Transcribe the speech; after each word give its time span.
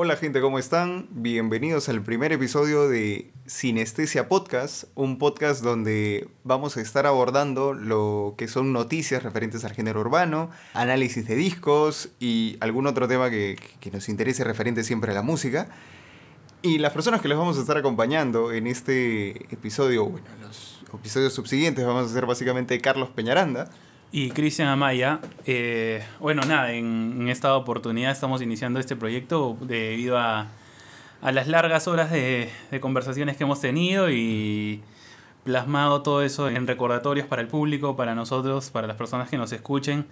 Hola 0.00 0.14
gente, 0.14 0.40
¿cómo 0.40 0.60
están? 0.60 1.08
Bienvenidos 1.10 1.88
al 1.88 2.02
primer 2.02 2.30
episodio 2.30 2.88
de 2.88 3.32
Sinestesia 3.46 4.28
Podcast, 4.28 4.84
un 4.94 5.18
podcast 5.18 5.60
donde 5.60 6.28
vamos 6.44 6.76
a 6.76 6.82
estar 6.82 7.04
abordando 7.04 7.74
lo 7.74 8.36
que 8.38 8.46
son 8.46 8.72
noticias 8.72 9.24
referentes 9.24 9.64
al 9.64 9.72
género 9.72 9.98
urbano, 9.98 10.52
análisis 10.72 11.26
de 11.26 11.34
discos 11.34 12.10
y 12.20 12.58
algún 12.60 12.86
otro 12.86 13.08
tema 13.08 13.28
que, 13.28 13.58
que 13.80 13.90
nos 13.90 14.08
interese 14.08 14.44
referente 14.44 14.84
siempre 14.84 15.10
a 15.10 15.14
la 15.16 15.22
música. 15.22 15.68
Y 16.62 16.78
las 16.78 16.92
personas 16.92 17.20
que 17.20 17.26
les 17.26 17.36
vamos 17.36 17.58
a 17.58 17.60
estar 17.60 17.76
acompañando 17.76 18.52
en 18.52 18.68
este 18.68 19.52
episodio, 19.52 20.04
bueno, 20.06 20.28
los 20.40 20.80
episodios 20.94 21.32
subsiguientes 21.32 21.84
vamos 21.84 22.08
a 22.08 22.14
ser 22.14 22.24
básicamente 22.24 22.80
Carlos 22.80 23.08
Peñaranda. 23.08 23.68
Y 24.10 24.30
Cristian 24.30 24.68
Amaya, 24.68 25.20
eh, 25.44 26.02
bueno, 26.18 26.40
nada, 26.42 26.72
en, 26.72 27.28
esta 27.28 27.54
oportunidad 27.54 28.10
estamos 28.10 28.40
iniciando 28.40 28.80
este 28.80 28.96
proyecto 28.96 29.58
debido 29.60 30.16
a, 30.16 30.48
a 31.20 31.32
las 31.32 31.46
largas 31.46 31.88
horas 31.88 32.10
de, 32.10 32.50
conversaciones 32.80 33.36
que 33.36 33.44
hemos 33.44 33.60
tenido 33.60 34.10
y 34.10 34.82
plasmado 35.44 36.00
todo 36.00 36.22
eso 36.22 36.48
en 36.48 36.66
recordatorios 36.66 37.26
para 37.26 37.42
el 37.42 37.48
público, 37.48 37.96
para 37.96 38.14
nosotros, 38.14 38.70
para 38.70 38.86
las 38.86 38.96
personas 38.96 39.28
que 39.28 39.36
nos 39.36 39.52
escuchen. 39.52 40.06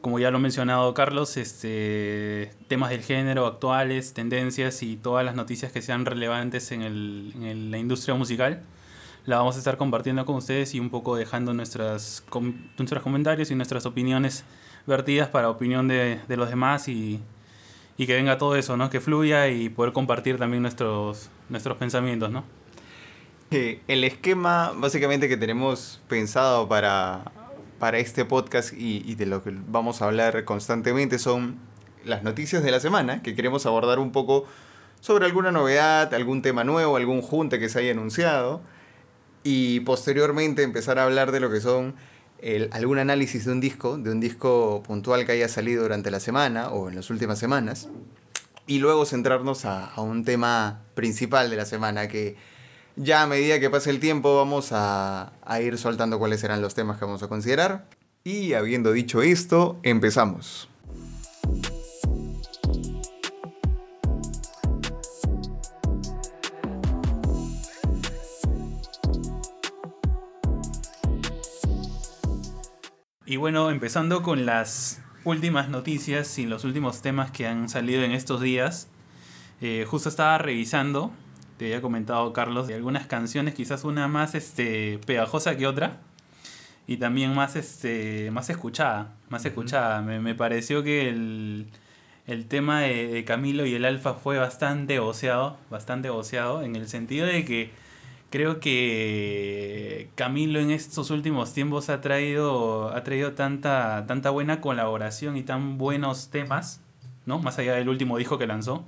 Como 0.00 0.18
ya 0.18 0.30
lo 0.30 0.38
ha 0.38 0.40
mencionado 0.40 0.94
Carlos, 0.94 1.36
este, 1.36 2.52
temas 2.68 2.88
del 2.88 3.02
género 3.02 3.44
actuales, 3.46 4.14
tendencias 4.14 4.82
y 4.82 4.96
todas 4.96 5.26
las 5.26 5.34
noticias 5.34 5.72
que 5.72 5.82
sean 5.82 6.06
relevantes 6.06 6.72
en, 6.72 6.80
el, 6.80 7.32
en 7.42 7.70
la 7.70 7.76
industria 7.76 8.14
musical 8.14 8.62
la 9.26 9.38
vamos 9.38 9.56
a 9.56 9.58
estar 9.58 9.76
compartiendo 9.76 10.24
con 10.24 10.36
ustedes 10.36 10.74
y 10.74 10.80
un 10.80 10.88
poco 10.88 11.16
dejando 11.16 11.52
nuestras, 11.52 12.24
nuestros 12.78 13.02
comentarios 13.02 13.50
y 13.50 13.56
nuestras 13.56 13.84
opiniones 13.84 14.44
vertidas 14.86 15.28
para 15.28 15.50
opinión 15.50 15.88
de, 15.88 16.20
de 16.28 16.36
los 16.36 16.48
demás 16.48 16.86
y, 16.86 17.20
y, 17.98 18.06
que 18.06 18.14
venga 18.14 18.38
todo 18.38 18.54
eso, 18.54 18.76
¿no? 18.76 18.88
Que 18.88 19.00
fluya 19.00 19.48
y 19.48 19.68
poder 19.68 19.92
compartir 19.92 20.38
también 20.38 20.62
nuestros, 20.62 21.28
nuestros 21.48 21.76
pensamientos, 21.76 22.30
¿no? 22.30 22.44
el 23.48 24.02
esquema 24.02 24.72
básicamente 24.76 25.28
que 25.28 25.36
tenemos 25.36 26.00
pensado 26.08 26.68
para, 26.68 27.30
para 27.78 27.98
este 27.98 28.24
podcast 28.24 28.72
y, 28.72 29.02
y, 29.06 29.14
de 29.14 29.24
lo 29.24 29.42
que 29.42 29.52
vamos 29.68 30.02
a 30.02 30.06
hablar 30.06 30.44
constantemente 30.44 31.18
son 31.18 31.56
las 32.04 32.24
noticias 32.24 32.64
de 32.64 32.72
la 32.72 32.80
semana, 32.80 33.22
que 33.22 33.34
queremos 33.34 33.64
abordar 33.64 34.00
un 34.00 34.10
poco 34.10 34.46
sobre 35.00 35.26
alguna 35.26 35.52
novedad, 35.52 36.12
algún 36.12 36.42
tema 36.42 36.64
nuevo, 36.64 36.96
algún 36.96 37.22
junte 37.22 37.58
que 37.60 37.68
se 37.68 37.78
haya 37.78 37.92
anunciado 37.92 38.60
y 39.46 39.78
posteriormente 39.78 40.64
empezar 40.64 40.98
a 40.98 41.04
hablar 41.04 41.30
de 41.30 41.38
lo 41.38 41.48
que 41.48 41.60
son 41.60 41.94
el, 42.42 42.68
algún 42.72 42.98
análisis 42.98 43.44
de 43.44 43.52
un 43.52 43.60
disco, 43.60 43.96
de 43.96 44.10
un 44.10 44.18
disco 44.18 44.82
puntual 44.84 45.24
que 45.24 45.30
haya 45.30 45.48
salido 45.48 45.84
durante 45.84 46.10
la 46.10 46.18
semana 46.18 46.70
o 46.70 46.88
en 46.88 46.96
las 46.96 47.10
últimas 47.10 47.38
semanas, 47.38 47.88
y 48.66 48.80
luego 48.80 49.06
centrarnos 49.06 49.64
a, 49.64 49.92
un 50.00 50.24
tema 50.24 50.82
principal 50.94 51.48
de 51.48 51.56
la 51.56 51.64
semana 51.64 52.08
que 52.08 52.34
ya 52.96 53.22
a 53.22 53.28
medida 53.28 53.60
que 53.60 53.70
pase 53.70 53.90
el 53.90 54.00
tiempo 54.00 54.36
vamos 54.36 54.72
a, 54.72 55.32
a 55.44 55.60
ir 55.60 55.78
soltando 55.78 56.18
cuáles 56.18 56.40
serán 56.40 56.60
los 56.60 56.74
temas 56.74 56.98
que 56.98 57.04
vamos 57.04 57.22
a 57.22 57.28
considerar. 57.28 57.88
Y 58.24 58.54
habiendo 58.54 58.90
dicho 58.90 59.22
esto, 59.22 59.78
empezamos. 59.84 60.68
Y 73.28 73.38
bueno, 73.38 73.72
empezando 73.72 74.22
con 74.22 74.46
las 74.46 75.02
últimas 75.24 75.68
noticias 75.68 76.38
y 76.38 76.46
los 76.46 76.62
últimos 76.62 77.02
temas 77.02 77.32
que 77.32 77.48
han 77.48 77.68
salido 77.68 78.04
en 78.04 78.12
estos 78.12 78.40
días. 78.40 78.88
Eh, 79.60 79.84
justo 79.84 80.08
estaba 80.08 80.38
revisando, 80.38 81.10
te 81.56 81.64
había 81.64 81.82
comentado 81.82 82.32
Carlos, 82.32 82.68
de 82.68 82.74
algunas 82.74 83.08
canciones, 83.08 83.54
quizás 83.54 83.82
una 83.82 84.06
más 84.06 84.36
este, 84.36 85.00
pegajosa 85.06 85.56
que 85.56 85.66
otra. 85.66 85.98
Y 86.86 86.98
también 86.98 87.34
más, 87.34 87.56
este, 87.56 88.30
más 88.30 88.48
escuchada. 88.48 89.16
Más 89.28 89.44
escuchada. 89.44 90.02
Me, 90.02 90.20
me 90.20 90.36
pareció 90.36 90.84
que 90.84 91.08
el, 91.08 91.66
el 92.28 92.46
tema 92.46 92.82
de, 92.82 93.08
de, 93.08 93.24
Camilo 93.24 93.66
y 93.66 93.74
el 93.74 93.84
Alfa 93.86 94.14
fue 94.14 94.38
bastante 94.38 95.00
oceado. 95.00 95.58
Bastante 95.68 96.10
oceado. 96.10 96.62
En 96.62 96.76
el 96.76 96.86
sentido 96.88 97.26
de 97.26 97.44
que 97.44 97.72
creo 98.30 98.60
que 98.60 100.08
Camilo 100.14 100.60
en 100.60 100.70
estos 100.70 101.10
últimos 101.10 101.52
tiempos 101.52 101.88
ha 101.88 102.00
traído, 102.00 102.94
ha 102.94 103.02
traído 103.04 103.32
tanta, 103.32 104.04
tanta 104.06 104.30
buena 104.30 104.60
colaboración 104.60 105.36
y 105.36 105.42
tan 105.42 105.78
buenos 105.78 106.30
temas, 106.30 106.80
¿no? 107.24 107.38
Más 107.38 107.58
allá 107.58 107.74
del 107.74 107.88
último 107.88 108.18
disco 108.18 108.38
que 108.38 108.46
lanzó. 108.46 108.84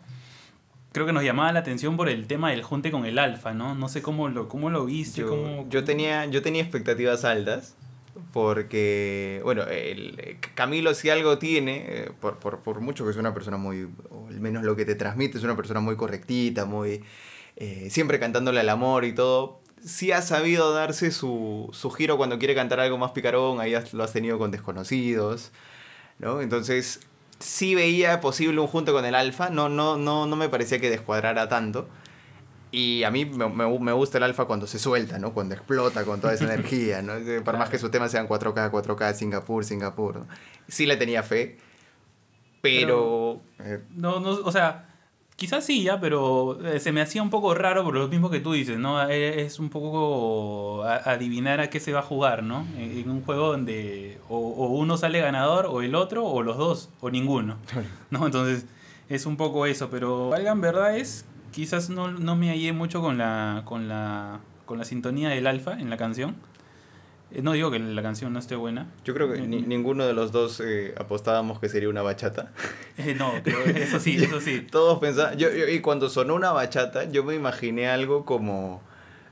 Creo 0.92 1.06
que 1.06 1.12
nos 1.12 1.22
llamaba 1.22 1.52
la 1.52 1.60
atención 1.60 1.96
por 1.96 2.08
el 2.08 2.26
tema 2.26 2.50
del 2.50 2.62
junte 2.62 2.90
con 2.90 3.04
el 3.04 3.18
alfa, 3.18 3.52
¿no? 3.52 3.74
No 3.74 3.88
sé 3.88 4.02
cómo 4.02 4.28
lo, 4.28 4.48
cómo 4.48 4.70
lo 4.70 4.86
viste. 4.86 5.20
Yo, 5.20 5.28
cómo... 5.28 5.66
yo, 5.68 5.84
tenía, 5.84 6.24
yo 6.26 6.42
tenía 6.42 6.62
expectativas 6.62 7.24
altas 7.24 7.76
porque, 8.32 9.40
bueno, 9.44 9.62
el, 9.64 10.38
Camilo 10.54 10.94
si 10.94 11.10
algo 11.10 11.38
tiene, 11.38 11.84
eh, 11.86 12.10
por, 12.20 12.38
por, 12.38 12.60
por 12.60 12.80
mucho 12.80 13.04
que 13.04 13.10
es 13.10 13.16
una 13.16 13.32
persona 13.32 13.58
muy, 13.58 13.88
o 14.10 14.26
al 14.28 14.40
menos 14.40 14.64
lo 14.64 14.74
que 14.76 14.84
te 14.84 14.94
transmite, 14.94 15.38
es 15.38 15.44
una 15.44 15.56
persona 15.56 15.80
muy 15.80 15.96
correctita, 15.96 16.64
muy 16.64 17.02
eh, 17.60 17.88
siempre 17.90 18.20
cantándole 18.20 18.60
al 18.60 18.68
amor 18.68 19.04
y 19.04 19.12
todo, 19.12 19.60
sí 19.84 20.12
ha 20.12 20.22
sabido 20.22 20.72
darse 20.72 21.10
su, 21.10 21.68
su, 21.72 21.90
giro 21.90 22.16
cuando 22.16 22.38
quiere 22.38 22.54
cantar 22.54 22.78
algo 22.78 22.98
más 22.98 23.10
picarón, 23.10 23.60
ahí 23.60 23.74
lo 23.92 24.04
has 24.04 24.12
tenido 24.12 24.38
con 24.38 24.52
desconocidos, 24.52 25.50
¿no? 26.20 26.40
Entonces, 26.40 27.00
sí 27.40 27.74
veía 27.74 28.20
posible 28.20 28.60
un 28.60 28.68
junto 28.68 28.92
con 28.92 29.04
el 29.04 29.16
alfa, 29.16 29.50
no, 29.50 29.68
no, 29.68 29.96
no, 29.96 30.26
no 30.26 30.36
me 30.36 30.48
parecía 30.48 30.78
que 30.78 30.88
descuadrara 30.88 31.48
tanto. 31.48 31.88
Y 32.70 33.02
a 33.02 33.10
mí 33.10 33.24
me, 33.24 33.48
me, 33.48 33.78
me, 33.78 33.92
gusta 33.92 34.18
el 34.18 34.24
alfa 34.24 34.44
cuando 34.44 34.68
se 34.68 34.78
suelta, 34.78 35.18
¿no? 35.18 35.32
Cuando 35.32 35.56
explota 35.56 36.04
con 36.04 36.20
toda 36.20 36.34
esa 36.34 36.44
energía, 36.52 37.02
¿no? 37.02 37.14
Por 37.14 37.42
claro. 37.42 37.58
más 37.58 37.70
que 37.70 37.78
sus 37.78 37.90
temas 37.90 38.12
sean 38.12 38.28
4K, 38.28 38.70
4K, 38.70 39.14
Singapur, 39.14 39.64
Singapur, 39.64 40.18
¿no? 40.18 40.28
Sí 40.68 40.86
le 40.86 40.96
tenía 40.96 41.24
fe, 41.24 41.58
pero... 42.60 43.40
pero 43.56 43.68
eh, 43.68 43.82
no, 43.96 44.20
no, 44.20 44.30
o 44.30 44.52
sea, 44.52 44.87
Quizás 45.38 45.64
sí, 45.64 45.84
ya, 45.84 46.00
pero 46.00 46.58
eh, 46.66 46.80
se 46.80 46.90
me 46.90 47.00
hacía 47.00 47.22
un 47.22 47.30
poco 47.30 47.54
raro 47.54 47.84
por 47.84 47.94
lo 47.94 48.08
mismo 48.08 48.28
que 48.28 48.40
tú 48.40 48.54
dices, 48.54 48.76
¿no? 48.76 49.00
Es 49.08 49.60
un 49.60 49.70
poco 49.70 50.82
adivinar 50.82 51.60
a 51.60 51.70
qué 51.70 51.78
se 51.78 51.92
va 51.92 52.00
a 52.00 52.02
jugar, 52.02 52.42
¿no? 52.42 52.66
En 52.76 53.08
un 53.08 53.22
juego 53.22 53.52
donde 53.52 54.18
o, 54.28 54.36
o 54.36 54.66
uno 54.66 54.96
sale 54.96 55.20
ganador, 55.20 55.66
o 55.66 55.80
el 55.80 55.94
otro, 55.94 56.26
o 56.26 56.42
los 56.42 56.56
dos, 56.56 56.90
o 57.00 57.10
ninguno, 57.10 57.56
¿no? 58.10 58.26
Entonces 58.26 58.66
es 59.08 59.26
un 59.26 59.36
poco 59.36 59.64
eso, 59.66 59.90
pero 59.90 60.30
valgan 60.30 60.60
verdad 60.60 60.96
es, 60.96 61.24
quizás 61.52 61.88
no, 61.88 62.10
no 62.10 62.34
me 62.34 62.48
hallé 62.48 62.72
mucho 62.72 63.00
con 63.00 63.16
la, 63.16 63.62
con, 63.64 63.86
la, 63.86 64.40
con 64.66 64.76
la 64.78 64.84
sintonía 64.84 65.28
del 65.28 65.46
alfa 65.46 65.78
en 65.78 65.88
la 65.88 65.96
canción. 65.96 66.34
Eh, 67.32 67.42
No 67.42 67.52
digo 67.52 67.70
que 67.70 67.78
la 67.78 68.02
canción 68.02 68.32
no 68.32 68.38
esté 68.38 68.54
buena. 68.56 68.86
Yo 69.04 69.14
creo 69.14 69.32
que 69.32 69.40
ni, 69.40 69.62
ninguno 69.62 70.06
de 70.06 70.12
los 70.12 70.32
dos 70.32 70.60
eh, 70.64 70.94
apostábamos 70.96 71.60
que 71.60 71.68
sería 71.68 71.88
una 71.88 72.02
bachata. 72.02 72.52
Eh, 72.98 73.14
no, 73.16 73.32
pero 73.44 73.60
eso 73.60 74.00
sí, 74.00 74.16
eso 74.20 74.40
sí. 74.40 74.66
Todos 74.68 74.98
pensaban. 74.98 75.38
Yo, 75.38 75.52
yo, 75.52 75.68
y 75.68 75.78
cuando 75.80 76.08
sonó 76.08 76.34
una 76.34 76.50
bachata, 76.50 77.08
yo 77.08 77.22
me 77.22 77.36
imaginé 77.36 77.88
algo 77.88 78.24
como 78.24 78.82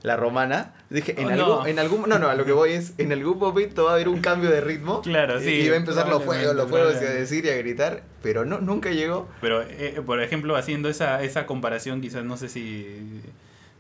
la 0.03 0.17
romana. 0.17 0.73
Dije, 0.89 1.21
en, 1.21 1.27
oh, 1.27 1.31
algún, 1.31 1.49
no. 1.49 1.67
en 1.67 1.79
algún. 1.81 2.09
No, 2.09 2.19
no, 2.21 2.29
a 2.29 2.37
lo 2.37 2.45
que 2.45 2.53
voy 2.53 2.73
es. 2.73 2.95
En 2.99 3.11
algún 3.11 3.39
momento 3.39 3.85
va 3.87 3.91
a 3.91 3.95
haber 3.95 4.09
un 4.09 4.21
cambio 4.21 4.51
de 4.51 4.61
ritmo. 4.61 5.03
Claro, 5.03 5.41
sí. 5.41 5.51
Y 5.51 5.69
va 5.69 5.75
a 5.75 5.79
empezar 5.79 6.09
los 6.09 6.23
fuegos, 6.23 6.55
los 6.55 6.71
fuegos 6.71 6.95
a 6.95 7.01
decir 7.01 7.45
y 7.45 7.51
a 7.51 7.57
gritar. 7.57 8.05
Pero 8.23 8.45
no, 8.45 8.61
nunca 8.61 8.93
llegó. 8.93 9.29
Pero, 9.41 9.63
eh, 9.63 10.01
por 10.07 10.23
ejemplo, 10.23 10.55
haciendo 10.55 10.89
esa, 10.89 11.25
esa 11.25 11.45
comparación, 11.47 12.01
quizás 12.01 12.25
no 12.25 12.37
sé 12.37 12.49
si. 12.49 13.21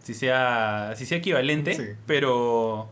Si 0.02 0.14
sea, 0.14 0.94
si 0.96 1.06
sea 1.06 1.18
equivalente, 1.18 1.74
sí. 1.74 1.82
pero 2.06 2.90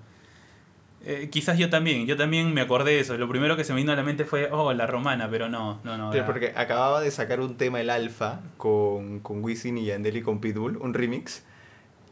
eh, 1.06 1.28
quizás 1.30 1.58
yo 1.58 1.70
también, 1.70 2.06
yo 2.06 2.16
también 2.16 2.52
me 2.54 2.60
acordé 2.60 2.92
de 2.92 3.00
eso. 3.00 3.16
Lo 3.16 3.28
primero 3.28 3.56
que 3.56 3.64
se 3.64 3.72
me 3.72 3.80
vino 3.80 3.92
a 3.92 3.96
la 3.96 4.02
mente 4.02 4.24
fue, 4.24 4.48
oh, 4.50 4.72
la 4.72 4.86
romana, 4.86 5.28
pero 5.30 5.48
no, 5.48 5.80
no, 5.84 5.98
no. 5.98 6.12
Sí, 6.12 6.18
porque 6.24 6.52
acababa 6.56 7.00
de 7.00 7.10
sacar 7.10 7.40
un 7.40 7.56
tema 7.56 7.80
el 7.80 7.90
Alfa 7.90 8.40
con, 8.56 9.20
con 9.20 9.42
Wisin 9.44 9.78
y 9.78 9.84
Yandel 9.84 10.16
y 10.16 10.22
con 10.22 10.40
Pitbull, 10.40 10.76
un 10.78 10.94
remix. 10.94 11.44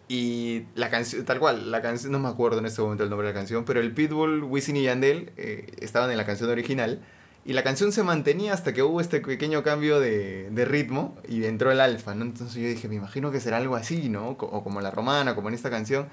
Y 0.09 0.65
la 0.75 0.91
canción, 0.91 1.25
tal 1.25 1.39
cual, 1.39 1.71
la 1.71 1.81
canción, 1.81 2.13
no 2.13 2.19
me 2.19 2.29
acuerdo 2.29 2.59
en 2.59 2.67
este 2.67 2.83
momento 2.83 3.03
el 3.03 3.09
nombre 3.09 3.29
de 3.29 3.33
la 3.33 3.39
canción, 3.39 3.65
pero 3.65 3.81
el 3.81 3.93
Pitbull, 3.93 4.45
Wisin 4.45 4.77
y 4.77 4.83
Yandel 4.83 5.33
eh, 5.37 5.73
estaban 5.81 6.11
en 6.11 6.17
la 6.17 6.27
canción 6.27 6.51
original. 6.51 7.01
Y 7.45 7.55
la 7.55 7.65
canción 7.65 7.91
se 7.91 8.03
mantenía 8.03 8.53
hasta 8.53 8.73
que 8.73 8.83
hubo 8.83 9.01
este 9.01 9.21
pequeño 9.21 9.63
cambio 9.63 9.99
de, 9.99 10.51
de 10.51 10.65
ritmo 10.65 11.17
y 11.29 11.45
entró 11.45 11.73
el 11.73 11.81
alfa, 11.81 12.15
¿no? 12.15 12.25
Entonces 12.25 12.55
yo 12.55 12.69
dije, 12.69 12.89
me 12.89 12.95
imagino 12.95 13.33
que 13.33 13.41
será 13.41 13.57
algo 13.57 13.75
así, 13.75 14.09
¿no? 14.09 14.37
O 14.39 14.63
como 14.63 14.81
la 14.81 14.91
romana, 14.91 15.35
como 15.35 15.49
en 15.49 15.55
esta 15.55 15.71
canción. 15.71 16.09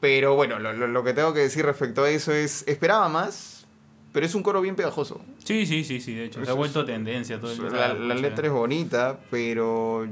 Pero 0.00 0.34
bueno, 0.34 0.58
lo, 0.58 0.72
lo, 0.72 0.86
lo, 0.86 1.04
que 1.04 1.14
tengo 1.14 1.32
que 1.32 1.40
decir 1.40 1.64
respecto 1.64 2.04
a 2.04 2.10
eso 2.10 2.32
es, 2.32 2.66
esperaba 2.68 3.08
más, 3.08 3.66
pero 4.12 4.26
es 4.26 4.34
un 4.34 4.42
coro 4.42 4.60
bien 4.60 4.76
pegajoso. 4.76 5.20
Sí, 5.44 5.66
sí, 5.66 5.84
sí, 5.84 6.00
sí, 6.00 6.14
de 6.14 6.26
hecho, 6.26 6.44
se 6.44 6.50
ha 6.50 6.54
vuelto 6.54 6.84
tendencia. 6.84 7.40
Todo 7.40 7.52
el 7.52 7.72
la, 7.72 7.94
la 7.94 8.14
letra 8.14 8.46
es 8.46 8.52
bonita, 8.52 9.18
pero 9.30 10.06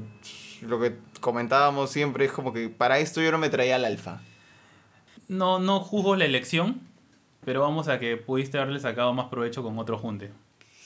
lo 0.63 0.81
que 0.81 0.95
comentábamos 1.21 1.91
siempre 1.91 2.25
es 2.25 2.33
como 2.33 2.53
que 2.53 2.69
para 2.69 2.99
esto 2.99 3.21
yo 3.21 3.31
no 3.31 3.39
me 3.39 3.51
traía 3.51 3.77
al 3.77 3.85
alfa. 3.85 4.21
No, 5.29 5.59
no 5.59 5.81
juzgo 5.81 6.17
la 6.17 6.25
elección, 6.25 6.81
pero 7.45 7.61
vamos 7.61 7.89
a 7.89 7.99
que 7.99 8.17
pudiste 8.17 8.59
haberle 8.59 8.81
sacado 8.81 9.13
más 9.15 9.27
provecho 9.29 9.63
con 9.63 9.79
otro 9.79 9.99
junte. 9.99 10.31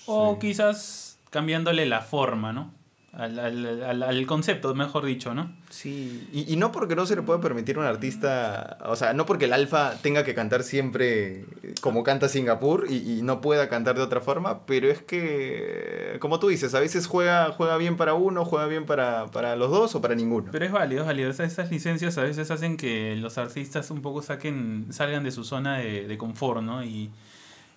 O 0.06 0.34
sí. 0.34 0.48
quizás 0.48 1.18
cambiándole 1.30 1.86
la 1.86 2.02
forma, 2.02 2.52
¿no? 2.52 2.72
Al, 3.12 3.38
al, 3.38 3.82
al, 3.82 4.02
al 4.02 4.26
concepto, 4.26 4.74
mejor 4.74 5.04
dicho, 5.06 5.34
¿no? 5.34 5.50
Sí, 5.70 6.28
y, 6.32 6.52
y, 6.52 6.56
no 6.56 6.72
porque 6.72 6.94
no 6.94 7.06
se 7.06 7.16
le 7.16 7.22
pueda 7.22 7.40
permitir 7.40 7.76
a 7.76 7.80
un 7.80 7.86
artista, 7.86 8.78
o 8.84 8.96
sea, 8.96 9.14
no 9.14 9.24
porque 9.24 9.46
el 9.46 9.54
alfa 9.54 9.94
tenga 10.02 10.24
que 10.24 10.34
cantar 10.34 10.62
siempre 10.62 11.44
como 11.80 12.02
canta 12.02 12.28
Singapur 12.28 12.86
y, 12.88 13.18
y, 13.18 13.22
no 13.22 13.40
pueda 13.40 13.68
cantar 13.68 13.96
de 13.96 14.02
otra 14.02 14.20
forma, 14.20 14.66
pero 14.66 14.90
es 14.90 15.02
que, 15.02 16.18
como 16.20 16.38
tú 16.38 16.48
dices, 16.48 16.74
a 16.74 16.80
veces 16.80 17.06
juega, 17.06 17.50
juega 17.50 17.76
bien 17.78 17.96
para 17.96 18.12
uno, 18.14 18.44
juega 18.44 18.66
bien 18.66 18.84
para, 18.84 19.26
para 19.26 19.56
los 19.56 19.70
dos 19.70 19.94
o 19.94 20.02
para 20.02 20.14
ninguno. 20.14 20.50
Pero 20.52 20.66
es 20.66 20.72
válido, 20.72 21.00
es 21.02 21.06
válido. 21.06 21.30
Esas, 21.30 21.52
esas 21.52 21.70
licencias 21.70 22.18
a 22.18 22.22
veces 22.22 22.50
hacen 22.50 22.76
que 22.76 23.16
los 23.16 23.38
artistas 23.38 23.90
un 23.90 24.02
poco 24.02 24.20
saquen, 24.20 24.86
salgan 24.90 25.24
de 25.24 25.30
su 25.30 25.44
zona 25.44 25.78
de, 25.78 26.06
de 26.06 26.18
confort, 26.18 26.62
¿no? 26.62 26.84
Y, 26.84 27.10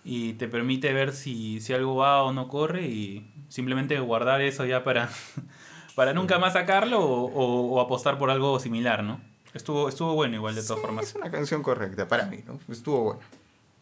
y 0.03 0.33
te 0.33 0.47
permite 0.47 0.93
ver 0.93 1.13
si, 1.13 1.59
si 1.59 1.73
algo 1.73 1.95
va 1.95 2.23
o 2.23 2.33
no 2.33 2.47
corre 2.47 2.87
y 2.87 3.25
simplemente 3.51 3.99
guardar 3.99 4.41
eso 4.41 4.65
ya 4.65 4.83
para, 4.83 5.09
para 5.95 6.13
nunca 6.13 6.39
más 6.39 6.53
sacarlo 6.53 7.01
o, 7.01 7.25
o, 7.25 7.73
o, 7.73 7.81
apostar 7.81 8.17
por 8.17 8.31
algo 8.31 8.59
similar, 8.59 9.03
¿no? 9.03 9.19
Estuvo, 9.53 9.89
estuvo 9.89 10.13
bueno 10.15 10.37
igual 10.37 10.55
de 10.55 10.61
todas 10.63 10.79
sí, 10.79 10.85
formas. 10.85 11.09
Es 11.09 11.15
una 11.15 11.29
canción 11.29 11.61
correcta 11.61 12.07
para 12.07 12.25
mí, 12.27 12.39
¿no? 12.47 12.59
Estuvo 12.69 13.03
bueno. 13.03 13.19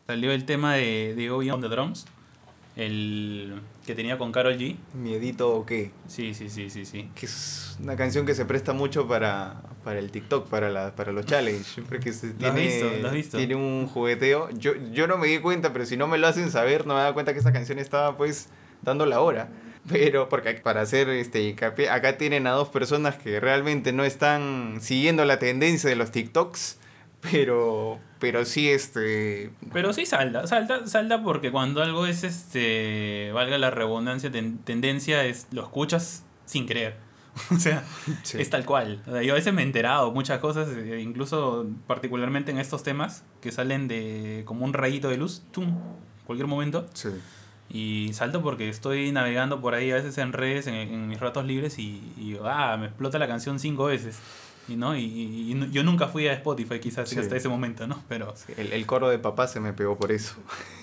Salió 0.08 0.32
el 0.32 0.46
tema 0.46 0.74
de, 0.74 1.14
de 1.16 1.30
Obi 1.30 1.52
on 1.52 1.62
the 1.62 1.68
Drums, 1.68 2.08
el 2.76 3.62
que 3.86 3.94
tenía 3.94 4.18
con 4.18 4.32
Carol 4.32 4.58
G. 4.58 4.76
Miedito 4.96 5.56
o 5.56 5.68
qué. 5.68 5.92
Sí, 6.08 6.34
sí, 6.34 6.50
sí, 6.50 6.72
sí, 6.72 6.86
sí. 6.86 7.12
Que 7.14 7.28
es 7.28 7.78
una 7.80 7.96
canción 7.96 8.26
que 8.26 8.34
se 8.34 8.46
presta 8.46 8.74
mucho 8.74 9.08
para, 9.08 9.62
para 9.84 10.00
el 10.00 10.10
TikTok, 10.10 10.48
para, 10.48 10.72
la, 10.72 10.96
para 10.96 11.12
los 11.12 11.28
challenges. 11.28 11.86
Porque 11.90 12.12
se 12.12 12.30
¿Lo 12.30 12.34
tiene, 12.34 12.50
has 12.50 12.56
visto? 12.56 13.02
¿Lo 13.02 13.08
has 13.10 13.14
visto? 13.14 13.38
tiene 13.38 13.54
un 13.54 13.86
jugueteo. 13.86 14.50
Yo, 14.50 14.74
yo 14.92 15.06
no 15.06 15.20
me 15.20 15.28
di 15.28 15.38
cuenta, 15.38 15.72
pero 15.74 15.86
si 15.86 15.96
no 15.96 16.08
me 16.08 16.18
lo 16.18 16.26
hacen 16.26 16.50
saber, 16.50 16.88
no 16.88 16.96
me 16.96 17.02
da 17.02 17.14
cuenta 17.14 17.34
que 17.34 17.40
esa 17.40 17.54
canción 17.54 17.78
estaba 17.78 18.18
pues 18.18 18.50
dando 18.82 19.06
la 19.06 19.22
hora. 19.22 19.50
Pero, 19.88 20.30
porque 20.30 20.54
para 20.54 20.82
hacer 20.82 21.10
este 21.10 21.42
hincapié, 21.42 21.90
acá 21.90 22.18
tienen 22.18 22.48
a 22.48 22.52
dos 22.52 22.70
personas 22.70 23.16
que 23.16 23.40
realmente 23.40 23.92
no 23.92 24.04
están 24.04 24.80
siguiendo 24.82 25.26
la 25.26 25.40
tendencia 25.40 25.90
de 25.90 25.96
los 25.96 26.12
TikToks, 26.12 26.80
pero, 27.22 28.00
pero 28.20 28.46
sí, 28.46 28.70
este... 28.70 29.52
Pero 29.74 29.94
sí 29.94 30.06
salta, 30.06 30.48
salta, 30.48 30.86
salta 30.88 31.24
porque 31.24 31.52
cuando 31.52 31.82
algo 31.82 32.06
es, 32.06 32.24
este, 32.24 33.32
valga 33.34 33.58
la 33.58 33.72
redundancia, 33.72 34.32
ten, 34.32 34.60
tendencia, 34.60 35.26
es 35.26 35.48
lo 35.52 35.64
escuchas 35.64 36.24
sin 36.46 36.68
creer. 36.68 36.96
O 37.56 37.58
sea, 37.58 37.86
sí. 38.24 38.42
es 38.42 38.50
tal 38.50 38.66
cual. 38.66 39.02
O 39.08 39.12
sea, 39.12 39.22
yo 39.22 39.34
a 39.34 39.36
veces 39.36 39.54
me 39.54 39.62
he 39.62 39.66
enterado 39.66 40.12
muchas 40.12 40.40
cosas, 40.40 40.68
eh, 40.76 41.00
incluso 41.00 41.68
particularmente 41.88 42.52
en 42.52 42.60
estos 42.60 42.84
temas, 42.84 43.24
que 43.40 43.52
salen 43.52 43.88
de 43.88 44.44
como 44.46 44.66
un 44.66 44.74
rayito 44.74 45.08
de 45.10 45.18
luz, 45.18 45.44
¡tum! 45.52 45.78
cualquier 46.26 46.48
momento. 46.48 46.86
Sí. 46.94 47.10
Y 47.70 48.12
salto 48.14 48.42
porque 48.42 48.68
estoy 48.68 49.12
navegando 49.12 49.62
por 49.62 49.76
ahí 49.76 49.92
a 49.92 49.96
veces 49.96 50.18
en 50.18 50.34
redes, 50.34 50.66
en, 50.68 50.76
en 50.76 51.08
mis 51.08 51.20
ratos 51.20 51.46
libres, 51.46 51.78
y, 51.78 52.02
y, 52.18 52.38
ah, 52.44 52.78
me 52.80 52.88
explota 52.88 53.20
la 53.20 53.28
canción 53.28 53.60
cinco 53.60 53.86
veces. 53.86 54.18
Y, 54.68 54.76
¿no? 54.76 54.96
Y, 54.96 55.02
y, 55.02 55.54
y 55.54 55.72
yo 55.72 55.84
nunca 55.84 56.08
fui 56.08 56.28
a 56.28 56.34
Spotify 56.34 56.80
quizás 56.80 57.10
sí. 57.10 57.20
hasta 57.20 57.36
ese 57.36 57.50
momento, 57.50 57.88
¿no? 57.88 58.04
Pero... 58.08 58.34
Sí, 58.36 58.54
el, 58.58 58.74
el, 58.74 58.86
coro 58.86 59.10
de 59.10 59.20
papá 59.20 59.48
se 59.48 59.60
me 59.60 59.74
pegó 59.74 59.98
por 59.98 60.12
eso. 60.12 60.36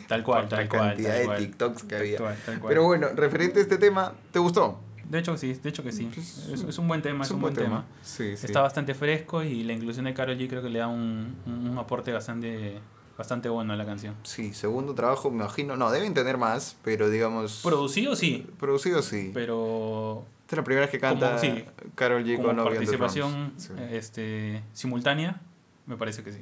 Tal 0.09 0.23
cual, 0.23 0.49
tal 0.49 0.61
la 0.61 0.69
cual. 0.69 0.89
cantidad 0.91 1.11
tal 1.11 1.19
de 1.19 1.25
cual. 1.27 1.39
TikToks 1.39 1.83
que 1.83 1.89
tal 1.89 2.01
había. 2.01 2.19
Cual, 2.19 2.37
tal 2.45 2.61
cual. 2.61 2.69
Pero 2.69 2.85
bueno, 2.85 3.09
referente 3.15 3.59
a 3.59 3.63
este 3.63 3.79
tema, 3.79 4.13
¿te 4.31 4.39
gustó? 4.39 4.81
De 5.09 5.21
hecho 5.21 5.37
sí, 5.37 5.55
de 5.55 5.69
hecho 5.69 5.83
que 5.83 5.93
sí. 5.93 6.09
Pues, 6.13 6.49
es, 6.53 6.63
es, 6.63 6.79
un 6.79 6.89
buen 6.89 7.01
tema, 7.03 7.25
es, 7.25 7.31
un 7.31 7.41
buen 7.41 7.55
tema. 7.55 7.67
tema. 7.67 7.85
Sí. 8.03 8.29
Está 8.31 8.61
bastante 8.61 8.95
fresco 8.95 9.43
y 9.43 9.63
la 9.63 9.73
inclusión 9.73 10.05
de 10.05 10.15
Karol 10.15 10.37
G 10.37 10.49
creo 10.49 10.63
que 10.63 10.71
le 10.71 10.81
da 10.81 10.89
un, 10.89 11.37
un 11.47 11.79
aporte 11.79 12.13
bastante 12.13 12.79
bastante 13.17 13.49
bueno 13.49 13.73
a 13.73 13.77
la 13.77 13.87
canción. 13.87 14.15
Sí, 14.23 14.53
segundo 14.53 14.95
trabajo, 14.95 15.31
me 15.31 15.37
imagino. 15.37 15.77
No, 15.77 15.91
deben 15.91 16.15
tener 16.15 16.39
más, 16.39 16.77
pero 16.83 17.09
digamos. 17.09 17.61
Producido 17.63 18.17
sí. 18.17 18.47
Producido 18.59 19.03
sí. 19.03 19.31
Pero. 19.35 20.25
Esta 20.43 20.55
es 20.55 20.59
la 20.59 20.65
primera 20.65 20.83
vez 20.83 20.91
que 20.93 21.01
canta 21.01 21.31
como, 21.31 21.41
sí, 21.41 21.65
Carol 21.97 22.25
G 22.25 22.41
con 22.41 22.55
participación 22.55 23.53
sí. 23.57 23.73
este, 23.91 24.63
simultánea, 24.73 25.41
me 25.87 25.97
parece 25.97 26.23
que 26.23 26.33
sí. 26.33 26.39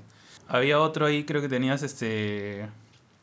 Había 0.46 0.78
otro 0.78 1.06
ahí, 1.06 1.24
creo 1.24 1.40
que 1.40 1.48
tenías 1.48 1.82
este. 1.82 2.68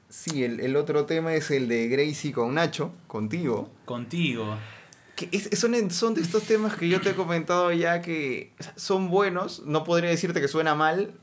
Sí, 0.10 0.44
el, 0.44 0.60
el 0.60 0.76
otro 0.76 1.06
tema 1.06 1.36
es 1.36 1.52
el 1.52 1.68
de 1.68 1.88
Gracie 1.88 2.34
con 2.34 2.56
Nacho, 2.56 2.92
contigo. 3.06 3.70
Contigo. 3.86 4.58
Que 5.16 5.30
es, 5.32 5.50
son, 5.60 5.92
son 5.92 6.16
de 6.16 6.22
estos 6.22 6.44
temas 6.44 6.76
que 6.76 6.90
yo 6.90 7.00
te 7.00 7.12
he 7.12 7.16
comentado 7.16 7.72
ya 7.72 8.02
que 8.02 8.52
son 8.76 9.12
buenos. 9.12 9.62
No 9.68 9.84
podría 9.84 10.10
decirte 10.10 10.42
que 10.42 10.48
suena 10.48 10.74
mal, 10.74 11.14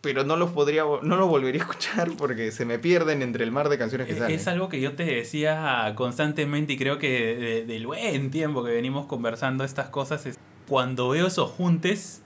pero 0.00 0.24
no 0.24 0.36
los 0.36 0.50
podría 0.50 0.84
no 1.02 1.16
los 1.16 1.28
volvería 1.28 1.62
a 1.62 1.64
escuchar 1.64 2.10
porque 2.16 2.52
se 2.52 2.64
me 2.64 2.78
pierden 2.78 3.22
entre 3.22 3.44
el 3.44 3.52
mar 3.52 3.68
de 3.68 3.78
canciones 3.78 4.06
que 4.06 4.14
salen. 4.14 4.34
Es 4.34 4.48
algo 4.48 4.68
que 4.68 4.80
yo 4.80 4.94
te 4.94 5.04
decía 5.04 5.92
constantemente 5.94 6.72
y 6.72 6.78
creo 6.78 6.98
que 6.98 7.36
de, 7.36 7.64
del 7.66 7.86
buen 7.86 8.30
tiempo 8.30 8.64
que 8.64 8.72
venimos 8.72 9.06
conversando 9.06 9.64
estas 9.64 9.88
cosas 9.88 10.26
es 10.26 10.38
cuando 10.66 11.10
veo 11.10 11.26
esos 11.26 11.50
juntes, 11.50 12.22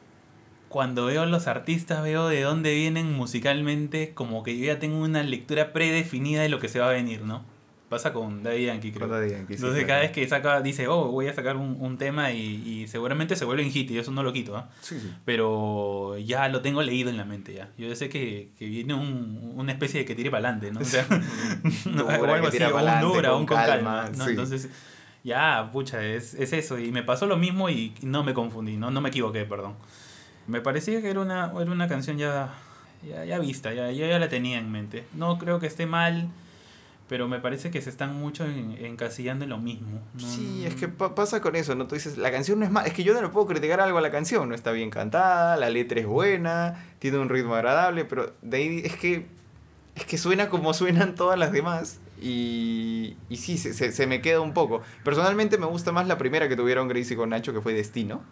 cuando 0.69 1.06
veo 1.06 1.26
los 1.26 1.47
artistas, 1.47 2.03
veo 2.03 2.29
de 2.29 2.43
dónde 2.43 2.75
vienen 2.75 3.12
musicalmente, 3.12 4.12
como 4.15 4.43
que 4.43 4.56
yo 4.59 4.67
ya 4.67 4.79
tengo 4.79 4.99
una 4.99 5.23
lectura 5.23 5.73
predefinida 5.73 6.43
de 6.43 6.49
lo 6.49 6.61
que 6.61 6.69
se 6.69 6.79
va 6.79 6.88
a 6.88 6.93
venir, 6.93 7.23
¿no? 7.23 7.44
Pasa 7.94 8.12
con 8.12 8.43
Daddy 8.43 8.64
Yankee, 8.64 8.91
creo. 8.91 9.06
Daddy 9.06 9.31
Yankee, 9.31 9.55
Entonces, 9.55 9.79
sí, 9.79 9.87
cada 9.87 10.00
claro. 10.00 10.02
vez 10.02 10.11
que 10.11 10.26
saca, 10.26 10.61
dice, 10.61 10.88
oh, 10.88 11.12
voy 11.12 11.29
a 11.29 11.32
sacar 11.32 11.56
un, 11.56 11.76
un 11.79 11.96
tema 11.96 12.32
y, 12.32 12.41
y, 12.67 12.88
seguramente 12.88 13.37
se 13.37 13.44
vuelve 13.44 13.62
en 13.62 13.70
hit, 13.70 13.88
y 13.88 13.99
eso 13.99 14.11
no 14.11 14.25
lo 14.25 14.32
quito, 14.32 14.58
¿eh? 14.58 14.62
Sí, 14.81 14.99
sí. 14.99 15.14
Pero 15.25 16.19
ya 16.19 16.49
lo 16.49 16.61
tengo 16.61 16.82
leído 16.82 17.08
en 17.08 17.17
la 17.17 17.25
mente, 17.25 17.55
ya. 17.55 17.70
Yo 17.79 17.94
sé 17.94 18.08
que, 18.08 18.50
que 18.58 18.67
viene 18.67 18.94
un, 18.94 19.52
una 19.55 19.70
especie 19.70 20.00
de 20.00 20.06
que 20.06 20.17
tire 20.17 20.29
para 20.29 20.49
adelante, 20.49 20.73
¿no? 20.73 20.81
O 20.81 20.85
sea, 20.85 21.06
o 22.05 22.08
algo 22.11 22.49
así, 22.49 22.61
o 22.61 22.76
un 22.76 23.00
dura, 23.00 23.37
un 23.37 23.46
con 23.46 23.56
calma, 23.58 24.06
calma 24.06 24.11
¿no? 24.17 24.29
Entonces, 24.29 24.69
ya, 25.23 25.70
pucha, 25.73 26.05
es, 26.05 26.35
es 26.35 26.52
eso. 26.52 26.76
Y 26.81 26.91
me 26.91 27.05
pasó 27.05 27.26
lo 27.26 27.37
mismo 27.37 27.70
y 27.70 27.94
no 28.02 28.25
me 28.25 28.35
confundí, 28.35 28.76
no, 28.76 28.91
no 28.91 29.00
me 29.02 29.11
equivoqué, 29.11 29.44
perdón. 29.44 29.76
Me 30.49 30.61
parecía 30.61 31.00
que 31.00 31.11
era 31.11 31.20
una, 31.20 31.52
era 31.61 31.70
una 31.70 31.87
canción 31.87 32.19
ya, 32.19 32.55
ya, 33.08 33.25
ya 33.25 33.38
vista, 33.38 33.73
ya, 33.73 33.93
yo 33.93 34.05
ya 34.05 34.19
la 34.19 34.29
tenía 34.29 34.58
en 34.58 34.73
mente. 34.73 35.05
No 35.14 35.38
creo 35.38 35.61
que 35.61 35.69
esté 35.69 35.87
mal 35.87 36.29
pero 37.15 37.29
me 37.29 37.39
parece 37.39 37.71
que 37.71 37.81
se 37.81 37.91
están 37.91 38.19
mucho 38.19 38.45
en, 38.45 38.77
encasillando 38.85 39.45
en 39.45 39.51
lo 39.51 39.59
mismo. 39.59 40.03
¿no? 40.15 40.21
Sí, 40.21 40.65
es 40.67 40.75
que 40.75 40.89
pa 40.89 41.15
pasa 41.15 41.41
con 41.41 41.55
eso, 41.55 41.77
¿no? 41.77 41.87
Tú 41.87 41.95
dices, 41.95 42.19
la 42.19 42.33
canción 42.33 42.59
no 42.59 42.65
es 42.65 42.73
mal, 42.73 42.89
es 42.89 42.93
que 42.93 43.05
yo 43.05 43.15
no 43.15 43.23
le 43.23 43.29
puedo 43.29 43.47
criticar 43.47 43.81
algo 43.81 43.99
a 43.99 44.01
la 44.01 44.11
canción, 44.11 44.49
no 44.49 44.55
está 44.57 44.73
bien 44.73 44.91
cantada, 44.91 45.57
la 45.57 45.71
letra 45.71 46.01
es 46.01 46.09
buena, 46.09 46.85
tiene 46.99 47.19
un 47.19 47.29
ritmo 47.29 47.55
agradable, 47.55 48.05
pero 48.05 48.33
de 48.43 48.57
ahí 48.57 48.83
es 48.85 48.97
que, 48.97 49.29
es 49.95 50.05
que 50.07 50.19
suena 50.19 50.49
como 50.49 50.75
suenan 50.75 51.15
todas 51.15 51.39
las 51.39 51.53
demás. 51.53 52.01
Y, 52.21 53.17
y 53.29 53.37
sí, 53.37 53.59
se, 53.59 53.75
se, 53.75 53.93
se 53.93 54.09
me 54.09 54.21
queda 54.21 54.41
un 54.41 54.53
poco. 54.53 54.83
Personalmente 55.05 55.57
me 55.57 55.67
gusta 55.67 55.93
más 55.93 56.09
la 56.09 56.19
primera 56.19 56.49
que 56.49 56.57
tuvieron 56.57 56.89
Gracie 56.89 57.17
con 57.17 57.29
Nacho, 57.29 57.53
que 57.53 57.61
fue 57.61 57.75
Destino. 57.75 58.25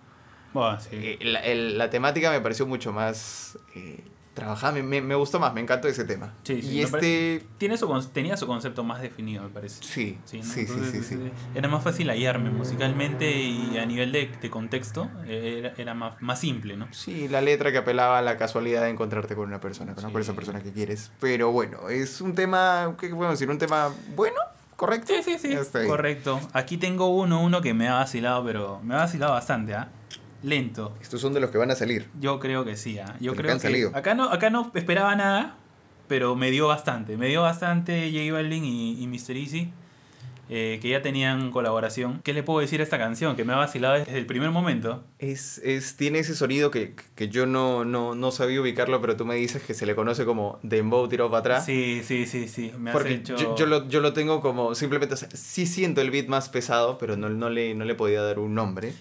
Bueno, 0.55 0.81
sí. 0.81 0.89
eh, 0.91 1.19
la, 1.23 1.39
el, 1.39 1.79
la, 1.79 1.89
temática 1.89 2.33
me 2.33 2.41
pareció 2.41 2.67
mucho 2.67 2.93
más... 2.93 3.57
Eh, 3.77 4.03
trabajaba, 4.35 4.81
me, 4.81 5.01
me, 5.01 5.15
gustó 5.15 5.39
más, 5.39 5.53
me 5.53 5.61
encantó 5.61 5.89
ese 5.89 6.05
tema. 6.05 6.33
Sí, 6.43 6.63
sí, 6.63 6.69
y 6.69 6.83
este... 6.83 7.45
Tiene 7.59 7.77
su, 7.77 8.09
tenía 8.13 8.37
su 8.37 8.47
concepto 8.47 8.83
más 8.83 9.03
definido, 9.03 9.43
me 9.43 9.51
parece. 9.51 9.83
Sí, 9.83 10.19
sí, 10.25 10.39
¿no? 10.39 10.45
sí, 10.45 10.61
Entonces, 10.61 11.07
sí, 11.07 11.19
Era 11.55 11.69
más 11.69 11.83
fácil 11.83 12.09
hallarme 12.09 12.51
musicalmente 12.51 13.31
y 13.31 13.77
a 13.79 13.87
nivel 13.87 14.13
de, 14.13 14.31
de 14.41 14.51
contexto 14.51 15.11
era, 15.27 15.75
era 15.77 15.95
más, 15.95 16.21
más, 16.21 16.41
simple, 16.41 16.77
¿no? 16.77 16.89
Sí, 16.93 17.29
la 17.29 17.41
letra 17.41 17.71
que 17.73 17.79
apelaba 17.79 18.19
a 18.19 18.23
la 18.23 18.39
casualidad 18.39 18.83
de 18.83 18.91
encontrarte 18.91 19.35
con 19.35 19.47
una 19.49 19.61
persona, 19.61 19.95
con, 19.95 20.11
sí. 20.11 20.19
esa 20.19 20.35
persona 20.35 20.63
que 20.63 20.73
quieres. 20.73 21.13
Pero 21.21 21.53
bueno, 21.53 21.89
es 21.89 22.21
un 22.21 22.35
tema, 22.35 22.95
¿qué 22.99 23.09
podemos 23.09 23.33
decir? 23.33 23.51
Un 23.51 23.59
tema 23.59 23.91
bueno, 24.17 24.37
¿correcto? 24.77 25.13
Sí, 25.23 25.39
sí, 25.39 25.39
sí, 25.39 25.87
correcto. 25.87 26.41
Aquí 26.53 26.79
tengo 26.79 27.09
uno, 27.09 27.43
uno 27.43 27.61
que 27.61 27.75
me 27.75 27.89
ha 27.89 27.95
vacilado, 27.95 28.45
pero 28.45 28.81
me 28.83 28.95
ha 28.95 28.99
vacilado 28.99 29.33
bastante, 29.33 29.75
¿ah? 29.75 29.89
¿eh? 29.91 30.02
Lento. 30.43 30.97
Estos 31.01 31.21
son 31.21 31.33
de 31.33 31.41
los 31.41 31.51
que 31.51 31.59
van 31.59 31.71
a 31.71 31.75
salir. 31.75 32.09
Yo 32.21 32.39
creo 32.41 32.65
que 32.65 32.77
sí. 32.77 32.99
¿eh? 32.99 33.05
Yo 33.21 33.33
creo 33.35 33.47
que 33.47 33.53
han 33.53 33.61
salido. 33.61 33.91
acá 33.95 34.15
no 34.15 34.31
acá 34.31 34.51
no 34.51 34.71
esperaba 34.75 35.15
nada, 35.17 35.57
pero 36.09 36.37
me 36.37 36.51
dio 36.51 36.69
bastante. 36.69 37.17
Me 37.17 37.29
dio 37.29 37.43
bastante 37.43 38.11
J 38.13 38.33
Balvin 38.33 38.65
y, 38.65 39.03
y 39.03 39.07
Mr. 39.07 39.37
Easy. 39.37 39.73
Eh, 40.55 40.81
que 40.83 40.91
ya 40.91 41.01
tenían 41.01 41.51
colaboración. 41.51 42.21
¿Qué 42.23 42.35
le 42.35 42.43
puedo 42.43 42.61
decir 42.61 42.81
a 42.81 42.83
esta 42.83 42.99
canción? 42.99 43.37
Que 43.37 43.45
me 43.45 43.55
ha 43.55 43.57
vacilado 43.57 43.95
desde 43.95 44.19
el 44.19 44.27
primer 44.27 44.51
momento. 44.51 45.03
Es, 45.19 45.57
es, 45.65 45.97
tiene 45.97 46.19
ese 46.19 46.35
sonido 46.35 46.71
que, 46.71 46.95
que 47.15 47.31
yo 47.31 47.47
no, 47.47 47.87
no, 47.87 48.15
no 48.15 48.31
sabía 48.33 48.61
ubicarlo, 48.61 49.01
pero 49.01 49.17
tú 49.17 49.25
me 49.25 49.37
dices 49.37 49.63
que 49.63 49.73
se 49.73 49.87
le 49.87 49.95
conoce 49.95 50.27
como 50.27 50.59
Dembow 50.63 51.09
tirado 51.09 51.31
para 51.31 51.41
atrás. 51.41 51.65
Sí, 51.65 52.03
sí, 52.05 52.27
sí, 52.27 52.49
sí. 52.49 52.71
Me 52.77 52.93
Porque 52.93 53.15
hecho... 53.15 53.37
yo, 53.37 53.57
yo, 53.57 53.65
lo, 53.65 53.89
yo 53.89 54.01
lo 54.01 54.13
tengo 54.13 54.43
como 54.43 54.75
simplemente, 54.75 55.15
o 55.15 55.17
sea, 55.17 55.31
sí 55.33 55.65
siento 55.65 56.03
el 56.03 56.11
beat 56.11 56.27
más 56.27 56.51
pesado, 56.51 56.99
pero 56.99 57.17
no, 57.17 57.31
no, 57.31 57.49
le, 57.49 57.75
no 57.75 57.87
le 57.87 57.95
podía 57.95 58.21
dar 58.21 58.39
un 58.39 58.55
nombre 58.55 58.93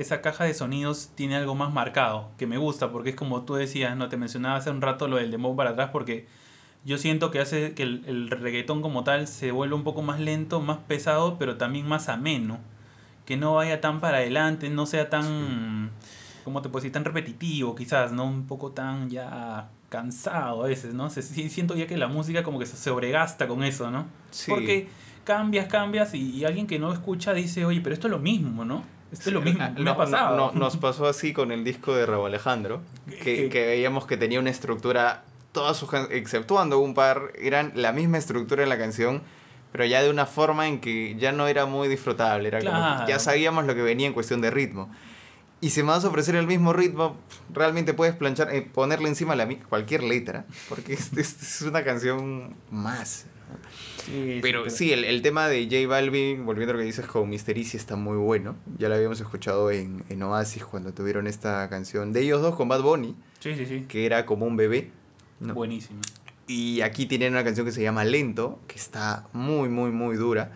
esa 0.00 0.20
caja 0.20 0.44
de 0.44 0.54
sonidos 0.54 1.10
tiene 1.14 1.36
algo 1.36 1.54
más 1.54 1.72
marcado, 1.72 2.30
que 2.38 2.46
me 2.46 2.56
gusta, 2.56 2.92
porque 2.92 3.10
es 3.10 3.16
como 3.16 3.42
tú 3.42 3.54
decías, 3.54 3.96
no 3.96 4.08
te 4.08 4.16
mencionaba 4.16 4.56
hace 4.56 4.70
un 4.70 4.80
rato 4.80 5.08
lo 5.08 5.16
del 5.16 5.30
dembow 5.30 5.56
para 5.56 5.70
atrás, 5.70 5.90
porque 5.92 6.26
yo 6.84 6.98
siento 6.98 7.30
que 7.30 7.40
hace 7.40 7.74
que 7.74 7.82
el, 7.82 8.04
el, 8.06 8.30
reggaetón 8.30 8.80
como 8.80 9.04
tal 9.04 9.26
se 9.26 9.50
vuelva 9.50 9.76
un 9.76 9.84
poco 9.84 10.02
más 10.02 10.20
lento, 10.20 10.60
más 10.60 10.78
pesado, 10.78 11.36
pero 11.38 11.56
también 11.56 11.86
más 11.86 12.08
ameno. 12.08 12.58
Que 13.26 13.36
no 13.36 13.54
vaya 13.54 13.80
tan 13.80 14.00
para 14.00 14.18
adelante, 14.18 14.70
no 14.70 14.86
sea 14.86 15.10
tan, 15.10 15.90
sí. 16.00 16.44
¿cómo 16.44 16.62
te 16.62 16.68
puedo 16.68 16.80
decir? 16.80 16.92
Tan 16.92 17.04
repetitivo 17.04 17.74
quizás, 17.74 18.12
¿no? 18.12 18.24
Un 18.24 18.46
poco 18.46 18.70
tan 18.70 19.10
ya 19.10 19.68
cansado 19.90 20.64
a 20.64 20.68
veces, 20.68 20.94
¿no? 20.94 21.10
Se, 21.10 21.22
siento 21.22 21.74
ya 21.74 21.86
que 21.86 21.96
la 21.96 22.08
música 22.08 22.42
como 22.42 22.58
que 22.58 22.66
se 22.66 22.76
sobregasta 22.76 23.48
con 23.48 23.64
eso, 23.64 23.90
¿no? 23.90 24.06
Sí. 24.30 24.50
Porque 24.50 24.88
cambias, 25.24 25.66
cambias 25.66 26.14
y, 26.14 26.30
y 26.30 26.44
alguien 26.44 26.66
que 26.66 26.78
no 26.78 26.92
escucha 26.92 27.34
dice, 27.34 27.66
oye, 27.66 27.80
pero 27.82 27.92
esto 27.92 28.06
es 28.06 28.12
lo 28.12 28.18
mismo, 28.18 28.64
¿no? 28.64 28.82
Esto 29.12 29.30
es 29.30 29.34
lo 29.34 29.40
mismo, 29.40 29.64
No, 29.78 29.96
pasado. 29.96 30.36
no, 30.36 30.52
no, 30.52 30.58
nos 30.58 30.76
pasó 30.76 31.06
así 31.06 31.32
con 31.32 31.52
el 31.52 31.64
disco 31.64 31.94
de 31.94 32.06
Raúl 32.06 32.26
Alejandro, 32.26 32.80
que, 33.22 33.48
que 33.48 33.66
veíamos 33.66 34.06
que 34.06 34.16
tenía 34.16 34.38
una 34.40 34.50
estructura, 34.50 35.24
todas 35.52 35.76
sus 35.76 35.88
exceptuando 36.10 36.78
un 36.78 36.94
par, 36.94 37.32
eran 37.40 37.72
la 37.74 37.92
misma 37.92 38.18
estructura 38.18 38.62
de 38.62 38.68
la 38.68 38.78
canción, 38.78 39.22
pero 39.72 39.84
ya 39.84 40.02
de 40.02 40.10
una 40.10 40.26
forma 40.26 40.66
en 40.68 40.80
que 40.80 41.14
ya 41.18 41.32
no 41.32 41.46
era 41.46 41.66
muy 41.66 41.88
disfrutable, 41.88 42.48
era 42.48 42.58
como 42.60 42.70
Claro. 42.70 43.06
ya 43.08 43.18
sabíamos 43.18 43.64
lo 43.66 43.74
que 43.74 43.82
venía 43.82 44.06
en 44.06 44.12
cuestión 44.14 44.40
de 44.40 44.50
ritmo. 44.50 44.90
Y 45.60 45.70
si 45.70 45.82
me 45.82 45.88
vas 45.88 46.04
a 46.04 46.08
ofrecer 46.08 46.36
el 46.36 46.46
mismo 46.46 46.72
ritmo, 46.72 47.16
realmente 47.52 47.92
puedes 47.94 48.14
planchar, 48.14 48.54
eh, 48.54 48.62
ponerle 48.62 49.08
encima 49.08 49.34
la, 49.34 49.48
cualquier 49.68 50.04
letra, 50.04 50.46
porque 50.68 50.92
es, 50.92 51.12
es- 51.16 51.42
es 51.42 51.62
una 51.62 51.82
canción 51.82 52.54
más. 52.70 53.26
Sí, 54.04 54.38
Pero 54.42 54.68
sí, 54.70 54.92
el, 54.92 55.04
el 55.04 55.22
tema 55.22 55.48
de 55.48 55.64
J 55.64 55.86
Balvin, 55.88 56.44
volviendo 56.46 56.72
a 56.72 56.74
lo 56.74 56.80
que 56.80 56.86
dices 56.86 57.06
con 57.06 57.28
Mysterici, 57.28 57.76
está 57.76 57.96
muy 57.96 58.16
bueno. 58.16 58.56
Ya 58.78 58.88
lo 58.88 58.94
habíamos 58.94 59.20
escuchado 59.20 59.70
en, 59.70 60.04
en 60.08 60.22
Oasis 60.22 60.64
cuando 60.64 60.92
tuvieron 60.92 61.26
esta 61.26 61.68
canción 61.68 62.12
de 62.12 62.20
ellos 62.22 62.40
dos 62.42 62.54
con 62.54 62.68
Bad 62.68 62.82
Bunny, 62.82 63.16
Sí, 63.40 63.54
sí, 63.56 63.66
sí. 63.66 63.84
que 63.88 64.06
era 64.06 64.26
como 64.26 64.46
un 64.46 64.56
bebé. 64.56 64.90
¿no? 65.40 65.54
Buenísimo. 65.54 66.00
Y 66.46 66.80
aquí 66.82 67.06
tienen 67.06 67.32
una 67.32 67.44
canción 67.44 67.66
que 67.66 67.72
se 67.72 67.82
llama 67.82 68.04
Lento, 68.04 68.58
que 68.66 68.76
está 68.76 69.26
muy, 69.32 69.68
muy, 69.68 69.90
muy 69.90 70.16
dura. 70.16 70.52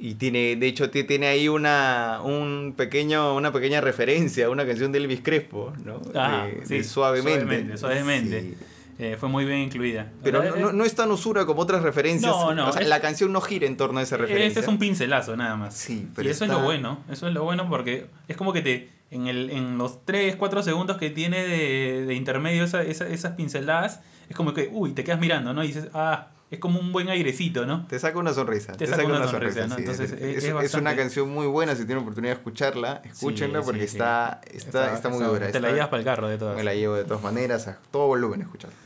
Y 0.00 0.14
tiene, 0.14 0.56
de 0.56 0.66
hecho, 0.66 0.90
ti- 0.90 1.04
tiene 1.04 1.26
ahí 1.28 1.48
una, 1.48 2.20
un 2.22 2.74
pequeño, 2.76 3.34
una 3.36 3.52
pequeña 3.52 3.80
referencia 3.80 4.46
a 4.46 4.50
una 4.50 4.66
canción 4.66 4.92
de 4.92 4.98
Elvis 4.98 5.20
Crespo, 5.22 5.72
¿no? 5.84 6.00
Ah, 6.14 6.46
de, 6.46 6.66
sí, 6.66 6.74
de 6.78 6.84
suavemente. 6.84 7.40
suavemente, 7.40 7.76
suavemente. 7.78 8.40
Sí. 8.40 8.54
Eh, 8.98 9.16
fue 9.18 9.28
muy 9.28 9.44
bien 9.44 9.58
incluida. 9.58 10.12
Pero 10.22 10.40
sea, 10.42 10.50
no, 10.52 10.56
no- 10.56 10.72
no 10.72 10.84
es 10.84 10.94
tan 10.94 11.10
usura 11.10 11.46
como 11.46 11.62
otras 11.62 11.82
referencias. 11.82 12.30
No, 12.30 12.54
no, 12.54 12.68
O 12.68 12.72
sea, 12.72 12.82
es- 12.82 12.88
la 12.88 13.00
canción 13.00 13.32
no 13.32 13.40
gira 13.40 13.66
en 13.66 13.76
torno 13.76 13.98
a 13.98 14.02
esa 14.02 14.16
referencia. 14.16 14.46
Este 14.46 14.60
es 14.60 14.68
un 14.68 14.78
pincelazo 14.78 15.36
nada 15.36 15.56
más. 15.56 15.74
Sí, 15.74 16.08
pero 16.14 16.28
y 16.28 16.30
eso 16.30 16.44
es 16.44 16.50
lo 16.50 16.60
bueno, 16.60 16.98
eso 17.10 17.26
es 17.26 17.34
lo 17.34 17.42
bueno 17.44 17.68
porque 17.68 18.06
es 18.28 18.36
como 18.36 18.52
que 18.52 18.62
te 18.62 18.88
en, 19.10 19.26
el, 19.28 19.50
en 19.50 19.78
los 19.78 20.04
3, 20.04 20.36
4 20.36 20.62
segundos 20.62 20.96
que 20.96 21.10
tiene 21.10 21.44
de, 21.46 22.04
de 22.06 22.14
intermedio 22.14 22.64
esa, 22.64 22.82
esa- 22.82 23.08
esas 23.08 23.32
pinceladas, 23.32 24.00
es 24.28 24.36
como 24.36 24.54
que, 24.54 24.68
uy, 24.72 24.92
te 24.92 25.04
quedas 25.04 25.20
mirando, 25.20 25.52
¿no? 25.54 25.62
Y 25.62 25.68
dices, 25.68 25.88
ah, 25.94 26.28
es 26.50 26.58
como 26.60 26.78
un 26.78 26.92
buen 26.92 27.08
airecito, 27.08 27.66
¿no? 27.66 27.86
Te 27.86 27.98
saca 27.98 28.18
una 28.18 28.32
sonrisa. 28.32 28.72
Te 28.72 28.86
saca 28.86 29.04
una 29.04 29.26
sonrisa, 29.26 29.66
¿no? 29.66 29.74
sí. 29.76 29.80
Entonces, 29.82 30.12
es, 30.12 30.44
es- 30.44 30.52
bastante- 30.54 30.78
una 30.78 30.96
canción 30.96 31.28
muy 31.30 31.46
buena. 31.46 31.74
Si 31.74 31.84
tienen 31.84 32.02
oportunidad 32.02 32.34
de 32.34 32.38
escucharla, 32.38 33.02
escúchenla 33.04 33.60
Sí, 33.60 33.64
porque 33.64 33.88
sí, 33.88 33.96
está, 33.96 34.40
está, 34.52 34.94
está, 34.94 35.08
muy 35.08 35.24
dura. 35.24 35.50
Te 35.50 35.60
la 35.60 35.72
llevas 35.72 35.88
para 35.88 35.98
el 35.98 36.04
carro 36.04 36.28
de 36.28 36.38
todas. 36.38 36.56
Me 36.56 36.62
la 36.64 36.74
llevo 36.74 36.94
de 36.94 37.04
todas 37.04 37.22
maneras, 37.22 37.66
a 37.68 37.78
todo 37.90 38.06
volumen 38.06 38.42
escucharla. 38.42 38.76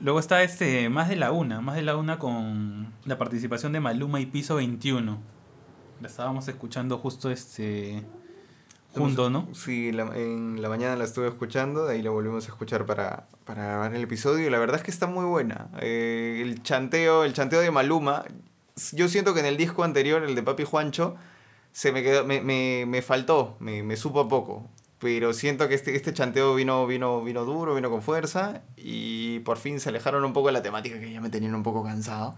Luego 0.00 0.18
está 0.20 0.42
este 0.42 0.88
Más 0.88 1.08
de 1.08 1.16
la 1.16 1.32
Una, 1.32 1.60
Más 1.60 1.76
de 1.76 1.82
la 1.82 1.96
Una 1.96 2.18
con 2.18 2.92
la 3.06 3.16
participación 3.18 3.72
de 3.72 3.80
Maluma 3.80 4.20
y 4.20 4.26
Piso 4.26 4.56
21. 4.56 5.18
La 6.00 6.08
estábamos 6.08 6.46
escuchando 6.48 6.98
justo 6.98 7.30
este 7.30 8.02
juntos, 9.00 9.30
¿no? 9.30 9.48
Sí, 9.54 9.92
la- 9.92 10.10
en 10.16 10.60
la 10.62 10.68
mañana 10.68 10.96
la 10.96 11.04
estuve 11.04 11.28
escuchando, 11.28 11.84
de 11.86 11.94
ahí 11.94 12.02
la 12.02 12.10
volvimos 12.10 12.44
a 12.46 12.48
escuchar 12.48 12.86
para, 12.86 13.26
para 13.44 13.64
grabar 13.64 13.94
el 13.94 14.02
episodio 14.02 14.46
y 14.46 14.50
la 14.50 14.58
verdad 14.58 14.76
es 14.76 14.82
que 14.82 14.90
está 14.90 15.06
muy 15.06 15.24
buena. 15.24 15.68
Eh, 15.80 16.40
el 16.42 16.62
chanteo, 16.62 17.24
el 17.24 17.32
chanteo 17.32 17.60
de 17.60 17.70
Maluma, 17.70 18.24
yo 18.92 19.08
siento 19.08 19.34
que 19.34 19.40
en 19.40 19.46
el 19.46 19.56
disco 19.56 19.84
anterior, 19.84 20.22
el 20.22 20.34
de 20.34 20.42
Papi 20.42 20.64
Juancho, 20.64 21.16
se 21.72 21.92
me 21.92 22.02
quedó, 22.02 22.24
me, 22.24 22.40
me, 22.40 22.84
me 22.86 23.02
faltó, 23.02 23.56
me, 23.60 23.82
me 23.82 23.96
supo 23.96 24.20
a 24.20 24.28
poco. 24.28 24.68
Pero 25.00 25.34
siento 25.34 25.68
que 25.68 25.74
este, 25.74 25.96
este 25.96 26.14
chanteo 26.14 26.54
vino, 26.54 26.86
vino, 26.86 27.22
vino 27.22 27.44
duro, 27.44 27.74
vino 27.74 27.90
con 27.90 28.00
fuerza 28.00 28.62
y 28.76 29.40
por 29.40 29.58
fin 29.58 29.78
se 29.80 29.90
alejaron 29.90 30.24
un 30.24 30.32
poco 30.32 30.46
de 30.46 30.52
la 30.54 30.62
temática 30.62 30.98
que 30.98 31.12
ya 31.12 31.20
me 31.20 31.28
tenían 31.30 31.54
un 31.54 31.62
poco 31.62 31.82
cansado. 31.84 32.36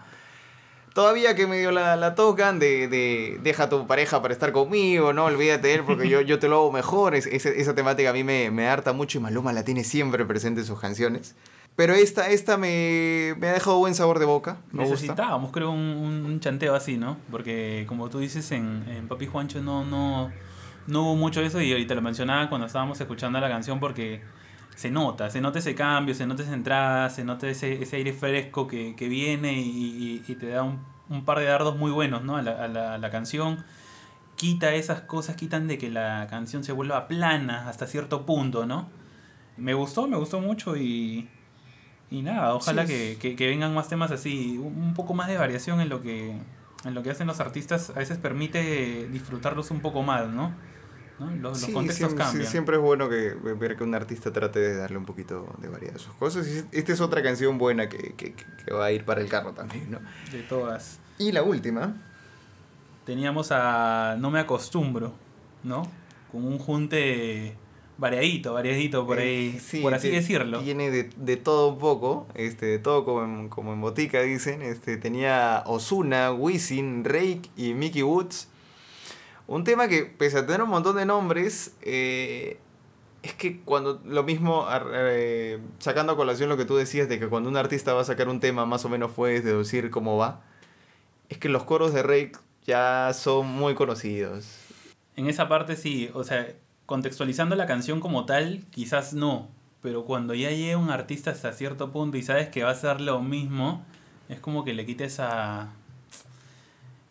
Todavía 0.96 1.34
que 1.36 1.46
medio 1.46 1.72
la, 1.72 1.94
la 1.96 2.14
tocan 2.14 2.58
de, 2.58 2.88
de 2.88 3.38
deja 3.42 3.64
a 3.64 3.68
tu 3.68 3.86
pareja 3.86 4.22
para 4.22 4.32
estar 4.32 4.50
conmigo, 4.50 5.12
no 5.12 5.26
olvídate 5.26 5.68
de 5.68 5.74
él 5.74 5.82
porque 5.84 6.08
yo, 6.08 6.22
yo 6.22 6.38
te 6.38 6.48
lo 6.48 6.56
hago 6.56 6.72
mejor. 6.72 7.14
Es, 7.14 7.26
ese- 7.26 7.60
esa 7.60 7.74
temática 7.74 8.08
a 8.08 8.12
mí 8.14 8.24
me, 8.24 8.50
me 8.50 8.66
harta 8.66 8.94
mucho 8.94 9.18
y 9.18 9.20
Maluma 9.20 9.52
la 9.52 9.62
tiene 9.62 9.84
siempre 9.84 10.24
presente 10.24 10.60
en 10.62 10.66
sus 10.66 10.80
canciones. 10.80 11.36
Pero 11.76 11.92
esta, 11.92 12.30
esta 12.30 12.56
me, 12.56 13.34
me 13.38 13.48
ha 13.48 13.52
dejado 13.52 13.76
buen 13.76 13.94
sabor 13.94 14.18
de 14.18 14.24
boca. 14.24 14.56
Me 14.72 14.84
gusta. 14.84 14.94
Necesitábamos, 14.94 15.52
creo, 15.52 15.70
un, 15.70 15.78
un- 16.24 16.40
chanteo 16.40 16.74
así, 16.74 16.96
¿no? 16.96 17.18
Porque, 17.30 17.84
como 17.86 18.08
tú 18.08 18.18
dices, 18.18 18.50
en, 18.52 18.82
en 18.88 19.06
Papi 19.06 19.26
Juancho 19.26 19.60
no, 19.60 19.84
no, 19.84 20.32
no 20.86 21.02
hubo 21.02 21.16
mucho 21.16 21.42
eso 21.42 21.60
y 21.60 21.70
ahorita 21.72 21.94
lo 21.94 22.00
mencionaba 22.00 22.48
cuando 22.48 22.66
estábamos 22.66 22.98
escuchando 22.98 23.38
la 23.38 23.50
canción 23.50 23.78
porque 23.80 24.22
se 24.76 24.90
nota, 24.92 25.30
se 25.30 25.40
nota 25.40 25.58
ese 25.58 25.74
cambio, 25.74 26.14
se 26.14 26.26
nota 26.26 26.44
esa 26.44 26.54
entrada, 26.54 27.10
se 27.10 27.24
nota 27.24 27.48
ese, 27.48 27.82
ese 27.82 27.96
aire 27.96 28.12
fresco 28.12 28.68
que, 28.68 28.94
que 28.96 29.08
viene 29.08 29.54
y, 29.60 30.22
y- 30.26 30.32
y 30.32 30.36
te 30.36 30.48
da 30.50 30.62
un, 30.62 30.80
un 31.08 31.24
par 31.24 31.40
de 31.40 31.46
dardos 31.46 31.76
muy 31.76 31.90
buenos, 31.90 32.22
¿no? 32.24 32.36
A 32.36 32.42
la, 32.42 32.64
a 32.64 32.68
la- 32.68 32.94
a 32.94 32.98
la 32.98 33.10
canción. 33.10 33.64
Quita 34.36 34.74
esas 34.74 35.00
cosas, 35.02 35.36
quitan 35.36 35.66
de 35.68 35.78
que 35.78 35.90
la 35.90 36.26
canción 36.30 36.62
se 36.64 36.72
vuelva 36.72 37.08
plana 37.08 37.68
hasta 37.68 37.86
cierto 37.88 38.26
punto, 38.26 38.66
¿no? 38.66 38.88
Me 39.56 39.74
gustó, 39.74 40.08
me 40.08 40.16
gustó 40.18 40.40
mucho 40.40 40.76
y, 40.76 41.28
y 42.10 42.22
nada, 42.22 42.54
ojalá 42.54 42.86
Sí, 42.86 42.92
que, 42.92 43.18
que, 43.20 43.36
que 43.36 43.46
vengan 43.48 43.74
más 43.74 43.88
temas 43.88 44.10
así, 44.12 44.58
un 44.58 44.80
un 44.82 44.94
poco 44.94 45.14
más 45.14 45.28
de 45.28 45.38
variación 45.38 45.80
en 45.80 45.88
lo 45.88 46.02
que 46.02 46.36
en 46.84 46.94
lo 46.94 47.02
que 47.02 47.10
hacen 47.10 47.26
los 47.26 47.40
artistas, 47.40 47.90
a 47.90 47.94
veces 48.00 48.18
permite 48.18 49.08
disfrutarlos 49.08 49.70
un 49.72 49.80
poco 49.80 50.02
más, 50.04 50.28
¿no? 50.28 50.52
¿No? 51.18 51.30
Los, 51.30 51.40
los 51.42 51.58
Sí, 51.60 51.72
contextos 51.72 52.08
siempre, 52.08 52.24
sí, 52.24 52.30
cambian. 52.30 52.50
siempre 52.50 52.76
es 52.76 52.82
bueno 52.82 53.08
que, 53.08 53.34
ver 53.54 53.76
que 53.76 53.84
un 53.84 53.94
artista 53.94 54.32
trate 54.32 54.58
de 54.60 54.76
darle 54.76 54.98
un 54.98 55.06
poquito 55.06 55.46
de 55.58 55.68
variedad 55.68 55.96
a 55.96 55.98
sus 55.98 56.12
cosas. 56.14 56.46
Y 56.46 56.76
esta 56.76 56.92
es 56.92 57.00
otra 57.00 57.22
canción 57.22 57.56
buena 57.58 57.88
que, 57.88 58.14
que, 58.16 58.34
que 58.34 58.72
va 58.72 58.84
a 58.86 58.92
ir 58.92 59.04
para 59.04 59.20
el 59.22 59.28
carro 59.28 59.52
también, 59.52 59.90
¿no? 59.90 59.98
De 60.30 60.42
todas. 60.42 60.98
Y 61.18 61.32
la 61.32 61.42
última, 61.42 61.96
Teníamos 63.04 63.52
a 63.52 64.16
No 64.18 64.30
me 64.30 64.40
acostumbro, 64.40 65.12
¿no? 65.62 65.82
Con 66.32 66.44
un 66.44 66.58
junte 66.58 67.54
variadito, 67.98 68.52
variadito 68.52 69.06
por 69.06 69.18
ahí, 69.18 69.54
Eh, 69.56 69.60
sí, 69.60 69.80
por 69.80 69.94
así 69.94 70.10
te- 70.10 70.16
decirlo. 70.16 70.60
Tiene 70.60 70.90
de, 70.90 71.04
de 71.16 71.36
todo 71.36 71.68
un 71.68 71.78
poco, 71.78 72.26
este, 72.34 72.66
de 72.66 72.78
todo 72.78 73.04
como 73.04 73.24
en, 73.24 73.48
como 73.48 73.72
en 73.72 73.80
botica 73.80 74.20
dicen. 74.22 74.60
Este, 74.60 74.96
tenía 74.96 75.62
Osuna, 75.66 76.32
Wisin, 76.32 77.04
Rake 77.04 77.42
y 77.56 77.74
Mickey 77.74 78.02
Woods. 78.02 78.48
Un 79.48 79.64
tema 79.64 79.88
que, 79.88 80.04
pese 80.04 80.38
a 80.38 80.46
tener 80.46 80.62
un 80.62 80.70
montón 80.70 80.96
de 80.96 81.06
nombres, 81.06 81.76
eh, 81.82 82.58
es 83.22 83.34
que 83.34 83.60
cuando 83.60 84.00
lo 84.04 84.22
mismo, 84.24 84.66
eh, 84.92 85.60
sacando 85.78 86.12
a 86.12 86.16
colación 86.16 86.48
lo 86.48 86.56
que 86.56 86.64
tú 86.64 86.76
decías 86.76 87.08
de 87.08 87.18
que 87.18 87.28
cuando 87.28 87.48
un 87.48 87.56
artista 87.56 87.92
va 87.94 88.00
a 88.00 88.04
sacar 88.04 88.28
un 88.28 88.40
tema, 88.40 88.66
más 88.66 88.84
o 88.84 88.88
menos 88.88 89.12
puedes 89.12 89.44
deducir 89.44 89.90
cómo 89.90 90.16
va. 90.16 90.42
Es 91.28 91.38
que 91.38 91.48
los 91.48 91.64
coros 91.64 91.92
de 91.92 92.02
Rake 92.02 92.32
ya 92.66 93.12
son 93.14 93.46
muy 93.46 93.74
conocidos. 93.74 94.46
En 95.16 95.28
esa 95.28 95.48
parte 95.48 95.76
sí, 95.76 96.10
o 96.12 96.24
sea, 96.24 96.48
contextualizando 96.84 97.56
la 97.56 97.66
canción 97.66 98.00
como 98.00 98.26
tal, 98.26 98.64
quizás 98.70 99.14
no, 99.14 99.48
pero 99.80 100.04
cuando 100.04 100.34
ya 100.34 100.50
llega 100.50 100.76
un 100.76 100.90
artista 100.90 101.30
hasta 101.30 101.52
cierto 101.52 101.92
punto 101.92 102.16
y 102.16 102.22
sabes 102.22 102.48
que 102.48 102.64
va 102.64 102.70
a 102.70 102.74
ser 102.74 103.00
lo 103.00 103.20
mismo, 103.22 103.84
es 104.28 104.40
como 104.40 104.64
que 104.64 104.74
le 104.74 104.84
quita 104.84 105.04
esa 105.04 105.70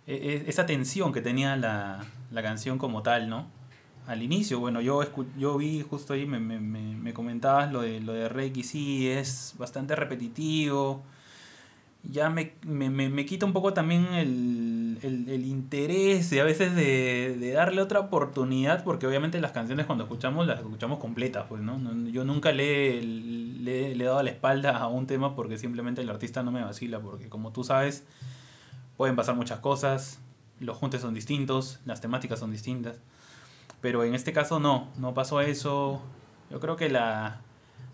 e- 0.07 0.13
e- 0.13 0.49
esa 0.49 0.65
tensión 0.65 1.11
que 1.13 1.21
tenía 1.21 1.55
la, 1.55 2.05
la 2.35 2.43
canción 2.43 2.77
como 2.77 3.01
tal, 3.01 3.29
¿no? 3.29 3.47
Al 4.07 4.21
inicio, 4.21 4.59
bueno, 4.59 4.81
yo 4.81 5.01
yo 5.39 5.57
vi 5.57 5.81
justo 5.81 6.13
ahí, 6.13 6.27
me, 6.27 6.39
me, 6.39 6.59
me, 6.59 6.95
me 6.95 7.13
comentabas 7.13 7.71
lo 7.71 7.81
de, 7.81 7.99
lo 8.01 8.13
de 8.13 8.29
Reiki, 8.29 8.61
sí, 8.63 9.07
es 9.09 9.55
bastante 9.57 9.95
repetitivo, 9.95 11.01
ya 12.03 12.29
me, 12.29 12.53
me, 12.63 13.25
quita 13.25 13.47
un 13.47 13.53
poco 13.53 13.73
también 13.73 14.05
el, 14.13 14.99
el, 15.01 15.27
el 15.27 15.45
interés 15.45 16.29
de 16.29 16.39
a 16.39 16.43
veces 16.43 16.75
de, 16.75 17.35
de 17.39 17.51
darle 17.51 17.81
otra 17.81 17.99
oportunidad, 17.99 18.83
porque 18.83 19.07
obviamente 19.07 19.41
las 19.41 19.51
canciones 19.53 19.87
cuando 19.87 20.03
escuchamos 20.03 20.45
las 20.45 20.59
escuchamos 20.59 20.99
completas, 20.99 21.45
pues. 21.49 21.61
No- 21.63 21.79
Yo 22.09 22.23
nunca 22.23 22.51
le, 22.51 23.01
le, 23.01 23.95
le 23.95 24.03
he 24.03 24.07
dado 24.07 24.21
la 24.21 24.29
espalda 24.29 24.77
a 24.77 24.87
un 24.87 25.07
tema 25.07 25.35
porque 25.35 25.57
simplemente 25.57 26.01
el 26.01 26.09
artista 26.11 26.43
no 26.43 26.51
me 26.51 26.63
vacila, 26.63 26.99
porque 26.99 27.27
como 27.27 27.51
tú 27.51 27.63
sabes, 27.63 28.03
pueden 28.97 29.15
pasar 29.15 29.35
muchas 29.35 29.59
cosas, 29.59 30.19
los 30.59 30.77
juntes 30.77 31.01
son 31.01 31.13
distintos, 31.13 31.79
las 31.85 32.01
temáticas 32.01 32.39
son 32.39 32.51
distintas, 32.51 32.97
pero 33.81 34.03
en 34.03 34.15
este 34.15 34.33
caso 34.33 34.59
no, 34.59 34.89
no 34.97 35.13
pasó 35.13 35.41
eso, 35.41 36.01
yo 36.49 36.59
creo 36.59 36.75
que 36.75 36.89
la, 36.89 37.41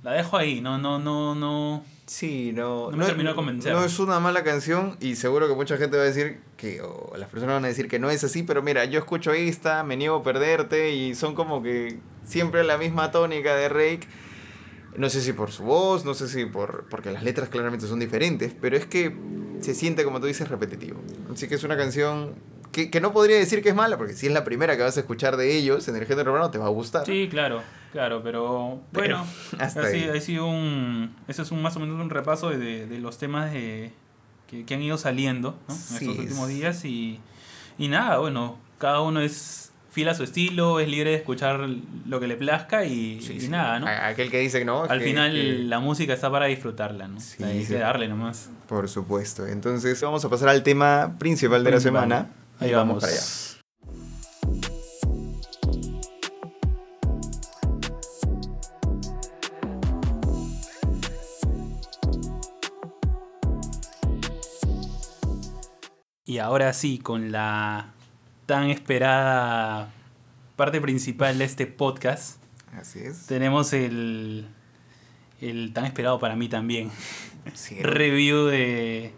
la 0.03 0.11
dejo 0.13 0.37
ahí, 0.37 0.61
no, 0.61 0.77
no, 0.77 0.99
no, 0.99 1.35
no... 1.35 1.83
Sí, 2.05 2.51
no, 2.53 2.91
No 2.91 2.97
me 2.97 3.05
terminó 3.05 3.29
de 3.29 3.35
convencer. 3.35 3.71
No 3.71 3.85
es 3.85 3.97
una 3.97 4.19
mala 4.19 4.43
canción 4.43 4.97
y 4.99 5.15
seguro 5.15 5.47
que 5.47 5.55
mucha 5.55 5.77
gente 5.77 5.95
va 5.95 6.03
a 6.03 6.07
decir 6.07 6.41
que, 6.57 6.81
o 6.81 7.13
las 7.15 7.29
personas 7.29 7.55
van 7.55 7.63
a 7.63 7.69
decir 7.69 7.87
que 7.87 7.99
no 7.99 8.09
es 8.09 8.23
así, 8.25 8.43
pero 8.43 8.61
mira, 8.61 8.83
yo 8.83 8.99
escucho 8.99 9.31
esta, 9.31 9.83
me 9.83 9.95
niego 9.95 10.17
a 10.17 10.23
perderte 10.23 10.93
y 10.93 11.15
son 11.15 11.35
como 11.35 11.63
que 11.63 11.99
siempre 12.25 12.65
la 12.65 12.77
misma 12.77 13.11
tónica 13.11 13.55
de 13.55 13.69
Rake. 13.69 14.07
No 14.97 15.09
sé 15.09 15.21
si 15.21 15.31
por 15.31 15.51
su 15.51 15.63
voz, 15.63 16.03
no 16.03 16.13
sé 16.13 16.27
si 16.27 16.45
por 16.45 16.89
porque 16.89 17.11
las 17.11 17.23
letras 17.23 17.47
claramente 17.47 17.87
son 17.87 17.99
diferentes, 17.99 18.53
pero 18.59 18.75
es 18.75 18.85
que 18.85 19.15
se 19.61 19.73
siente, 19.75 20.03
como 20.03 20.19
tú 20.19 20.25
dices, 20.27 20.47
repetitivo. 20.49 20.99
Así 21.33 21.47
que 21.47 21.55
es 21.55 21.63
una 21.63 21.77
canción 21.77 22.33
que, 22.71 22.89
que 22.89 23.01
no 23.01 23.11
podría 23.13 23.37
decir 23.37 23.61
que 23.61 23.69
es 23.69 23.75
mala, 23.75 23.97
porque 23.97 24.13
si 24.13 24.27
es 24.27 24.33
la 24.33 24.43
primera 24.43 24.77
que 24.77 24.83
vas 24.83 24.95
a 24.97 25.01
escuchar 25.01 25.37
de 25.37 25.55
ellos 25.57 25.87
en 25.87 25.95
el 25.97 26.05
género 26.05 26.31
urbano, 26.31 26.51
te 26.51 26.57
va 26.57 26.65
a 26.65 26.69
gustar. 26.69 27.05
Sí, 27.05 27.27
claro, 27.29 27.61
claro, 27.91 28.21
pero 28.23 28.81
Pero, 28.91 29.17
bueno, 29.17 29.27
hasta 29.59 29.81
así, 29.81 29.97
ahí. 29.97 30.09
ha 30.17 30.21
sido 30.21 30.47
un, 30.47 31.15
ese 31.27 31.41
es 31.41 31.51
un 31.51 31.61
más 31.61 31.75
o 31.75 31.79
menos 31.79 31.99
un 31.99 32.09
repaso 32.09 32.49
de, 32.49 32.85
de 32.87 32.99
los 32.99 33.17
temas 33.17 33.51
de, 33.51 33.91
que, 34.47 34.65
que 34.65 34.73
han 34.73 34.81
ido 34.81 34.97
saliendo 34.97 35.57
¿no? 35.67 35.73
en 35.73 35.79
Sí, 35.79 36.05
estos 36.05 36.17
últimos 36.19 36.49
es- 36.49 36.55
días 36.55 36.85
y, 36.85 37.19
y 37.77 37.87
nada, 37.89 38.17
bueno, 38.19 38.57
cada 38.77 39.01
uno 39.01 39.19
es 39.21 39.71
fiel 39.91 40.07
a 40.07 40.13
su 40.15 40.23
estilo, 40.23 40.79
es 40.79 40.87
libre 40.87 41.09
de 41.09 41.17
escuchar 41.17 41.67
lo 42.07 42.19
que 42.21 42.27
le 42.27 42.37
plazca 42.37 42.85
y, 42.85 43.19
Sí, 43.21 43.33
y 43.33 43.41
sí. 43.41 43.47
nada, 43.49 43.77
¿no? 43.79 43.87
Aquel 43.87 44.31
que 44.31 44.39
dice 44.39 44.59
que 44.59 44.63
no. 44.65 44.83
Al 44.83 44.99
que- 44.99 45.03
final 45.05 45.33
que- 45.33 45.57
la 45.65 45.79
música 45.81 46.13
está 46.13 46.31
para 46.31 46.45
disfrutarla, 46.45 47.09
¿no? 47.09 47.19
Sí, 47.19 47.43
Hay 47.43 47.65
sí. 47.65 47.73
que 47.73 47.79
darle 47.79 48.07
nomás. 48.07 48.49
Por 48.71 48.87
supuesto. 48.87 49.45
Entonces 49.45 49.99
vamos 50.01 50.23
a 50.23 50.29
pasar 50.29 50.47
al 50.47 50.63
tema 50.63 51.17
principal 51.19 51.61
de 51.61 51.71
Principal. 51.71 51.93
la 51.93 51.99
semana. 52.07 52.31
Ahí 52.57 52.69
Y 52.69 52.73
vamos. 52.73 53.01
para 53.01 53.11
allá. 53.11 53.21
Y 66.25 66.37
ahora 66.37 66.71
sí, 66.73 66.99
con 66.99 67.31
la 67.31 67.93
tan 68.45 68.69
esperada 68.69 69.91
parte 70.55 70.79
principal 70.79 71.37
de 71.37 71.45
este 71.45 71.67
podcast, 71.67 72.37
Así 72.79 72.99
es. 72.99 73.25
tenemos 73.25 73.73
el, 73.73 74.47
el 75.41 75.74
tan 75.74 75.86
esperado 75.86 76.19
para 76.19 76.36
mí 76.36 76.48
también, 76.48 76.89
Sí, 77.53 77.75
review 77.81 78.45
de, 78.45 79.12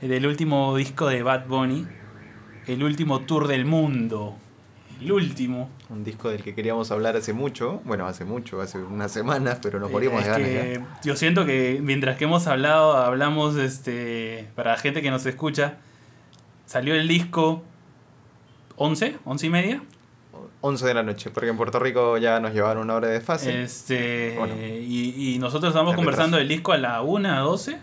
del 0.00 0.26
último 0.26 0.76
disco 0.76 1.06
de 1.08 1.22
Bad 1.22 1.46
Bunny, 1.46 1.86
el 2.66 2.82
último 2.82 3.20
tour 3.22 3.48
del 3.48 3.64
mundo, 3.64 4.36
el 5.00 5.12
último. 5.12 5.68
un 5.90 6.04
disco 6.04 6.30
del 6.30 6.42
que 6.42 6.54
queríamos 6.54 6.90
hablar 6.90 7.16
hace 7.16 7.32
mucho. 7.32 7.80
Bueno, 7.84 8.06
hace 8.06 8.24
mucho, 8.24 8.60
hace 8.60 8.78
unas 8.78 9.12
semanas, 9.12 9.58
pero 9.62 9.78
nos 9.78 9.90
morimos 9.90 10.22
Eh, 10.22 10.24
de 10.24 10.30
es 10.30 10.32
ganas 10.38 10.48
que 10.48 10.80
ya. 10.80 11.00
yo 11.04 11.16
siento 11.16 11.44
que 11.44 11.80
mientras 11.82 12.16
que 12.16 12.24
hemos 12.24 12.46
hablado, 12.46 12.96
hablamos 12.96 13.56
este 13.56 14.48
para 14.54 14.72
la 14.72 14.78
gente 14.78 15.02
que 15.02 15.10
nos 15.10 15.26
escucha, 15.26 15.76
salió 16.64 16.94
el 16.94 17.06
disco 17.08 17.62
11, 18.76 19.16
11 19.24 19.46
y 19.46 19.50
media. 19.50 19.82
11 20.66 20.86
de 20.86 20.94
la 20.94 21.02
noche, 21.02 21.30
porque 21.30 21.48
en 21.50 21.56
Puerto 21.56 21.78
Rico 21.78 22.18
ya 22.18 22.40
nos 22.40 22.52
llevaron 22.52 22.82
una 22.84 22.94
hora 22.94 23.08
de 23.08 23.20
fase. 23.20 23.62
Este, 23.62 24.34
Bueno. 24.38 24.54
y, 24.56 25.34
y 25.34 25.38
nosotros 25.38 25.70
estamos 25.72 25.94
conversando 25.94 26.36
del 26.36 26.48
disco 26.48 26.72
a 26.72 26.78
la 26.78 27.02
1, 27.02 27.44
12. 27.44 27.78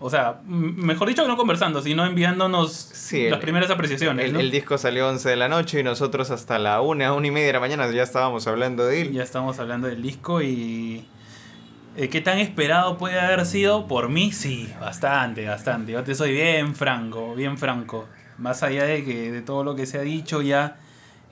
O 0.00 0.10
sea, 0.10 0.40
mejor 0.44 1.08
dicho 1.08 1.22
que 1.22 1.28
no 1.28 1.36
conversando, 1.36 1.80
sino 1.80 2.04
enviándonos 2.04 2.72
Sí, 2.72 3.24
las 3.24 3.34
el- 3.34 3.38
primeras 3.40 3.70
apreciaciones. 3.70 4.26
el, 4.26 4.32
¿no? 4.34 4.40
el 4.40 4.50
disco 4.50 4.76
salió 4.76 5.08
11 5.08 5.30
de 5.30 5.36
la 5.36 5.48
noche 5.48 5.80
y 5.80 5.82
nosotros 5.82 6.30
hasta 6.30 6.58
la 6.58 6.80
1, 6.82 7.14
1 7.16 7.26
y 7.26 7.30
media 7.30 7.46
de 7.46 7.52
la 7.54 7.60
mañana 7.60 7.90
ya 7.90 8.02
estábamos 8.02 8.46
hablando 8.46 8.84
de 8.86 9.00
él. 9.02 9.12
Ya 9.12 9.22
estamos 9.22 9.58
hablando 9.60 9.86
del 9.88 10.02
disco 10.02 10.42
y... 10.42 11.06
eh, 11.96 12.08
¿Qué 12.10 12.20
tan 12.20 12.38
esperado 12.38 12.98
puede 12.98 13.18
haber 13.18 13.46
sido? 13.46 13.86
Por 13.86 14.10
mí, 14.10 14.30
sí, 14.32 14.68
bastante, 14.80 15.46
bastante. 15.46 15.92
Yo 15.92 16.02
te 16.04 16.14
soy 16.14 16.32
bien 16.32 16.74
franco, 16.74 17.34
bien 17.34 17.56
franco. 17.56 18.06
Más 18.36 18.62
allá 18.64 18.84
de 18.84 19.04
que 19.04 19.30
de 19.30 19.40
todo 19.42 19.62
lo 19.64 19.74
que 19.76 19.86
se 19.86 19.96
ha 19.98 20.02
dicho 20.02 20.42
ya, 20.42 20.76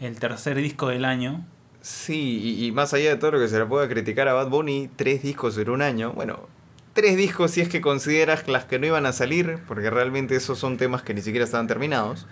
el 0.04 0.18
tercer 0.18 0.56
disco 0.56 0.88
del 0.88 1.04
año. 1.04 1.44
Sí, 1.80 2.40
y, 2.42 2.66
y 2.66 2.72
más 2.72 2.94
allá 2.94 3.10
de 3.10 3.16
todo 3.16 3.32
lo 3.32 3.38
que 3.40 3.48
se 3.48 3.58
le 3.58 3.66
pueda 3.66 3.88
criticar 3.88 4.28
a 4.28 4.34
Bad 4.34 4.48
Bunny, 4.48 4.88
tres 4.94 5.22
discos 5.22 5.58
en 5.58 5.68
un 5.70 5.82
año. 5.82 6.12
Bueno, 6.12 6.48
tres 6.92 7.16
discos 7.16 7.50
si 7.50 7.60
es 7.60 7.68
que 7.68 7.80
consideras 7.80 8.46
las 8.48 8.64
que 8.66 8.78
no 8.78 8.86
iban 8.86 9.04
a 9.06 9.12
salir, 9.12 9.58
porque 9.66 9.90
realmente 9.90 10.36
esos 10.36 10.58
son 10.58 10.76
temas 10.76 11.02
que 11.02 11.12
ni 11.14 11.22
siquiera 11.22 11.44
estaban 11.44 11.66
terminados. 11.66 12.26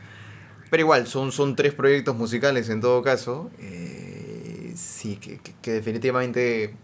Pero 0.70 0.82
igual, 0.82 1.08
son, 1.08 1.32
son 1.32 1.56
tres 1.56 1.74
proyectos 1.74 2.14
musicales 2.14 2.68
en 2.68 2.80
todo 2.80 3.02
caso. 3.02 3.50
Eh, 3.58 4.72
sí, 4.76 5.16
que, 5.16 5.38
que- 5.38 5.52
que 5.60 5.72
definitivamente 5.72 6.74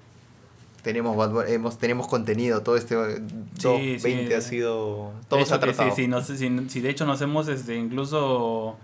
tenemos, 0.82 1.16
Bad 1.16 1.30
Bunny- 1.30 1.52
hemos, 1.52 1.78
tenemos 1.78 2.08
contenido. 2.08 2.62
Todo 2.62 2.76
este 2.76 2.96
2020 2.96 4.26
sí. 4.28 4.32
ha 4.34 4.40
sido... 4.40 5.12
Todo 5.28 5.38
hecho 5.40 5.48
se 5.50 5.54
ha 5.54 5.60
que 5.60 5.66
tratado. 5.66 5.90
Sí, 5.94 6.02
sí, 6.02 6.08
no 6.08 6.20
sé 6.20 6.36
si, 6.36 6.50
si 6.68 6.80
de 6.80 6.90
hecho 6.90 7.06
nos 7.06 7.20
hemos 7.22 7.46
este, 7.46 7.76
incluso 7.76 8.76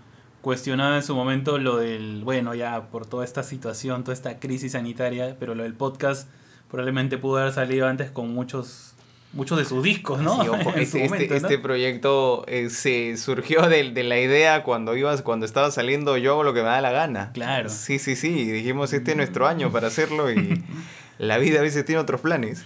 cuestionado 0.43 0.95
en 0.95 1.01
su 1.01 1.15
momento 1.15 1.57
lo 1.57 1.77
del, 1.77 2.21
bueno, 2.23 2.53
ya 2.53 2.89
por 2.91 3.07
toda 3.07 3.25
esta 3.25 3.41
situación, 3.41 4.03
toda 4.03 4.13
esta 4.13 4.39
crisis 4.39 4.73
sanitaria, 4.73 5.35
pero 5.39 5.55
lo 5.55 5.63
del 5.63 5.73
podcast 5.73 6.27
probablemente 6.69 7.17
pudo 7.17 7.37
haber 7.37 7.53
salido 7.53 7.87
antes 7.87 8.11
con 8.11 8.31
muchos 8.33 8.89
muchos 9.31 9.57
de 9.57 9.65
sus 9.65 9.81
discos, 9.81 10.21
¿no? 10.21 10.43
Sí, 10.43 10.49
ojo, 10.49 10.73
este, 10.75 11.05
este- 11.05 11.35
este 11.35 11.57
proyecto 11.57 12.43
eh, 12.47 12.69
se 12.69 13.17
surgió 13.17 13.63
de, 13.67 13.89
de 13.91 14.03
la 14.03 14.19
idea 14.19 14.61
cuando 14.63 14.95
ibas, 14.95 15.23
cuando 15.23 15.45
estaba 15.47 15.71
saliendo 15.71 16.17
yo 16.17 16.33
hago 16.33 16.43
lo 16.43 16.53
que 16.53 16.59
me 16.61 16.67
da 16.67 16.81
la 16.81 16.91
gana. 16.91 17.31
Claro. 17.33 17.69
Sí, 17.69 17.97
sí, 17.97 18.15
sí. 18.15 18.43
Dijimos 18.51 18.93
este 18.93 19.11
es 19.11 19.17
nuestro 19.17 19.47
año 19.47 19.71
para 19.71 19.87
hacerlo 19.87 20.29
y 20.31 20.61
la 21.17 21.37
vida 21.39 21.59
a 21.59 21.61
veces 21.63 21.83
tiene 21.85 21.99
otros 22.01 22.21
planes. 22.21 22.63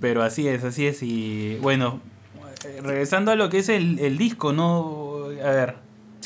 Pero 0.00 0.22
así 0.24 0.48
es, 0.48 0.64
así 0.64 0.86
es. 0.88 1.02
Y 1.04 1.56
bueno, 1.60 2.00
eh, 2.64 2.80
regresando 2.82 3.30
a 3.30 3.36
lo 3.36 3.48
que 3.50 3.58
es 3.58 3.68
el, 3.68 4.00
el 4.00 4.18
disco, 4.18 4.52
¿no? 4.52 5.26
A 5.44 5.50
ver, 5.50 5.74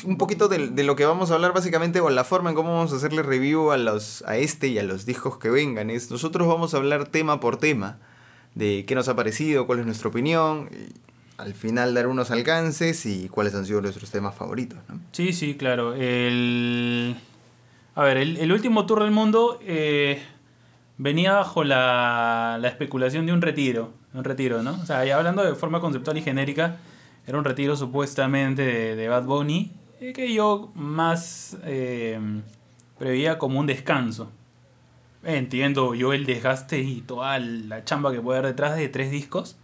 Un 0.07 0.19
poquito 0.19 0.49
de, 0.49 0.69
de 0.69 0.85
lo 0.85 0.97
que 0.97 1.05
vamos 1.05 1.31
a 1.31 1.35
hablar 1.35 1.53
básicamente 1.53 2.01
o 2.01 2.09
la 2.11 2.25
forma 2.25 2.51
en 2.51 2.57
cómo 2.57 2.75
vamos 2.75 2.93
a 2.93 2.97
hacerle 2.97 3.23
review 3.23 3.73
a 3.73 3.77
los 3.77 4.23
a 4.27 4.37
este 4.37 4.69
y 4.69 4.79
a 4.79 4.83
los 4.83 5.05
discos 5.05 5.37
que 5.39 5.51
vengan 5.51 5.91
es 5.91 6.11
nosotros 6.11 6.47
vamos 6.47 6.75
a 6.75 6.77
hablar 6.77 7.09
tema 7.09 7.41
por 7.41 7.59
tema 7.59 7.99
de 8.55 8.85
qué 8.87 8.95
nos 8.95 9.09
ha 9.09 9.17
parecido, 9.17 9.67
cuál 9.67 9.81
es 9.81 9.85
nuestra 9.85 10.09
opinión, 10.09 10.71
al 11.39 11.55
final 11.55 11.93
dar 11.93 12.07
unos 12.07 12.31
alcances 12.31 13.05
y 13.05 13.29
cuáles 13.29 13.55
han 13.55 13.67
sido 13.67 13.83
nuestros 13.83 14.11
temas 14.11 14.35
favoritos, 14.35 14.79
¿no? 14.89 14.99
Sí, 15.13 15.33
sí, 15.33 15.55
claro. 15.55 15.95
El... 15.95 17.17
A 17.95 18.05
ver, 18.05 18.17
el, 18.17 18.37
el 18.39 18.53
último 18.53 18.87
tour 18.87 19.03
del 19.03 19.11
mundo 19.11 19.59
eh, 19.63 20.23
venía 20.99 21.35
bajo 21.35 21.65
la, 21.65 22.59
la 22.61 22.69
especulación 22.69 23.27
de 23.27 23.33
un 23.33 23.43
retiro. 23.43 23.93
Un 24.15 24.25
retiro, 24.25 24.63
¿no? 24.63 24.79
O 24.81 24.87
sea, 24.87 25.01
hablando 25.17 25.45
de 25.45 25.55
forma 25.55 25.81
conceptual 25.81 26.17
y 26.17 26.23
genérica, 26.23 26.77
era 27.27 27.37
un 27.37 27.45
retiro 27.45 27.77
supuestamente 27.77 28.63
de, 28.63 28.97
de 28.97 29.09
Bad 29.09 29.25
Bunny, 29.25 29.73
que 29.99 30.33
yo 30.33 30.71
más 30.75 31.57
eh, 31.65 32.19
preveía 32.99 33.39
como 33.39 33.61
un 33.61 33.67
descanso. 33.67 34.31
Entiendo 35.25 35.95
yo 35.95 36.13
el 36.13 36.25
desgaste 36.25 36.81
y 36.81 37.01
toda 37.01 37.39
la 37.39 37.85
chamba 37.85 38.13
que 38.13 38.21
puede 38.21 38.39
haber 38.39 38.53
detrás 38.53 38.77
de 38.77 38.89
tres 38.89 39.11
discos. 39.11 39.57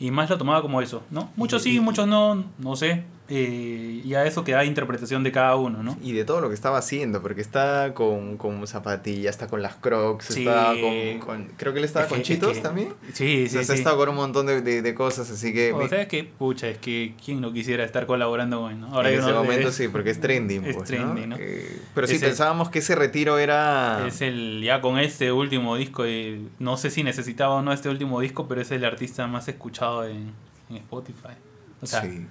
Y 0.00 0.10
más 0.10 0.30
lo 0.30 0.38
tomaba 0.38 0.62
como 0.62 0.80
eso, 0.80 1.02
¿no? 1.10 1.30
Muchos 1.36 1.62
sí, 1.62 1.80
muchos 1.80 2.06
no, 2.06 2.44
no 2.58 2.76
sé. 2.76 3.04
Eh, 3.30 4.00
y 4.04 4.14
a 4.14 4.24
eso 4.24 4.42
queda 4.42 4.64
interpretación 4.64 5.22
de 5.22 5.32
cada 5.32 5.54
uno, 5.56 5.82
¿no? 5.82 5.98
Y 6.02 6.12
de 6.12 6.24
todo 6.24 6.40
lo 6.40 6.48
que 6.48 6.54
estaba 6.54 6.78
haciendo, 6.78 7.20
porque 7.20 7.42
está 7.42 7.92
con, 7.94 8.38
con 8.38 8.66
zapatillas, 8.66 9.34
está 9.34 9.48
con 9.48 9.60
las 9.60 9.74
crocs, 9.76 10.26
Sí. 10.26 10.46
está 10.46 10.72
con, 10.80 11.18
con- 11.20 11.46
Creo 11.58 11.72
que 11.74 11.78
él 11.80 11.84
estaba 11.84 12.06
Es 12.06 12.08
con 12.08 12.16
que- 12.18 12.22
es 12.22 12.28
chitos 12.28 12.52
que- 12.54 12.60
también. 12.62 12.94
Sí, 13.12 13.44
O 13.46 13.48
sea, 13.50 13.60
sí, 13.62 13.66
sí. 13.66 13.72
estado 13.74 13.98
con 13.98 14.08
un 14.08 14.14
montón 14.16 14.46
de, 14.46 14.62
de- 14.62 14.80
de 14.80 14.94
cosas, 14.94 15.30
así 15.30 15.52
que... 15.52 15.72
O 15.74 15.86
sea, 15.88 16.00
es 16.02 16.08
que, 16.08 16.24
pucha, 16.24 16.68
es 16.68 16.78
que 16.78 17.14
quién 17.22 17.40
no 17.42 17.52
quisiera 17.52 17.84
estar 17.84 18.06
colaborando 18.06 18.60
con 18.62 18.72
él, 18.72 18.80
¿no? 18.80 18.86
en 19.02 19.14
yo 19.14 19.20
ese 19.20 19.32
momento 19.32 19.68
es- 19.68 19.74
sí, 19.74 19.88
porque 19.88 20.10
es 20.10 20.20
trending. 20.20 20.64
es 20.64 20.76
pues, 20.76 20.90
¿no? 20.92 21.36
Eh, 21.38 21.80
pero 21.94 22.06
sí, 22.06 22.14
el- 22.14 22.20
pensábamos 22.20 22.70
que 22.70 22.78
ese 22.78 22.94
retiro 22.94 23.38
era... 23.38 24.06
Es 24.06 24.22
el, 24.22 24.62
ya 24.64 24.80
con 24.80 24.98
este 24.98 25.32
último 25.32 25.76
disco, 25.76 26.04
eh, 26.06 26.40
no 26.58 26.76
sé 26.78 26.90
si 26.90 27.02
necesitaba 27.02 27.56
o 27.56 27.62
no 27.62 27.72
este 27.74 27.88
último 27.90 28.20
disco, 28.20 28.48
pero 28.48 28.62
es 28.62 28.70
el 28.70 28.84
artista 28.86 29.26
más 29.26 29.48
escuchado 29.48 30.06
en, 30.06 30.32
en 30.70 30.76
Spotify. 30.76 31.34
O 31.82 31.86
sea, 31.86 32.02
Sí. 32.02 32.26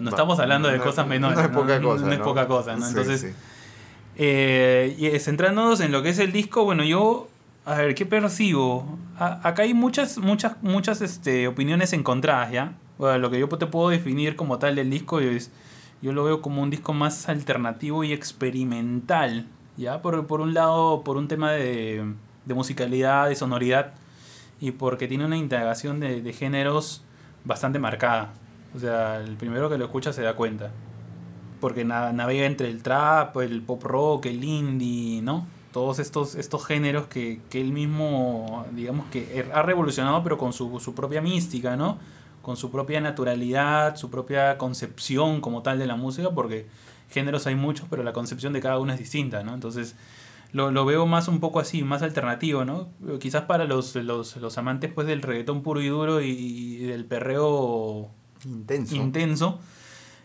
No, 0.00 0.10
estamos 0.10 0.38
hablando 0.40 0.68
de 0.68 0.78
no- 0.78 0.84
cosas 0.84 1.06
menores. 1.06 1.36
No 1.38 1.42
es 1.44 1.48
poca 1.48 1.80
cosa. 1.80 2.04
No 2.06 2.12
es 2.12 2.18
poca 2.20 2.46
cosa, 2.46 2.72
Entonces, 2.74 3.20
sí. 3.20 3.28
Eh, 4.16 4.96
y 4.98 5.06
eh, 5.06 5.20
centrándonos 5.20 5.80
en 5.80 5.92
lo 5.92 6.02
que 6.02 6.08
es 6.08 6.18
el 6.18 6.32
disco, 6.32 6.64
bueno, 6.64 6.82
yo, 6.84 7.28
a 7.64 7.74
ver, 7.76 7.94
¿qué 7.94 8.04
percibo? 8.06 8.98
A- 9.18 9.46
acá 9.46 9.62
hay 9.62 9.74
muchas, 9.74 10.18
muchas, 10.18 10.60
muchas 10.62 11.00
este, 11.02 11.46
opiniones 11.46 11.92
encontradas, 11.92 12.50
¿ya? 12.50 12.72
Bueno, 12.98 13.18
lo 13.18 13.30
que 13.30 13.38
yo 13.38 13.48
te 13.48 13.66
puedo 13.66 13.90
definir 13.90 14.34
como 14.34 14.58
tal 14.58 14.74
del 14.74 14.90
disco 14.90 15.20
es, 15.20 15.52
yo 16.02 16.12
lo 16.12 16.24
veo 16.24 16.42
como 16.42 16.62
un 16.62 16.70
disco 16.70 16.92
más 16.92 17.28
alternativo 17.28 18.02
y 18.02 18.12
experimental, 18.12 19.46
¿ya? 19.76 20.02
Por, 20.02 20.26
por 20.26 20.40
un 20.40 20.52
lado, 20.52 21.02
por 21.04 21.16
un 21.16 21.28
tema 21.28 21.52
de, 21.52 22.04
de 22.44 22.54
musicalidad, 22.54 23.28
de 23.28 23.36
sonoridad, 23.36 23.92
y 24.60 24.72
porque 24.72 25.06
tiene 25.06 25.24
una 25.24 25.36
integración 25.36 26.00
de, 26.00 26.20
de 26.22 26.32
géneros 26.32 27.02
bastante 27.44 27.78
marcada. 27.78 28.30
O 28.74 28.78
sea, 28.78 29.16
el 29.20 29.36
primero 29.36 29.68
que 29.70 29.78
lo 29.78 29.84
escucha 29.86 30.12
se 30.12 30.22
da 30.22 30.34
cuenta 30.36 30.70
porque 31.60 31.84
na- 31.84 32.12
navega 32.12 32.46
entre 32.46 32.68
el 32.68 32.82
trap, 32.82 33.36
el 33.38 33.62
pop 33.62 33.82
rock, 33.82 34.26
el 34.26 34.44
indie, 34.44 35.22
¿no? 35.22 35.46
Todos 35.72 35.98
estos, 35.98 36.34
estos 36.36 36.64
géneros 36.64 37.08
que, 37.08 37.40
que 37.50 37.60
él 37.60 37.72
mismo, 37.72 38.64
digamos 38.72 39.06
que 39.10 39.44
ha 39.52 39.62
revolucionado, 39.62 40.22
pero 40.22 40.38
con 40.38 40.52
su, 40.52 40.78
su 40.80 40.94
propia 40.94 41.20
mística, 41.20 41.76
¿no? 41.76 41.98
Con 42.42 42.56
su 42.56 42.70
propia 42.70 43.00
naturalidad, 43.00 43.96
su 43.96 44.08
propia 44.10 44.56
concepción 44.56 45.40
como 45.40 45.62
tal 45.62 45.78
de 45.78 45.86
la 45.86 45.96
música, 45.96 46.30
porque 46.30 46.66
géneros 47.10 47.46
hay 47.46 47.56
muchos, 47.56 47.86
pero 47.90 48.02
la 48.04 48.12
concepción 48.12 48.52
de 48.52 48.60
cada 48.60 48.78
uno 48.78 48.92
es 48.92 48.98
distinta, 48.98 49.42
¿no? 49.42 49.52
Entonces, 49.54 49.96
lo, 50.52 50.70
lo 50.70 50.84
veo 50.84 51.06
más 51.06 51.26
un 51.28 51.40
poco 51.40 51.60
así, 51.60 51.82
más 51.82 52.02
alternativo, 52.02 52.64
¿no? 52.64 52.88
Quizás 53.20 53.42
para 53.42 53.64
los, 53.64 53.96
los, 53.96 54.36
los 54.36 54.58
amantes 54.58 54.92
pues 54.92 55.06
del 55.06 55.22
reggaetón 55.22 55.62
puro 55.62 55.80
y 55.82 55.88
duro 55.88 56.22
y, 56.22 56.28
y 56.30 56.76
del 56.86 57.04
perreo 57.04 58.10
Intenso. 58.44 58.96
intenso, 58.96 59.60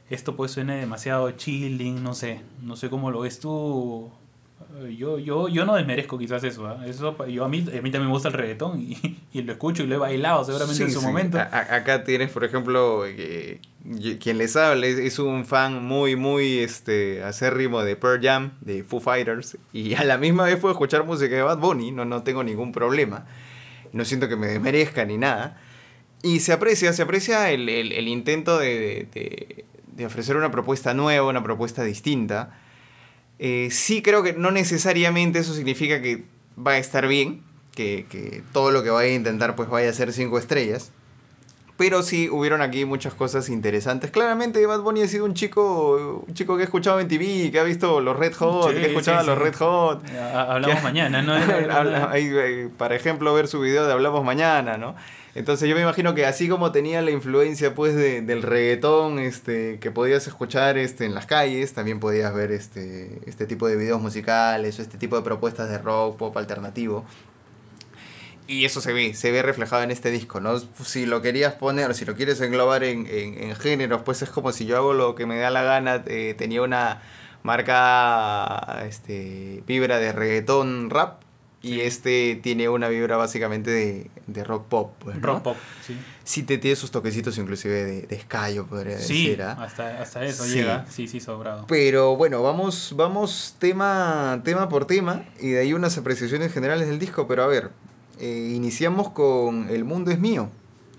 esto 0.09 0.35
pues 0.35 0.51
suene 0.51 0.77
demasiado 0.77 1.31
chilling, 1.31 2.03
no 2.03 2.13
sé, 2.13 2.41
no 2.61 2.75
sé 2.75 2.89
cómo 2.89 3.11
lo 3.11 3.21
ves 3.21 3.39
tú. 3.39 4.11
Eh, 4.75 4.95
yo, 4.95 5.19
yo, 5.19 5.49
yo 5.49 5.65
no 5.65 5.75
desmerezco 5.75 6.17
quizás 6.17 6.43
eso, 6.43 6.67
¿ah? 6.67 6.83
eso 6.85 7.15
yo 7.27 7.45
a 7.45 7.49
mí, 7.49 7.59
a 7.59 7.81
mí 7.81 7.91
también 7.91 8.05
me 8.05 8.11
gusta 8.11 8.29
el 8.29 8.33
reggaetón 8.33 8.81
y, 8.81 9.19
y 9.33 9.41
lo 9.41 9.51
escucho 9.53 9.83
y 9.83 9.87
lo 9.87 9.95
he 9.95 9.97
bailado 9.97 10.43
seguramente 10.43 10.83
en 10.83 10.91
su 10.91 11.01
momento. 11.01 11.37
acá 11.39 12.03
tienes, 12.03 12.31
por 12.31 12.43
ejemplo, 12.43 13.03
quien 14.19 14.37
les 14.37 14.55
habla 14.55 14.87
es, 14.87 15.19
un 15.19 15.45
fan 15.45 15.83
muy, 15.83 16.15
muy 16.15 16.59
este, 16.59 17.23
acérrimo 17.23 17.83
de 17.83 17.95
Pearl 17.95 18.21
Jam, 18.21 18.53
de 18.61 18.83
Foo 18.83 18.99
Fighters, 18.99 19.57
y 19.73 19.93
a 19.95 20.03
la 20.03 20.17
misma 20.17 20.45
vez 20.45 20.57
puedo 20.57 20.73
escuchar 20.73 21.03
música 21.05 21.35
de 21.35 21.43
Bad 21.43 21.59
Bunny, 21.59 21.91
no, 21.91 22.05
no 22.05 22.23
tengo 22.23 22.43
ningún 22.43 22.71
problema, 22.71 23.25
no 23.91 24.05
siento 24.05 24.27
que 24.27 24.35
me 24.35 24.47
desmerezca 24.47 25.05
ni 25.05 25.17
nada. 25.17 25.59
Y 26.23 26.39
se 26.39 26.53
aprecia, 26.53 26.91
se 26.93 27.03
aprecia 27.03 27.51
el, 27.51 27.69
el, 27.69 28.07
intento 28.07 28.57
de, 28.57 29.07
de, 29.13 29.65
de 29.95 30.05
ofrecer 30.05 30.37
una 30.37 30.49
propuesta 30.49 30.95
nueva, 30.95 31.27
una 31.27 31.43
propuesta 31.43 31.83
distinta 31.83 32.57
eh, 33.45 33.69
sí 33.71 34.01
creo 34.01 34.23
que 34.23 34.31
no 34.31 34.51
necesariamente 34.51 35.39
eso 35.39 35.53
significa 35.53 36.01
que 36.01 36.23
va 36.57 36.71
a 36.71 36.77
estar 36.77 37.07
bien, 37.07 37.41
que, 37.75 38.41
todo 38.53 38.71
lo 38.71 38.83
que 38.83 38.89
vaya 38.89 39.11
a 39.11 39.15
intentar 39.15 39.55
pues 39.55 39.67
vaya 39.67 39.89
a 39.89 39.93
ser 39.93 40.13
cinco 40.13 40.37
estrellas. 40.37 40.91
Pero 41.83 42.01
sí 42.01 42.29
hubieron 42.29 42.61
aquí 42.61 42.85
muchas 42.85 43.13
cosas 43.13 43.49
interesantes. 43.49 44.09
Claramente 44.09 44.65
Bad 44.65 44.79
Bunny 44.79 45.01
ha 45.01 45.07
sido 45.09 45.25
un 45.25 45.33
chico, 45.33 46.23
un 46.25 46.33
chico 46.33 46.55
que 46.55 46.61
ha 46.61 46.63
escuchado 46.63 47.01
en 47.01 47.09
TV, 47.09 47.51
que 47.51 47.59
ha 47.59 47.63
visto 47.63 47.99
los 47.99 48.15
Red 48.15 48.35
Hot, 48.35 48.73
que 48.73 48.85
ha 48.85 48.87
escuchado 48.87 49.25
los 49.25 49.37
Red 49.37 49.55
Hot. 49.55 50.01
Hablamos 50.33 50.81
mañana, 50.81 51.21
¿no? 51.21 51.33
Para 52.77 52.95
ejemplo, 52.95 53.33
ver 53.33 53.49
su 53.49 53.59
video 53.59 53.85
de 53.85 53.91
Hablamos 53.91 54.23
mañana, 54.23 54.77
¿no? 54.77 54.95
Entonces 55.35 55.67
yo 55.67 55.75
me 55.75 55.81
imagino 55.81 56.15
que 56.15 56.25
así 56.25 56.47
como 56.47 56.71
tenía 56.71 57.01
la 57.01 57.11
influencia 57.11 57.75
pues 57.75 57.95
de, 57.95 58.21
del 58.21 58.43
reggaetón 58.43 59.19
este, 59.19 59.77
que 59.79 59.91
podías 59.91 60.25
escuchar 60.25 60.77
este, 60.77 61.03
en 61.03 61.13
las 61.13 61.25
calles, 61.25 61.73
también 61.73 61.99
podías 61.99 62.33
ver 62.33 62.53
este, 62.53 63.19
este 63.25 63.45
tipo 63.45 63.67
de 63.67 63.75
videos 63.75 64.01
musicales 64.01 64.79
o 64.79 64.81
este 64.81 64.97
tipo 64.97 65.17
de 65.17 65.23
propuestas 65.23 65.69
de 65.69 65.79
rock, 65.79 66.15
pop 66.15 66.37
alternativo. 66.37 67.03
Y 68.47 68.65
eso 68.65 68.81
se 68.81 68.93
ve, 68.93 69.13
se 69.13 69.31
ve 69.31 69.41
reflejado 69.41 69.83
en 69.83 69.91
este 69.91 70.11
disco, 70.11 70.39
¿no? 70.39 70.59
Si 70.59 71.05
lo 71.05 71.21
querías 71.21 71.53
poner, 71.53 71.93
si 71.95 72.05
lo 72.05 72.15
quieres 72.15 72.41
englobar 72.41 72.83
en, 72.83 73.07
en, 73.07 73.55
géneros, 73.55 74.01
pues 74.03 74.21
es 74.21 74.29
como 74.29 74.51
si 74.51 74.65
yo 74.65 74.77
hago 74.77 74.93
lo 74.93 75.15
que 75.15 75.25
me 75.25 75.37
da 75.37 75.49
la 75.49 75.63
gana, 75.63 76.03
eh, 76.07 76.35
tenía 76.37 76.61
una 76.61 77.01
marca 77.43 78.83
este, 78.87 79.63
vibra 79.65 79.97
de 79.97 80.11
reggaetón 80.11 80.89
rap, 80.89 81.23
y 81.63 81.79
este 81.79 82.37
tiene 82.43 82.67
una 82.67 82.89
vibra 82.89 83.15
básicamente 83.15 83.71
de, 83.71 84.11
de 84.27 84.43
rock 84.43 84.67
pop. 84.67 84.91
Pues, 84.99 85.21
rock 85.21 85.41
pop, 85.41 85.57
sí. 85.81 85.97
Sí, 86.25 86.43
te 86.43 86.57
tiene 86.57 86.75
sus 86.75 86.91
toquecitos 86.91 87.37
inclusive 87.37 87.85
de, 87.85 88.01
de 88.01 88.19
Sky, 88.19 88.59
podría 88.69 88.97
decir. 88.97 89.41
¿ah? 89.41 89.53
hasta, 89.53 90.01
hasta 90.01 90.25
eso 90.25 90.45
llega. 90.45 90.85
Sí, 90.89 91.07
sí, 91.07 91.21
sobrado. 91.21 91.65
Pero 91.67 92.17
bueno, 92.17 92.43
vamos, 92.43 92.93
vamos 92.97 93.55
tema, 93.59 94.41
tema 94.43 94.67
por 94.67 94.85
tema 94.85 95.23
y 95.39 95.51
de 95.51 95.59
ahí 95.61 95.73
unas 95.73 95.97
apreciaciones 95.97 96.51
generales 96.51 96.89
del 96.89 96.99
disco. 96.99 97.29
Pero 97.29 97.43
a 97.43 97.47
ver, 97.47 97.71
eh, 98.19 98.53
iniciamos 98.55 99.09
con 99.09 99.69
El 99.69 99.85
mundo 99.85 100.11
es 100.11 100.19
mío. 100.19 100.49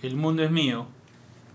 El 0.02 0.16
mundo 0.16 0.42
es 0.42 0.50
mío. 0.50 0.86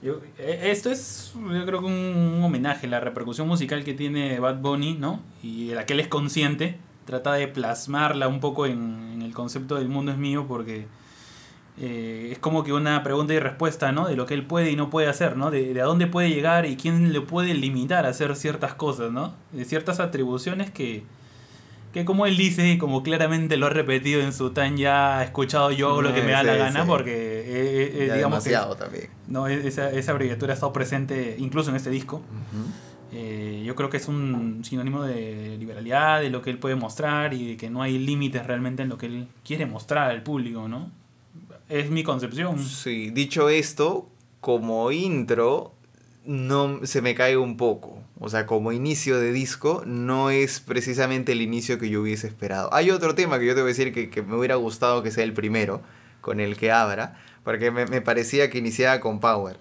Yo, 0.01 0.21
e, 0.37 0.71
esto 0.71 0.89
es, 0.89 1.33
yo 1.35 1.65
creo 1.65 1.79
que 1.79 1.85
un, 1.85 2.41
homenaje, 2.41 2.87
la 2.87 2.99
repercusión 2.99 3.47
musical 3.47 3.83
que 3.83 3.93
tiene 3.93 4.39
Bad 4.39 4.59
Bunny, 4.61 4.93
¿no? 4.93 5.21
Y 5.43 5.67
de 5.67 5.75
la 5.75 5.85
que 5.85 5.93
él 5.93 5.99
es 5.99 6.07
consciente 6.07 6.77
trata 7.05 7.33
de 7.33 7.47
plasmarla 7.47 8.27
un 8.27 8.39
poco 8.39 8.65
en, 8.67 9.21
el 9.23 9.33
concepto 9.33 9.75
del 9.75 9.89
mundo 9.89 10.11
es 10.11 10.17
mío 10.17 10.45
porque 10.47 10.85
eh, 11.79 12.29
es 12.31 12.39
como 12.39 12.63
que 12.63 12.71
una 12.71 13.03
pregunta 13.03 13.33
y 13.33 13.39
respuesta, 13.39 13.91
¿no? 13.91 14.07
De 14.07 14.15
lo 14.15 14.25
que 14.25 14.35
él 14.35 14.45
puede 14.45 14.71
y 14.71 14.75
no 14.75 14.89
puede 14.89 15.07
hacer, 15.07 15.35
¿no? 15.35 15.51
De, 15.51 15.79
a 15.81 15.85
dónde 15.85 16.07
puede 16.07 16.29
llegar 16.29 16.65
y 16.65 16.77
quién 16.77 17.11
le 17.11 17.21
puede 17.21 17.53
limitar 17.53 18.05
a 18.05 18.09
hacer 18.09 18.35
ciertas 18.35 18.75
cosas, 18.75 19.11
¿no? 19.11 19.33
De 19.51 19.65
ciertas 19.65 19.99
atribuciones 19.99 20.71
que, 20.71 21.03
que 21.93 22.05
como 22.05 22.25
él 22.25 22.37
dice, 22.37 22.77
como 22.77 23.01
claramente 23.01 23.57
lo 23.57 23.65
ha 23.65 23.69
repetido 23.69 24.21
en 24.21 24.31
su 24.31 24.51
tan 24.51 24.77
ya 24.77 25.23
escuchado 25.23 25.71
yo 25.71 26.01
lo 26.01 26.13
que 26.13 26.21
me 26.21 26.31
da 26.31 26.43
la 26.43 26.55
gana, 26.55 26.85
porque 26.85 27.11
eh, 27.11 27.91
eh, 27.95 28.13
digamos 28.13 28.43
demasiado 28.43 28.75
también. 28.75 29.09
No, 29.27 29.47
esa, 29.47 29.89
esa 29.91 30.11
abreviatura 30.11 30.53
ha 30.53 30.55
estado 30.55 30.71
presente 30.71 31.35
incluso 31.39 31.71
en 31.71 31.75
este 31.75 31.89
disco. 31.89 32.21
Eh, 33.11 33.63
yo 33.65 33.75
creo 33.75 33.89
que 33.89 33.97
es 33.97 34.07
un 34.07 34.63
sinónimo 34.63 35.03
de 35.03 35.57
liberalidad, 35.57 36.21
de 36.21 36.29
lo 36.29 36.43
que 36.43 36.51
él 36.51 36.59
puede 36.59 36.75
mostrar 36.75 37.33
y 37.33 37.49
de 37.49 37.57
que 37.57 37.69
no 37.69 37.81
hay 37.81 37.97
límites 37.97 38.45
realmente 38.45 38.83
en 38.83 38.89
lo 38.89 38.97
que 38.97 39.07
él 39.07 39.27
quiere 39.43 39.65
mostrar 39.65 40.11
al 40.11 40.21
público, 40.21 40.67
¿no? 40.67 40.91
Es 41.69 41.89
mi 41.89 42.03
concepción. 42.03 42.59
Sí, 42.59 43.09
dicho 43.09 43.49
esto, 43.49 44.07
como 44.41 44.91
intro, 44.91 45.73
no 46.25 46.85
se 46.85 47.01
me 47.01 47.15
cae 47.15 47.35
un 47.35 47.57
poco. 47.57 47.98
O 48.19 48.29
sea, 48.29 48.45
como 48.45 48.71
inicio 48.71 49.19
de 49.19 49.31
disco, 49.31 49.83
no 49.85 50.29
es 50.29 50.59
precisamente 50.59 51.31
el 51.31 51.41
inicio 51.41 51.79
que 51.79 51.89
yo 51.89 52.01
hubiese 52.01 52.27
esperado. 52.27 52.73
Hay 52.73 52.91
otro 52.91 53.15
tema 53.15 53.39
que 53.39 53.45
yo 53.45 53.55
te 53.55 53.61
voy 53.61 53.69
a 53.69 53.73
decir 53.73 53.93
que, 53.93 54.09
que 54.09 54.21
me 54.21 54.35
hubiera 54.35 54.55
gustado 54.55 55.03
que 55.03 55.11
sea 55.11 55.23
el 55.23 55.33
primero, 55.33 55.81
con 56.21 56.39
el 56.39 56.57
que 56.57 56.71
abra, 56.71 57.17
porque 57.43 57.71
me, 57.71 57.85
me 57.85 58.01
parecía 58.01 58.49
que 58.49 58.57
iniciaba 58.57 58.99
con 58.99 59.19
Power. 59.19 59.57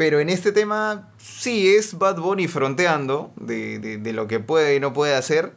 Pero 0.00 0.18
en 0.18 0.30
este 0.30 0.50
tema 0.50 1.10
sí 1.18 1.68
es 1.68 1.98
Bad 1.98 2.16
Bunny 2.20 2.48
fronteando 2.48 3.34
de, 3.36 4.00
lo 4.14 4.26
que 4.28 4.40
puede 4.40 4.76
y 4.76 4.80
no 4.80 4.94
puede 4.94 5.14
hacer. 5.14 5.52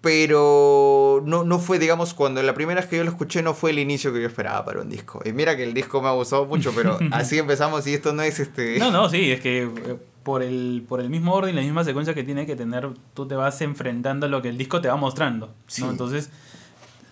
Pero 0.00 1.20
no, 1.26 1.42
no 1.42 1.58
fue, 1.58 1.80
digamos, 1.80 2.14
cuando 2.14 2.40
la 2.40 2.54
primera 2.54 2.80
vez 2.80 2.88
que 2.88 2.98
yo 2.98 3.02
lo 3.02 3.10
escuché 3.10 3.42
no 3.42 3.52
fue 3.52 3.72
el 3.72 3.80
inicio 3.80 4.12
que 4.12 4.20
yo 4.20 4.28
esperaba 4.28 4.64
para 4.64 4.80
un 4.82 4.88
disco. 4.88 5.20
Y 5.24 5.32
mira 5.32 5.56
que 5.56 5.64
el 5.64 5.74
disco 5.74 6.00
me 6.00 6.06
ha 6.06 6.12
gustado 6.12 6.46
mucho, 6.46 6.72
pero 6.72 7.00
así 7.10 7.36
empezamos 7.36 7.84
y 7.88 7.94
esto 7.94 8.12
no 8.12 8.22
es 8.22 8.38
este... 8.38 8.78
No, 8.78 8.92
no, 8.92 9.10
sí, 9.10 9.32
es 9.32 9.40
que 9.40 9.62
eh, 9.64 9.96
por 10.22 10.42
el, 10.42 10.84
por 10.88 11.00
el 11.00 11.10
mismo 11.10 11.34
orden 11.34 11.54
y 11.54 11.56
la 11.56 11.62
misma 11.62 11.84
secuencia 11.84 12.14
que 12.14 12.24
tiene 12.24 12.46
que 12.46 12.56
tener, 12.56 12.88
tú 13.14 13.26
te 13.26 13.34
vas 13.34 13.60
enfrentando 13.62 14.26
a 14.26 14.28
lo 14.28 14.42
que 14.42 14.48
el 14.48 14.58
disco 14.58 14.80
te 14.80 14.88
va 14.88 14.96
mostrando. 14.96 15.52
Entonces, 15.78 16.30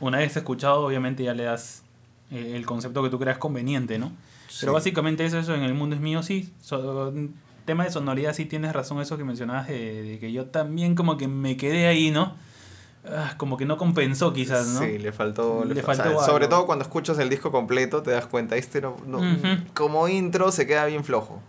una 0.00 0.18
vez 0.18 0.36
escuchado, 0.36 0.84
obviamente 0.84 1.24
ya 1.24 1.34
le 1.34 1.44
das 1.44 1.82
eh, 2.30 2.52
el 2.54 2.66
concepto 2.66 3.02
que 3.02 3.10
tú 3.10 3.18
creas 3.18 3.38
conveniente, 3.38 3.98
¿no? 3.98 4.12
Pero 4.60 4.72
básicamente 4.72 5.24
eso, 5.24 5.38
eso 5.38 5.54
en 5.54 5.62
el 5.62 5.74
mundo 5.74 5.94
es 5.94 6.02
mío, 6.02 6.22
sí. 6.22 6.52
tema 7.64 7.84
de 7.84 7.90
sonoridad, 7.90 8.32
sí 8.34 8.44
tienes 8.44 8.72
razón 8.72 9.00
eso 9.00 9.16
que 9.16 9.24
mencionabas, 9.24 9.68
de, 9.68 10.18
que 10.20 10.32
yo 10.32 10.46
también 10.46 10.94
como 10.94 11.16
que 11.16 11.28
me 11.28 11.56
quedé 11.56 11.86
ahí, 11.86 12.10
¿no? 12.10 12.34
Ah, 13.06 13.34
como 13.36 13.56
que 13.56 13.64
no 13.64 13.78
compensó 13.78 14.32
quizás, 14.32 14.66
¿no? 14.68 14.80
Sí, 14.80 14.98
le 14.98 15.12
faltó... 15.12 15.64
Le, 15.64 15.82
faltó 15.82 16.22
sobre 16.24 16.48
todo 16.48 16.66
cuando 16.66 16.82
escuchas 16.82 17.18
el 17.18 17.28
disco 17.28 17.50
completo 17.50 18.02
te 18.02 18.10
das 18.10 18.26
cuenta, 18.26 18.56
este 18.56 18.80
no, 18.80 18.96
como 19.74 20.08
intro 20.08 20.50
se 20.50 20.66
queda 20.66 20.86
bien 20.86 21.04
flojo. 21.04 21.40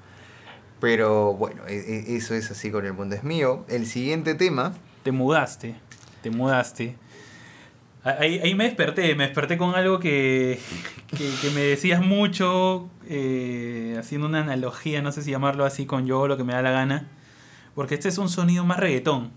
Pero 0.80 1.34
bueno, 1.34 1.63
e, 1.68 1.76
e, 1.76 2.15
eso 2.15 2.34
es 2.36 2.52
así 2.52 2.72
con 2.72 2.86
El 2.86 2.94
Mundo 2.94 3.15
es 3.15 3.24
Mío. 3.24 3.65
El 3.68 3.86
siguiente 3.86 4.36
tema... 4.36 4.74
Te 5.04 5.12
mudaste, 5.12 5.76
te 6.22 6.30
mudaste. 6.30 6.96
Ahí, 8.04 8.39
ahí 8.39 8.56
me 8.56 8.63
desperté, 8.63 9.13
me 9.15 9.26
desperté 9.26 9.58
con 9.58 9.76
algo 9.76 10.00
que, 10.00 10.58
que, 11.18 11.50
me 11.52 11.62
decías 11.62 12.02
mucho, 12.02 12.89
eh, 13.08 13.98
haciendo 14.00 14.28
una 14.28 14.39
analogía, 14.39 15.02
no 15.02 15.12
sé 15.12 15.22
si 15.22 15.32
llamarlo 15.32 15.65
así 15.65 15.86
con 15.86 16.06
yo, 16.06 16.28
lo 16.28 16.38
que 16.38 16.46
me 16.46 16.54
da 16.54 16.62
la 16.62 16.72
gana, 16.72 17.10
porque 17.76 17.96
este 17.96 18.08
es 18.08 18.18
un 18.18 18.30
sonido 18.30 18.63
más 18.63 18.80
reggaetón. 18.80 19.32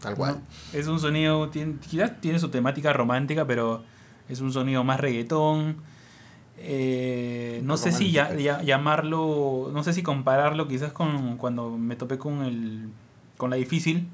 Tal 0.00 0.14
cual. 0.14 0.40
Es 0.72 0.86
un 0.86 1.00
sonido, 1.00 1.48
tiene, 1.48 1.76
quizás 1.80 2.20
tiene 2.20 2.38
su 2.38 2.48
temática 2.48 2.92
romántica, 2.92 3.44
pero 3.44 3.82
es 4.28 4.40
un 4.40 4.52
sonido 4.52 4.84
más 4.84 5.00
reggaetón. 5.00 5.76
Eh, 6.58 7.60
no 7.64 7.76
sé 7.76 7.92
si 7.92 8.12
ya, 8.12 8.32
llamarlo, 8.34 9.70
no 9.72 9.82
sé 9.82 9.92
si 9.92 10.02
compararlo 10.02 10.68
quizás 10.68 10.92
con 10.92 11.36
cuando 11.36 11.70
me 11.70 11.96
topé 11.96 12.18
con 12.18 12.42
el 12.42 12.88
con 13.36 13.50
la 13.50 13.56
difícil, 13.56 14.08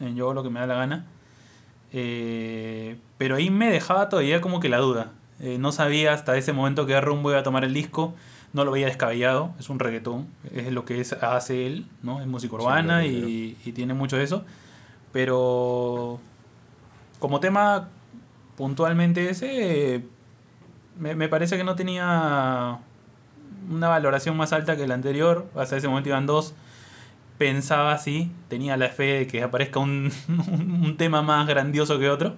en 0.00 0.16
yo 0.16 0.34
lo 0.34 0.42
que 0.42 0.50
me 0.50 0.58
da 0.60 0.66
la 0.66 0.74
gana 0.74 1.06
eh, 1.92 2.98
pero 3.18 3.36
ahí 3.36 3.50
me 3.50 3.70
dejaba 3.70 4.08
todavía 4.08 4.40
como 4.40 4.60
que 4.60 4.68
la 4.68 4.78
duda. 4.78 5.12
Eh, 5.40 5.58
no 5.58 5.72
sabía 5.72 6.12
hasta 6.12 6.36
ese 6.36 6.52
momento 6.52 6.86
qué 6.86 7.00
rumbo 7.00 7.30
iba 7.30 7.40
a 7.40 7.42
tomar 7.42 7.64
el 7.64 7.72
disco. 7.72 8.14
No 8.52 8.64
lo 8.64 8.70
veía 8.70 8.86
descabellado. 8.86 9.52
Es 9.58 9.70
un 9.70 9.78
reggaetón. 9.78 10.26
Es 10.52 10.72
lo 10.72 10.84
que 10.84 11.00
es, 11.00 11.12
hace 11.14 11.66
él. 11.66 11.86
¿no? 12.02 12.20
Es 12.20 12.26
música 12.26 12.54
urbana 12.56 13.06
y, 13.06 13.56
y, 13.64 13.72
tiene 13.72 13.94
mucho 13.94 14.16
de 14.16 14.24
eso. 14.24 14.44
Pero 15.12 16.20
como 17.18 17.40
tema 17.40 17.88
puntualmente 18.56 19.30
ese, 19.30 20.02
me, 20.98 21.14
me 21.14 21.28
parece 21.28 21.56
que 21.56 21.64
no 21.64 21.76
tenía 21.76 22.78
una 23.70 23.88
valoración 23.88 24.36
más 24.36 24.52
alta 24.52 24.76
que 24.76 24.84
el 24.84 24.92
anterior. 24.92 25.46
Hasta 25.54 25.76
ese 25.76 25.88
momento 25.88 26.08
iban 26.08 26.26
dos 26.26 26.54
pensaba 27.38 27.92
así, 27.92 28.30
tenía 28.48 28.76
la 28.76 28.88
fe 28.88 29.04
de 29.04 29.26
que 29.26 29.42
aparezca 29.42 29.78
un, 29.78 30.10
un 30.28 30.96
tema 30.96 31.22
más 31.22 31.46
grandioso 31.46 31.98
que 31.98 32.08
otro. 32.08 32.34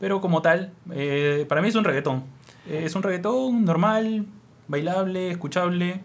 Pero 0.00 0.20
como 0.20 0.42
tal, 0.42 0.72
eh, 0.92 1.46
para 1.48 1.62
mí 1.62 1.68
es 1.68 1.74
un 1.76 1.84
reggaetón. 1.84 2.24
es 2.68 2.94
un 2.94 3.02
reggaetón 3.02 3.64
normal, 3.64 4.26
bailable, 4.68 5.30
escuchable. 5.30 6.00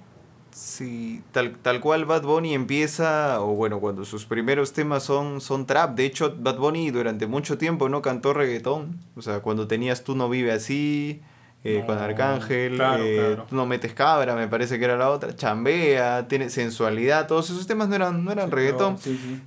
Sí, 0.52 1.22
tal, 1.32 1.58
tal 1.58 1.80
cual 1.80 2.06
Bad 2.06 2.24
Bunny 2.24 2.54
empieza, 2.54 3.42
o 3.42 3.56
bueno, 3.56 3.80
cuando 3.80 4.04
sus 4.06 4.26
primeros 4.26 4.74
temas 4.74 5.04
son, 5.04 5.42
son 5.42 5.66
trap. 5.66 5.96
De 5.96 6.06
hecho, 6.06 6.36
Bad 6.38 6.58
Bunny 6.58 6.92
durante 6.92 7.28
mucho 7.28 7.58
tiempo 7.58 7.90
no 7.90 8.02
cantó 8.02 8.34
reggaetón. 8.34 9.00
O 9.16 9.22
sea, 9.22 9.42
cuando 9.42 9.68
tenías 9.68 10.04
Tú 10.04 10.16
no 10.16 10.30
vive 10.30 10.52
así, 10.52 11.22
eh, 11.62 11.84
con 11.86 11.98
Arcángel, 11.98 12.80
eh, 12.80 13.38
no 13.52 13.66
metes 13.66 13.94
cabra, 13.94 14.34
me 14.34 14.48
parece 14.48 14.80
que 14.80 14.86
era 14.86 14.96
la 14.96 15.10
otra, 15.10 15.36
chambea, 15.36 16.28
tiene 16.30 16.50
sensualidad, 16.50 17.28
todos 17.28 17.50
esos 17.50 17.68
temas 17.68 17.90
no 17.90 17.96
eran, 17.96 18.24
no 18.24 18.32
eran 18.32 18.50
reggaetón. 18.50 18.98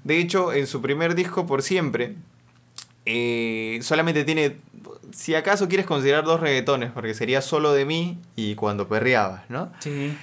De 0.04 0.18
hecho, 0.18 0.52
en 0.52 0.66
su 0.66 0.82
primer 0.82 1.14
disco, 1.14 1.46
Por 1.46 1.62
Siempre, 1.62 2.16
eh, 3.06 3.78
solamente 3.82 4.24
tiene, 4.24 4.58
si 5.10 5.34
acaso 5.34 5.68
quieres 5.68 5.86
considerar 5.86 6.24
dos 6.24 6.40
reggaetones, 6.40 6.90
porque 6.90 7.14
sería 7.14 7.40
solo 7.40 7.72
de 7.72 7.86
mí 7.86 8.18
y 8.36 8.56
cuando 8.56 8.88
perreabas, 8.88 9.48
¿no? 9.48 9.72
Sí. 9.78 10.14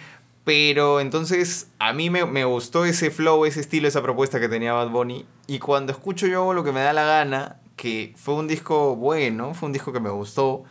Pero 0.44 1.00
entonces 1.00 1.70
a 1.80 1.94
mí 1.94 2.12
me, 2.12 2.26
me, 2.26 2.46
gustó 2.46 2.86
ese 2.86 3.10
flow, 3.10 3.46
ese 3.46 3.62
estilo, 3.62 3.88
esa 3.88 4.04
propuesta 4.04 4.40
que 4.40 4.48
tenía 4.48 4.74
Bad 4.74 4.90
Bunny. 4.90 5.26
Y 5.48 5.60
cuando 5.60 5.92
escucho 5.92 6.28
yo 6.28 6.54
lo 6.54 6.64
que 6.64 6.72
me 6.72 6.82
da 6.82 6.94
la 6.94 7.04
gana, 7.04 7.58
que 7.76 8.14
fue 8.16 8.36
un 8.36 8.48
disco 8.48 8.96
bueno, 8.96 9.54
fue 9.54 9.68
un 9.68 9.74
disco 9.74 9.92
que 9.92 10.00
me 10.00 10.10
gustó, 10.10 10.64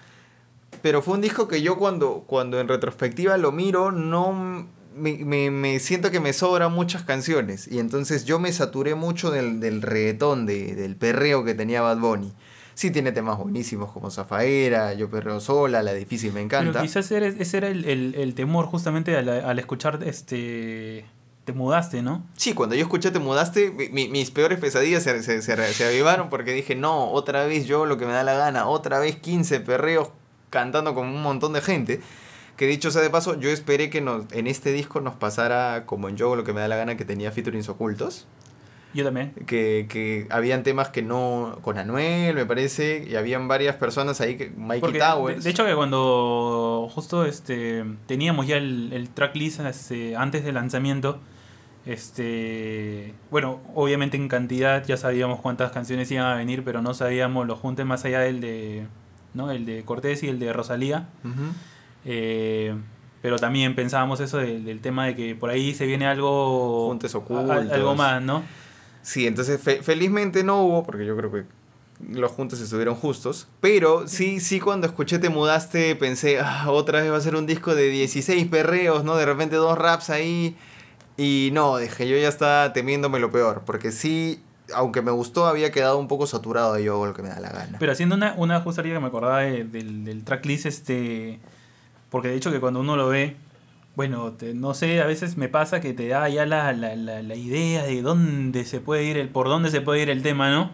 pero 0.82 1.02
fue 1.02 1.14
un 1.14 1.20
disco 1.20 1.48
que 1.48 1.62
yo 1.62 1.76
cuando, 1.76 2.24
cuando 2.26 2.60
en 2.60 2.68
retrospectiva 2.68 3.36
lo 3.36 3.52
miro, 3.52 3.90
no 3.92 4.66
me, 4.94 5.18
me, 5.24 5.50
me 5.50 5.78
siento 5.80 6.10
que 6.10 6.20
me 6.20 6.32
sobran 6.32 6.72
muchas 6.72 7.02
canciones. 7.02 7.68
Y 7.68 7.78
entonces 7.78 8.24
yo 8.24 8.38
me 8.38 8.52
saturé 8.52 8.94
mucho 8.94 9.30
del, 9.30 9.60
del 9.60 9.82
reggaetón, 9.82 10.46
de, 10.46 10.74
del 10.74 10.96
perreo 10.96 11.44
que 11.44 11.54
tenía 11.54 11.82
Bad 11.82 11.98
Bunny 11.98 12.32
sí 12.78 12.92
tiene 12.92 13.10
temas 13.10 13.36
buenísimos 13.38 13.90
como 13.90 14.08
Zafaera, 14.08 14.94
Yo 14.94 15.10
Perreo 15.10 15.40
Sola, 15.40 15.82
La 15.82 15.92
Difícil 15.94 16.32
me 16.32 16.40
encanta. 16.40 16.70
Pero 16.70 16.82
quizás 16.84 17.10
ese 17.10 17.56
era 17.56 17.66
el, 17.66 17.84
el, 17.84 18.14
el 18.14 18.34
temor 18.34 18.66
justamente 18.66 19.16
al, 19.16 19.28
al, 19.28 19.58
escuchar 19.58 19.98
este... 20.04 21.04
Te 21.44 21.52
mudaste, 21.52 22.02
¿no? 22.02 22.24
Sí, 22.36 22.52
cuando 22.52 22.76
yo 22.76 22.82
escuché 22.82 23.10
Te 23.10 23.18
mudaste, 23.18 23.72
mi, 23.90 24.06
mis 24.08 24.30
peores 24.30 24.60
pesadillas 24.60 25.02
se, 25.02 25.22
se, 25.24 25.42
se, 25.42 25.72
se, 25.74 25.84
avivaron 25.84 26.28
porque 26.28 26.52
dije, 26.52 26.76
no, 26.76 27.10
otra 27.10 27.44
vez 27.46 27.66
yo 27.66 27.84
lo 27.84 27.98
que 27.98 28.06
me 28.06 28.12
da 28.12 28.22
la 28.22 28.34
gana, 28.34 28.68
otra 28.68 29.00
vez 29.00 29.16
15 29.16 29.58
perreos 29.60 30.10
cantando 30.50 30.94
con 30.94 31.06
un 31.06 31.22
montón 31.22 31.52
de 31.52 31.60
gente. 31.60 32.00
Que 32.56 32.66
dicho 32.66 32.90
sea 32.90 33.02
de 33.02 33.10
paso, 33.10 33.38
yo 33.38 33.50
esperé 33.50 33.88
que 33.88 34.00
nos, 34.00 34.24
en 34.32 34.48
este 34.48 34.72
disco 34.72 35.00
nos 35.00 35.14
pasara 35.14 35.84
como 35.86 36.08
en 36.08 36.16
Yo 36.16 36.34
lo 36.34 36.42
que 36.42 36.52
me 36.52 36.60
da 36.60 36.66
la 36.66 36.76
gana 36.76 36.96
que 36.96 37.04
tenía 37.04 37.30
featurings 37.30 37.68
ocultos. 37.68 38.26
Yo 38.94 39.04
también. 39.04 39.32
Que, 39.46 39.86
que 39.88 40.26
habían 40.30 40.62
temas 40.62 40.88
que 40.88 41.02
no. 41.02 41.58
con 41.62 41.78
Anuel, 41.78 42.34
me 42.34 42.46
parece, 42.46 43.06
y 43.08 43.16
habían 43.16 43.46
varias 43.46 43.76
personas 43.76 44.20
ahí, 44.20 44.36
que 44.36 44.50
Mikey 44.50 44.80
Porque, 44.80 44.98
Towers. 44.98 45.38
De, 45.38 45.44
de, 45.44 45.50
hecho, 45.50 45.64
que 45.66 45.74
cuando 45.74 46.88
justo 46.92 47.24
este 47.24 47.84
teníamos 48.06 48.46
ya 48.46 48.56
el, 48.56 48.92
el 48.92 49.10
tracklist 49.10 49.60
este, 49.60 50.16
antes 50.16 50.42
del 50.42 50.54
lanzamiento, 50.54 51.20
este 51.84 53.14
bueno, 53.30 53.60
obviamente 53.74 54.16
en 54.16 54.28
cantidad 54.28 54.84
ya 54.84 54.96
sabíamos 54.96 55.40
cuántas 55.40 55.70
canciones 55.70 56.10
iban 56.10 56.26
a 56.26 56.34
venir, 56.34 56.64
pero 56.64 56.82
no 56.82 56.94
sabíamos 56.94 57.46
los 57.46 57.58
juntes 57.58 57.84
más 57.84 58.04
allá 58.04 58.20
del 58.20 58.40
de. 58.40 58.86
¿No? 59.38 59.50
El 59.50 59.64
de 59.64 59.82
Cortés 59.84 60.22
y 60.22 60.28
el 60.28 60.38
de 60.38 60.52
Rosalía. 60.52 61.08
Uh 61.24 61.28
-huh. 61.28 61.52
eh, 62.04 62.74
pero 63.22 63.38
también 63.38 63.74
pensábamos 63.74 64.20
eso 64.20 64.36
del, 64.36 64.64
del, 64.64 64.80
tema 64.80 65.06
de 65.06 65.16
que 65.16 65.34
por 65.34 65.48
ahí 65.48 65.74
se 65.74 65.86
viene 65.86 66.06
algo. 66.06 66.88
Juntes 66.88 67.14
ocultos. 67.14 67.50
A, 67.50 67.74
algo 67.74 67.94
más, 67.94 68.22
¿no? 68.22 68.42
Sí, 69.02 69.26
entonces 69.26 69.60
fe 69.60 69.82
felizmente 69.82 70.44
no 70.44 70.62
hubo, 70.62 70.84
porque 70.84 71.06
yo 71.06 71.16
creo 71.16 71.32
que 71.32 71.44
los 72.10 72.30
juntos 72.30 72.60
estuvieron 72.60 72.94
justos. 72.94 73.48
Pero 73.60 74.06
sí, 74.06 74.40
sí, 74.40 74.60
cuando 74.60 74.86
escuché 74.86 75.18
Te 75.18 75.30
Mudaste, 75.30 75.96
pensé, 75.96 76.38
ah, 76.40 76.66
otra 76.68 77.00
vez 77.00 77.10
va 77.10 77.16
a 77.16 77.20
ser 77.20 77.34
un 77.34 77.46
disco 77.46 77.74
de 77.74 77.88
16 77.88 78.46
perreos, 78.48 79.04
¿no? 79.04 79.16
De 79.16 79.26
repente 79.26 79.56
dos 79.56 79.78
raps 79.78 80.10
ahí. 80.10 80.56
Y 81.16 81.50
no, 81.52 81.78
dije, 81.78 82.08
yo 82.08 82.16
ya 82.16 82.28
estaba 82.28 82.72
temiéndome 82.72 83.18
lo 83.18 83.32
peor, 83.32 83.62
porque 83.66 83.90
sí, 83.90 84.40
aunque 84.74 85.02
me 85.02 85.10
gustó, 85.10 85.46
había 85.46 85.70
quedado 85.70 85.98
un 85.98 86.08
poco 86.08 86.26
saturado 86.26 86.74
de 86.74 86.84
yo 86.84 86.94
hago 86.94 87.06
lo 87.06 87.14
que 87.14 87.22
me 87.22 87.28
da 87.28 87.40
la 87.40 87.50
gana. 87.50 87.78
Pero 87.78 87.92
haciendo 87.92 88.14
una, 88.14 88.34
una 88.36 88.60
justaría 88.60 88.94
que 88.94 89.00
me 89.00 89.06
acordaba 89.06 89.40
de, 89.40 89.64
del, 89.64 90.04
del 90.04 90.24
tracklist, 90.24 90.66
este. 90.66 91.38
Porque 92.10 92.28
de 92.28 92.36
hecho 92.36 92.50
que 92.50 92.60
cuando 92.60 92.80
uno 92.80 92.96
lo 92.96 93.08
ve, 93.08 93.36
bueno, 93.96 94.32
te, 94.32 94.54
no 94.54 94.74
sé, 94.74 95.00
a 95.02 95.06
veces 95.06 95.36
me 95.36 95.48
pasa 95.48 95.80
que 95.80 95.92
te 95.92 96.08
da 96.08 96.28
ya 96.28 96.46
la, 96.46 96.72
la, 96.72 96.96
la, 96.96 97.22
la, 97.22 97.34
idea 97.34 97.82
de 97.82 98.00
dónde 98.00 98.64
se 98.64 98.80
puede 98.80 99.04
ir, 99.04 99.16
el, 99.16 99.28
por 99.28 99.48
dónde 99.48 99.70
se 99.70 99.80
puede 99.80 100.02
ir 100.02 100.10
el 100.10 100.22
tema, 100.22 100.50
¿no? 100.50 100.70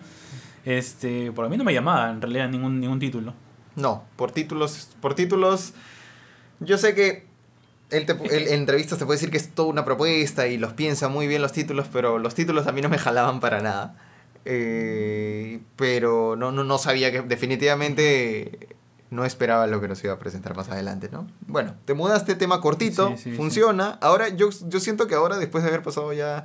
Este, 0.65 1.33
por 1.33 1.45
a 1.45 1.49
mí 1.49 1.57
no 1.57 1.65
me 1.65 1.75
llamaba 1.75 2.11
en 2.11 2.21
realidad 2.21 2.49
ningún, 2.49 2.81
ningún 2.81 2.99
título. 2.99 3.35
No, 3.77 4.05
por 4.17 4.31
títulos, 4.31 4.91
por 5.01 5.15
títulos, 5.15 5.75
yo 6.61 6.79
sé 6.79 6.95
que 6.95 7.27
él, 7.91 8.07
te, 8.07 8.13
él 8.13 8.49
en 8.49 8.61
entrevistas 8.61 8.99
te 8.99 9.07
puede 9.07 9.17
decir 9.19 9.31
que 9.31 9.37
es 9.37 9.51
toda 9.51 9.69
una 9.69 9.85
propuesta 9.85 10.47
y 10.47 10.59
los 10.59 10.73
piensa 10.73 11.09
muy 11.09 11.27
bien 11.27 11.43
los 11.43 11.53
títulos, 11.53 11.87
pero 11.93 12.19
los 12.19 12.35
títulos 12.35 12.67
a 12.67 12.73
mí 12.73 12.81
no 12.81 12.89
me 12.89 12.99
jalaban 12.99 13.41
para 13.41 13.61
nada. 13.61 13.97
Eh, 14.47 15.61
pero 15.77 16.37
no, 16.37 16.53
no, 16.53 16.65
no 16.65 16.79
sabía 16.79 17.11
que 17.11 17.23
definitivamente 17.23 18.69
no 19.11 19.25
esperaba 19.25 19.67
lo 19.67 19.81
que 19.81 19.89
nos 19.89 20.03
iba 20.05 20.13
a 20.13 20.19
presentar 20.19 20.57
más 20.57 20.69
adelante, 20.69 21.09
¿no? 21.11 21.27
Bueno, 21.47 21.75
te 21.85 21.95
mudaste, 21.95 22.35
tema 22.35 22.61
cortito, 22.61 23.15
sí, 23.17 23.31
sí, 23.31 23.33
funciona. 23.33 23.93
Sí. 23.93 23.99
Ahora 24.03 24.29
yo, 24.29 24.51
yo 24.69 24.81
siento 24.81 25.07
que 25.07 25.15
ahora, 25.15 25.39
después 25.39 25.63
de 25.63 25.71
haber 25.71 25.83
pasado 25.83 26.13
ya 26.13 26.45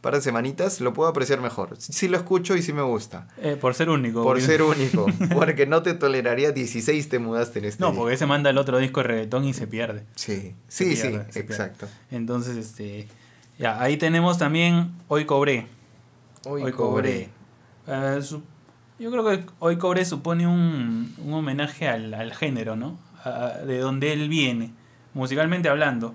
par 0.00 0.14
de 0.14 0.20
semanitas, 0.20 0.80
lo 0.80 0.92
puedo 0.92 1.08
apreciar 1.08 1.40
mejor. 1.40 1.76
Sí 1.78 2.08
lo 2.08 2.16
escucho 2.16 2.56
y 2.56 2.62
sí 2.62 2.72
me 2.72 2.82
gusta. 2.82 3.28
Eh, 3.38 3.56
por 3.60 3.74
ser 3.74 3.90
único. 3.90 4.22
Por 4.22 4.40
ser 4.40 4.62
único. 4.62 5.06
porque 5.34 5.66
no 5.66 5.82
te 5.82 5.94
toleraría 5.94 6.52
16 6.52 7.08
te 7.08 7.18
mudaste 7.18 7.58
en 7.58 7.64
este 7.66 7.82
No, 7.82 7.92
porque 7.94 8.16
se 8.16 8.26
manda 8.26 8.50
el 8.50 8.58
otro 8.58 8.78
disco 8.78 9.00
de 9.00 9.08
reggaetón 9.08 9.44
y 9.44 9.54
se 9.54 9.66
pierde. 9.66 10.04
Sí, 10.14 10.54
sí, 10.68 10.96
se 10.96 11.10
pierde, 11.10 11.32
sí, 11.32 11.38
exacto. 11.40 11.86
Pierde. 11.86 12.16
Entonces, 12.16 12.56
este... 12.56 13.08
Ya, 13.58 13.82
ahí 13.82 13.96
tenemos 13.96 14.38
también 14.38 14.92
Hoy 15.08 15.24
Cobré. 15.24 15.66
Hoy, 16.44 16.62
Hoy 16.62 16.72
Cobré. 16.72 17.30
cobré. 17.86 18.18
Uh, 18.18 18.22
su 18.22 18.42
yo 18.98 19.12
creo 19.12 19.24
que 19.24 19.44
Hoy 19.60 19.78
Cobre 19.78 20.04
supone 20.04 20.46
un, 20.46 21.14
un 21.24 21.32
homenaje 21.32 21.88
al, 21.88 22.12
al, 22.14 22.34
género, 22.34 22.74
¿no? 22.74 22.98
De 23.64 23.78
donde 23.78 24.12
él 24.12 24.28
viene, 24.28 24.72
musicalmente 25.14 25.68
hablando, 25.68 26.14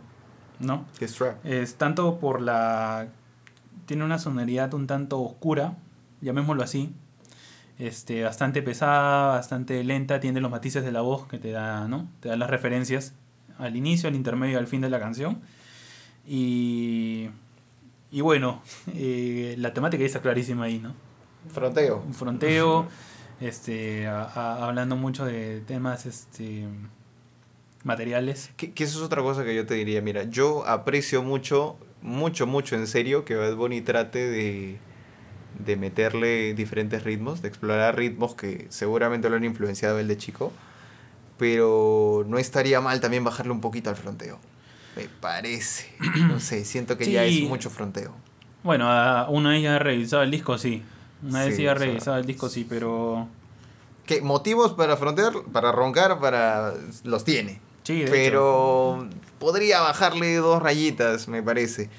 ¿no? 0.60 0.86
Es 1.00 1.15
trap. 1.15 1.46
Es 1.46 1.76
tanto 1.76 2.19
por 2.19 2.41
la... 2.41 3.08
Tiene 3.86 4.04
una 4.04 4.19
sonoridad 4.19 4.74
un 4.74 4.88
tanto 4.88 5.22
oscura, 5.22 5.78
llamémoslo 6.22 6.63
así. 6.63 6.93
Este, 7.80 8.24
bastante 8.24 8.62
pesada, 8.62 9.36
bastante 9.36 9.84
lenta, 9.84 10.19
tiene 10.19 10.39
los 10.41 10.52
matices 10.52 10.84
de 10.84 10.91
la 10.91 11.02
voz 11.02 11.28
que 11.28 11.39
te 11.39 11.52
da, 11.52 11.88
¿no? 11.88 12.08
Te 12.19 12.30
da 12.30 12.36
las 12.36 12.50
referencias 12.50 13.13
al 13.58 13.76
inicio, 13.76 14.10
al 14.10 14.15
intermedio 14.15 14.54
y 14.54 14.58
al 14.58 14.67
fin 14.67 14.82
de 14.82 14.89
la 14.89 15.00
canción. 15.00 15.41
Y... 16.28 17.30
Y 18.12 18.22
bueno, 18.22 18.62
eh, 18.93 19.56
la 19.58 19.74
temática 19.74 20.04
está 20.04 20.22
clarísima 20.22 20.65
ahí, 20.65 20.80
¿no? 20.80 20.93
Fronteo. 21.52 22.04
Un 22.06 22.13
fronteo, 22.13 22.88
este, 23.41 24.08
a, 24.08 24.24
a, 24.24 24.67
hablando 24.67 24.96
mucho 24.96 25.26
de 25.26 25.62
temas 25.62 26.06
este, 26.06 26.67
materiales. 27.84 28.52
Que, 28.56 28.72
que, 28.72 28.84
eso 28.84 29.00
es 29.00 29.04
otra 29.04 29.22
cosa 29.24 29.43
que 29.43 29.56
yo 29.56 29.65
te 29.65 29.74
diría. 29.74 30.02
Mira, 30.02 30.24
yo 30.24 30.65
aprecio 30.67 31.24
mucho, 31.24 31.78
mucho, 32.04 32.46
mucho 32.46 32.76
en 32.76 32.86
serio 32.86 33.26
que 33.26 33.36
Bad 33.36 33.56
Bunny 33.56 33.82
trate 33.82 34.20
de, 34.20 34.78
de 35.66 35.76
meterle 35.78 36.54
diferentes 36.54 37.04
ritmos, 37.04 37.42
de 37.42 37.48
explorar 37.48 37.96
ritmos 37.98 38.36
que 38.36 38.68
seguramente 38.70 39.30
lo 39.30 39.38
han 39.38 39.46
influenciado 39.46 39.98
él 40.00 40.08
de 40.08 40.18
chico. 40.18 40.52
Pero 41.38 42.24
no 42.28 42.38
estaría 42.38 42.80
mal 42.80 43.00
también 43.00 43.24
bajarle 43.24 43.52
un 43.52 43.62
poquito 43.62 43.89
al 43.89 43.96
fronteo. 43.96 44.39
Me 44.96 45.08
parece. 45.20 45.88
No 46.28 46.39
sé, 46.39 46.63
siento 46.66 46.98
que 46.98 47.06
sí. 47.06 47.13
ya 47.13 47.26
es 47.26 47.42
mucho 47.42 47.70
fronteo. 47.70 48.13
Bueno, 48.63 48.86
uno 49.30 49.50
vez 49.50 49.62
ya 49.62 49.76
ha 49.76 49.80
revisado 49.80 50.24
el 50.24 50.32
disco, 50.32 50.58
sí. 50.58 50.84
Una 51.24 51.46
vez 51.46 51.56
sí, 51.56 51.66
ha 51.68 51.74
revisado 51.74 52.18
el 52.18 52.26
disco, 52.26 52.50
sí, 52.50 52.66
pero. 52.68 53.28
¿Qué? 54.06 54.22
¿Motivos 54.22 54.74
para 54.74 54.96
frontear? 54.98 55.34
Para 55.52 55.72
roncar, 55.72 56.20
para. 56.20 56.74
los 57.04 57.24
tiene. 57.24 57.60
Sí, 57.84 58.00
de 58.02 58.12
Pero 58.12 59.06
hecho. 59.08 59.18
Podría 59.44 59.82
bajarle 59.82 60.36
dos 60.38 60.64
rayitas, 60.64 61.28
me 61.28 61.44
parece. 61.44 61.90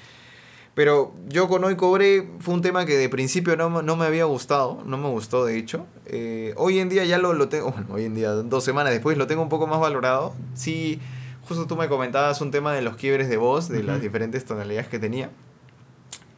Pero 0.73 1.13
yo 1.27 1.47
con 1.47 1.63
Hoy 1.63 1.75
Cobré 1.75 2.27
fue 2.39 2.55
un 2.55 2.61
tema 2.63 2.85
que 2.85 2.97
de 2.97 3.07
principio 3.07 3.55
no, 3.55 3.83
no 3.83 3.95
me 3.95 4.05
había 4.05 4.25
gustado, 4.25 4.81
no 4.85 4.97
me 4.97 5.07
gustó 5.07 5.45
de 5.45 5.57
hecho. 5.57 5.85
Eh, 6.07 6.53
hoy 6.57 6.79
en 6.79 6.89
día 6.89 7.05
ya 7.05 7.19
lo, 7.19 7.33
lo 7.33 7.47
tengo, 7.47 7.71
bueno, 7.71 7.87
hoy 7.91 8.05
en 8.05 8.15
día, 8.15 8.31
dos 8.31 8.63
semanas 8.63 8.91
después, 8.91 9.17
lo 9.17 9.27
tengo 9.27 9.43
un 9.43 9.49
poco 9.49 9.67
más 9.67 9.79
valorado. 9.79 10.33
Sí, 10.55 10.99
justo 11.47 11.67
tú 11.67 11.75
me 11.75 11.87
comentabas 11.87 12.41
un 12.41 12.49
tema 12.49 12.73
de 12.73 12.81
los 12.81 12.97
quiebres 12.97 13.29
de 13.29 13.37
voz, 13.37 13.69
de 13.69 13.77
uh 13.77 13.81
-huh. 13.81 13.85
las 13.85 14.01
diferentes 14.01 14.43
tonalidades 14.43 14.87
que 14.87 14.97
tenía. 14.97 15.29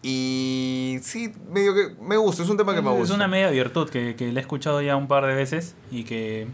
Y 0.04 1.00
sí, 1.04 1.34
medio 1.50 1.74
que 1.74 1.96
me 2.02 2.18
gusta, 2.18 2.44
es 2.44 2.50
un 2.50 2.58
tema 2.58 2.76
que 2.76 2.82
me 2.82 2.92
gusta. 2.92 3.06
Es 3.06 3.12
una 3.12 3.30
media 3.30 3.50
virtud 3.50 3.90
que, 3.90 4.16
que 4.18 4.32
le 4.34 4.40
he 4.40 4.42
escuchado 4.42 4.82
ya 4.82 4.98
un 4.98 5.08
par 5.08 5.26
de 5.26 5.34
veces 5.34 5.74
y 5.90 6.04
que 6.04 6.48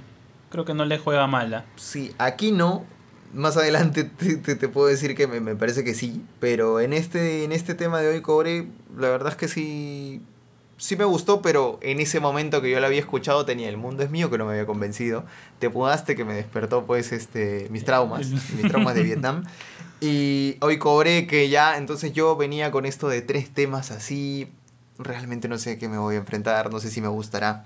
creo 0.50 0.63
que 0.63 0.76
no 0.76 0.86
le 0.86 1.00
juega 1.00 1.26
mala. 1.26 1.66
Sí, 1.76 2.13
aquí 2.20 2.52
no. 2.52 2.86
Más 3.34 3.58
adelante 3.58 4.04
te, 4.17 4.36
te, 4.36 4.56
te 4.56 4.67
puedo 4.67 4.88
decir 4.88 5.15
que 5.15 5.28
me, 5.28 5.39
me, 5.39 5.56
parece 5.56 5.84
que 5.84 5.93
sí. 5.93 6.24
Pero 6.39 6.80
en 6.80 6.93
este, 6.93 7.43
en 7.43 7.52
este 7.52 7.74
tema 7.74 8.02
de 8.02 8.10
hoy 8.10 8.22
cobre, 8.22 8.67
la 8.98 9.10
verdad 9.10 9.30
es 9.30 9.36
que 9.36 9.48
sí. 9.48 10.22
Sí 10.78 10.98
me 10.98 11.06
gustó, 11.06 11.41
pero 11.41 11.80
en 11.82 12.00
ese 12.00 12.19
momento 12.19 12.62
que 12.62 12.69
yo 12.69 12.80
la 12.80 12.88
había 12.88 13.00
escuchado 13.00 13.46
tenía 13.46 13.69
El 13.69 13.78
mundo 13.78 14.04
es 14.04 14.10
mío 14.10 14.30
que 14.30 14.38
no 14.38 14.46
me 14.46 14.54
había 14.54 14.65
convencido. 14.65 15.24
Te 15.60 15.69
pudaste 15.69 16.15
que 16.15 16.26
me 16.26 16.34
despertó 16.34 16.86
pues 16.86 17.12
este 17.12 17.67
mis 17.69 17.86
traumas, 17.86 18.28
mis 18.58 18.67
traumas 18.67 18.96
de 18.96 19.04
Vietnam. 19.04 19.46
Y 20.02 20.58
hoy 20.60 20.80
cobré 20.80 21.28
que 21.28 21.48
ya, 21.48 21.78
entonces 21.78 22.12
yo 22.12 22.36
venía 22.36 22.72
con 22.72 22.86
esto 22.86 23.08
de 23.08 23.22
tres 23.22 23.54
temas 23.54 23.91
así. 23.91 24.50
Realmente 24.98 25.48
no 25.48 25.58
sé 25.58 25.72
a 25.72 25.78
qué 25.78 25.88
me 25.88 25.98
voy 25.98 26.15
a 26.15 26.17
enfrentar, 26.17 26.72
no 26.72 26.80
sé 26.82 26.89
si 26.89 27.00
me 27.00 27.08
gustará. 27.08 27.65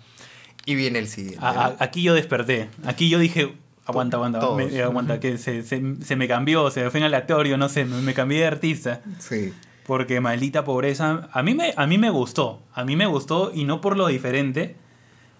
Y 0.65 0.75
viene 0.75 0.99
el 0.99 1.07
siguiente. 1.07 1.39
A, 1.41 1.75
aquí 1.79 2.03
yo 2.03 2.13
desperté. 2.13 2.69
Aquí 2.85 3.09
yo 3.09 3.17
dije, 3.19 3.55
aguanta, 3.87 4.17
aguanta, 4.17 4.39
Todos. 4.39 4.57
me, 4.71 4.81
aguanta, 4.81 5.19
que 5.19 5.37
se, 5.37 5.63
se, 5.63 5.81
se, 6.01 6.15
me 6.15 6.27
cambió, 6.27 6.69
se 6.69 6.83
me 6.83 6.89
fue 6.91 6.99
en 6.99 7.05
aleatorio, 7.05 7.57
no 7.57 7.69
sé, 7.69 7.85
me, 7.85 8.01
me 8.01 8.13
cambié 8.13 8.39
de 8.41 8.47
artista. 8.47 9.01
Sí. 9.19 9.53
Porque 9.85 10.19
maldita 10.19 10.63
pobreza, 10.65 11.29
a 11.31 11.43
mí, 11.43 11.53
me, 11.55 11.73
a 11.75 11.87
mí 11.87 11.97
me 11.97 12.09
gustó, 12.09 12.61
a 12.73 12.83
mí 12.83 12.95
me 12.95 13.05
gustó 13.05 13.51
y 13.53 13.63
no 13.63 13.79
por 13.81 13.95
lo 13.97 14.07
diferente, 14.07 14.75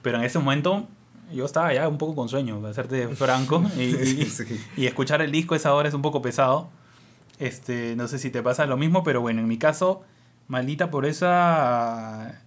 Pero 0.02 0.18
en 0.20 0.24
ese 0.24 0.40
momento 0.40 0.88
yo 1.34 1.44
estaba 1.46 1.74
ya 1.74 1.88
un 1.90 1.98
poco 1.98 2.16
con 2.16 2.30
sueño, 2.30 2.62
para 2.62 2.74
serte 2.74 3.08
franco. 3.16 3.62
Y, 3.78 3.92
Sí. 4.26 4.58
y 4.78 4.86
escuchar 4.86 5.22
el 5.22 5.32
disco 5.32 5.54
a 5.54 5.58
esa 5.58 5.74
hora 5.74 5.90
es 5.90 5.94
un 5.94 6.02
poco 6.02 6.22
pesado. 6.22 6.70
Este, 7.40 7.96
no 7.98 8.08
sé 8.08 8.18
si 8.18 8.32
te 8.32 8.42
pasa 8.42 8.66
lo 8.66 8.78
mismo, 8.78 9.04
pero 9.04 9.20
bueno, 9.22 9.42
en 9.42 9.48
mi 9.48 9.58
caso, 9.58 10.02
maldita 10.48 10.90
por 10.90 11.06
esa. 11.06 12.42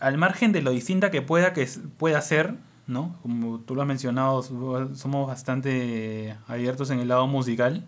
Al 0.00 0.18
margen 0.18 0.52
de 0.52 0.62
lo 0.62 0.70
distinta 0.72 1.10
que 1.10 1.22
pueda, 1.22 1.52
que 1.52 1.66
pueda 1.96 2.20
ser, 2.20 2.54
¿no? 2.86 3.16
Como 3.22 3.58
tú 3.60 3.74
lo 3.74 3.82
has 3.82 3.88
mencionado, 3.88 4.42
so- 4.42 4.94
somos 4.94 5.26
bastante 5.28 6.36
abiertos 6.48 6.90
en 6.90 7.00
el 7.00 7.08
lado 7.08 7.26
musical. 7.26 7.84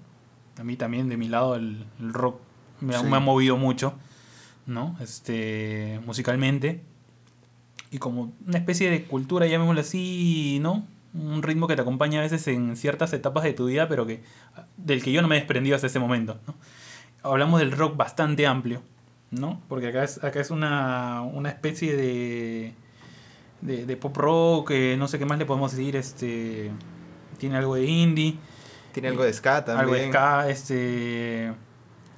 A 0.58 0.64
mí 0.64 0.76
también, 0.76 1.08
de 1.08 1.16
mi 1.16 1.28
lado, 1.28 1.56
el, 1.56 1.84
el 2.00 2.12
rock 2.14 2.38
me, 2.80 2.92
Sí. 2.96 3.04
me 3.06 3.16
ha 3.16 3.20
movido 3.20 3.56
mucho, 3.56 3.94
¿no? 4.66 4.96
Este, 5.00 6.00
musicalmente. 6.06 6.82
Y 7.90 7.98
como 7.98 8.32
una 8.46 8.58
especie 8.58 8.90
de 8.90 9.04
cultura, 9.04 9.46
llamémoslo 9.46 9.80
así, 9.80 10.58
¿no? 10.60 10.84
Un 11.14 11.42
ritmo 11.42 11.68
que 11.68 11.76
te 11.76 11.82
acompaña 11.82 12.18
a 12.18 12.22
veces 12.22 12.46
en 12.48 12.76
ciertas 12.76 13.12
etapas 13.12 13.44
de 13.44 13.52
tu 13.52 13.66
vida, 13.66 13.88
pero 13.88 14.04
que 14.06 14.22
del 14.76 15.02
que 15.02 15.12
yo 15.12 15.22
no 15.22 15.28
me 15.28 15.36
he 15.36 15.38
desprendido 15.38 15.76
hasta 15.76 15.86
ese 15.86 16.00
momento, 16.00 16.38
¿no? 16.46 16.54
Hablamos 17.22 17.60
del 17.60 17.70
rock 17.72 17.96
bastante 17.96 18.46
amplio, 18.46 18.82
¿no? 19.30 19.60
Porque 19.68 19.88
acá 19.88 20.02
es, 20.04 20.22
acá 20.24 20.40
es 20.40 20.50
una, 20.50 21.22
una 21.22 21.48
especie 21.50 21.96
de, 21.96 22.74
de, 23.64 23.84
de 23.86 23.96
pop 23.96 24.16
rock, 24.16 24.70
eh, 24.70 24.94
no 24.96 25.08
sé 25.08 25.18
qué 25.18 25.24
más 25.26 25.38
le 25.38 25.46
podemos 25.46 25.72
decir, 25.72 25.96
este 25.96 26.70
tiene 27.38 27.56
algo 27.56 27.74
de 27.74 27.84
indie, 27.84 28.36
Tiene 28.92 29.08
algo 29.08 29.24
de 29.24 29.32
ska 29.32 29.64
también. 29.64 29.80
algo 29.80 29.94
de 29.94 30.08
ska, 30.08 30.48
este 30.48 31.52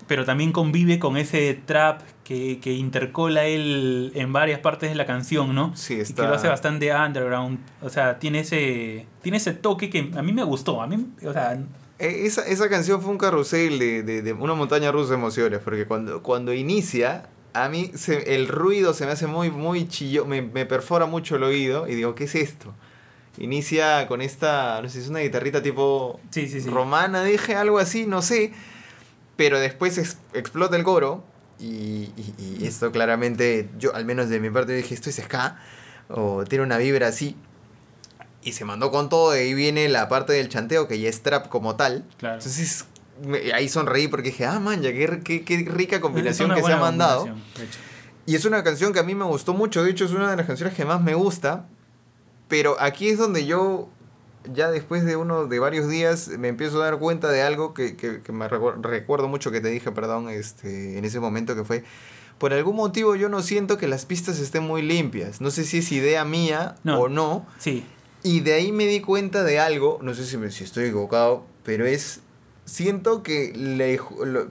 pero 0.06 0.24
también 0.24 0.52
convive 0.52 1.00
con 1.00 1.16
ese 1.16 1.54
trap 1.66 2.00
que, 2.22 2.60
que 2.60 2.72
intercola 2.74 3.44
él 3.46 4.12
en 4.14 4.32
varias 4.32 4.60
partes 4.60 4.88
de 4.90 4.94
la 4.94 5.04
canción, 5.04 5.52
¿no? 5.52 5.74
Sí, 5.76 5.94
Y 5.94 6.00
está. 6.00 6.22
que 6.22 6.28
lo 6.28 6.34
hace 6.36 6.46
bastante 6.46 6.94
underground. 6.94 7.58
O 7.82 7.88
sea, 7.88 8.20
tiene 8.20 8.40
ese, 8.40 9.04
tiene 9.22 9.38
ese 9.38 9.52
toque 9.52 9.90
que 9.90 10.12
a 10.16 10.22
mí 10.22 10.32
me 10.32 10.44
gustó. 10.44 10.80
A 10.80 10.86
mí, 10.86 11.08
o 11.26 11.32
sea, 11.32 11.54
Eh, 11.98 12.22
Esa, 12.26 12.42
esa 12.46 12.68
canción 12.68 13.02
fue 13.02 13.10
un 13.10 13.18
carrusel 13.18 13.80
de, 13.80 14.02
de- 14.04 14.22
de 14.22 14.32
una 14.32 14.54
montaña 14.54 14.92
rusa 14.92 15.10
de 15.10 15.14
emociones, 15.16 15.58
porque 15.64 15.86
cuando, 15.86 16.22
cuando 16.22 16.52
inicia, 16.54 17.28
a 17.64 17.68
mí 17.68 17.90
se- 17.94 18.34
el 18.34 18.48
ruido 18.48 18.92
se 18.94 19.06
me 19.06 19.12
hace 19.12 19.26
muy, 19.26 19.50
muy 19.50 19.88
chillo, 19.88 20.24
me, 20.26 20.42
me 20.42 20.66
perfora 20.66 21.06
mucho 21.06 21.36
el 21.36 21.42
oído 21.44 21.88
y 21.88 21.94
digo, 21.94 22.14
¿qué 22.14 22.24
es 22.24 22.34
esto? 22.34 22.72
Inicia 23.38 24.06
con 24.08 24.22
esta, 24.22 24.80
no 24.82 24.88
sé, 24.88 24.98
es 25.00 25.08
una 25.08 25.18
guitarrita 25.20 25.62
tipo 25.62 26.20
sí, 26.30 26.48
sí, 26.48 26.60
sí. 26.60 26.70
romana, 26.70 27.22
dije 27.24 27.54
algo 27.54 27.78
así, 27.78 28.06
no 28.06 28.22
sé, 28.22 28.52
pero 29.36 29.60
después 29.60 29.98
ex- 29.98 30.16
explota 30.32 30.76
el 30.76 30.84
coro 30.84 31.22
y, 31.58 32.10
y- 32.16 32.34
y 32.60 32.66
esto 32.66 32.90
claramente, 32.92 33.68
yo 33.78 33.94
al 33.94 34.04
menos 34.06 34.28
de 34.30 34.40
mi 34.40 34.48
parte 34.50 34.72
dije, 34.74 34.94
esto 34.94 35.10
es 35.10 35.16
ska, 35.16 35.58
o 36.08 36.44
tiene 36.44 36.64
una 36.64 36.78
vibra 36.78 37.08
así. 37.08 37.36
Y 38.42 38.52
se 38.52 38.64
mandó 38.64 38.90
con 38.92 39.08
todo, 39.08 39.34
y 39.36 39.40
ahí 39.40 39.54
viene 39.54 39.88
la 39.88 40.08
parte 40.08 40.32
del 40.32 40.48
chanteo, 40.48 40.86
que 40.86 41.00
ya 41.00 41.08
es 41.08 41.20
trap 41.22 41.48
como 41.48 41.74
tal. 41.74 42.04
Claro. 42.16 42.36
Entonces 42.36 42.84
me- 43.24 43.52
ahí 43.52 43.68
sonreí 43.68 44.08
porque 44.08 44.30
dije, 44.30 44.44
ah, 44.46 44.58
man, 44.60 44.82
ya 44.82 44.92
qué, 44.92 45.20
qué- 45.24 45.44
qué 45.44 45.64
rica 45.70 46.00
combinación 46.00 46.54
que 46.54 46.62
se 46.62 46.72
ha 46.72 46.76
mandado. 46.78 47.28
Y 48.26 48.34
es 48.34 48.44
una 48.44 48.64
canción 48.64 48.92
que 48.92 48.98
a 48.98 49.04
mí 49.04 49.14
me 49.14 49.24
gustó 49.24 49.54
mucho, 49.54 49.84
de 49.84 49.90
hecho 49.90 50.04
es 50.04 50.10
una 50.10 50.30
de 50.30 50.36
las 50.36 50.46
canciones 50.46 50.74
que 50.74 50.84
más 50.84 51.00
me 51.00 51.14
gusta. 51.14 51.66
Pero 52.48 52.76
aquí 52.80 53.08
es 53.08 53.18
donde 53.18 53.46
yo, 53.46 53.88
ya 54.52 54.70
después 54.70 55.04
de 55.04 55.16
uno 55.16 55.46
de 55.46 55.58
varios 55.58 55.88
días, 55.88 56.28
me 56.38 56.48
empiezo 56.48 56.80
a 56.80 56.84
dar 56.86 56.98
cuenta 56.98 57.28
de 57.30 57.42
algo 57.42 57.74
que, 57.74 57.96
que- 57.96 58.22
que 58.22 58.32
me 58.32 58.48
recu- 58.48 58.80
recuerdo 58.82 59.28
mucho 59.28 59.50
que 59.50 59.60
te 59.60 59.68
dije, 59.68 59.90
perdón, 59.92 60.28
este, 60.28 60.98
en 60.98 61.04
ese 61.04 61.18
momento 61.20 61.54
que 61.56 61.64
fue. 61.64 61.84
Por 62.38 62.52
algún 62.52 62.76
motivo 62.76 63.16
yo 63.16 63.28
no 63.28 63.42
siento 63.42 63.78
que 63.78 63.88
las 63.88 64.04
pistas 64.04 64.38
estén 64.38 64.62
muy 64.64 64.82
limpias. 64.82 65.40
No 65.40 65.50
sé 65.50 65.64
si 65.64 65.78
es 65.78 65.90
idea 65.90 66.24
mía 66.24 66.74
No. 66.84 67.00
o 67.00 67.08
no. 67.08 67.46
Sí, 67.58 67.84
Y 68.22 68.40
de 68.40 68.54
ahí 68.54 68.72
me 68.72 68.86
di 68.86 69.00
cuenta 69.00 69.44
de 69.44 69.60
algo, 69.60 70.00
no 70.02 70.12
sé 70.12 70.24
si, 70.26 70.36
me- 70.36 70.50
si 70.50 70.64
estoy 70.64 70.84
equivocado, 70.86 71.44
pero 71.64 71.86
es, 71.86 72.20
siento 72.66 73.22
que 73.22 73.52
le, 73.56 73.98
lo, 74.24 74.48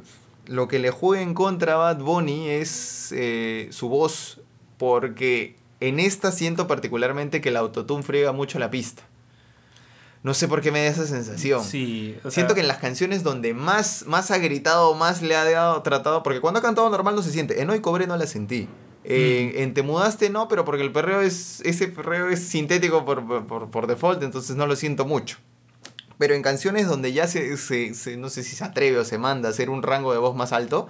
lo 0.48 0.68
que 0.68 0.80
le 0.80 0.90
juega 0.90 1.22
en 1.22 1.36
contra 1.36 1.74
a 1.74 1.78
Bad 1.78 2.00
Bunny 2.00 2.50
es 2.50 3.12
eh, 3.16 3.68
su 3.72 3.88
voz, 3.90 4.42
porque 4.78 5.56
en 5.82 6.00
esta 6.00 6.32
siento 6.32 6.66
particularmente 6.68 7.40
que 7.42 7.50
el 7.50 7.58
autotune 7.58 8.02
friega 8.02 8.32
mucho 8.32 8.58
la 8.58 8.72
pista. 8.72 9.04
No 10.24 10.34
sé 10.34 10.48
por 10.48 10.62
qué 10.62 10.72
me 10.72 10.80
da 10.84 10.88
esa 10.90 11.06
sensación. 11.06 11.64
sí. 11.64 12.18
o 12.24 12.32
Siento 12.32 12.50
sea, 12.50 12.56
que 12.56 12.62
en 12.62 12.68
las 12.68 12.80
canciones 12.80 13.22
donde 13.22 13.54
más, 13.54 14.06
más 14.08 14.32
ha 14.32 14.40
gritado, 14.40 14.96
más 14.96 15.22
le 15.22 15.36
ha 15.36 15.44
dado 15.46 15.84
tratado, 15.84 16.24
porque 16.24 16.42
cuando 16.42 16.60
ha 16.60 16.64
cantado 16.64 16.90
normal 16.90 17.16
no 17.16 17.22
se 17.22 17.32
siente. 17.32 17.62
En 17.62 17.70
Hoy 17.70 17.80
Cobré 17.80 18.08
no 18.08 18.18
la 18.18 18.26
sentí. 18.26 18.68
En, 19.04 19.50
Mm. 19.50 19.58
en 19.58 19.74
Te 19.76 19.84
Mudaste 19.84 20.32
no, 20.32 20.48
pero 20.48 20.66
porque 20.66 20.82
el 20.82 20.92
perreo 20.92 21.22
es, 21.22 21.62
ese 21.64 21.88
perreo 21.90 22.28
es 22.30 22.40
sintético 22.40 23.06
por- 23.06 23.46
por, 23.46 23.70
por 23.70 23.86
default, 23.86 24.24
entonces 24.24 24.56
no 24.56 24.66
lo 24.66 24.76
siento 24.76 25.06
mucho. 25.06 25.38
Pero 26.18 26.34
en 26.34 26.42
canciones 26.42 26.88
donde 26.88 27.12
ya 27.14 27.28
se, 27.28 27.58
se- 27.58 27.94
se- 27.94 28.18
no 28.18 28.30
sé 28.30 28.44
si 28.44 28.56
se 28.56 28.64
atreve 28.64 28.98
o 29.00 29.04
se 29.06 29.18
manda 29.18 29.50
a 29.50 29.52
hacer 29.52 29.70
un 29.70 29.84
rango 29.84 30.12
de 30.14 30.20
voz 30.20 30.36
más 30.36 30.52
alto, 30.54 30.88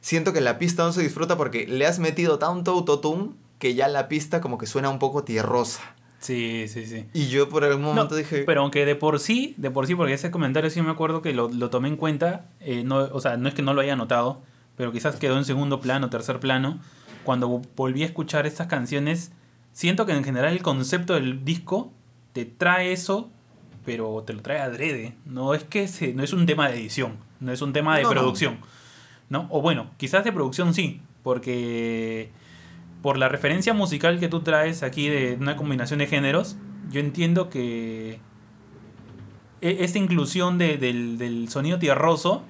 siento 0.00 0.32
que 0.32 0.40
la 0.40 0.58
pista 0.58 0.84
no 0.84 0.92
se 0.92 1.02
disfruta 1.02 1.36
porque 1.36 1.66
le 1.66 1.86
has 1.86 1.98
metido 1.98 2.38
tanto 2.38 2.70
autotune 2.72 3.30
que 3.58 3.74
ya 3.74 3.88
la 3.88 4.08
pista 4.08 4.40
como 4.40 4.58
que 4.58 4.66
suena 4.66 4.88
un 4.90 4.98
poco 4.98 5.24
tierrosa. 5.24 5.82
Sí, 6.18 6.66
sí, 6.68 6.86
sí. 6.86 7.06
Y 7.12 7.28
yo 7.28 7.48
por 7.48 7.62
algún 7.64 7.82
No, 7.82 7.88
momento 7.88 8.16
dije... 8.16 8.42
Pero 8.44 8.62
aunque 8.62 8.84
de 8.84 8.94
por 8.96 9.20
sí, 9.20 9.54
de 9.58 9.70
por 9.70 9.86
sí, 9.86 9.94
porque 9.94 10.14
ese 10.14 10.30
comentario 10.30 10.70
sí 10.70 10.80
me 10.82 10.90
acuerdo 10.90 11.22
que 11.22 11.32
lo, 11.32 11.48
lo 11.48 11.70
tomé 11.70 11.88
en 11.88 11.96
cuenta, 11.96 12.46
eh, 12.60 12.82
no, 12.84 12.96
o 12.98 13.20
sea, 13.20 13.36
no 13.36 13.48
es 13.48 13.54
que 13.54 13.62
no 13.62 13.74
lo 13.74 13.80
haya 13.80 13.96
notado, 13.96 14.40
pero 14.76 14.92
quizás 14.92 15.16
quedó 15.16 15.36
en 15.38 15.44
segundo 15.44 15.80
plano, 15.80 16.10
tercer 16.10 16.40
plano. 16.40 16.80
Cuando 17.24 17.60
volví 17.76 18.02
a 18.02 18.06
escuchar 18.06 18.46
estas 18.46 18.66
canciones, 18.66 19.30
siento 19.72 20.06
que 20.06 20.12
en 20.12 20.24
general 20.24 20.52
el 20.52 20.62
concepto 20.62 21.14
del 21.14 21.44
disco 21.44 21.92
te 22.32 22.44
trae 22.44 22.92
eso, 22.92 23.30
pero 23.86 24.22
te 24.26 24.34
lo 24.34 24.42
trae 24.42 24.58
adrede. 24.58 25.14
No 25.24 25.54
es 25.54 25.64
que 25.64 25.88
se, 25.88 26.12
no 26.12 26.22
es 26.22 26.32
un 26.34 26.44
tema 26.44 26.68
de 26.68 26.74
edición, 26.78 27.16
no 27.40 27.52
es 27.52 27.62
un 27.62 27.72
tema 27.72 27.96
de 27.96 28.02
No, 28.02 28.10
producción. 28.10 28.58
¿no? 29.30 29.46
O 29.50 29.62
bueno, 29.62 29.90
quizás 29.96 30.24
de 30.24 30.32
producción 30.32 30.74
sí, 30.74 31.00
porque 31.22 32.30
por 33.02 33.16
la 33.16 33.28
referencia 33.28 33.72
musical 33.72 34.18
que 34.20 34.28
tú 34.28 34.40
traes 34.40 34.82
aquí 34.82 35.08
de 35.08 35.36
una 35.40 35.56
combinación 35.56 36.00
de 36.00 36.06
géneros, 36.06 36.56
yo 36.90 37.00
entiendo 37.00 37.48
que 37.48 38.18
e- 39.60 39.76
esta 39.80 39.98
inclusión 39.98 40.58
de- 40.58 40.76
del, 40.76 41.18
del 41.18 41.48
sonido 41.48 41.78
tierroso 41.78 42.42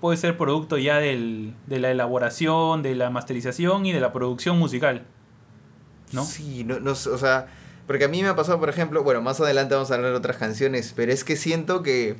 puede 0.00 0.16
ser 0.18 0.36
producto 0.36 0.76
ya 0.78 0.98
del, 0.98 1.54
de 1.66 1.78
la 1.78 1.90
elaboración, 1.90 2.82
de 2.82 2.94
la 2.94 3.10
masterización 3.10 3.86
y 3.86 3.92
de 3.92 4.00
la 4.00 4.12
producción 4.12 4.58
musical. 4.58 5.04
¿No? 6.12 6.24
Sí, 6.24 6.62
no, 6.64 6.78
no 6.80 6.92
o 6.92 6.94
sea, 6.94 7.46
porque 7.86 8.04
a 8.04 8.08
mí 8.08 8.22
me 8.22 8.28
ha 8.28 8.36
pasado, 8.36 8.58
por 8.60 8.68
ejemplo, 8.70 9.02
bueno, 9.02 9.20
más 9.22 9.40
adelante 9.40 9.74
vamos 9.74 9.90
a 9.90 9.94
hablar 9.94 10.10
de 10.12 10.16
otras 10.16 10.36
canciones, 10.36 10.92
pero 10.96 11.12
es 11.12 11.24
que 11.24 11.36
siento 11.36 11.82
que 11.82 12.16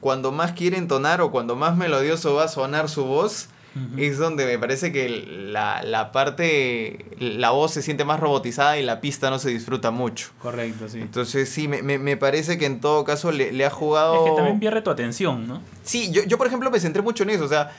cuando 0.00 0.30
más 0.32 0.52
quiere 0.52 0.76
entonar 0.76 1.20
o 1.20 1.30
cuando 1.30 1.56
más 1.56 1.76
melodioso 1.76 2.34
va 2.34 2.44
a 2.44 2.48
sonar 2.48 2.88
su 2.88 3.04
voz, 3.04 3.48
Ujú. 3.74 3.98
es 4.00 4.16
donde 4.16 4.46
me 4.46 4.58
parece 4.58 4.90
que 4.90 5.08
la, 5.08 5.82
la 5.82 6.10
parte, 6.10 7.04
la 7.18 7.50
voz 7.50 7.72
se 7.72 7.82
siente 7.82 8.04
más 8.06 8.20
robotizada 8.20 8.78
y 8.78 8.82
la 8.82 9.02
pista 9.02 9.28
no 9.28 9.38
se 9.38 9.50
disfruta 9.50 9.90
mucho. 9.90 10.28
Correcto, 10.40 10.88
sí. 10.88 10.98
Entonces 11.00 11.50
sí, 11.50 11.68
me, 11.68 11.82
me, 11.82 11.98
me 11.98 12.16
parece 12.16 12.56
que 12.56 12.64
en 12.64 12.80
todo 12.80 13.04
caso 13.04 13.32
le, 13.32 13.52
le 13.52 13.66
ha 13.66 13.70
jugado... 13.70 14.14
Es 14.24 14.30
que 14.30 14.36
también 14.36 14.60
pierde 14.60 14.80
tu 14.80 14.88
atención, 14.90 15.46
¿no? 15.46 15.60
Sí, 15.82 16.10
yo, 16.10 16.22
yo 16.24 16.38
por 16.38 16.46
ejemplo 16.46 16.70
me 16.70 16.80
centré 16.80 17.02
mucho 17.02 17.24
en 17.24 17.30
eso, 17.30 17.44
o 17.44 17.48
sea, 17.48 17.70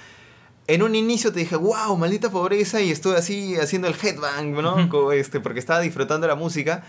en 0.67 0.83
un 0.83 0.93
inicio 0.93 1.31
te 1.33 1.39
dije, 1.39 1.55
wow, 1.55 1.95
maldita 1.97 2.29
pobreza, 2.29 2.79
y 2.81 2.91
estuve 2.91 3.15
así 3.15 3.55
haciendo 3.55 3.87
el 3.87 3.95
headbang, 3.95 4.51
¿no? 4.51 5.11
Este, 5.13 5.39
porque 5.39 5.59
estaba 5.59 5.79
disfrutando 5.79 6.27
la 6.27 6.35
música, 6.35 6.83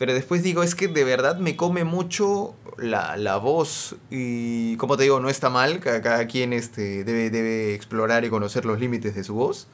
pero 0.00 0.14
después 0.14 0.42
digo, 0.42 0.62
es 0.62 0.74
que 0.74 0.88
de 0.88 1.04
verdad 1.04 1.36
me 1.36 1.56
come 1.56 1.84
mucho 1.84 2.54
la, 2.78 3.18
la 3.18 3.36
voz, 3.36 3.96
y 4.10 4.74
como 4.78 4.96
te 4.96 5.02
digo, 5.02 5.20
no 5.20 5.28
está 5.28 5.50
mal, 5.50 5.78
cada, 5.80 6.00
cada 6.00 6.26
quien 6.26 6.54
este, 6.54 7.04
debe, 7.04 7.28
debe 7.28 7.74
explorar 7.74 8.24
y 8.24 8.30
conocer 8.30 8.64
los 8.64 8.80
límites 8.80 9.14
de 9.14 9.22
su 9.24 9.34
voz. 9.34 9.68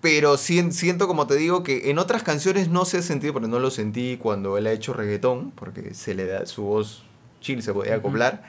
Pero 0.00 0.36
sien- 0.36 0.72
siento, 0.72 1.06
como 1.06 1.28
te 1.28 1.36
digo, 1.36 1.62
que 1.62 1.88
en 1.90 1.98
otras 2.00 2.24
canciones 2.24 2.68
no 2.68 2.84
se 2.84 2.98
ha 2.98 3.02
sentido, 3.02 3.32
porque 3.32 3.48
no 3.48 3.60
lo 3.60 3.70
sentí 3.70 4.16
cuando 4.20 4.58
él 4.58 4.66
ha 4.66 4.72
hecho 4.72 4.92
reggaetón, 4.92 5.52
porque 5.52 5.94
se 5.94 6.14
le 6.14 6.26
da 6.26 6.44
su 6.46 6.64
voz 6.64 7.04
chill, 7.40 7.62
se 7.62 7.72
podía 7.72 7.94
acoplar. 7.94 8.42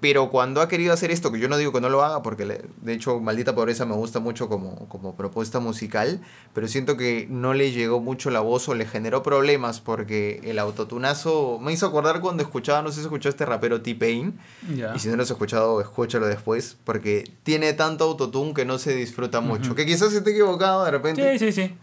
Pero 0.00 0.30
cuando 0.30 0.60
ha 0.60 0.68
querido 0.68 0.92
hacer 0.92 1.10
esto, 1.10 1.32
que 1.32 1.40
yo 1.40 1.48
no 1.48 1.56
digo 1.56 1.72
que 1.72 1.80
no 1.80 1.88
lo 1.88 2.04
haga, 2.04 2.22
porque 2.22 2.44
le- 2.46 2.62
de 2.82 2.92
hecho 2.92 3.18
Maldita 3.18 3.56
Pobreza 3.56 3.84
me 3.84 3.96
gusta 3.96 4.20
mucho 4.20 4.48
como, 4.48 4.88
como 4.88 5.16
propuesta 5.16 5.58
musical, 5.58 6.20
pero 6.54 6.68
siento 6.68 6.96
que 6.96 7.26
no 7.28 7.52
le 7.52 7.72
llegó 7.72 7.98
mucho 8.00 8.30
la 8.30 8.38
voz 8.38 8.68
o 8.68 8.74
le 8.76 8.86
generó 8.86 9.24
problemas, 9.24 9.80
porque 9.80 10.40
el 10.44 10.60
autotunazo 10.60 11.58
me 11.60 11.72
hizo 11.72 11.86
acordar 11.86 12.20
cuando 12.20 12.44
escuchaba, 12.44 12.80
no 12.82 12.90
sé 12.90 12.96
si 12.96 13.00
escuchó 13.02 13.28
este 13.28 13.44
rapero 13.44 13.82
T-Pain, 13.82 14.38
Ya. 14.76 14.92
y 14.94 15.00
si 15.00 15.08
no 15.08 15.16
lo 15.16 15.24
has 15.24 15.30
escuchado, 15.30 15.80
escúchalo 15.80 16.26
después, 16.28 16.76
porque 16.84 17.24
tiene 17.42 17.72
tanto 17.72 18.04
autotune 18.04 18.54
que 18.54 18.64
no 18.64 18.78
se 18.78 18.94
disfruta 18.94 19.40
mucho. 19.40 19.70
Ujú. 19.70 19.74
Que 19.74 19.86
quizás 19.86 20.12
esté 20.12 20.30
equivocado 20.30 20.84
de 20.84 20.90
repente. 20.92 21.38
Sí, 21.38 21.46
sí, 21.46 21.52
sí. 21.52 21.74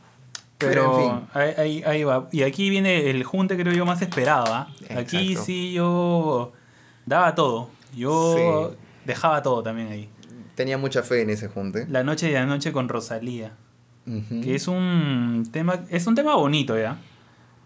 Pero, 0.57 0.71
Pero, 0.93 0.99
en 0.99 1.19
fin. 1.19 1.29
ahí, 1.57 1.83
ahí, 1.85 2.03
va. 2.05 2.29
Y 2.31 2.43
aquí 2.43 2.69
viene 2.69 3.09
el 3.09 3.25
junte, 3.25 3.57
creo 3.57 3.73
yo, 3.73 3.85
más 3.85 4.01
esperado. 4.01 4.45
¿ah? 4.53 4.69
Aquí 4.97 5.35
sí 5.35 5.73
yo 5.73 6.53
daba 7.05 7.35
todo. 7.35 7.74
Yo 7.95 8.71
Sí. 8.71 8.77
dejaba 9.05 9.41
todo 9.41 9.63
también 9.63 9.87
ahí. 9.89 10.09
Tenía 10.55 10.77
mucha 10.77 11.03
fe 11.03 11.21
en 11.21 11.29
ese 11.29 11.47
junte. 11.47 11.85
La 11.89 12.03
noche 12.03 12.29
de 12.29 12.37
anoche 12.37 12.71
con 12.71 12.87
Rosalía. 12.89 13.53
Que 14.05 14.53
es 14.53 14.67
un 14.67 15.47
tema, 15.51 15.79
es 15.89 16.05
un 16.05 16.13
tema 16.13 16.35
bonito 16.35 16.77
ya, 16.77 16.97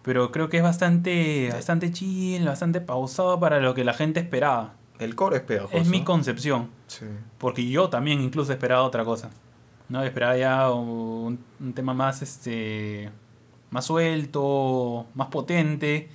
pero 0.03 0.31
creo 0.31 0.47
que 0.47 0.55
es 0.57 0.63
bastante, 0.63 1.49
bastante 1.51 1.91
chill, 1.91 2.45
bastante 2.45 2.79
pausado 2.79 3.39
para 3.41 3.59
lo 3.59 3.73
que 3.73 3.83
la 3.83 3.93
gente 3.93 4.21
esperaba. 4.21 4.73
El 4.99 5.15
coro 5.15 5.35
es 5.35 5.41
pegajoso. 5.41 5.75
Es 5.75 5.87
mi 5.89 6.03
concepción, 6.05 6.69
Sí. 6.87 7.05
porque 7.37 7.67
yo 7.69 7.89
también 7.89 8.21
incluso 8.21 8.53
esperaba 8.53 8.83
otra 8.83 9.03
cosa, 9.03 9.29
¿no? 9.89 10.01
Esperaba 10.03 10.37
ya 10.37 10.71
un, 10.71 11.39
un 11.59 11.73
tema 11.73 11.93
más, 11.93 12.21
este, 12.21 13.09
más 13.69 13.83
suelto, 13.85 15.07
más 15.15 15.27
potente, 15.27 16.09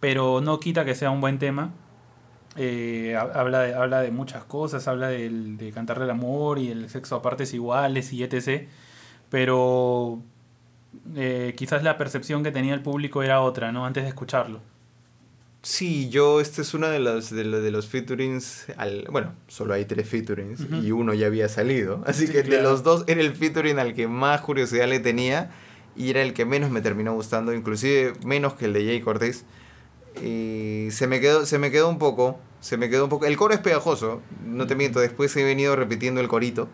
pero 0.00 0.40
no 0.40 0.58
quita 0.58 0.84
que 0.84 0.96
sea 0.96 1.10
un 1.12 1.20
buen 1.20 1.38
tema. 1.38 1.70
Eh, 2.56 3.16
ha- 3.16 3.22
habla, 3.40 3.60
de, 3.62 3.74
habla 3.74 4.00
de 4.02 4.10
muchas 4.10 4.44
cosas, 4.44 4.86
habla 4.88 5.08
del- 5.08 5.56
de 5.56 5.72
cantarle 5.72 6.04
el 6.04 6.10
amor 6.10 6.58
y 6.58 6.68
el 6.70 6.88
sexo 6.90 7.16
a 7.16 7.22
partes 7.22 7.54
iguales 7.54 8.12
y 8.12 8.22
etc. 8.24 8.68
Pero 9.30 10.20
eh, 11.16 11.54
quizás 11.56 11.82
la 11.82 11.96
percepción 11.96 12.42
que 12.42 12.52
tenía 12.52 12.74
el 12.74 12.82
público 12.82 13.22
era 13.22 13.40
otra, 13.40 13.72
¿no? 13.72 13.86
Antes 13.86 14.02
de 14.04 14.10
escucharlo. 14.10 14.60
Sí, 15.62 16.08
yo, 16.10 16.40
este 16.40 16.62
es 16.62 16.74
uno 16.74 16.88
de 16.88 16.98
los, 16.98 17.30
de, 17.30 17.44
de 17.44 17.70
los 17.70 17.86
featurings, 17.86 18.66
al, 18.76 19.06
bueno, 19.12 19.32
solo 19.46 19.74
hay 19.74 19.84
tres 19.84 20.08
featurings 20.08 20.66
y 20.82 20.90
uno 20.90 21.14
ya 21.14 21.28
había 21.28 21.48
salido, 21.48 22.02
así 22.06 22.26
Sí, 22.26 22.32
que 22.32 22.42
de 22.42 22.60
los 22.60 22.82
dos 22.82 23.04
era 23.06 23.20
el 23.20 23.32
featuring 23.32 23.78
al 23.78 23.94
que 23.94 24.08
más 24.08 24.40
curiosidad 24.40 24.88
le 24.88 24.98
tenía 24.98 25.50
y 25.94 26.10
era 26.10 26.20
el 26.22 26.34
que 26.34 26.44
menos 26.44 26.70
me 26.72 26.80
terminó 26.80 27.14
gustando, 27.14 27.54
inclusive 27.54 28.12
menos 28.26 28.54
que 28.54 28.64
el 28.64 28.72
de 28.72 28.84
Jay 28.86 29.00
Cortés. 29.00 29.44
Y 30.20 30.88
se 30.90 31.06
me 31.06 31.20
quedó, 31.20 31.46
se 31.46 31.58
me 31.58 31.70
quedó 31.70 31.88
un 31.88 31.98
poco, 31.98 32.38
se 32.60 32.76
me 32.76 32.90
quedó 32.90 33.04
un 33.04 33.10
poco, 33.10 33.26
el 33.26 33.36
coro 33.36 33.54
es 33.54 33.60
pegajoso, 33.60 34.20
no 34.44 34.66
te 34.66 34.74
miento, 34.74 35.00
después 35.00 35.34
he 35.36 35.44
venido 35.44 35.74
repitiendo 35.76 36.20
el 36.20 36.28
corito, 36.28 36.68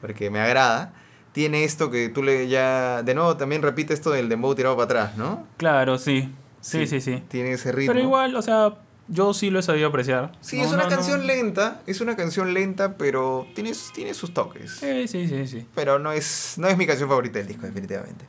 porque 0.00 0.30
me 0.30 0.40
agrada. 0.40 0.94
Tiene 1.32 1.64
esto 1.64 1.90
que 1.90 2.08
tú 2.10 2.22
le 2.22 2.48
ya, 2.48 3.02
de 3.02 3.14
nuevo 3.14 3.36
también 3.38 3.62
repite 3.62 3.94
esto 3.94 4.10
del 4.10 4.28
dembow 4.28 4.54
tirado 4.54 4.76
para 4.76 4.84
atrás, 4.84 5.16
¿no? 5.16 5.46
Claro, 5.56 5.96
sí. 5.96 6.30
Sí, 6.60 6.86
sí, 6.86 7.00
sí. 7.00 7.22
Tiene 7.28 7.52
ese 7.52 7.72
ritmo. 7.72 7.92
Pero 7.94 8.04
igual, 8.04 8.36
o 8.36 8.42
sea, 8.42 8.74
yo 9.08 9.32
sí 9.32 9.48
lo 9.50 9.58
he 9.58 9.62
sabido 9.62 9.88
apreciar. 9.88 10.32
Sí, 10.42 10.58
No, 10.58 10.64
es 10.64 10.72
una 10.72 10.84
no, 10.84 10.88
canción 10.90 11.20
no. 11.20 11.26
lenta, 11.26 11.80
es 11.86 12.00
una 12.02 12.16
canción 12.16 12.52
lenta, 12.52 12.96
pero 12.98 13.46
tiene, 13.54 13.72
tiene 13.94 14.12
sus 14.12 14.34
toques. 14.34 14.72
Sí, 14.72 15.08
sí, 15.08 15.26
sí, 15.26 15.46
sí. 15.46 15.66
Pero 15.74 15.98
no 15.98 16.12
es, 16.12 16.54
no 16.58 16.68
es 16.68 16.76
mi 16.76 16.86
canción 16.86 17.08
favorita 17.08 17.38
del 17.38 17.48
disco, 17.48 17.64
definitivamente. 17.66 18.26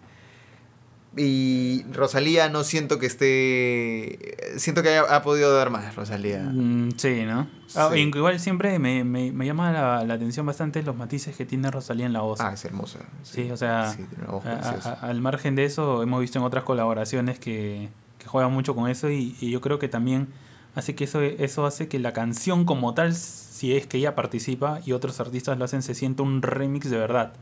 Y 1.15 1.83
Rosalía 1.93 2.49
no 2.49 2.63
siento 2.63 2.97
que 2.97 3.05
esté... 3.05 4.35
Siento 4.57 4.81
que 4.81 4.89
haya- 4.89 5.15
ha 5.15 5.21
podido 5.21 5.55
dar 5.55 5.69
más, 5.69 5.95
Rosalía. 5.95 6.39
Mm, 6.43 6.91
sí, 6.97 7.23
¿no? 7.25 7.47
Ah. 7.75 7.91
Igual 7.95 8.39
siempre 8.39 8.79
me, 8.79 9.03
me, 9.03 9.31
me 9.31 9.45
llama 9.45 9.71
la, 9.71 10.03
la 10.05 10.13
atención 10.15 10.45
bastante 10.45 10.81
los 10.83 10.95
matices 10.95 11.35
que 11.35 11.45
tiene 11.45 11.69
Rosalía 11.71 12.05
en 12.07 12.13
la 12.13 12.21
voz. 12.21 12.39
Ah, 12.41 12.53
es 12.53 12.65
hermosa. 12.65 12.99
sí, 13.23 13.49
o 13.51 13.57
sea, 13.57 13.91
Sí, 13.91 14.03
tiene 14.09 14.23
una 14.23 14.33
voz 14.33 14.45
a- 14.45 14.59
preciosa. 14.59 14.93
a- 14.93 15.07
al 15.07 15.21
margen 15.21 15.55
de 15.55 15.65
eso, 15.65 16.01
hemos 16.03 16.19
visto 16.21 16.39
en 16.39 16.45
otras 16.45 16.63
colaboraciones 16.63 17.37
que, 17.39 17.89
que 18.17 18.25
juegan 18.27 18.51
mucho 18.51 18.75
con 18.75 18.89
eso 18.89 19.09
y, 19.09 19.35
y 19.39 19.51
yo 19.51 19.61
creo 19.61 19.77
que 19.79 19.87
también 19.89 20.27
hace 20.75 20.95
que 20.95 21.03
eso, 21.03 21.21
eso 21.21 21.65
hace 21.67 21.87
que 21.87 21.99
la 21.99 22.13
canción 22.13 22.65
como 22.65 22.95
tal, 22.95 23.13
si 23.15 23.75
es 23.75 23.85
que 23.85 23.97
ella 23.97 24.15
participa 24.15 24.79
y 24.85 24.91
otros 24.93 25.19
artistas 25.19 25.57
lo 25.59 25.65
hacen, 25.65 25.83
se 25.83 25.93
sienta 25.93 26.23
un 26.23 26.41
remix 26.41 26.89
de 26.89 26.97
verdad. 26.97 27.33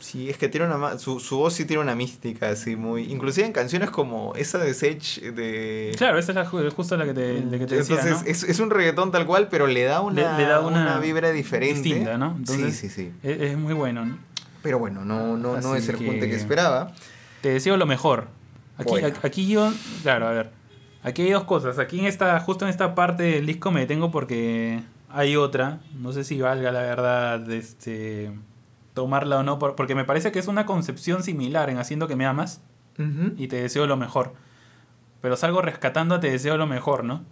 Sí, 0.00 0.30
es 0.30 0.38
que 0.38 0.48
tiene 0.48 0.66
una... 0.72 0.98
Su, 0.98 1.20
su 1.20 1.38
voz 1.38 1.54
sí 1.54 1.64
tiene 1.64 1.82
una 1.82 1.94
mística 1.94 2.50
así 2.50 2.76
muy... 2.76 3.04
Inclusive 3.12 3.46
en 3.46 3.52
canciones 3.52 3.90
como 3.90 4.34
esa 4.36 4.58
de 4.58 4.72
Sage 4.74 5.32
de... 5.32 5.92
Claro, 5.98 6.18
esa 6.18 6.32
es 6.32 6.36
la 6.36 6.46
ju- 6.46 6.70
justo 6.72 6.96
la 6.96 7.04
que 7.04 7.14
te, 7.14 7.40
la 7.44 7.58
que 7.58 7.66
te 7.66 7.76
decía, 7.76 7.96
Entonces 7.96 8.22
¿no? 8.24 8.30
es, 8.30 8.42
es 8.44 8.60
un 8.60 8.70
reggaetón 8.70 9.10
tal 9.10 9.26
cual, 9.26 9.48
pero 9.48 9.66
le 9.66 9.82
da 9.84 10.00
una, 10.00 10.36
Le- 10.36 10.44
le 10.44 10.48
da 10.48 10.60
una 10.60 10.82
una 10.82 10.98
vibra 11.00 11.30
diferente. 11.32 11.82
distinta, 11.82 12.16
¿no? 12.18 12.34
Entonces- 12.36 12.76
sí, 12.76 12.88
sí, 12.88 12.94
sí. 13.06 13.12
Es, 13.22 13.40
es 13.40 13.58
muy 13.58 13.74
bueno, 13.74 14.04
¿no? 14.06 14.18
Pero 14.62 14.78
bueno, 14.78 15.04
no, 15.04 15.36
no, 15.36 15.60
no 15.60 15.74
es 15.76 15.88
el 15.88 15.96
que- 15.98 16.06
junte 16.06 16.28
que 16.28 16.36
esperaba. 16.36 16.92
Te 17.40 17.50
deseo 17.50 17.76
lo 17.76 17.86
mejor. 17.86 18.28
Aquí, 18.76 18.90
Bueno. 18.90 19.08
aquí 19.22 19.46
yo, 19.48 19.72
claro, 20.02 20.26
a 20.28 20.32
ver. 20.32 20.50
Aquí 21.02 21.22
hay 21.22 21.30
dos 21.30 21.44
cosas. 21.44 21.78
Aquí 21.78 21.98
en 22.00 22.06
esta, 22.06 22.38
justo 22.40 22.64
en 22.64 22.70
esta 22.70 22.94
parte 22.94 23.22
del 23.24 23.46
disco 23.46 23.70
me 23.70 23.80
detengo 23.80 24.10
porque 24.10 24.80
hay 25.08 25.36
otra. 25.36 25.78
No 25.98 26.12
sé 26.12 26.24
si 26.24 26.40
valga 26.40 26.70
la 26.72 26.80
verdad 26.82 27.50
este 27.50 28.30
tomarla 28.98 29.38
o 29.38 29.42
no, 29.44 29.58
por- 29.60 29.76
porque 29.76 29.94
me 29.94 30.04
parece 30.04 30.32
que 30.32 30.40
es 30.40 30.48
una 30.48 30.66
concepción 30.66 31.22
similar 31.22 31.70
en 31.70 31.78
Haciendo 31.78 32.08
que 32.08 32.16
me 32.16 32.26
amas 32.26 32.60
y 33.38 33.46
te 33.46 33.62
deseo 33.62 33.86
lo 33.86 33.96
mejor. 33.96 34.34
Pero 35.20 35.36
salgo 35.36 35.62
rescatando 35.62 36.16
a 36.16 36.20
te 36.20 36.30
deseo 36.32 36.56
lo 36.56 36.66
mejor, 36.66 37.04
¿no? 37.04 37.22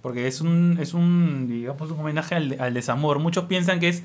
Porque 0.00 0.28
es 0.28 0.40
un, 0.40 0.76
es 0.80 0.94
un 0.94 1.46
digamos, 1.48 1.90
un 1.90 1.98
homenaje 1.98 2.36
al, 2.36 2.56
al 2.60 2.72
desamor. 2.74 3.18
Muchos 3.18 3.46
piensan 3.46 3.80
que 3.80 3.88
es 3.88 4.04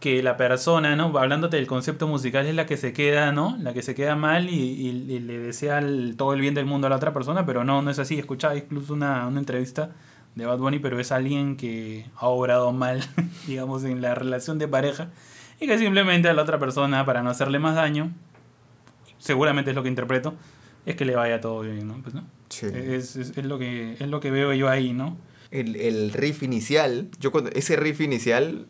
que 0.00 0.22
la 0.22 0.36
persona, 0.38 0.96
¿no? 0.96 1.16
Hablándote 1.18 1.56
del 1.58 1.66
concepto 1.66 2.06
musical, 2.08 2.46
es 2.46 2.54
la 2.54 2.64
que 2.64 2.76
se 2.78 2.92
queda, 2.94 3.32
¿no? 3.32 3.56
La 3.60 3.72
que 3.74 3.82
se 3.82 3.94
queda 3.94 4.16
mal 4.16 4.48
y, 4.48 4.54
y- 4.54 5.12
y 5.12 5.18
le 5.20 5.38
desea 5.38 5.78
el- 5.78 6.14
todo 6.16 6.32
el 6.32 6.40
bien 6.40 6.54
del 6.54 6.64
mundo 6.64 6.86
a 6.86 6.90
la 6.90 6.96
otra 6.96 7.12
persona, 7.12 7.44
pero 7.44 7.64
no, 7.64 7.82
no 7.82 7.90
es 7.90 7.98
así. 7.98 8.18
Escuchaba 8.18 8.56
incluso 8.56 8.94
una, 8.94 9.26
una 9.26 9.40
entrevista 9.40 9.90
de 10.34 10.46
Bad 10.46 10.58
Bunny, 10.58 10.78
pero 10.78 10.98
es 10.98 11.12
alguien 11.12 11.56
que 11.56 12.06
ha 12.16 12.26
obrado 12.28 12.72
mal, 12.72 13.00
digamos, 13.46 13.84
en 13.84 14.00
la 14.00 14.14
relación 14.14 14.58
de 14.58 14.68
pareja 14.68 15.08
y 15.64 15.66
que 15.66 15.78
simplemente 15.78 16.28
a 16.28 16.34
la 16.34 16.42
otra 16.42 16.58
persona, 16.58 17.04
para 17.06 17.22
no 17.22 17.30
hacerle 17.30 17.58
más 17.58 17.74
daño, 17.74 18.12
seguramente 19.18 19.70
es 19.70 19.76
lo 19.76 19.82
que 19.82 19.88
interpreto, 19.88 20.34
es 20.84 20.94
que 20.94 21.04
le 21.04 21.16
vaya 21.16 21.40
todo 21.40 21.60
bien, 21.60 21.88
¿no? 21.88 22.02
Pues, 22.02 22.14
¿no? 22.14 22.24
Sí. 22.50 22.66
Es, 22.66 23.16
es, 23.16 23.36
es 23.36 23.44
lo 23.44 23.58
que, 23.58 23.94
es 23.94 24.08
lo 24.08 24.20
que 24.20 24.30
veo 24.30 24.52
yo 24.52 24.68
ahí, 24.68 24.92
¿no? 24.92 25.16
El, 25.50 25.76
el 25.76 26.12
riff 26.12 26.42
inicial, 26.42 27.08
yo 27.18 27.32
cuando, 27.32 27.50
ese 27.50 27.76
riff 27.76 28.00
inicial 28.00 28.66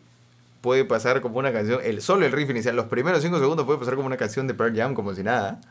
puede 0.61 0.85
pasar 0.85 1.19
como 1.19 1.37
una 1.37 1.51
canción, 1.51 1.81
el 1.83 2.01
solo 2.01 2.25
el 2.25 2.31
riff 2.31 2.49
inicial, 2.49 2.75
los 2.75 2.85
primeros 2.85 3.21
cinco 3.21 3.39
segundos 3.39 3.65
puede 3.65 3.77
pasar 3.77 3.95
como 3.95 4.07
una 4.07 4.17
canción 4.17 4.47
de 4.47 4.53
Pearl 4.53 4.75
Jam 4.75 4.93
como 4.93 5.13
si 5.13 5.23
nada. 5.23 5.59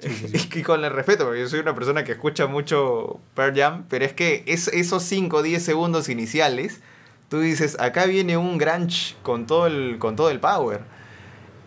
Es 0.00 0.46
que 0.46 0.62
con 0.62 0.84
el 0.84 0.92
respeto, 0.92 1.24
porque 1.24 1.40
yo 1.40 1.48
soy 1.48 1.60
una 1.60 1.74
persona 1.74 2.04
que 2.04 2.12
escucha 2.12 2.46
mucho 2.46 3.20
Pearl 3.34 3.56
Jam, 3.56 3.86
pero 3.88 4.04
es 4.04 4.12
que 4.12 4.44
es, 4.46 4.68
esos 4.68 5.02
5 5.02 5.38
o 5.38 5.42
10 5.42 5.62
segundos 5.62 6.08
iniciales, 6.08 6.80
tú 7.28 7.40
dices, 7.40 7.76
acá 7.80 8.06
viene 8.06 8.36
un 8.36 8.58
grunge 8.58 9.14
con 9.22 9.46
todo 9.46 9.66
el, 9.66 9.98
con 9.98 10.16
todo 10.16 10.30
el 10.30 10.40
power. 10.40 10.80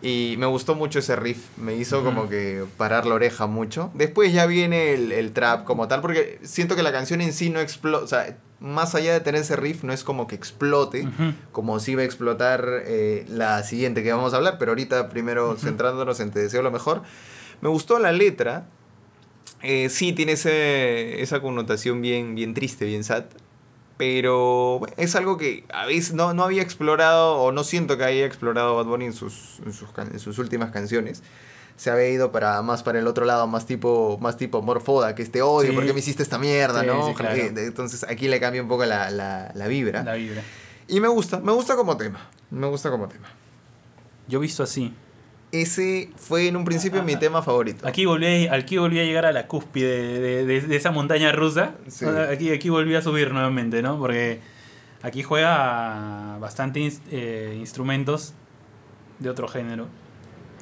Y 0.04 0.34
me 0.40 0.48
gustó 0.48 0.74
mucho 0.74 0.98
ese 0.98 1.16
riff, 1.16 1.46
me 1.58 1.76
hizo 1.76 1.98
Ujú. 1.98 2.06
como 2.06 2.28
que 2.30 2.66
parar 2.78 3.06
la 3.06 3.14
oreja 3.14 3.46
mucho. 3.46 3.92
Después 3.94 4.34
ya 4.34 4.48
viene 4.48 4.94
el, 4.94 5.12
el 5.12 5.32
trap 5.32 5.64
como 5.64 5.88
tal, 5.88 6.02
porque 6.02 6.40
siento 6.42 6.76
que 6.76 6.82
la 6.82 6.92
canción 6.92 7.22
en 7.22 7.34
sí 7.34 7.52
no 7.52 7.60
explota, 7.60 8.04
o 8.04 8.08
sea, 8.08 8.36
más 8.60 8.96
allá 8.96 9.14
de 9.14 9.20
tener 9.20 9.42
ese 9.42 9.56
riff, 9.56 9.84
no 9.84 9.94
es 9.94 10.04
como 10.04 10.26
que 10.26 10.34
explote, 10.34 11.04
Ujú. 11.04 11.34
como 11.52 11.80
si 11.80 11.94
va 11.94 12.02
a 12.02 12.06
explotar 12.06 12.68
eh, 12.86 13.26
la 13.28 13.62
siguiente 13.62 14.02
que 14.02 14.12
vamos 14.12 14.34
a 14.34 14.38
hablar, 14.38 14.58
pero 14.58 14.72
ahorita 14.72 15.08
primero 15.10 15.56
centrándonos 15.58 16.20
en 16.20 16.32
Te 16.32 16.40
deseo 16.40 16.64
lo 16.64 16.72
mejor. 16.72 17.04
Me 17.62 17.70
gustó 17.70 18.00
la 18.00 18.12
letra, 18.12 18.66
eh, 19.62 19.90
sí 19.90 20.14
tiene 20.14 20.32
ese, 20.32 21.22
esa 21.22 21.42
connotación 21.42 22.02
bien, 22.02 22.34
bien 22.34 22.56
triste, 22.56 22.86
bien 22.86 23.04
sad, 23.04 23.26
pero 24.02 24.80
bueno, 24.80 24.96
es 24.98 25.16
algo 25.16 25.38
que 25.38 25.64
a 25.72 25.86
veces 25.86 26.14
no, 26.16 26.34
no 26.34 26.44
había 26.44 26.64
explorado 26.64 27.36
o 27.36 27.52
no 27.52 27.64
siento 27.64 28.00
que 28.00 28.04
haya 28.04 28.26
explorado 28.26 28.76
Bad 28.76 28.86
Bunny 28.86 29.06
en 29.06 29.14
sus, 29.14 29.60
en 29.64 29.74
sus, 29.74 29.92
can- 29.92 30.10
en 30.12 30.18
sus 30.20 30.40
últimas 30.40 30.72
canciones. 30.72 31.22
Se 31.78 31.92
había 31.92 32.10
ido 32.10 32.32
para 32.32 32.60
más 32.64 32.82
para 32.82 32.98
el 32.98 33.06
otro 33.06 33.26
lado, 33.26 33.46
más 33.46 33.68
tipo, 33.68 34.18
más 34.20 34.38
tipo 34.38 34.64
morfoda, 34.64 35.14
que 35.14 35.22
este 35.22 35.44
odio, 35.44 35.70
Sí. 35.70 35.76
¿por 35.76 35.86
qué 35.86 35.94
me 35.94 36.00
hiciste 36.00 36.24
esta 36.24 36.40
mierda? 36.40 36.82
Sí, 36.82 36.88
¿no? 36.88 37.08
sí, 37.10 37.14
claro. 37.14 37.36
Entonces 37.40 38.04
aquí 38.10 38.28
le 38.28 38.40
cambia 38.40 38.64
un 38.64 38.68
poco 38.68 38.86
la, 38.86 39.12
la, 39.12 39.52
la 39.54 39.68
vibra. 39.68 40.02
La 40.04 40.16
vibra. 40.16 40.42
Y 40.88 41.00
me 41.00 41.08
gusta, 41.08 41.40
me 41.40 41.52
gusta 41.52 41.76
como 41.76 41.96
tema. 41.96 42.28
Me 42.50 42.66
gusta 42.68 42.90
como 42.90 43.08
tema. 43.08 43.28
Yo 44.28 44.40
visto 44.40 44.64
así. 44.64 44.96
Ese 45.52 46.10
fue 46.16 46.48
en 46.48 46.56
un 46.56 46.64
principio 46.64 47.04
mi 47.04 47.18
tema 47.18 47.42
favorito. 47.42 47.86
Aquí 47.88 48.06
volví, 48.06 48.48
a- 48.48 48.54
aquí 48.56 48.78
volví 48.78 49.00
a 49.00 49.04
llegar 49.04 49.26
a 49.26 49.32
la 49.34 49.48
cúspide 49.48 50.20
de, 50.20 50.46
de- 50.62 50.76
esa 50.76 50.92
montaña 50.92 51.32
rusa. 51.34 51.76
Sí. 51.88 52.06
Aquí, 52.06 52.52
aquí 52.52 52.70
volví 52.70 52.96
a 52.96 53.02
subir 53.02 53.32
nuevamente, 53.34 53.82
¿no? 53.82 53.98
Porque 54.00 54.40
aquí 55.02 55.24
juega 55.24 56.38
bastante 56.40 56.90
eh, 57.12 57.58
instrumentos 57.60 58.34
de 59.20 59.30
otro 59.30 59.48
género. 59.50 59.88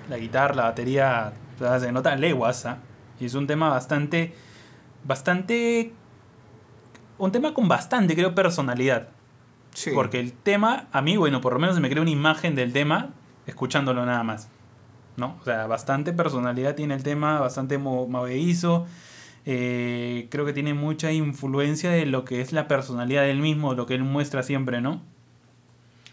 La 0.09 0.17
guitarra, 0.17 0.55
la 0.55 0.63
batería, 0.63 1.33
se 1.79 1.91
nota 1.91 2.15
leguas, 2.15 2.65
¿ah? 2.65 2.79
Y 3.19 3.25
es 3.25 3.35
un 3.35 3.45
tema 3.45 3.69
bastante, 3.69 4.33
bastante... 5.03 5.93
Un 7.19 7.31
tema 7.31 7.53
con 7.53 7.67
bastante, 7.67 8.15
creo, 8.15 8.33
personalidad. 8.33 9.09
Sí. 9.75 9.91
Porque 9.93 10.19
el 10.19 10.31
tema, 10.33 10.87
a 10.91 11.01
mí, 11.01 11.15
bueno, 11.17 11.41
por 11.41 11.53
lo 11.53 11.59
menos 11.59 11.75
se 11.75 11.81
me 11.81 11.89
crea 11.89 12.01
una 12.01 12.11
imagen 12.11 12.55
del 12.55 12.73
tema 12.73 13.09
escuchándolo 13.45 14.05
nada 14.05 14.23
más. 14.23 14.47
¿No? 15.19 15.37
O 15.41 15.43
sea, 15.43 15.67
bastante 15.67 16.13
personalidad 16.13 16.75
tiene 16.75 16.93
el 16.95 17.03
tema, 17.03 17.39
bastante 17.39 17.77
mo- 17.77 18.07
movedizo. 18.07 18.87
Eh, 19.45 20.27
creo 20.31 20.45
que 20.45 20.53
tiene 20.53 20.73
mucha 20.73 21.11
influencia 21.11 21.91
de 21.91 22.05
lo 22.05 22.23
que 22.25 22.41
es 22.41 22.53
la 22.53 22.67
personalidad 22.67 23.23
del 23.23 23.39
mismo, 23.39 23.73
lo 23.73 23.85
que 23.85 23.95
él 23.95 24.03
muestra 24.03 24.43
siempre, 24.43 24.79
¿no? 24.81 25.01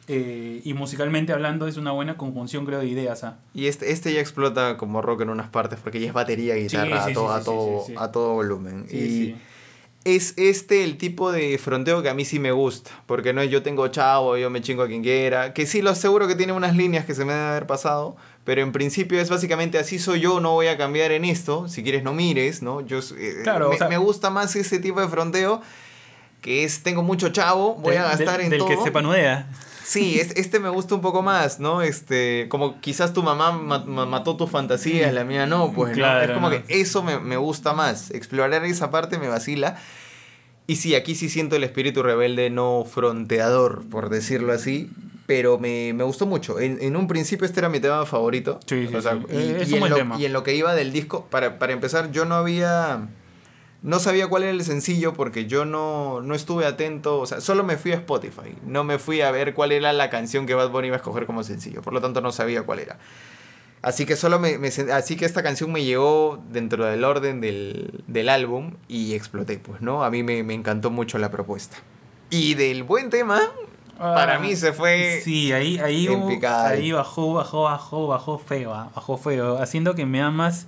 Eh, 0.09 0.61
y 0.64 0.72
musicalmente 0.74 1.32
hablando 1.32 1.66
es 1.66 1.76
una 1.76 1.90
buena 1.90 2.16
conjunción, 2.16 2.64
creo, 2.64 2.78
de 2.78 2.86
ideas. 2.86 3.24
¿ah? 3.24 3.38
Y 3.54 3.66
este, 3.66 3.90
este 3.90 4.12
ya 4.12 4.20
explota 4.20 4.76
como 4.76 5.02
rock 5.02 5.22
en 5.22 5.30
unas 5.30 5.48
partes 5.48 5.80
porque 5.82 5.98
ya 6.00 6.07
es 6.07 6.12
batería 6.12 6.54
guitarra 6.54 7.04
sí, 7.04 7.11
a, 7.11 7.14
todo, 7.14 7.28
sí, 7.28 7.34
a, 7.40 7.44
todo, 7.44 7.84
sí. 7.86 7.94
a 7.98 8.12
todo 8.12 8.34
volumen. 8.34 8.86
Y 8.90 9.34
es 10.04 10.34
este 10.36 10.84
el 10.84 10.96
tipo 10.98 11.32
de 11.32 11.59
fronteo 11.59 12.00
que 12.02 12.09
a 12.09 12.14
mí 12.14 12.24
sí 12.24 12.38
me 12.38 12.52
gusta. 12.52 12.92
Porque 13.07 13.32
no 13.32 13.40
es 13.40 13.50
yo 13.50 13.64
tengo 13.64 13.88
chavo, 13.88 14.36
yo 14.36 14.48
me 14.48 14.62
chingo 14.62 14.84
a 14.84 14.86
quien 14.86 15.02
quiera. 15.02 15.52
Que 15.52 15.66
sí 15.66 15.82
lo 15.82 15.90
aseguro 15.90 16.28
que 16.28 16.36
tiene 16.36 16.52
unas 16.52 16.76
líneas 16.76 17.04
que 17.04 17.14
se 17.14 17.24
me 17.24 17.32
deben 17.32 17.48
haber 17.48 17.66
pasado. 17.66 18.16
Pero 18.47 18.62
en 18.62 18.72
principio 18.72 19.20
es 19.20 19.28
básicamente 19.28 19.76
así 19.78 19.99
soy 19.99 20.20
yo, 20.20 20.40
no 20.40 20.53
voy 20.53 20.68
a 20.68 20.78
cambiar 20.78 21.12
en 21.12 21.26
esto. 21.26 21.68
Si 21.68 21.82
quieres 21.82 22.03
no 22.05 22.14
mires, 22.14 22.62
¿no? 22.62 22.80
Yo, 22.80 23.01
eh, 23.18 23.40
Claro, 23.42 23.66
o 23.68 23.72
me, 23.72 23.76
sea- 23.78 23.88
me 23.88 23.99
gusta 23.99 24.30
más 24.30 24.57
ese 24.57 24.78
tipo 24.78 25.01
de 25.03 25.09
fronteo. 25.09 25.61
Que 26.40 26.62
es, 26.64 26.82
tengo 26.84 27.03
mucho 27.03 27.30
chavo, 27.30 27.74
voy 27.74 27.97
a 27.97 28.03
Del- 28.03 28.11
gastar 28.18 28.36
del, 28.36 28.44
en 28.47 28.51
del 28.51 28.59
todo. 28.61 28.68
que 28.68 28.76
se 28.76 28.92
panudea. 28.92 29.51
Sí, 29.84 30.20
es- 30.20 30.30
este 30.36 30.61
me 30.61 30.68
gusta 30.68 30.94
un 30.94 31.01
poco 31.01 31.22
más, 31.22 31.59
¿no? 31.59 31.82
Este, 31.82 32.47
como 32.49 32.80
quizás 32.80 33.12
tu 33.12 33.22
mamá 33.24 33.51
ma- 33.53 33.84
ma- 33.84 34.07
mató 34.07 34.36
tus 34.36 34.49
fantasías, 34.51 35.12
la 35.12 35.24
mía 35.24 35.47
no, 35.47 35.72
pues, 35.72 35.90
¿no? 35.90 35.94
Claro, 35.97 36.24
Es 36.24 36.30
como 36.32 36.51
no. 36.51 36.57
que 36.64 36.80
eso 36.80 37.03
me, 37.03 37.18
me 37.18 37.36
gusta 37.36 37.72
más. 37.72 38.11
Explorar 38.12 38.64
esa 38.64 38.90
parte 38.92 39.18
me 39.18 39.26
vacila. 39.28 39.76
Y 40.68 40.76
sí, 40.76 40.94
aquí 40.94 41.14
sí 41.16 41.28
siento 41.28 41.57
el 41.57 41.64
espíritu 41.64 42.03
rebelde 42.05 42.49
no 42.51 42.84
fronteador, 42.88 43.82
por 43.90 44.09
decirlo 44.09 44.53
así. 44.53 44.90
Pero 45.27 45.59
me, 45.59 45.93
me 45.93 46.05
gustó 46.05 46.24
mucho. 46.27 46.61
En, 46.61 46.79
en 46.81 46.97
un 46.97 47.09
principio 47.09 47.47
este 47.47 47.61
era 47.61 47.68
mi 47.68 47.81
tema 47.81 48.07
favorito. 48.07 48.61
Sí, 48.66 48.87
sí, 48.89 48.95
O 48.95 49.03
sea, 49.03 49.14
sí. 49.14 49.37
y, 49.37 49.62
es 49.62 49.68
y 49.70 49.72
un 49.72 49.74
en 49.74 49.81
buen 49.81 49.91
lo, 49.91 49.97
tema. 49.97 50.16
y 50.18 50.24
en 50.24 50.33
lo 50.33 50.43
que 50.43 50.55
iba 50.55 50.74
del 50.74 50.93
disco, 50.93 51.27
para, 51.31 51.59
para 51.59 51.72
empezar, 51.72 52.11
yo 52.12 52.24
no 52.24 52.37
había... 52.37 53.09
No 53.83 54.01
sabía 54.01 54.27
cuál 54.27 54.43
era 54.43 54.53
el 54.53 54.64
sencillo 54.64 55.12
porque 55.12 55.47
yo 55.47 55.64
no, 55.64 56.20
no 56.20 56.35
estuve 56.35 56.64
atento, 56.66 57.20
o 57.20 57.27
sea, 57.27 57.41
solo 57.41 57.62
me 57.62 57.77
fui 57.77 57.93
a 57.93 57.97
Spotify, 57.97 58.57
no 58.64 58.83
me 58.83 58.99
fui 58.99 59.20
a 59.20 59.31
ver 59.31 59.55
cuál 59.55 59.70
era 59.70 59.93
la 59.93 60.11
canción 60.11 60.47
que 60.47 60.55
Bad 60.55 60.70
Bunny 60.70 60.89
iba 60.89 60.97
a 60.97 60.99
escoger 60.99 61.27
como 61.27 61.45
sencillo, 61.45 61.83
por 61.83 61.93
lo 61.93 62.01
tanto 62.01 62.20
no 62.20 62.33
sabía 62.33 62.62
cuál 62.62 62.81
era. 62.81 62.99
Así 63.83 64.05
que 64.05 64.16
solo 64.16 64.41
me, 64.41 64.59
me 64.59 64.68
así 64.68 65.16
que 65.16 65.24
esta 65.24 65.43
canción 65.45 65.70
me 65.70 65.85
llegó 65.85 66.43
dentro 66.51 66.85
del 66.87 67.05
orden 67.05 67.41
del, 67.41 68.03
del 68.09 68.29
álbum 68.29 68.72
y 68.89 69.14
exploté, 69.14 69.59
pues, 69.59 69.81
¿no? 69.83 70.03
A 70.03 70.11
mí 70.11 70.24
me, 70.24 70.43
me 70.43 70.55
encantó 70.55 70.91
mucho 70.91 71.18
la 71.18 71.31
propuesta. 71.31 71.77
Y 72.31 72.55
del 72.55 72.83
buen 72.83 73.11
tema, 73.11 73.41
para 73.99 74.36
Ah, 74.36 74.38
mí 74.38 74.55
se 74.57 74.72
fue... 74.72 75.20
Sí, 75.24 75.53
ahí, 75.53 75.78
ahí, 75.78 76.07
en 76.07 76.20
hubo- 76.22 76.28
picada. 76.28 76.68
ahí 76.68 76.92
bajó, 76.92 77.34
bajó, 77.34 77.62
bajó, 77.64 78.07
bajó 78.07 78.38
feo, 78.38 78.74
ah, 78.74 78.90
bajó 78.94 79.16
feo, 79.16 79.59
haciendo 79.59 79.94
que 79.94 80.07
me 80.07 80.20
amas. 80.22 80.66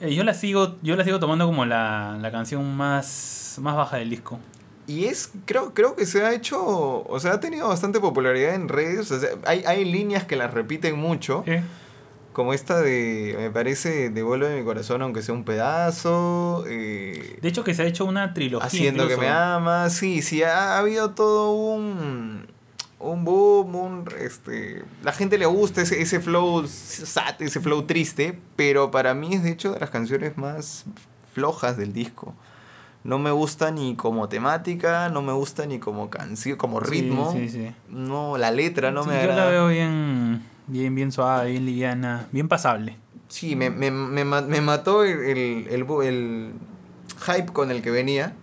eh, 0.00 0.14
yo 0.14 0.24
la 0.24 0.34
sigo, 0.34 0.76
yo 0.82 0.96
la 0.96 1.04
sigo 1.04 1.18
tomando 1.20 1.46
como 1.46 1.64
la, 1.64 2.16
la 2.20 2.30
canción 2.32 2.76
más, 2.76 3.56
más 3.60 3.76
baja 3.76 3.96
del 3.98 4.10
disco. 4.10 4.38
Y 4.86 5.06
es, 5.06 5.30
creo, 5.46 5.72
creo 5.72 5.96
que 5.96 6.04
se 6.04 6.24
ha 6.24 6.34
hecho, 6.34 6.60
o 6.62 7.18
sea, 7.18 7.32
ha 7.34 7.40
tenido 7.40 7.68
bastante 7.68 8.00
popularidad 8.00 8.54
en 8.54 8.68
redes. 8.68 9.10
O 9.10 9.18
sea, 9.18 9.30
hay, 9.46 9.64
hay 9.66 9.84
líneas 9.86 10.24
que 10.24 10.36
las 10.36 10.52
repiten 10.52 10.98
mucho. 10.98 11.42
¿Qué? 11.44 11.62
Como 12.34 12.52
esta 12.52 12.80
de, 12.82 13.34
me 13.38 13.50
parece, 13.50 14.10
Devuelve 14.10 14.58
mi 14.58 14.64
corazón 14.64 15.00
aunque 15.00 15.22
sea 15.22 15.34
un 15.34 15.44
pedazo. 15.44 16.64
eh, 16.68 17.38
De 17.40 17.48
hecho 17.48 17.64
que 17.64 17.72
se 17.72 17.82
ha 17.82 17.86
hecho 17.86 18.04
una 18.04 18.34
trilogía. 18.34 18.66
haciendo 18.66 19.08
que 19.08 19.16
me 19.16 19.28
amas. 19.28 19.94
Sí, 19.94 20.20
sí, 20.20 20.42
ha, 20.42 20.74
ha 20.74 20.78
habido 20.80 21.10
todo 21.12 21.52
un, 21.52 22.46
un 22.98 23.24
boom. 23.24 23.74
Un, 23.74 24.04
este, 24.20 24.84
la 25.02 25.12
gente 25.12 25.38
le 25.38 25.46
gusta 25.46 25.80
ese, 25.80 26.02
ese 26.02 26.20
flow 26.20 26.66
sad, 26.66 27.40
ese 27.40 27.60
flow 27.60 27.84
triste. 27.84 28.38
Pero 28.56 28.90
para 28.90 29.14
mí 29.14 29.34
es 29.34 29.42
de 29.42 29.50
hecho 29.50 29.72
de 29.72 29.80
las 29.80 29.90
canciones 29.90 30.36
más 30.36 30.84
flojas 31.32 31.76
del 31.78 31.92
disco. 31.94 32.34
No 33.04 33.18
me 33.18 33.30
gusta 33.30 33.70
ni 33.70 33.96
como 33.96 34.28
temática, 34.30 35.10
no 35.10 35.20
me 35.20 35.32
gusta 35.34 35.66
ni 35.66 35.78
como 35.78 36.08
canción, 36.08 36.56
como 36.56 36.80
ritmo. 36.80 37.32
Sí, 37.32 37.48
sí. 37.50 37.74
No, 37.90 38.38
la 38.38 38.50
letra 38.50 38.90
no 38.92 39.04
me 39.04 39.12
yo 39.20 39.26
la 39.28 39.32
agrada. 39.34 39.50
veo 39.50 39.68
bien, 39.68 40.42
bien, 40.66 40.94
bien 40.94 41.12
suave, 41.12 41.50
bien 41.52 41.66
liviana, 41.66 42.28
bien 42.32 42.48
pasable. 42.48 42.96
Sí, 43.28 43.56
me, 43.56 43.70
me, 43.70 43.90
me, 43.90 44.24
me 44.24 44.60
mató 44.60 45.02
el, 45.04 45.18
el, 45.18 45.68
el 45.70 45.86
el 46.04 46.52
hype 47.26 47.52
con 47.52 47.70
el 47.70 47.82
que 47.82 47.90
venía. 47.90 48.34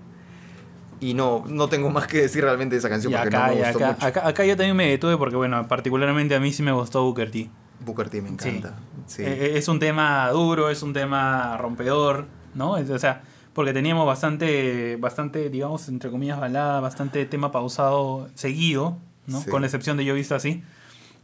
Y 0.99 1.15
no, 1.15 1.43
no 1.47 1.67
tengo 1.67 1.89
más 1.89 2.05
que 2.05 2.21
decir 2.21 2.43
realmente 2.43 2.75
de 2.75 2.79
esa 2.79 2.87
canción 2.89 3.11
Y 3.11 3.15
porque 3.15 3.35
acá, 3.35 3.47
no 3.47 3.55
me 3.55 3.59
gustó 3.63 3.77
acá, 3.79 3.87
mucho. 3.93 4.05
acá, 4.05 4.27
acá 4.27 4.45
yo 4.45 4.55
también 4.55 4.75
me 4.75 4.87
detuve 4.87 5.17
porque, 5.17 5.35
bueno, 5.35 5.67
particularmente 5.67 6.35
a 6.35 6.39
mí 6.39 6.53
sí 6.53 6.61
me 6.61 6.71
gustó 6.71 7.03
Booker 7.03 7.31
T. 7.31 7.49
Booker 7.83 8.07
T 8.09 8.21
me 8.21 8.29
encanta. 8.29 8.75
Sí. 9.07 9.23
Eh, 9.25 9.53
Es 9.55 9.67
un 9.67 9.79
tema 9.79 10.29
duro, 10.29 10.69
es 10.69 10.83
un 10.83 10.93
tema 10.93 11.57
rompedor, 11.57 12.27
¿no? 12.53 12.73
O 12.73 12.99
sea, 12.99 13.23
porque 13.53 13.73
teníamos 13.73 14.05
bastante, 14.05 14.95
bastante, 14.97 15.49
digamos, 15.49 15.89
entre 15.89 16.11
comillas, 16.11 16.39
balada, 16.39 16.79
bastante 16.81 17.25
tema 17.25 17.51
pausado 17.51 18.29
seguido, 18.35 18.99
¿no? 19.25 19.41
Sí. 19.41 19.49
Con 19.49 19.61
la 19.61 19.67
excepción 19.67 19.97
de 19.97 20.05
Yo 20.05 20.13
visto 20.13 20.35
así. 20.35 20.63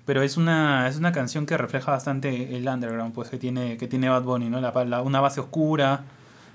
Pero 0.07 0.23
es 0.23 0.37
una, 0.37 0.87
es 0.87 0.95
una 0.97 1.11
canción 1.11 1.45
que 1.45 1.55
refleja 1.57 1.91
bastante 1.91 2.55
el 2.57 2.67
underground, 2.67 3.13
pues, 3.13 3.29
que 3.29 3.37
tiene, 3.37 3.77
que 3.77 3.87
tiene 3.87 4.09
Bad 4.09 4.23
Bunny, 4.23 4.49
¿no? 4.49 4.59
La, 4.59 4.71
la- 4.85 5.01
una 5.03 5.19
base 5.19 5.39
oscura, 5.41 6.05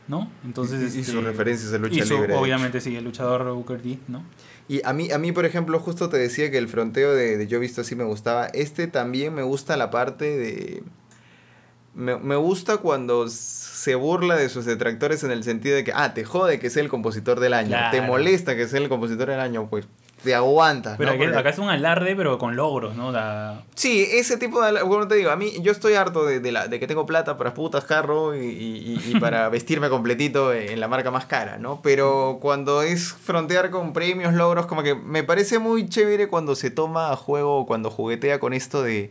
¿no? 0.08 0.28
Entonces, 0.44 0.80
Y- 0.94 0.98
y 0.98 1.00
este, 1.02 1.12
sus 1.12 1.22
referencias 1.22 1.72
a 1.72 1.78
lucha 1.78 2.04
su- 2.04 2.14
libre, 2.14 2.34
Obviamente, 2.34 2.80
sí, 2.80 2.96
el 2.96 3.04
luchador 3.04 3.52
Booker 3.52 3.80
T, 3.80 3.98
¿no? 4.08 4.24
Y 4.68 4.80
a 4.84 4.92
mí, 4.92 5.12
a 5.12 5.18
mí, 5.18 5.30
por 5.32 5.44
ejemplo, 5.44 5.78
justo 5.78 6.08
te 6.08 6.16
decía 6.16 6.50
que 6.50 6.56
el 6.58 6.66
fronteo 6.66 7.14
de, 7.14 7.36
de 7.36 7.46
Yo 7.46 7.60
visto 7.60 7.82
así 7.82 7.94
me 7.94 8.04
gustaba. 8.04 8.46
Este 8.46 8.86
también 8.88 9.34
me 9.34 9.42
gusta 9.42 9.76
la 9.76 9.90
parte 9.90 10.24
de... 10.36 10.82
Me, 11.94 12.16
me 12.16 12.36
gusta 12.36 12.78
cuando 12.78 13.28
se 13.28 13.96
burla 13.96 14.36
de 14.36 14.48
sus 14.48 14.64
detractores 14.64 15.24
en 15.24 15.30
el 15.30 15.44
sentido 15.44 15.76
de 15.76 15.84
que, 15.84 15.92
ah, 15.94 16.14
te 16.14 16.24
jode 16.24 16.58
que 16.58 16.70
sea 16.70 16.82
el 16.82 16.88
compositor 16.88 17.38
del 17.38 17.52
año, 17.52 17.76
te 17.90 18.00
molesta 18.00 18.56
que 18.56 18.66
sea 18.66 18.80
el 18.80 18.88
compositor 18.88 19.28
del 19.28 19.40
año, 19.40 19.68
pues 19.68 19.86
te 20.22 20.34
aguantas. 20.34 20.96
Pero 20.98 21.12
acá 21.38 21.50
es 21.50 21.58
un 21.58 21.68
alarde, 21.68 22.14
pero 22.16 22.38
con 22.38 22.56
logros, 22.56 22.94
¿no? 22.96 23.10
La- 23.12 23.62
Sí, 23.74 24.06
ese 24.12 24.36
tipo 24.36 24.62
de... 24.64 24.80
Como 24.80 25.08
te 25.08 25.16
digo, 25.16 25.30
a 25.30 25.36
mí 25.36 25.52
yo 25.60 25.72
estoy 25.72 25.94
harto 25.94 26.24
de, 26.24 26.40
de 26.40 26.52
la, 26.52 26.68
de 26.68 26.78
que 26.78 26.86
tengo 26.86 27.06
plata 27.06 27.36
para 27.36 27.54
putas, 27.54 27.84
carro 27.84 28.34
y, 28.36 28.40
y- 28.46 29.00
y- 29.06 29.10
y 29.16 29.20
para 29.20 29.48
vestirme 29.50 29.88
completito 29.88 30.52
en 30.52 30.78
la 30.80 30.88
marca 30.88 31.10
más 31.10 31.26
cara, 31.26 31.58
¿no? 31.58 31.80
Pero 31.82 32.38
cuando 32.40 32.82
es 32.82 33.12
frontear 33.12 33.70
con 33.70 33.92
premios, 33.92 34.34
logros, 34.34 34.66
como 34.66 34.82
que 34.82 34.94
me 34.94 35.22
parece 35.24 35.58
muy 35.58 35.88
chévere 35.88 36.28
cuando 36.28 36.54
se 36.54 36.70
toma 36.70 37.10
a 37.12 37.16
juego, 37.16 37.66
cuando 37.66 37.90
juguetea 37.90 38.38
con 38.38 38.52
esto 38.52 38.82
de 38.82 39.10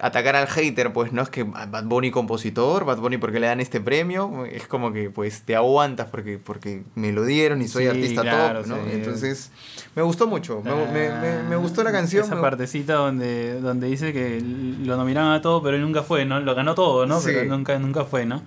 atacar 0.00 0.36
al 0.36 0.46
hater, 0.46 0.92
pues 0.92 1.12
no 1.12 1.22
es 1.22 1.28
que 1.30 1.42
Bad 1.42 1.84
Bunny 1.84 2.10
compositor, 2.10 2.84
Bad 2.84 2.98
Bunny 2.98 3.18
porque 3.18 3.40
le 3.40 3.46
dan 3.46 3.60
este 3.60 3.80
premio, 3.80 4.44
es 4.46 4.66
como 4.66 4.92
que 4.92 5.10
pues 5.10 5.42
te 5.42 5.56
aguantas 5.56 6.06
porque, 6.08 6.38
porque 6.38 6.82
me 6.94 7.12
lo 7.12 7.24
dieron 7.24 7.60
y 7.62 7.68
soy 7.68 7.84
Sí, 7.84 7.90
artista 7.90 8.22
claro, 8.22 8.60
top, 8.60 8.68
¿no? 8.68 8.76
sí. 8.76 8.80
Entonces 8.92 9.50
me 9.96 10.02
gustó 10.02 10.26
mucho, 10.26 10.62
me, 10.62 10.72
me- 10.92 11.10
me- 11.10 11.42
me 11.48 11.56
gustó 11.56 11.82
la 11.82 11.92
canción. 11.92 12.24
Esa 12.24 12.34
me- 12.36 12.40
partecita 12.40 12.94
donde, 12.94 13.60
donde 13.60 13.88
dice 13.88 14.12
que 14.12 14.40
lo 14.40 14.96
nominaron 14.96 15.32
a 15.32 15.40
todo, 15.42 15.62
pero 15.62 15.76
él 15.76 15.82
nunca 15.82 16.02
fue, 16.02 16.24
¿no? 16.24 16.40
Lo 16.40 16.54
ganó 16.54 16.74
todo, 16.74 17.06
¿no? 17.06 17.20
Sí. 17.20 17.30
Pero 17.34 17.44
nunca, 17.44 17.78
nunca 17.78 18.04
fue, 18.04 18.24
¿no? 18.26 18.42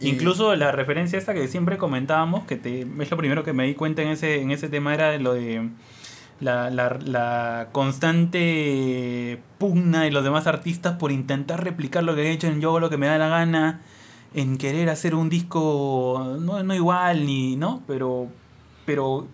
Y- 0.00 0.08
Incluso 0.08 0.54
la 0.56 0.72
referencia 0.72 1.18
esta 1.18 1.34
que 1.34 1.46
siempre 1.48 1.78
comentábamos, 1.78 2.44
que 2.46 2.56
te, 2.56 2.80
es 3.00 3.10
lo 3.10 3.16
primero 3.16 3.44
que 3.44 3.52
me 3.52 3.64
di 3.64 3.74
cuenta 3.74 4.02
en 4.02 4.08
ese, 4.08 4.40
en 4.40 4.50
ese 4.50 4.68
tema, 4.68 4.92
era 4.92 5.16
lo 5.18 5.34
de 5.34 5.68
la, 6.40 6.70
la, 6.70 6.98
la 7.04 7.68
constante 7.72 9.40
pugna 9.58 10.02
de 10.02 10.10
los 10.10 10.24
demás 10.24 10.46
artistas 10.46 10.96
por 10.96 11.12
intentar 11.12 11.62
replicar 11.62 12.04
lo 12.04 12.14
que 12.14 12.22
he 12.22 12.30
hecho 12.32 12.48
en 12.48 12.60
yo 12.60 12.78
lo 12.80 12.90
que 12.90 12.96
me 12.98 13.06
da 13.06 13.18
la 13.18 13.28
gana, 13.28 13.80
en 14.34 14.58
querer 14.58 14.90
hacer 14.90 15.14
un 15.14 15.28
disco 15.28 16.36
no, 16.40 16.62
no 16.62 16.74
igual 16.74 17.24
ni, 17.26 17.56
¿no? 17.56 17.82
Pero, 17.86 18.28
pero 18.84 19.28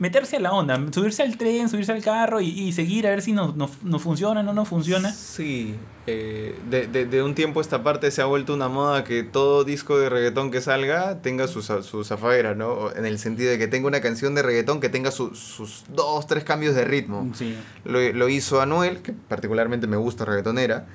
meterse 0.00 0.36
a 0.36 0.40
la 0.40 0.52
onda, 0.52 0.80
subirse 0.92 1.22
al 1.22 1.36
tren, 1.36 1.68
subirse 1.68 1.92
al 1.92 2.02
carro 2.02 2.40
y, 2.40 2.48
y 2.48 2.72
seguir 2.72 3.06
a 3.06 3.10
ver 3.10 3.22
si 3.22 3.32
nos 3.32 3.54
no, 3.54 3.70
no 3.84 3.98
funciona, 4.00 4.42
no 4.42 4.52
nos 4.52 4.66
funciona. 4.66 5.12
Sí, 5.12 5.76
eh, 6.06 6.58
de, 6.68 6.86
de, 6.88 7.04
de 7.06 7.22
un 7.22 7.34
tiempo 7.36 7.60
esta 7.60 7.82
parte 7.84 8.10
se 8.10 8.20
ha 8.22 8.24
vuelto 8.24 8.54
una 8.54 8.68
moda 8.68 9.04
que 9.04 9.22
todo 9.22 9.62
disco 9.62 9.98
de 9.98 10.08
reggaetón 10.08 10.50
que 10.50 10.60
salga 10.60 11.20
tenga 11.22 11.46
su, 11.46 11.60
za- 11.62 11.82
su 11.84 12.02
zafadera, 12.02 12.54
¿no? 12.54 12.68
O 12.70 12.92
En 12.96 13.04
el 13.06 13.18
sentido 13.18 13.50
de 13.50 13.58
que 13.58 13.68
tenga 13.68 13.86
una 13.86 14.00
canción 14.00 14.34
de 14.34 14.42
reggaetón 14.42 14.80
que 14.80 14.88
tenga 14.88 15.10
su- 15.10 15.34
sus 15.36 15.84
dos, 15.88 16.26
tres 16.26 16.42
cambios 16.42 16.74
de 16.74 16.84
ritmo. 16.84 17.30
Sí. 17.34 17.54
Lo, 17.84 18.00
lo 18.12 18.28
hizo 18.28 18.60
Anuel, 18.60 19.02
que 19.02 19.12
particularmente 19.12 19.86
me 19.86 19.98
gusta 19.98 20.24
reggaetonera, 20.24 20.86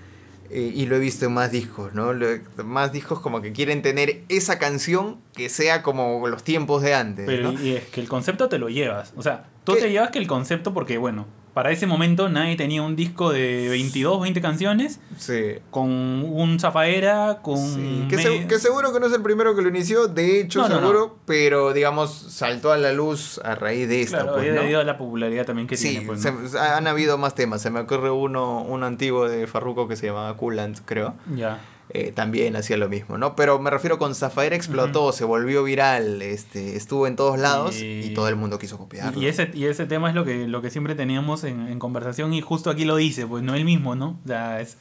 eh, 0.49 0.71
y 0.73 0.85
lo 0.85 0.95
he 0.95 0.99
visto 0.99 1.25
en 1.25 1.33
más 1.33 1.51
discos, 1.51 1.93
¿no? 1.93 2.13
Lo- 2.13 2.27
más 2.63 2.91
discos 2.91 3.19
como 3.19 3.41
que 3.41 3.51
quieren 3.51 3.81
tener 3.81 4.23
esa 4.29 4.59
canción 4.59 5.17
que 5.35 5.49
sea 5.49 5.81
como 5.83 6.27
los 6.27 6.43
tiempos 6.43 6.81
de 6.81 6.93
antes, 6.93 7.25
Pero 7.25 7.51
¿no? 7.51 7.61
y 7.61 7.75
es 7.75 7.85
que 7.85 8.01
el 8.01 8.07
concepto 8.07 8.49
te 8.49 8.57
lo 8.59 8.69
llevas. 8.69 9.13
O 9.15 9.21
sea, 9.21 9.45
tú 9.63 9.73
¿Qué? 9.75 9.81
te 9.81 9.91
llevas 9.91 10.11
que 10.11 10.19
el 10.19 10.27
concepto, 10.27 10.73
porque 10.73 10.97
bueno, 10.97 11.25
para 11.55 11.71
ese 11.71 11.87
momento 11.87 12.29
nadie 12.29 12.55
tenía 12.55 12.83
un 12.83 12.95
disco 12.95 13.31
de 13.31 13.67
22, 13.69 14.21
20 14.21 14.41
canciones 14.41 14.99
Sí. 15.17 15.53
con 15.71 15.89
un 15.89 16.59
zafaera, 16.59 17.39
con. 17.41 17.57
Sí, 17.57 18.05
que, 18.09 18.17
me- 18.17 18.21
se- 18.21 18.47
que 18.47 18.59
seguro 18.59 18.93
que 18.93 18.99
no 18.99 19.07
es 19.07 19.13
el 19.13 19.23
primero 19.23 19.55
que 19.55 19.63
lo 19.63 19.69
inició, 19.69 20.07
de 20.07 20.39
hecho, 20.41 20.61
No, 20.61 20.69
no, 20.69 20.79
seguro, 20.79 21.17
pero 21.25 21.73
digamos, 21.73 22.11
saltó 22.11 22.71
a 22.71 22.77
la 22.77 22.91
luz 22.91 23.39
a 23.43 23.55
raíz 23.55 23.87
de 23.89 24.01
esto. 24.01 24.17
Claro, 24.17 24.33
pues, 24.33 24.53
debido 24.53 24.79
a 24.79 24.83
la 24.83 24.97
popularidad 24.97 25.45
también 25.45 25.67
que 25.67 25.77
Sí, 25.77 25.91
tiene. 25.91 26.05
Pues, 26.05 26.25
han 26.55 26.85
habido 26.87 27.17
más 27.17 27.33
temas. 27.33 27.61
Se 27.61 27.69
me 27.71 27.79
ocurre 27.79 28.11
uno, 28.11 28.61
un 28.61 28.83
antiguo 28.83 29.27
de 29.27 29.47
Farruko 29.47 29.87
que 29.87 29.95
se 29.95 30.05
llamaba 30.07 30.35
Coolant, 30.37 30.79
creo. 30.85 31.15
Ya. 31.35 31.59
Eh, 31.97 32.11
también 32.11 32.55
hacía 32.55 32.75
lo 32.77 32.89
mismo, 32.89 33.17
¿no? 33.17 33.35
Pero 33.35 33.57
me 33.59 33.69
refiero 33.69 33.97
con 33.97 34.13
Zafaera 34.15 34.55
explotó, 34.55 35.11
se 35.13 35.23
volvió 35.23 35.63
viral, 35.63 36.21
este, 36.21 36.75
estuvo 36.75 37.07
en 37.07 37.15
todos 37.15 37.39
lados 37.39 37.75
Y- 37.81 38.01
y 38.07 38.13
todo 38.13 38.27
el 38.27 38.35
mundo 38.35 38.59
quiso 38.59 38.77
copiarlo. 38.77 39.21
Y 39.21 39.27
ese, 39.27 39.49
y 39.53 39.65
ese 39.65 39.85
tema 39.85 40.09
es 40.09 40.15
lo 40.15 40.25
que, 40.25 40.47
lo 40.47 40.61
que 40.61 40.69
siempre 40.69 40.95
teníamos 40.95 41.43
en, 41.43 41.67
en 41.67 41.79
conversación 41.79 42.33
y 42.33 42.41
justo 42.41 42.69
aquí 42.69 42.83
lo 42.85 42.95
dice, 42.97 43.25
pues 43.25 43.43
no 43.43 43.55
él 43.55 43.63
mismo, 43.65 43.95
¿no? 43.95 44.19
O 44.23 44.27
sea, 44.27 44.59
es, 44.61 44.77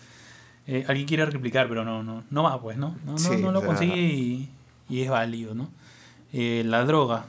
eh, 0.67 0.85
alguien 0.89 1.07
quiere 1.07 1.25
replicar, 1.27 1.69
pero 1.69 1.85
no, 1.85 2.03
no, 2.03 2.25
no 2.31 2.43
va, 2.43 2.61
pues, 2.61 2.77
¿no? 2.79 2.97
No, 3.05 3.13
no, 3.13 3.19
Sí, 3.19 3.37
no 3.37 3.53
lo 3.53 3.59
o 3.59 3.63
sea- 3.63 3.67
consigue 3.69 3.97
y, 4.01 4.49
y 4.89 5.03
es 5.03 5.11
válido, 5.11 5.55
¿no? 5.55 5.69
Eh, 6.33 6.63
la 6.67 6.85
droga, 6.85 7.27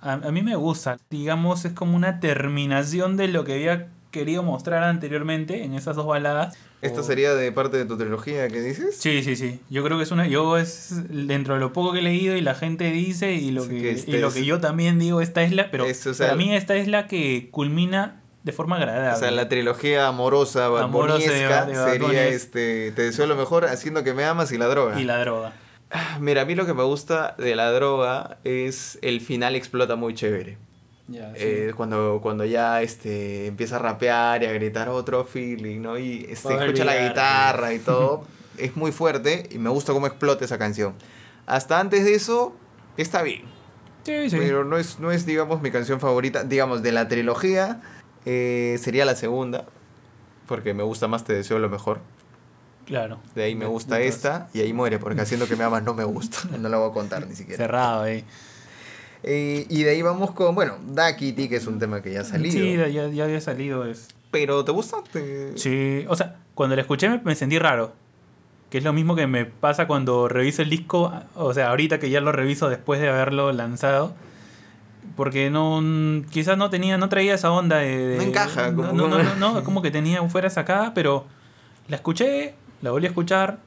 a, 0.00 0.12
a 0.14 0.30
mí 0.32 0.42
me 0.42 0.56
gusta. 0.56 0.96
Digamos, 1.10 1.64
es 1.64 1.72
como 1.72 1.96
una 1.96 2.20
terminación 2.20 3.16
de 3.16 3.28
lo 3.28 3.44
que 3.44 3.54
había 3.54 3.88
querido 4.10 4.42
mostrar 4.42 4.82
anteriormente 4.84 5.64
en 5.64 5.74
esas 5.74 5.96
dos 5.96 6.06
baladas. 6.06 6.56
¿Esto 6.82 7.00
O- 7.00 7.04
sería 7.04 7.34
de 7.34 7.50
parte 7.52 7.76
de 7.78 7.84
tu 7.86 7.96
trilogía 7.96 8.48
que 8.48 8.60
dices? 8.60 8.96
Sí, 8.98 9.22
sí, 9.22 9.34
sí. 9.36 9.60
Yo 9.70 9.82
creo 9.82 9.96
que 9.96 10.02
es 10.04 10.10
una. 10.10 10.26
Yo 10.26 10.58
es 10.58 10.90
dentro 11.08 11.54
de 11.54 11.60
lo 11.60 11.72
poco 11.72 11.92
que 11.92 12.00
he 12.00 12.02
leído 12.02 12.36
y 12.36 12.40
la 12.42 12.54
gente 12.54 12.90
dice 12.90 13.32
y 13.32 13.50
lo 13.50 13.66
que, 13.68 13.80
que 13.80 13.90
este 13.92 14.10
y 14.12 14.20
lo 14.20 14.32
que 14.32 14.44
yo 14.44 14.60
también 14.60 14.98
digo, 14.98 15.20
esta 15.20 15.42
es 15.42 15.52
la. 15.52 15.70
Pero 15.70 15.86
Es, 15.86 16.06
o 16.06 16.12
sea, 16.14 16.26
para 16.28 16.36
mí 16.36 16.54
esta 16.54 16.76
es 16.76 16.86
la 16.88 17.06
que 17.06 17.48
culmina 17.50 18.20
de 18.42 18.52
forma 18.52 18.76
agradable. 18.76 19.16
O 19.16 19.18
sea, 19.18 19.30
la 19.30 19.48
trilogía 19.48 20.06
amorosa, 20.06 20.66
Amorosa 20.66 21.18
de- 21.32 21.72
de 21.72 21.74
sería 21.74 22.28
este, 22.28 22.92
te 22.92 23.02
deseo 23.02 23.26
lo 23.26 23.34
mejor 23.36 23.64
haciendo 23.64 24.04
que 24.04 24.12
me 24.14 24.24
amas 24.24 24.52
y 24.52 24.58
la 24.58 24.66
droga. 24.66 25.00
y 25.00 25.04
la 25.04 25.18
droga. 25.18 25.52
Ah, 25.90 26.18
Mira, 26.20 26.42
a 26.42 26.44
mí 26.44 26.54
lo 26.56 26.66
que 26.66 26.74
me 26.74 26.82
gusta 26.82 27.34
de 27.38 27.54
la 27.56 27.70
droga 27.72 28.38
es 28.44 28.98
el 29.02 29.20
final 29.20 29.54
explota 29.56 29.96
muy 29.96 30.14
chévere. 30.14 30.58
Sí. 31.08 31.18
Eh, 31.36 31.72
cuando, 31.76 32.18
cuando 32.20 32.44
ya 32.44 32.82
este, 32.82 33.46
empieza 33.46 33.76
a 33.76 33.78
rapear 33.78 34.42
y 34.42 34.46
a 34.46 34.52
gritar 34.52 34.88
otro 34.88 35.24
feeling, 35.24 35.80
¿no? 35.80 35.98
Y 35.98 36.26
se 36.34 36.48
Para 36.48 36.64
escucha 36.64 36.84
la 36.84 37.08
guitarra 37.08 37.72
y 37.72 37.78
todo. 37.78 38.24
es 38.58 38.76
muy 38.76 38.92
fuerte 38.92 39.48
y 39.50 39.58
me 39.58 39.70
gusta 39.70 39.92
cómo 39.92 40.06
explota 40.06 40.44
esa 40.44 40.58
canción. 40.58 40.94
Hasta 41.46 41.78
antes 41.78 42.04
de 42.04 42.14
eso, 42.14 42.54
está 42.96 43.22
bien. 43.22 43.42
sí, 44.02 44.30
sí. 44.30 44.36
Pero 44.38 44.64
no 44.64 44.78
es, 44.78 44.98
no 44.98 45.12
es, 45.12 45.26
digamos, 45.26 45.62
mi 45.62 45.70
canción 45.70 46.00
favorita. 46.00 46.44
Digamos, 46.44 46.82
de 46.82 46.92
la 46.92 47.06
trilogía, 47.06 47.80
eh, 48.24 48.78
sería 48.80 49.04
la 49.04 49.14
segunda. 49.14 49.66
Porque 50.46 50.74
me 50.74 50.84
gusta 50.84 51.08
más 51.08 51.24
Te 51.24 51.34
deseo 51.34 51.58
lo 51.58 51.68
mejor. 51.68 52.00
Claro. 52.84 53.18
De 53.34 53.42
ahí 53.42 53.56
me 53.56 53.66
gusta 53.66 53.96
Entonces, 53.96 54.16
esta 54.16 54.48
y 54.54 54.60
ahí 54.60 54.72
muere, 54.72 55.00
porque 55.00 55.20
haciendo 55.20 55.48
que 55.48 55.56
me 55.56 55.64
amas 55.64 55.82
no 55.82 55.94
me 55.94 56.04
gusta. 56.04 56.38
No 56.58 56.68
la 56.68 56.78
voy 56.78 56.90
a 56.90 56.92
contar 56.92 57.26
ni 57.26 57.34
siquiera. 57.34 57.56
Cerrado 57.56 58.02
ahí. 58.02 58.18
Eh, 58.18 58.24
y 59.26 59.82
de 59.82 59.90
ahí 59.90 60.02
vamos 60.02 60.30
con, 60.32 60.54
bueno, 60.54 60.74
Da 60.88 61.16
Kitty, 61.16 61.48
que 61.48 61.56
es 61.56 61.66
un 61.66 61.78
tema 61.78 62.00
que 62.02 62.12
ya 62.12 62.20
ha 62.20 62.24
salido. 62.24 62.52
Sí, 62.52 62.76
ya, 62.76 63.08
ya 63.08 63.24
había 63.24 63.40
salido. 63.40 63.84
Es... 63.84 64.08
Pero 64.30 64.64
¿te 64.64 64.72
gusta? 64.72 64.98
¿Te- 65.12 65.56
Sí, 65.58 66.04
o 66.08 66.14
sea, 66.16 66.36
cuando 66.54 66.76
la 66.76 66.82
escuché 66.82 67.08
me, 67.08 67.20
me 67.24 67.34
sentí 67.34 67.58
raro. 67.58 67.92
Que 68.70 68.78
es 68.78 68.84
lo 68.84 68.92
mismo 68.92 69.14
que 69.16 69.26
me 69.26 69.44
pasa 69.44 69.86
cuando 69.86 70.28
reviso 70.28 70.60
el 70.62 70.70
disco, 70.70 71.12
o 71.36 71.54
sea, 71.54 71.70
ahorita 71.70 71.98
que 72.00 72.10
ya 72.10 72.20
lo 72.20 72.32
reviso 72.32 72.68
después 72.68 73.00
de 73.00 73.08
haberlo 73.08 73.52
lanzado. 73.52 74.12
Porque 75.16 75.50
no, 75.50 75.80
quizás 76.30 76.58
no 76.58 76.68
tenía, 76.68 76.98
no 76.98 77.08
traía 77.08 77.34
esa 77.34 77.50
onda 77.52 77.78
de... 77.78 77.96
de- 78.08 78.16
No 78.16 78.22
encaja, 78.24 78.70
No, 78.72 78.76
como- 78.88 78.92
no, 78.92 79.08
no, 79.08 79.22
no, 79.22 79.34
no, 79.54 79.64
como 79.64 79.82
que 79.82 79.90
tenía 79.90 80.22
fuera 80.28 80.50
sacada, 80.50 80.94
pero 80.94 81.24
la 81.88 81.96
escuché, 81.96 82.54
la 82.82 82.90
volví 82.90 83.06
a 83.06 83.10
escuchar 83.10 83.58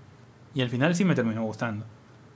y 0.54 0.62
al 0.62 0.70
final 0.70 0.96
sí 0.96 1.06
me 1.06 1.16
terminó 1.16 1.44
gustando. 1.44 1.86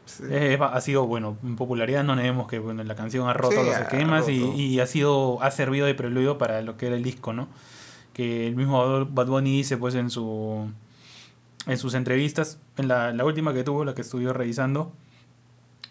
Sí. 0.06 0.24
Eh, 0.30 0.58
ha 0.62 0.82
sido, 0.82 1.08
bueno, 1.08 1.38
en 1.44 1.56
popularidad 1.56 2.04
no 2.04 2.16
tenemos 2.16 2.48
que 2.48 2.60
bueno, 2.60 2.84
la 2.84 2.96
canción 2.96 3.28
ha 3.30 3.34
roto 3.34 3.62
Sí, 3.62 3.68
los 3.68 3.78
esquemas 3.78 4.28
y, 4.30 4.42
roto. 4.42 4.54
y 4.58 4.80
ha 4.80 4.86
sido 4.86 5.42
ha 5.42 5.50
servido 5.52 5.86
de 5.86 5.96
preludio 5.96 6.38
para 6.38 6.62
lo 6.62 6.76
que 6.78 6.88
era 6.88 6.96
el 6.96 7.04
disco, 7.04 7.32
¿no? 7.34 7.48
Que 8.14 8.48
el 8.48 8.56
mismo 8.56 9.06
Bad 9.06 9.28
Bunny 9.28 9.52
dice 9.58 9.78
pues 9.78 9.96
en 9.96 10.10
su 10.10 10.70
en 11.66 11.78
sus 11.78 11.94
entrevistas, 11.94 12.60
en 12.78 12.90
la, 12.90 13.14
la 13.14 13.24
última 13.24 13.54
que 13.54 13.64
tuvo, 13.64 13.86
la 13.86 13.96
que 13.96 14.02
estuve 14.02 14.32
revisando, 14.34 14.92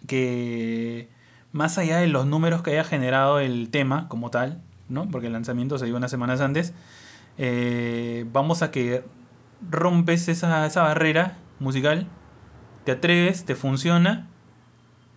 que 0.07 1.09
más 1.53 1.79
allá 1.79 1.99
de 1.99 2.07
los 2.09 2.27
números 2.27 2.63
que 2.63 2.73
haya 2.73 2.85
generado 2.85 3.39
el 3.41 3.71
tema 3.71 4.09
como 4.09 4.31
tal, 4.31 4.61
¿no? 4.89 5.09
Porque 5.11 5.29
el 5.29 5.33
lanzamiento 5.33 5.79
se 5.79 5.87
dio 5.87 5.97
unas 5.97 6.11
semanas 6.11 6.41
antes, 6.41 6.75
eh, 7.39 8.27
vamos 8.33 8.63
a 8.63 8.71
que 8.71 9.03
rompes 9.71 10.29
esa, 10.29 10.67
esa 10.67 10.83
barrera 10.83 11.37
musical, 11.61 12.07
te 12.85 12.93
atreves, 12.93 13.45
te 13.45 13.55
funciona 13.55 14.27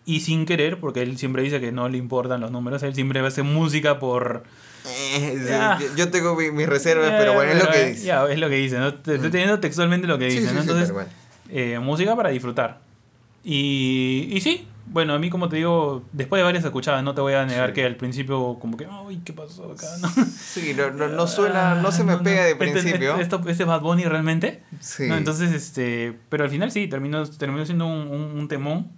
y 0.05 0.20
sin 0.20 0.45
querer, 0.45 0.80
porque 0.80 1.01
él 1.01 1.18
siempre 1.18 1.41
dice 1.41 1.59
que 1.59 1.72
no 1.72 1.89
le 1.89 1.97
importan 1.97 2.41
los 2.41 2.51
números, 2.51 2.84
él 2.84 2.93
siempre 2.93 3.20
hace 3.22 3.41
música 3.43 3.97
por... 3.99 4.43
Eh, 4.88 5.34
sí, 5.39 5.49
Ya. 5.49 5.80
yo- 5.97 6.11
tengo 6.11 6.36
mi- 6.36 6.51
mis 6.51 6.68
reservas, 6.68 7.13
pero 7.18 7.34
bueno, 7.34 7.51
es 7.53 7.63
lo 7.63 7.72
que 7.72 7.82
Eh, 7.82 7.89
dice. 7.91 8.05
Ya, 8.05 8.24
es 8.30 8.38
lo 8.38 8.47
que 8.49 8.55
dice, 8.55 8.78
¿no? 8.78 8.89
Estoy 8.89 9.18
Mm. 9.18 9.32
teniendo 9.32 9.59
textualmente 9.59 10.05
lo 10.05 10.20
que 10.20 10.30
Sí, 10.30 10.38
dice, 10.39 10.49
sí, 10.49 10.55
¿no? 10.55 10.61
sí, 10.61 10.68
Entonces, 10.70 10.88
tal 10.89 10.93
cual. 10.93 11.07
eh, 11.49 11.80
música 11.80 12.16
para 12.16 12.30
disfrutar. 12.30 12.82
Y, 13.43 14.28
y 14.32 14.41
sí, 14.41 14.68
bueno, 14.88 15.14
a 15.14 15.20
mí 15.20 15.30
como 15.30 15.50
te 15.50 15.56
digo, 15.58 16.04
después 16.14 16.40
de 16.40 16.44
varias 16.44 16.64
escuchadas, 16.64 17.04
no 17.04 17.14
te 17.16 17.22
voy 17.22 17.34
a 17.34 17.46
negar 17.46 17.70
Sí. 17.70 17.74
que 17.74 17.86
al 17.86 17.96
principio 17.96 18.58
como 18.60 18.78
que, 18.78 18.88
ay, 18.90 19.22
¿qué 19.26 19.34
pasó 19.34 19.72
acá? 19.72 19.88
¿no? 20.02 20.10
Sí, 20.26 20.74
no, 20.76 20.92
no, 20.92 21.08
no 21.08 21.28
suena, 21.28 21.76
no 21.82 21.92
se 21.92 22.04
me 22.04 22.14
Ah, 22.14 22.20
pega 22.24 22.44
de 22.44 22.52
Este- 22.52 22.66
principio. 22.66 23.16
Esto, 23.18 23.38
este 23.48 23.64
es 23.64 23.66
Bad 23.68 23.82
Bunny 23.82 24.04
realmente. 24.06 24.64
Sí. 24.80 25.06
Entonces, 25.06 25.52
este, 25.54 26.18
pero 26.30 26.44
al 26.44 26.50
final 26.50 26.72
sí, 26.72 26.88
terminó, 26.88 27.26
terminó 27.30 27.66
siendo 27.66 27.86
un, 27.88 28.08
un, 28.08 28.22
un 28.40 28.48
temón. 28.48 28.92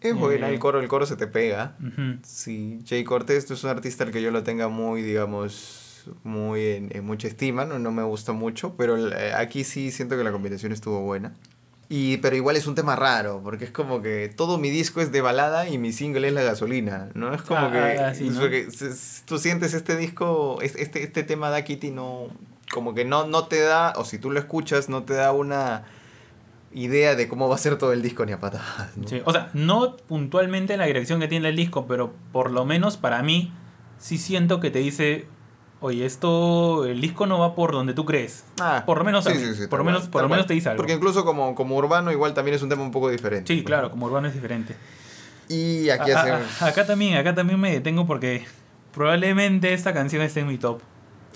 es 0.00 0.14
buena, 0.16 0.48
eh, 0.48 0.54
el 0.54 0.58
coro, 0.58 0.80
el 0.80 0.88
coro 0.88 1.06
se 1.06 1.16
te 1.16 1.26
pega. 1.26 1.76
Ujú. 1.80 2.18
Sí, 2.24 2.80
Jay 2.88 3.04
Cortés 3.04 3.50
es 3.50 3.62
un 3.64 3.70
artista 3.70 4.04
al 4.04 4.10
que 4.10 4.20
yo 4.22 4.30
lo 4.32 4.42
tenga 4.42 4.68
muy, 4.68 5.02
digamos, 5.02 6.10
muy 6.24 6.60
en, 6.66 6.88
en 6.96 7.04
mucha 7.04 7.28
estima, 7.28 7.64
no, 7.64 7.78
no 7.78 7.92
me 7.92 8.02
gusta 8.02 8.32
mucho, 8.32 8.74
pero 8.76 8.96
eh, 9.12 9.32
aquí 9.34 9.62
sí 9.62 9.92
siento 9.92 10.16
que 10.16 10.24
la 10.24 10.32
combinación 10.32 10.72
estuvo 10.72 11.00
buena. 11.02 11.34
Y, 11.94 12.16
pero 12.18 12.34
igual 12.36 12.56
es 12.56 12.66
un 12.66 12.74
tema 12.74 12.96
raro, 12.96 13.42
porque 13.44 13.66
es 13.66 13.70
como 13.70 14.00
que 14.00 14.32
todo 14.34 14.56
mi 14.56 14.70
disco 14.70 15.02
es 15.02 15.12
de 15.12 15.20
balada 15.20 15.68
y 15.68 15.76
mi 15.76 15.92
single 15.92 16.26
es 16.28 16.32
la 16.32 16.42
gasolina, 16.42 17.10
¿no? 17.12 17.34
Es 17.34 17.42
como 17.42 17.66
Ah, 17.66 17.70
que... 17.70 17.98
ah, 18.00 18.12
tú 19.26 19.38
sientes 19.38 19.74
este 19.74 19.96
disco, 19.96 20.58
es- 20.62 20.74
este, 20.76 21.02
este 21.02 21.22
tema 21.22 21.50
da 21.50 21.62
Kitty 21.64 21.90
no... 21.90 22.28
Como 22.72 22.94
que 22.94 23.04
no, 23.04 23.26
no 23.26 23.44
te 23.48 23.60
da, 23.60 23.92
o 23.96 24.06
si 24.06 24.16
tú 24.18 24.30
lo 24.30 24.38
escuchas, 24.40 24.88
no 24.88 25.02
te 25.02 25.12
da 25.12 25.32
una 25.32 25.84
idea 26.72 27.14
de 27.14 27.28
cómo 27.28 27.50
va 27.50 27.56
a 27.56 27.58
ser 27.58 27.76
todo 27.76 27.92
el 27.92 28.00
disco 28.00 28.24
ni 28.24 28.32
a 28.32 28.40
patadas. 28.40 28.96
¿no? 28.96 29.06
Sí, 29.06 29.20
O 29.26 29.32
sea, 29.32 29.50
no 29.52 29.98
puntualmente 29.98 30.72
en 30.72 30.78
la 30.78 30.86
dirección 30.86 31.20
que 31.20 31.28
tiene 31.28 31.50
el 31.50 31.56
disco, 31.56 31.86
pero 31.86 32.14
por 32.32 32.50
lo 32.50 32.64
menos 32.64 32.96
para 32.96 33.22
mí 33.22 33.52
sí 33.98 34.16
siento 34.16 34.60
que 34.60 34.70
te 34.70 34.78
dice, 34.78 35.26
oye, 35.82 36.06
esto, 36.06 36.86
el 36.86 37.00
disco 37.00 37.26
no 37.26 37.38
va 37.38 37.54
por 37.54 37.72
donde 37.72 37.92
tú 37.92 38.04
crees. 38.06 38.44
Ah, 38.60 38.82
Por 38.86 38.98
lo 38.98 39.04
menos 39.04 39.26
a 39.26 39.30
sí, 39.32 39.38
mí, 39.38 39.44
sí, 39.44 39.54
sí, 39.62 39.66
por 39.66 39.80
lo 39.80 39.84
menos, 39.84 40.08
por 40.08 40.22
lo 40.22 40.28
menos 40.30 40.46
te 40.46 40.54
dice 40.54 40.70
algo. 40.70 40.78
Porque 40.78 40.94
incluso 40.94 41.24
como, 41.24 41.54
como 41.54 41.76
urbano 41.76 42.10
igual 42.10 42.32
también 42.34 42.54
es 42.54 42.62
un 42.62 42.68
tema 42.70 42.82
un 42.82 42.90
poco 42.92 43.10
diferente. 43.10 43.52
Sí, 43.54 43.62
claro, 43.62 43.90
como 43.90 44.06
urbano 44.06 44.28
es 44.28 44.34
diferente. 44.34 44.74
Y 45.48 45.90
aquí 45.90 46.10
A- 46.10 46.20
hace... 46.20 46.30
a- 46.64 46.68
acá 46.68 46.86
también, 46.86 47.16
acá 47.18 47.34
también 47.34 47.60
me 47.60 47.70
detengo 47.72 48.06
porque 48.06 48.46
probablemente 48.94 49.72
esta 49.74 49.92
canción 49.92 50.22
esté 50.22 50.40
en 50.40 50.46
mi 50.46 50.58
top. 50.58 50.80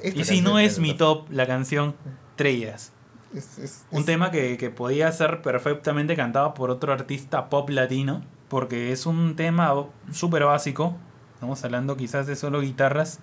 esta 0.03 0.21
y 0.21 0.25
si 0.25 0.41
no 0.41 0.59
es 0.59 0.79
mi 0.79 0.95
top, 0.95 1.31
la 1.31 1.47
canción 1.47 1.95
Trellas. 2.37 2.93
Es- 3.35 3.59
es- 3.59 3.85
Un 3.91 4.05
tema 4.05 4.31
que, 4.31 4.57
que 4.57 4.71
podía 4.71 5.11
ser 5.13 5.43
perfectamente 5.43 6.15
cantado 6.17 6.55
por 6.55 6.71
otro 6.71 6.93
artista 6.93 7.49
pop 7.49 7.69
latino, 7.71 8.23
porque 8.49 8.93
es 8.93 9.07
un 9.07 9.35
tema 9.37 9.75
súper 10.13 10.45
básico. 10.45 10.95
Estamos 11.35 11.63
hablando 11.65 11.97
quizás 11.97 12.27
de 12.27 12.37
solo 12.37 12.61
guitarras, 12.61 13.19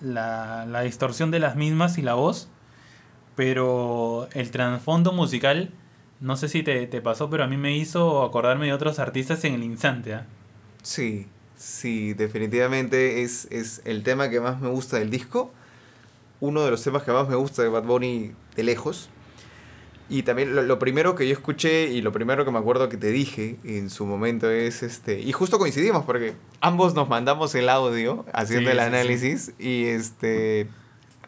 la, 0.00 0.66
la 0.66 0.82
distorsión 0.82 1.30
de 1.30 1.38
las 1.38 1.56
mismas 1.56 1.98
y 1.98 2.02
la 2.02 2.14
voz, 2.14 2.48
pero 3.34 4.28
el 4.32 4.50
trasfondo 4.50 5.12
musical, 5.12 5.70
no 6.20 6.36
sé 6.36 6.48
si 6.48 6.62
te, 6.62 6.86
te 6.86 7.00
pasó, 7.00 7.30
pero 7.30 7.44
a 7.44 7.46
mí 7.46 7.56
me 7.56 7.76
hizo 7.76 8.24
acordarme 8.24 8.66
de 8.66 8.72
otros 8.72 8.98
artistas 8.98 9.44
en 9.44 9.54
el 9.54 9.62
instante. 9.62 10.14
¿ah? 10.14 10.26
Sí, 10.82 11.26
sí, 11.56 12.14
definitivamente 12.14 13.22
es, 13.22 13.46
es 13.50 13.82
el 13.84 14.02
tema 14.02 14.30
que 14.30 14.40
más 14.40 14.60
me 14.60 14.68
gusta 14.68 14.98
del 14.98 15.10
disco. 15.10 15.52
Uno 16.40 16.64
de 16.64 16.70
los 16.70 16.82
temas 16.82 17.02
que 17.02 17.12
más 17.12 17.28
me 17.28 17.34
gusta 17.34 17.62
de 17.62 17.68
Bad 17.68 17.84
Bunny 17.84 18.32
de 18.54 18.62
lejos. 18.62 19.10
Y 20.08 20.22
también 20.22 20.54
lo, 20.54 20.62
lo 20.62 20.78
primero 20.78 21.14
que 21.16 21.26
yo 21.26 21.32
escuché 21.32 21.88
y 21.88 22.00
lo 22.00 22.12
primero 22.12 22.44
que 22.44 22.50
me 22.52 22.58
acuerdo 22.58 22.88
que 22.88 22.96
te 22.96 23.08
dije 23.10 23.56
en 23.64 23.90
su 23.90 24.06
momento 24.06 24.48
es 24.50 24.82
este. 24.84 25.18
Y 25.20 25.32
justo 25.32 25.58
coincidimos 25.58 26.04
porque 26.04 26.34
ambos 26.60 26.94
nos 26.94 27.08
mandamos 27.08 27.54
el 27.56 27.68
audio 27.68 28.24
haciendo 28.32 28.70
Sí, 28.70 28.76
el 28.76 28.82
sí, 28.84 28.88
sí. 28.90 28.94
análisis 28.94 29.52
y 29.58 29.84
este. 29.86 30.68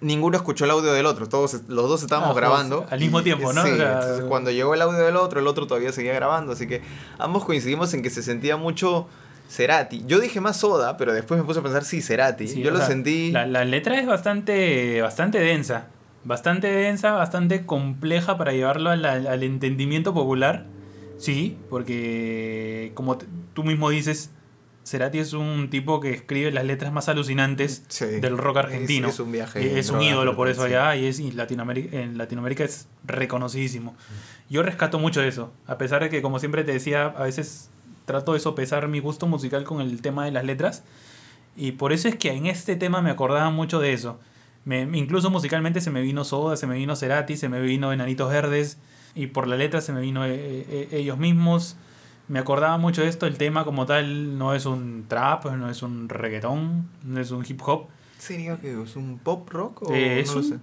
Ninguno 0.01 0.37
escuchó 0.37 0.65
el 0.65 0.71
audio 0.71 0.93
del 0.93 1.07
otro, 1.07 1.29
todos 1.29 1.55
los 1.67 1.89
dos 1.89 2.03
estábamos 2.05 2.29
Ah, 2.29 2.31
todos 2.35 2.41
grabando. 2.41 2.87
al 2.89 3.01
mismo 3.01 3.21
tiempo, 3.25 3.53
¿no? 3.53 3.65
Sí, 3.65 3.73
O 3.73 3.77
sea, 3.77 3.95
entonces 3.95 4.25
cuando 4.27 4.53
llegó 4.53 4.73
el 4.75 4.83
audio 4.83 4.99
del 5.01 5.17
otro, 5.17 5.41
el 5.41 5.49
otro 5.49 5.67
todavía 5.67 5.91
seguía 5.91 6.15
grabando, 6.15 6.53
así 6.53 6.69
que 6.69 6.83
ambos 7.19 7.45
coincidimos 7.45 7.93
en 7.95 8.03
que 8.05 8.11
se 8.11 8.23
sentía 8.23 8.57
mucho 8.57 9.09
Cerati. 9.51 10.05
Yo 10.07 10.21
dije 10.21 10.41
más 10.41 10.59
Soda, 10.59 10.97
pero 10.99 11.13
después 11.13 11.41
me 11.41 11.45
puse 11.45 11.59
a 11.59 11.63
pensar, 11.65 11.85
sí, 11.85 12.01
Cerati. 12.01 12.47
Yo 12.63 12.71
lo 12.71 12.77
sea, 12.77 12.87
sentí... 12.87 13.33
La, 13.33 13.45
la 13.49 13.65
letra 13.65 13.99
es 13.99 14.07
bastante, 14.07 15.03
bastante 15.03 15.41
densa. 15.41 15.89
Bastante 16.29 16.67
densa, 16.69 17.13
bastante 17.13 17.65
compleja 17.65 18.37
para 18.37 18.53
llevarlo 18.53 18.91
al, 18.91 19.05
al- 19.07 19.43
entendimiento 19.43 20.13
popular. 20.13 20.67
Sí, 21.17 21.57
porque 21.71 22.93
como 22.95 23.17
tú 23.55 23.65
mismo 23.65 23.89
dices, 23.91 24.31
Cerati 24.85 25.19
es 25.19 25.33
un 25.33 25.71
tipo 25.71 26.01
que 26.01 26.11
escribe 26.13 26.51
las 26.53 26.65
letras 26.65 26.93
más 26.93 27.09
alucinantes 27.09 27.83
Sí. 27.89 28.05
del 28.21 28.37
rock 28.37 28.59
argentino. 28.59 29.09
Es, 29.09 29.15
es 29.15 29.21
un 29.21 29.33
viaje. 29.33 29.79
Es 29.79 29.91
un 29.91 30.03
ídolo 30.03 30.37
por 30.37 30.49
eso 30.49 30.63
sí. 30.67 30.69
allá 30.75 30.97
y 30.97 31.07
es 31.07 31.19
y 31.19 31.33
Latinoamérica, 31.33 31.97
en 31.99 32.19
Latinoamérica 32.19 32.63
es 32.65 32.89
reconocidísimo. 33.07 33.97
Yo 34.51 34.63
rescato 34.63 34.99
mucho 34.99 35.23
eso, 35.23 35.51
a 35.67 35.79
pesar 35.79 36.03
de 36.03 36.11
que 36.11 36.21
como 36.23 36.39
siempre 36.39 36.63
te 36.63 36.73
decía, 36.73 37.07
a 37.07 37.23
veces 37.25 37.71
trato 38.05 38.35
de 38.35 38.41
sopesar 38.41 38.87
mi 38.89 39.01
gusto 39.01 39.27
musical 39.27 39.65
con 39.65 39.81
el 39.81 40.01
tema 40.03 40.25
de 40.27 40.31
las 40.31 40.45
letras 40.45 40.83
y 41.57 41.73
por 41.73 41.93
eso 41.93 42.07
es 42.09 42.17
que 42.17 42.33
en 42.33 42.47
este 42.47 42.77
tema 42.77 43.01
me 43.03 43.11
acordaba 43.11 43.51
mucho 43.51 43.81
de 43.81 43.93
eso. 43.95 44.21
Me, 44.69 44.83
incluso 44.99 45.31
musicalmente 45.31 45.81
se 45.81 45.91
me 45.91 46.03
vino 46.03 46.25
Soda, 46.25 46.57
se 46.57 46.67
me 46.67 46.75
vino 46.75 46.95
Cerati, 46.95 47.37
se 47.39 47.49
me 47.49 47.59
vino 47.61 47.91
Enanitos 47.93 48.31
Verdes 48.31 48.77
y 49.15 49.29
por 49.29 49.47
la 49.49 49.57
letra 49.57 49.81
se 49.81 49.93
me 49.95 50.01
vino 50.03 50.27
eh, 50.27 50.31
eh, 50.69 50.89
ellos 50.93 51.17
mismos. 51.19 51.77
me 52.29 52.39
acordaba 52.39 52.77
mucho 52.77 53.01
de 53.01 53.09
esto, 53.09 53.27
el 53.27 53.39
tema 53.39 53.65
como 53.65 53.87
tal 53.87 54.37
no 54.37 54.53
es 54.55 54.67
un 54.67 55.07
trap, 55.09 55.47
no 55.47 55.71
es 55.71 55.83
un 55.83 56.11
reggaetón, 56.11 56.87
no 57.03 57.19
es 57.19 57.31
un 57.31 57.43
hip 57.49 57.63
hop. 57.65 57.87
¿Sería 58.19 58.59
que 58.59 58.83
es 58.83 58.97
un 58.97 59.19
pop 59.19 59.49
rock 59.49 59.83
o 59.89 59.95
Eh, 59.95 60.21
es 60.21 60.29
no 60.29 60.35
lo 60.35 60.41
un- 60.41 60.49
sé? 60.51 60.59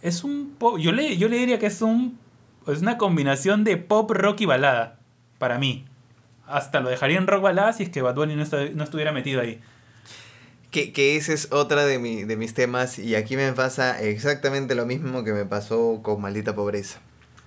Es 0.00 0.24
un 0.24 0.54
pop, 0.58 0.78
yo 0.78 0.90
le, 0.92 1.18
yo 1.18 1.28
le 1.28 1.36
diría 1.36 1.58
que 1.58 1.66
es 1.66 1.82
un 1.82 2.18
es 2.66 2.80
una 2.80 2.96
combinación 2.96 3.64
de 3.64 3.76
pop, 3.76 4.10
rock 4.12 4.40
y 4.40 4.46
balada, 4.46 4.98
para 5.38 5.58
mí. 5.58 5.84
Hasta 6.46 6.80
lo 6.80 6.88
dejaría 6.88 7.18
en 7.18 7.26
rock 7.26 7.42
balada 7.42 7.72
si 7.74 7.82
es 7.82 7.88
que 7.90 8.00
Bad 8.02 8.14
Bunny 8.14 8.34
no, 8.36 8.42
está- 8.42 8.64
no 8.74 8.82
estuviera 8.84 9.12
metido 9.12 9.40
ahí. 9.42 9.60
Que, 10.72 10.92
que 10.92 11.16
ese 11.16 11.34
es 11.34 11.48
otra 11.52 11.84
de, 11.84 11.98
mi, 12.00 12.24
de 12.24 12.36
mis 12.36 12.54
temas 12.54 12.98
y 12.98 13.14
aquí 13.14 13.36
me 13.36 13.52
pasa 13.52 14.02
exactamente 14.02 14.74
lo 14.74 14.86
mismo 14.86 15.22
que 15.22 15.32
me 15.32 15.44
pasó 15.44 16.00
con 16.02 16.20
Maldita 16.20 16.54
Pobreza. 16.56 16.98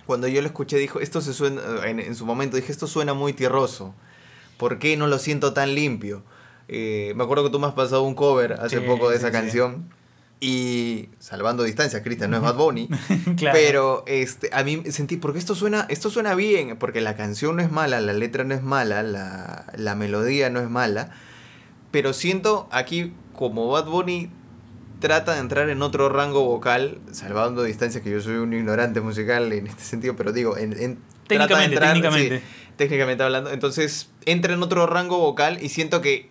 Cuando 0.06 0.28
yo 0.28 0.40
lo 0.40 0.46
escuché 0.46 0.78
dijo, 0.78 1.00
esto 1.00 1.20
se 1.20 1.34
suena, 1.34 1.60
en, 1.84 2.00
en 2.00 2.14
su 2.14 2.24
momento 2.24 2.56
dije, 2.56 2.72
esto 2.72 2.86
suena 2.86 3.12
muy 3.14 3.32
tierroso. 3.34 3.94
¿Por 4.56 4.78
qué 4.78 4.96
no 4.96 5.06
lo 5.08 5.18
siento 5.18 5.52
tan 5.52 5.74
limpio? 5.74 6.22
Eh, 6.68 7.12
me 7.16 7.24
acuerdo 7.24 7.44
que 7.44 7.50
tú 7.50 7.58
me 7.58 7.66
has 7.66 7.74
pasado 7.74 8.02
un 8.04 8.14
cover 8.14 8.54
hace 8.54 8.78
Sí, 8.78 8.84
poco 8.86 9.10
de 9.10 9.16
esa 9.16 9.26
sí, 9.28 9.32
sí. 9.34 9.40
canción 9.40 9.88
y 10.38 11.08
salvando 11.18 11.62
distancia, 11.64 12.02
Cristian, 12.02 12.30
no 12.30 12.36
es 12.36 12.42
Bad 12.42 12.56
Bunny. 12.56 12.88
claro. 13.36 13.58
Pero 13.58 14.04
este, 14.06 14.50
a 14.52 14.62
mí 14.62 14.82
sentí, 14.90 15.16
porque 15.16 15.38
esto 15.38 15.54
suena, 15.54 15.86
esto 15.88 16.10
suena 16.10 16.34
bien, 16.34 16.76
porque 16.78 17.00
la 17.00 17.16
canción 17.16 17.56
no 17.56 17.62
es 17.62 17.70
mala, 17.72 18.00
la 18.00 18.12
letra 18.12 18.44
no 18.44 18.54
es 18.54 18.62
mala, 18.62 19.02
la, 19.02 19.66
la 19.76 19.94
melodía 19.96 20.50
no 20.50 20.60
es 20.60 20.68
mala, 20.70 21.10
pero 21.90 22.12
siento 22.12 22.68
aquí 22.70 23.12
como 23.34 23.68
Bad 23.68 23.86
Bunny 23.86 24.30
trata 25.00 25.34
de 25.34 25.40
entrar 25.40 25.68
en 25.68 25.82
otro 25.82 26.08
rango 26.08 26.44
vocal, 26.44 26.98
salvando 27.12 27.62
distancias, 27.62 28.02
que 28.02 28.10
yo 28.10 28.20
soy 28.20 28.36
un 28.36 28.52
ignorante 28.54 29.00
musical 29.00 29.52
en 29.52 29.66
este 29.66 29.82
sentido, 29.82 30.16
pero 30.16 30.32
digo, 30.32 30.56
en, 30.56 30.72
en- 30.72 30.98
trata 31.26 31.58
de 31.58 31.68
técnicamente, 31.68 31.74
entrar- 31.76 31.92
técnicamente. 31.92 32.38
sí, 32.38 32.44
técnicamente 32.76 33.22
hablando, 33.22 33.50
entonces 33.50 34.08
entra 34.24 34.54
en 34.54 34.62
otro 34.62 34.86
rango 34.86 35.18
vocal 35.18 35.58
y 35.62 35.68
siento 35.68 36.00
que 36.00 36.30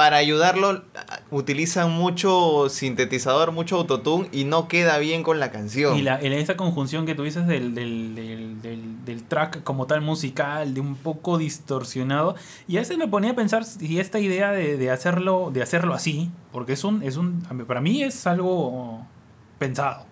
para 0.00 0.16
ayudarlo 0.16 0.70
a- 0.70 1.20
utilizan 1.30 1.90
mucho 1.90 2.70
sintetizador, 2.70 3.52
mucho 3.52 3.76
autotune 3.76 4.30
y 4.32 4.44
no 4.44 4.66
queda 4.66 4.96
bien 4.96 5.22
con 5.22 5.38
la 5.40 5.50
canción. 5.50 5.94
Y 5.98 6.00
la, 6.00 6.14
esa 6.16 6.56
conjunción 6.56 7.04
que 7.04 7.14
tú 7.14 7.22
dices 7.24 7.46
del, 7.46 7.74
del, 7.74 8.14
del, 8.14 9.04
del- 9.04 9.22
track 9.24 9.62
como 9.62 9.86
tal 9.86 10.00
musical, 10.00 10.72
de 10.72 10.80
un 10.80 10.94
poco 10.96 11.36
distorsionado, 11.36 12.34
y 12.66 12.78
a 12.78 12.80
veces 12.80 12.96
me 12.96 13.08
ponía 13.08 13.32
a 13.32 13.34
pensar 13.34 13.66
si 13.66 14.00
esta 14.00 14.18
idea 14.20 14.52
de, 14.52 14.78
de 14.78 14.90
hacerlo, 14.90 15.50
de 15.52 15.60
hacerlo 15.60 15.92
así, 15.92 16.30
porque 16.50 16.72
es 16.72 16.82
un, 16.82 17.02
es 17.02 17.18
un, 17.18 17.42
para 17.66 17.82
mí 17.82 18.02
es 18.02 18.26
algo 18.26 19.06
pensado. 19.58 20.06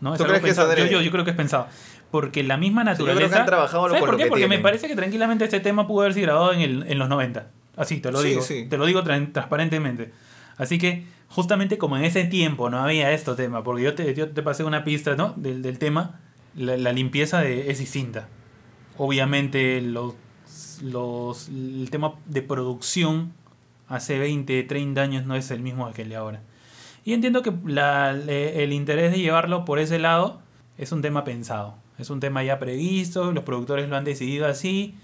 ¿no? 0.00 0.14
Es 0.14 0.18
¿Tú 0.18 0.24
algo 0.24 0.38
crees 0.38 0.42
que 0.44 0.50
es 0.52 0.56
pensado. 0.66 0.86
yo, 0.86 0.86
yo, 0.86 1.02
yo 1.02 1.10
creo 1.10 1.24
que 1.26 1.32
es 1.32 1.36
pensado. 1.36 1.66
Porque 2.10 2.42
la 2.42 2.56
misma 2.56 2.80
yo 2.80 3.04
creo 3.04 3.06
que 3.08 3.12
naturaleza. 3.12 3.40
han 3.40 3.46
trabajado 3.46 3.88
¿Sabes 3.88 4.00
por 4.00 4.16
qué? 4.16 4.22
que 4.22 4.28
Porque 4.30 4.48
me 4.48 4.58
parece 4.60 4.88
que 4.88 4.96
tranquilamente 4.96 5.44
este 5.44 5.60
tema 5.60 5.86
pudo 5.86 6.00
haberse 6.00 6.22
grabado 6.22 6.54
en, 6.54 6.60
el, 6.60 6.84
en 6.88 6.98
los 6.98 7.10
90. 7.10 7.50
Así, 7.78 8.00
te 8.00 8.10
lo 8.12 8.20
Sí, 8.20 8.28
digo. 8.28 8.42
sí. 8.42 8.66
Te 8.68 8.76
lo 8.76 8.84
digo 8.86 9.02
tran- 9.04 9.32
transparentemente. 9.32 10.12
Así 10.56 10.78
que, 10.78 11.04
justamente 11.28 11.78
como 11.78 11.96
en 11.96 12.04
ese 12.04 12.24
tiempo 12.24 12.68
no 12.70 12.78
había 12.80 13.12
esto 13.12 13.36
tema, 13.36 13.62
porque 13.62 13.84
yo 13.84 13.94
te, 13.94 14.14
yo 14.14 14.28
te 14.30 14.42
pasé 14.42 14.64
una 14.64 14.82
pista 14.84 15.14
¿no? 15.14 15.32
del, 15.36 15.62
del 15.62 15.78
tema, 15.78 16.20
la, 16.56 16.76
la 16.76 16.92
limpieza 16.92 17.40
de, 17.40 17.70
es 17.70 17.78
distinta. 17.78 18.28
Obviamente, 18.96 19.80
los, 19.80 20.14
los, 20.82 21.48
el 21.48 21.88
tema 21.90 22.14
de 22.26 22.42
producción 22.42 23.32
hace 23.88 24.18
20, 24.18 24.62
30 24.64 25.00
años 25.02 25.24
no 25.26 25.34
es 25.36 25.50
el 25.50 25.60
mismo 25.60 25.90
que 25.92 26.02
el 26.02 26.08
de 26.08 26.16
ahora. 26.16 26.42
Y 27.04 27.12
entiendo 27.14 27.42
que 27.42 27.52
la- 27.64 28.10
el 28.10 28.72
interés 28.72 29.12
de 29.12 29.18
llevarlo 29.18 29.64
por 29.64 29.78
ese 29.78 29.98
lado 29.98 30.40
es 30.76 30.92
un 30.92 31.00
tema 31.02 31.24
pensado. 31.24 31.76
Es 31.98 32.10
un 32.10 32.20
tema 32.20 32.42
ya 32.42 32.58
previsto, 32.58 33.32
los 33.32 33.44
productores 33.44 33.88
lo 33.88 33.96
han 33.96 34.04
decidido 34.04 34.46
así. 34.46 34.94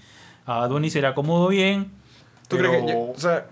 A 0.47 0.59
Bad 0.59 0.70
Bunny 0.70 0.91
se 0.91 1.01
le 1.01 1.07
acomodó 1.07 1.49
bien. 1.49 1.91
¿Tú 2.49 2.57
pero- 2.57 2.70
crees 2.70 2.84
que 2.84 2.92
yo, 2.92 2.99
o 3.11 3.18
sea, 3.18 3.47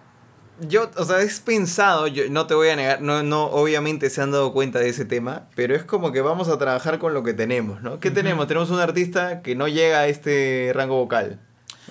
yo, 0.61 0.91
o 0.97 1.05
sea, 1.05 1.21
es 1.23 1.41
pensado, 1.41 2.07
yo 2.07 2.25
no 2.31 2.47
te 2.47 2.55
voy 2.55 2.69
a 2.69 2.77
negar, 2.77 3.01
no, 3.01 3.23
no, 3.23 3.47
obviamente 3.47 4.11
se 4.11 4.21
han 4.23 4.31
dado 4.31 4.53
cuenta 4.53 4.79
de 4.79 4.89
ese 4.91 5.05
tema, 5.05 5.49
pero 5.57 5.75
es 5.75 5.83
como 5.83 6.13
que 6.13 6.21
vamos 6.21 6.49
a 6.49 6.59
trabajar 6.59 6.99
con 6.99 7.15
lo 7.15 7.23
que 7.23 7.33
tenemos, 7.35 7.83
¿no? 7.83 7.99
¿Qué 8.01 8.09
Ujú. 8.09 8.17
tenemos? 8.17 8.47
Tenemos 8.47 8.71
un 8.71 8.79
artista 8.79 9.43
que 9.43 9.57
no 9.57 9.67
llega 9.67 10.01
a 10.01 10.07
este 10.09 10.71
rango 10.75 10.97
vocal. 10.97 11.41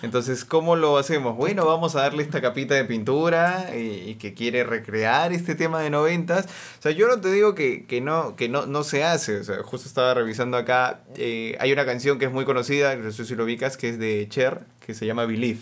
Entonces, 0.03 0.45
¿cómo 0.45 0.75
lo 0.77 0.97
hacemos? 0.97 1.35
Bueno, 1.35 1.65
vamos 1.65 1.95
a 1.95 2.01
darle 2.01 2.23
esta 2.23 2.41
capita 2.41 2.73
de 2.73 2.85
pintura 2.85 3.69
y, 3.75 4.09
y 4.11 4.15
que 4.15 4.33
quiere 4.33 4.63
recrear 4.63 5.31
este 5.33 5.53
tema 5.53 5.79
de 5.81 5.89
noventas. 5.91 6.45
O 6.45 6.81
sea, 6.81 6.91
yo 6.91 7.07
no 7.07 7.19
te 7.19 7.31
digo 7.31 7.53
que, 7.53 7.85
que, 7.85 7.99
no, 8.01 8.35
que 8.35 8.47
no, 8.49 8.65
no 8.65 8.83
se 8.83 9.03
hace. 9.03 9.39
O 9.39 9.43
sea, 9.43 9.57
justo 9.63 9.87
estaba 9.87 10.13
revisando 10.15 10.57
acá. 10.57 11.01
eh, 11.17 11.55
hay 11.59 11.71
una 11.73 11.85
canción 11.85 12.17
que 12.17 12.25
es 12.25 12.31
muy 12.31 12.45
conocida, 12.45 12.95
no 12.95 13.11
sé 13.11 13.25
si 13.25 13.35
lo 13.35 13.43
ubicas, 13.43 13.75
que 13.77 13.89
es 13.89 13.99
de 13.99 14.25
Cher, 14.29 14.61
que 14.85 14.93
se 14.95 15.05
llama 15.05 15.25
Believe. 15.25 15.59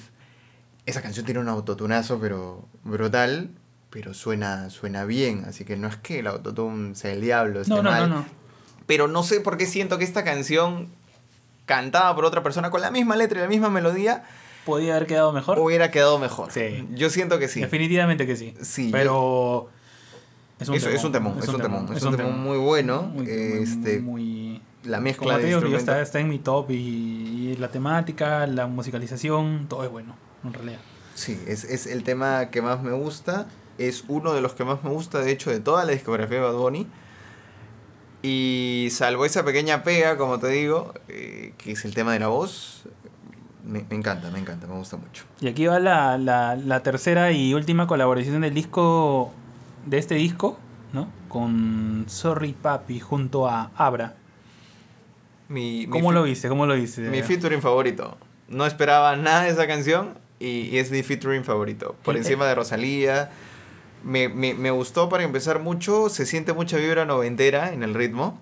Esa 0.89 1.01
canción 1.01 1.25
tiene 1.25 1.39
un 1.39 1.49
autotunazo, 1.49 2.19
pero 2.19 2.65
brutal, 2.83 3.49
pero 3.89 4.13
suena, 4.13 4.69
suena 4.69 5.05
bien. 5.05 5.45
Así 5.47 5.63
que 5.65 5.77
no 5.77 5.87
es 5.87 5.97
que 5.97 6.19
el 6.19 6.27
autotune 6.27 6.95
sea 6.95 7.11
el 7.13 7.21
diablo, 7.21 7.61
esté 7.61 7.73
No, 7.75 7.83
mal. 7.83 8.09
no. 8.09 8.25
Pero 8.87 9.07
no 9.07 9.21
sé 9.23 9.39
por 9.39 9.57
qué 9.57 9.65
siento 9.67 9.97
que 9.99 10.03
esta 10.03 10.23
canción, 10.23 10.87
cantada 11.65 12.15
por 12.15 12.25
otra 12.25 12.41
persona 12.41 12.71
con 12.71 12.81
la 12.81 12.89
misma 12.89 13.15
letra 13.15 13.37
y 13.39 13.41
la 13.43 13.47
misma 13.47 13.69
melodía, 13.69 14.23
Podía 14.65 14.95
haber 14.95 15.07
quedado 15.07 15.31
mejor. 15.31 15.59
hubiera 15.59 15.91
quedado 15.91 16.17
mejor. 16.19 16.51
Sí. 16.51 16.87
Yo 16.95 17.09
siento 17.09 17.37
que 17.39 17.47
sí. 17.47 17.61
Definitivamente 17.61 18.25
que 18.25 18.35
sí. 18.35 18.55
Sí, 18.61 18.89
Pero. 18.91 19.69
Es 20.59 20.67
un, 20.67 20.75
es 20.75 21.03
un 21.05 21.11
temón, 21.13 21.37
es 21.41 21.47
un 21.47 21.61
temón, 21.61 21.95
es 21.95 22.03
un 22.03 22.17
temón 22.17 22.43
muy 22.43 22.57
bueno. 22.57 23.03
Muy- 23.03 23.25
este, 23.29 23.99
muy- 24.01 24.61
la 24.83 24.97
Como 24.97 25.03
mezcla 25.03 25.35
te 25.35 25.41
de 25.41 25.45
digo, 25.47 25.57
instrumentos. 25.59 25.81
está, 25.87 26.01
está 26.01 26.19
en 26.19 26.27
mi 26.29 26.39
top 26.39 26.71
y, 26.71 26.73
y 26.73 27.55
la 27.57 27.69
temática, 27.69 28.45
la 28.47 28.67
musicalización, 28.67 29.67
todo 29.69 29.83
es 29.85 29.89
bueno, 29.91 30.15
en 30.43 30.53
realidad. 30.53 30.79
Sí, 31.15 31.41
es, 31.47 31.63
es 31.63 31.85
el 31.85 32.03
tema 32.03 32.49
que 32.49 32.61
más 32.61 32.81
me 32.81 32.91
gusta. 32.91 33.47
Es 33.77 34.03
uno 34.07 34.33
de 34.33 34.41
los 34.41 34.53
que 34.53 34.63
más 34.63 34.83
me 34.83 34.89
gusta, 34.89 35.19
de 35.19 35.31
hecho, 35.31 35.49
de 35.49 35.59
toda 35.59 35.85
la 35.85 35.91
discografía 35.91 36.37
de 36.37 36.43
Bad 36.43 36.55
Bunny. 36.55 36.87
Y 38.21 38.89
salvo 38.91 39.25
esa 39.25 39.45
pequeña 39.45 39.83
pega, 39.83 40.17
como 40.17 40.39
te 40.39 40.47
digo, 40.47 40.93
eh, 41.07 41.53
que 41.57 41.71
es 41.71 41.85
el 41.85 41.93
tema 41.93 42.13
de 42.13 42.19
la 42.19 42.27
voz, 42.27 42.83
me, 43.63 43.85
me 43.89 43.95
encanta, 43.95 44.29
me 44.31 44.39
encanta, 44.39 44.67
me 44.67 44.75
gusta 44.75 44.97
mucho. 44.97 45.23
Y 45.39 45.47
aquí 45.47 45.65
va 45.67 45.79
la, 45.79 46.17
la, 46.17 46.55
la 46.55 46.83
tercera 46.83 47.31
y 47.31 47.53
última 47.53 47.87
colaboración 47.87 48.41
del 48.41 48.53
disco, 48.53 49.31
de 49.85 49.97
este 49.97 50.15
disco, 50.15 50.57
¿no? 50.91 51.07
Con 51.29 52.05
Sorry 52.07 52.53
Papi 52.53 52.99
junto 52.99 53.47
a 53.47 53.71
Abra. 53.75 54.15
Mi, 55.47 55.87
¿Cómo 55.87 56.11
lo 56.11 56.23
viste? 56.23 56.49
¿Cómo 56.49 56.65
lo 56.65 56.75
viste? 56.75 57.01
Mi 57.01 57.23
featuring 57.23 57.61
favorito. 57.61 58.17
No 58.49 58.65
esperaba 58.65 59.15
nada 59.15 59.43
de 59.43 59.49
esa 59.49 59.65
canción 59.67 60.17
y, 60.39 60.61
y 60.71 60.77
es 60.77 60.91
mi 60.91 61.03
featuring 61.03 61.43
favorito. 61.43 61.95
Por 62.03 62.15
Eh, 62.15 62.19
encima 62.19 62.45
de 62.47 62.55
Rosalía. 62.55 63.31
Me, 64.03 64.29
me, 64.29 64.53
me 64.53 64.71
gustó 64.71 65.09
para 65.09 65.23
empezar 65.23 65.59
mucho. 65.59 66.09
Se 66.09 66.25
siente 66.25 66.53
mucha 66.53 66.77
vibra 66.77 67.05
noventera 67.05 67.73
en 67.73 67.83
el 67.83 67.93
ritmo. 67.93 68.39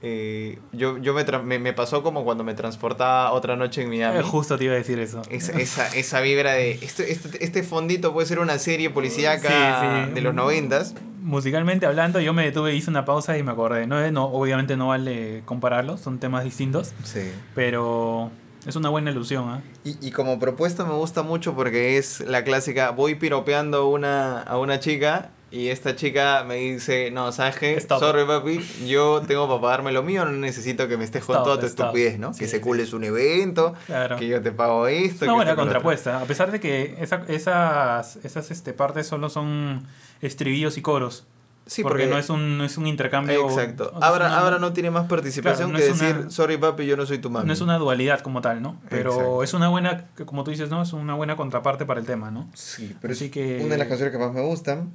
Eh, 0.00 0.60
yo 0.72 0.98
yo 0.98 1.12
me, 1.12 1.24
me, 1.42 1.58
me 1.58 1.72
pasó 1.72 2.04
como 2.04 2.22
cuando 2.24 2.44
me 2.44 2.54
transportaba 2.54 3.32
otra 3.32 3.56
noche 3.56 3.82
en 3.82 3.88
Miami. 3.88 4.18
Eh, 4.18 4.22
justo 4.22 4.56
te 4.58 4.64
iba 4.64 4.74
a 4.74 4.76
decir 4.76 4.98
eso. 5.00 5.22
Esa, 5.30 5.58
esa, 5.58 5.88
esa 5.96 6.20
vibra 6.20 6.52
de. 6.52 6.72
Este, 6.72 7.10
este, 7.10 7.42
este 7.44 7.62
fondito 7.64 8.12
puede 8.12 8.26
ser 8.28 8.38
una 8.38 8.58
serie 8.58 8.90
policíaca 8.90 9.48
Sí, 9.48 10.08
sí. 10.08 10.14
de 10.14 10.20
los 10.20 10.34
noventas. 10.34 10.94
Musicalmente 11.20 11.84
hablando, 11.84 12.20
yo 12.20 12.32
me 12.32 12.44
detuve, 12.44 12.74
hice 12.74 12.90
una 12.90 13.04
pausa 13.04 13.36
y 13.36 13.42
me 13.42 13.50
acordé. 13.50 13.86
No, 13.86 14.08
no, 14.12 14.26
obviamente 14.26 14.76
no 14.76 14.88
vale 14.88 15.42
compararlos, 15.46 16.00
son 16.00 16.18
temas 16.20 16.44
distintos, 16.44 16.92
Sí. 17.02 17.32
pero 17.54 18.30
es 18.66 18.76
una 18.76 18.88
buena 18.88 19.10
ilusión. 19.10 19.48
¿ah? 19.48 19.62
Y, 19.84 19.96
y 20.06 20.10
como 20.10 20.38
propuesta 20.38 20.84
me 20.84 20.92
gusta 20.94 21.22
mucho 21.22 21.54
porque 21.54 21.96
es 21.98 22.20
la 22.20 22.44
clásica, 22.44 22.90
voy 22.90 23.14
piropeando 23.14 23.78
a 23.78 23.88
una, 23.88 24.42
a 24.42 24.58
una 24.58 24.80
chica 24.80 25.30
y 25.50 25.68
esta 25.68 25.96
chica 25.96 26.44
me 26.46 26.56
dice, 26.56 27.10
no, 27.10 27.32
¿sabes 27.32 27.56
qué? 27.56 27.80
Sorry 27.80 28.26
papi, 28.26 28.60
yo 28.86 29.22
tengo 29.26 29.48
para 29.48 29.60
pagarme 29.62 29.92
lo 29.92 30.02
mío, 30.02 30.26
no 30.26 30.32
necesito 30.32 30.88
que 30.88 30.98
me 30.98 31.04
estés 31.04 31.24
con 31.24 31.42
toda 31.42 31.58
tu 31.58 31.64
estupidez, 31.64 32.18
¿no? 32.18 32.34
Sí, 32.34 32.40
que 32.40 32.48
se 32.48 32.56
sí. 32.58 32.62
cules 32.62 32.92
un 32.92 33.04
evento, 33.04 33.72
Claro. 33.86 34.16
que 34.18 34.28
yo 34.28 34.42
te 34.42 34.52
pago 34.52 34.86
esto. 34.88 35.24
Que 35.24 35.32
buena 35.32 35.56
contrapuesta, 35.56 36.20
a 36.20 36.24
pesar 36.26 36.50
de 36.52 36.60
que 36.60 36.96
esa- 37.00 37.24
esas, 37.28 38.16
esas 38.24 38.50
este, 38.50 38.74
partes 38.74 39.06
solo 39.06 39.30
son 39.30 39.86
estribillos 40.20 40.76
y 40.76 40.82
coros. 40.82 41.24
Sí, 41.68 41.82
porque, 41.82 42.06
no 42.06 42.18
es 42.18 42.30
un, 42.30 42.58
no 42.58 42.64
es 42.64 42.76
un 42.78 42.86
intercambio. 42.86 43.48
Exacto. 43.48 43.92
Ahora, 44.00 44.26
una- 44.26 44.38
ahora 44.40 44.58
no 44.58 44.72
tiene 44.72 44.90
más 44.90 45.06
participación 45.06 45.68
Claro, 45.70 45.72
no 45.72 45.78
que 45.78 45.92
es 45.92 45.98
decir, 46.00 46.16
una- 46.22 46.30
sorry 46.30 46.56
papi, 46.56 46.86
yo 46.86 46.96
no 46.96 47.04
soy 47.06 47.18
tu 47.18 47.28
mami. 47.30 47.46
No 47.46 47.52
es 47.52 47.60
una 47.60 47.76
dualidad 47.78 48.20
como 48.20 48.40
tal, 48.40 48.62
¿no? 48.62 48.80
Pero 48.88 49.10
Exacto. 49.12 49.42
es 49.42 49.54
una 49.54 49.68
buena, 49.68 50.06
que 50.16 50.24
como 50.24 50.44
tú 50.44 50.50
dices, 50.50 50.70
¿no? 50.70 50.82
Es 50.82 50.92
una 50.94 51.14
buena 51.14 51.36
contraparte 51.36 51.84
para 51.86 52.00
el 52.00 52.06
tema, 52.06 52.30
¿no? 52.30 52.48
Sí, 52.54 52.96
pero 53.00 53.12
Así 53.12 53.26
es 53.26 53.30
que- 53.30 53.58
una 53.60 53.72
de 53.74 53.78
las 53.78 53.86
canciones 53.88 54.12
que 54.12 54.18
más 54.18 54.32
me 54.32 54.40
gustan. 54.40 54.90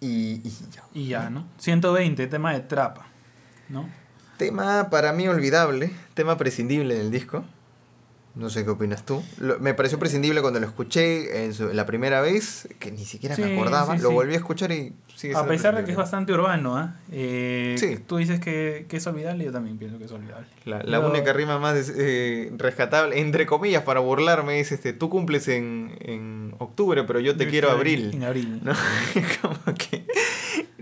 Y, 0.00 0.40
y 0.42 0.50
ya. 0.74 0.82
Y 0.94 1.06
ya, 1.08 1.28
¿no? 1.28 1.44
120, 1.58 2.26
tema 2.26 2.54
de 2.54 2.60
trapa, 2.60 3.06
¿no? 3.68 3.86
Tema 4.38 4.88
para 4.88 5.12
mí 5.12 5.28
olvidable, 5.28 5.92
tema 6.14 6.38
prescindible 6.38 6.94
del 6.96 7.10
disco. 7.10 7.44
No 8.40 8.48
sé 8.48 8.64
qué 8.64 8.70
opinas 8.70 9.04
tú. 9.04 9.22
Lo- 9.38 9.58
me 9.58 9.74
pareció 9.74 9.98
prescindible 9.98 10.40
cuando 10.40 10.60
lo 10.60 10.66
escuché 10.66 11.44
en, 11.44 11.52
su- 11.52 11.68
la 11.74 11.84
primera 11.84 12.22
vez, 12.22 12.66
que 12.78 12.90
ni 12.90 13.04
siquiera 13.04 13.36
Sí, 13.36 13.42
me 13.42 13.52
acordaba. 13.54 13.94
sí, 13.96 14.02
lo 14.02 14.08
sí. 14.08 14.14
volví 14.14 14.32
a 14.32 14.38
escuchar 14.38 14.72
y 14.72 14.94
sigue 15.14 15.36
A 15.36 15.46
pesar 15.46 15.76
de 15.76 15.84
que 15.84 15.90
es 15.90 15.96
bastante 15.96 16.32
urbano, 16.32 16.76
¿ah? 16.78 16.96
Eh, 17.12 17.76
Sí. 17.78 17.98
Tú 18.06 18.16
dices 18.16 18.40
que, 18.40 18.86
que 18.88 18.96
es 18.96 19.06
olvidable, 19.06 19.44
yo 19.44 19.52
también 19.52 19.76
pienso 19.76 19.98
que 19.98 20.04
es 20.06 20.12
olvidable. 20.12 20.46
La, 20.64 20.82
la 20.82 21.00
única 21.00 21.34
rima 21.34 21.58
más 21.58 21.92
eh, 21.94 22.50
rescatable, 22.56 23.20
entre 23.20 23.44
comillas, 23.44 23.82
para 23.82 24.00
burlarme 24.00 24.58
es 24.60 24.72
este, 24.72 24.94
tú 24.94 25.10
cumples 25.10 25.46
en, 25.48 25.96
en 26.00 26.54
octubre, 26.58 27.04
pero 27.04 27.20
yo 27.20 27.36
te 27.36 27.44
yo 27.44 27.50
quiero 27.50 27.70
abril. 27.70 28.10
En 28.14 28.24
abril. 28.24 28.60
¿No? 28.64 28.72
Como 29.42 29.76
que 29.76 30.06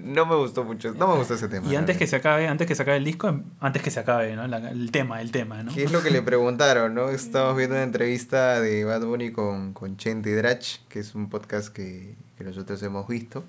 no 0.09 0.27
me 0.27 0.35
gustó 0.37 0.65
mucho, 0.65 0.93
no 0.95 1.07
me 1.09 1.15
gustó 1.17 1.35
ese 1.35 1.49
tema. 1.49 1.71
Y 1.71 1.77
antes 1.77 1.97
que 1.97 2.07
se 2.07 2.17
acabe, 2.17 2.49
antes 2.49 2.67
que 2.67 2.75
se 2.75 2.83
acabe 2.83 2.97
el 2.99 3.05
disco, 3.05 3.41
antes 3.61 3.83
que 3.83 3.91
se 3.91 4.01
acabe, 4.01 4.35
¿no? 4.35 4.47
La- 4.49 4.71
el 4.71 4.91
tema, 4.91 5.21
el 5.21 5.31
tema, 5.31 5.63
¿no? 5.63 5.73
¿Qué 5.75 5.85
es 5.85 5.93
lo 5.93 6.03
que 6.03 6.11
le 6.11 6.23
preguntaron, 6.23 6.95
no? 6.95 7.09
Estamos 7.11 7.57
viendo 7.57 7.75
una 7.77 7.85
entrevista 7.85 8.61
de 8.61 8.85
Bad 8.85 9.03
Bunny 9.05 9.31
con, 9.33 9.73
con 9.75 9.97
Chente 9.97 10.35
Drach, 10.35 10.79
que 10.89 11.01
es 11.01 11.15
un 11.15 11.29
podcast 11.29 11.69
que, 11.69 12.15
que 12.37 12.45
nosotros 12.45 12.83
hemos 12.83 13.07
visto. 13.07 13.45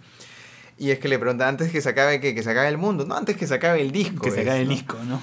Y 0.77 0.91
es 0.91 0.99
que 0.99 1.07
le 1.09 1.19
preguntan, 1.19 1.49
antes 1.49 1.71
que 1.71 1.81
se 1.81 1.89
acabe, 1.89 2.19
que, 2.21 2.33
que 2.35 2.43
se 2.43 2.51
acabe 2.51 2.67
el 2.69 2.77
mundo, 2.77 3.05
no, 3.05 3.15
antes 3.15 3.35
que 3.35 3.47
se 3.47 3.53
acabe 3.55 3.81
el 3.81 3.91
disco. 3.91 4.21
Que 4.21 4.31
se 4.31 4.41
acabe 4.41 4.61
el 4.61 4.69
disco, 4.69 4.97
¿no? 5.07 5.21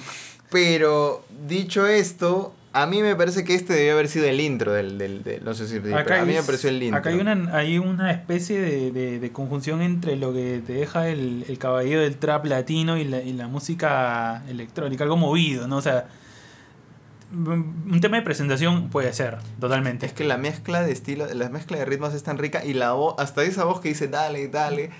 Pero, 0.49 1.25
dicho 1.47 1.87
esto, 1.87 2.53
a 2.81 2.87
mí 2.87 3.01
me 3.01 3.15
parece 3.15 3.43
que 3.43 3.55
este 3.55 3.73
debió 3.73 3.93
haber 3.93 4.07
sido 4.07 4.25
el 4.25 4.39
intro 4.41 4.71
del... 4.73 4.97
del, 4.97 5.23
del- 5.23 5.43
no 5.43 5.53
sé 5.53 5.67
si... 5.67 5.79
pero 5.79 5.97
a 5.97 6.25
mí 6.25 6.33
me 6.33 6.43
pareció 6.43 6.69
el 6.69 6.81
intro. 6.83 6.99
acá 6.99 7.09
hay 7.09 7.19
una, 7.19 7.55
hay 7.55 7.77
una 7.79 8.11
especie 8.11 8.59
de, 8.61 8.91
de- 8.91 9.19
de 9.19 9.31
conjunción 9.31 9.81
entre 9.81 10.15
lo 10.15 10.33
que 10.33 10.61
te 10.65 10.73
deja 10.73 11.09
el, 11.09 11.45
el 11.47 11.57
caballero 11.57 12.01
del 12.01 12.17
trap 12.17 12.45
latino 12.45 12.97
y 12.97 13.03
la, 13.03 13.21
y 13.21 13.33
la 13.33 13.47
música 13.47 14.43
electrónica, 14.49 15.03
algo 15.03 15.17
movido, 15.17 15.67
¿no? 15.67 15.77
O 15.77 15.81
sea, 15.81 16.07
un 17.33 17.99
tema 17.99 18.15
de 18.17 18.23
presentación 18.23 18.89
puede 18.89 19.11
ser, 19.11 19.37
totalmente. 19.59 20.05
Es 20.05 20.13
que 20.13 20.23
la 20.23 20.37
mezcla 20.37 20.81
de 20.83 20.93
estilo, 20.93 21.25
la 21.33 21.49
mezcla 21.49 21.77
de 21.77 21.83
ritmos 21.85 22.13
es 22.13 22.23
tan 22.23 22.37
rica 22.37 22.63
y 22.63 22.73
la 22.73 22.93
voz, 22.93 23.15
hasta 23.17 23.43
esa 23.43 23.65
voz 23.65 23.81
que 23.81 23.89
dice 23.89 24.07
dale, 24.07 24.47
dale. 24.47 24.91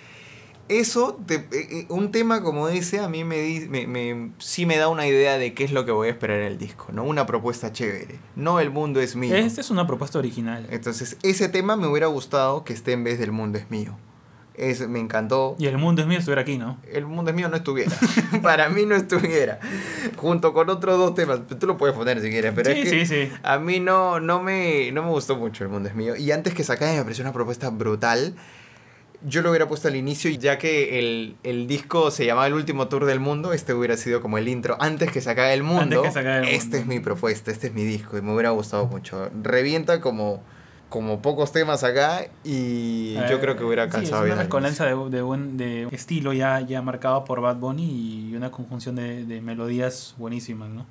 Eso, 0.69 1.17
te- 1.25 1.35
eh, 1.35 1.47
eh, 1.51 1.85
un 1.89 2.11
tema 2.11 2.41
como 2.43 2.67
ese 2.67 2.99
a 2.99 3.07
mí 3.07 3.23
me, 3.23 3.37
di- 3.39 3.67
me, 3.69 3.87
me- 3.87 4.31
sí 4.39 4.65
me 4.65 4.77
da 4.77 4.89
una 4.89 5.07
idea 5.07 5.37
de 5.37 5.53
qué 5.53 5.63
es 5.63 5.71
lo 5.71 5.85
que 5.85 5.91
voy 5.91 6.09
a 6.09 6.11
esperar 6.11 6.39
en 6.39 6.45
el 6.47 6.57
disco, 6.57 6.87
¿no? 6.91 7.03
Una 7.03 7.25
propuesta 7.25 7.71
chévere. 7.71 8.19
No 8.35 8.59
el 8.59 8.69
mundo 8.69 8.99
es 8.99 9.15
mío. 9.15 9.35
Esta 9.35 9.61
es 9.61 9.69
una 9.69 9.87
propuesta 9.87 10.19
original. 10.19 10.67
Entonces, 10.69 11.17
ese 11.23 11.47
tema 11.49 11.75
me 11.77 11.87
hubiera 11.87 12.07
gustado 12.07 12.63
que 12.65 12.73
esté 12.73 12.91
en 12.91 13.03
vez 13.03 13.17
del 13.19 13.31
mundo 13.31 13.57
es 13.57 13.71
mío. 13.71 13.97
Es, 14.55 14.87
me 14.89 14.99
encantó. 14.99 15.55
Y 15.59 15.67
el 15.67 15.77
mundo 15.77 16.01
es 16.01 16.07
mío 16.07 16.17
estuviera 16.17 16.41
aquí, 16.41 16.57
¿no? 16.57 16.79
El 16.91 17.05
mundo 17.05 17.29
es 17.29 17.35
mío 17.37 17.47
no 17.47 17.55
estuviera. 17.57 17.91
Para 18.41 18.69
mí 18.69 18.85
no 18.87 18.95
estuviera. 18.95 19.59
Junto 20.15 20.51
con 20.51 20.67
otros 20.71 20.97
dos 20.97 21.13
temas. 21.13 21.41
Tú 21.59 21.67
lo 21.67 21.77
puedes 21.77 21.95
poner 21.95 22.19
si 22.21 22.29
quieres, 22.31 22.53
pero 22.55 22.71
sí, 22.73 22.79
es 22.79 22.89
que 22.91 23.05
sí, 23.05 23.27
sí. 23.27 23.31
a 23.43 23.59
mí 23.59 23.79
no, 23.79 24.19
no, 24.19 24.41
me, 24.41 24.91
no 24.91 25.03
me 25.03 25.09
gustó 25.09 25.35
mucho 25.37 25.63
El 25.63 25.69
Mundo 25.69 25.87
es 25.89 25.95
Mío. 25.95 26.15
Y 26.15 26.31
antes 26.31 26.55
que 26.55 26.63
se 26.63 26.73
acabe 26.73 26.95
me 26.97 27.03
pareció 27.03 27.23
una 27.23 27.33
propuesta 27.33 27.69
brutal. 27.69 28.33
Yo 29.25 29.41
lo 29.41 29.49
hubiera 29.49 29.67
puesto 29.67 29.87
al 29.87 29.95
inicio 29.95 30.29
y 30.29 30.37
ya 30.37 30.57
que 30.57 30.99
el, 30.99 31.35
el 31.43 31.67
disco 31.67 32.11
se 32.11 32.25
llamaba 32.25 32.47
El 32.47 32.53
Último 32.53 32.87
Tour 32.87 33.05
del 33.05 33.19
Mundo, 33.19 33.51
este 33.53 33.73
hubiera 33.73 33.97
sido 33.97 34.21
como 34.21 34.37
el 34.37 34.47
intro. 34.47 34.77
Antes 34.79 35.11
que 35.11 35.21
se 35.21 35.29
acabe 35.31 35.53
el 35.53 35.63
mundo, 35.63 35.81
Antes 35.81 36.01
que 36.01 36.11
se 36.11 36.19
acabe 36.19 36.37
el 36.49 36.55
este 36.55 36.77
mundo. 36.77 36.77
es 36.77 36.85
mi 36.87 36.99
propuesta, 36.99 37.51
este 37.51 37.67
es 37.67 37.73
mi 37.73 37.83
disco 37.83 38.17
y 38.17 38.21
me 38.21 38.33
hubiera 38.33 38.51
gustado 38.51 38.85
mucho. 38.85 39.29
Revienta 39.41 40.01
como, 40.01 40.43
como 40.89 41.21
pocos 41.21 41.51
temas 41.51 41.83
acá 41.83 42.27
y 42.43 43.15
yo 43.29 43.39
creo 43.39 43.57
que 43.57 43.63
hubiera 43.63 43.83
sí, 43.85 43.89
alcanzado 43.89 44.21
es 44.21 44.25
bien 44.25 44.33
una 44.33 44.41
al 44.41 44.47
mezcolanza 44.47 44.85
de, 44.85 45.09
de 45.09 45.21
buen 45.21 45.57
de 45.57 45.87
estilo 45.91 46.31
ya, 46.33 46.59
ya 46.61 46.81
marcado 46.81 47.25
por 47.25 47.41
Bad 47.41 47.57
Bunny 47.57 48.29
y 48.29 48.35
una 48.35 48.51
conjunción 48.51 48.95
de, 48.95 49.25
de 49.25 49.41
melodías 49.41 50.13
buenísimas, 50.17 50.69
¿no? 50.69 50.85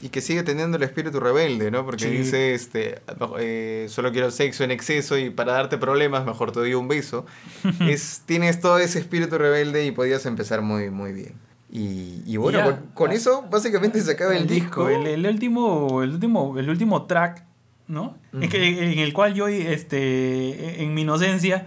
Y 0.00 0.10
que 0.10 0.20
sigue 0.20 0.44
teniendo 0.44 0.76
el 0.76 0.82
espíritu 0.84 1.18
rebelde, 1.18 1.70
¿no? 1.72 1.84
Porque 1.84 2.04
Sí. 2.04 2.10
dice, 2.10 2.54
este, 2.54 3.00
eh, 3.40 3.86
solo 3.88 4.12
quiero 4.12 4.30
sexo 4.30 4.62
en 4.62 4.70
exceso 4.70 5.18
y 5.18 5.30
para 5.30 5.52
darte 5.54 5.76
problemas 5.76 6.24
mejor 6.24 6.52
te 6.52 6.60
doy 6.60 6.74
un 6.74 6.86
beso. 6.86 7.26
es, 7.80 8.22
tienes 8.24 8.60
todo 8.60 8.78
ese 8.78 9.00
espíritu 9.00 9.38
rebelde 9.38 9.84
y 9.86 9.90
podías 9.90 10.24
empezar 10.26 10.62
muy, 10.62 10.90
muy 10.90 11.12
bien. 11.12 11.34
Y, 11.70 12.22
y 12.26 12.36
bueno, 12.36 12.58
Ya. 12.58 12.64
con, 12.64 12.76
con 12.94 13.12
eso 13.12 13.44
básicamente 13.50 14.00
se 14.00 14.12
acaba 14.12 14.36
el, 14.36 14.46
disco. 14.46 14.88
El, 14.88 15.06
el 15.06 15.26
último, 15.26 16.02
el 16.02 16.10
último, 16.12 16.58
el 16.58 16.70
último 16.70 17.06
track, 17.06 17.44
¿no? 17.88 18.16
Es 18.40 18.48
que 18.50 18.92
en 18.92 18.98
el 19.00 19.12
cual 19.12 19.34
yo, 19.34 19.48
este, 19.48 20.82
en 20.82 20.94
mi 20.94 21.02
inocencia, 21.02 21.66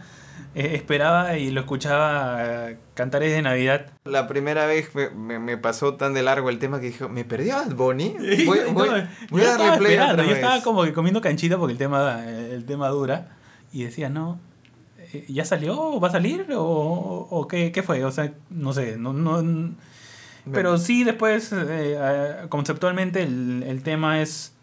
eh, 0.56 0.72
esperaba 0.76 1.38
y 1.38 1.50
lo 1.52 1.62
escuchaba 1.62 2.70
eh, 2.72 2.78
cantares 2.94 3.32
de 3.32 3.42
Navidad. 3.42 3.88
La 4.04 4.28
primera 4.28 4.66
vez 4.66 4.94
me, 4.96 5.10
me- 5.10 5.40
me 5.40 5.58
pasó 5.58 5.96
tan 5.96 6.14
de 6.14 6.24
largo 6.24 6.50
el 6.50 6.60
tema 6.60 6.80
que 6.80 6.88
dije, 6.88 7.08
¿me 7.08 7.24
perdí 7.26 7.50
a 7.52 7.58
Bad 7.58 7.76
Bunny? 7.76 8.16
Voy, 8.46 8.60
no, 8.68 8.74
voy- 8.74 9.42
a 9.44 9.58
darle 9.58 9.78
play 9.78 9.98
otra 9.98 10.24
yo 10.26 10.32
estaba 10.34 10.56
vez". 10.56 10.64
como 10.64 10.84
que 10.84 10.94
comiendo 10.94 11.22
canchita 11.22 11.58
porque 11.58 11.74
el 11.74 11.78
tema, 11.80 12.26
el 12.28 12.66
tema 12.66 12.90
dura. 12.90 13.38
Y 13.74 13.84
decía, 13.86 14.10
no, 14.10 14.40
eh, 15.14 15.26
¿ya 15.30 15.46
salió? 15.46 16.00
¿Va 16.02 16.10
a 16.10 16.12
salir? 16.12 16.46
¿O, 16.54 16.62
o 17.30 17.48
qué, 17.48 17.72
qué 17.72 17.82
fue? 17.84 18.04
O 18.04 18.12
sea, 18.12 18.34
no 18.50 18.74
sé, 18.74 18.98
no, 18.98 19.14
no, 19.14 19.74
pero 20.52 20.78
sí 20.80 21.04
después, 21.04 21.54
eh, 21.54 21.58
eh, 21.70 22.36
conceptualmente, 22.50 23.22
el, 23.24 23.64
el 23.66 23.84
tema 23.84 24.22
es, 24.22 24.54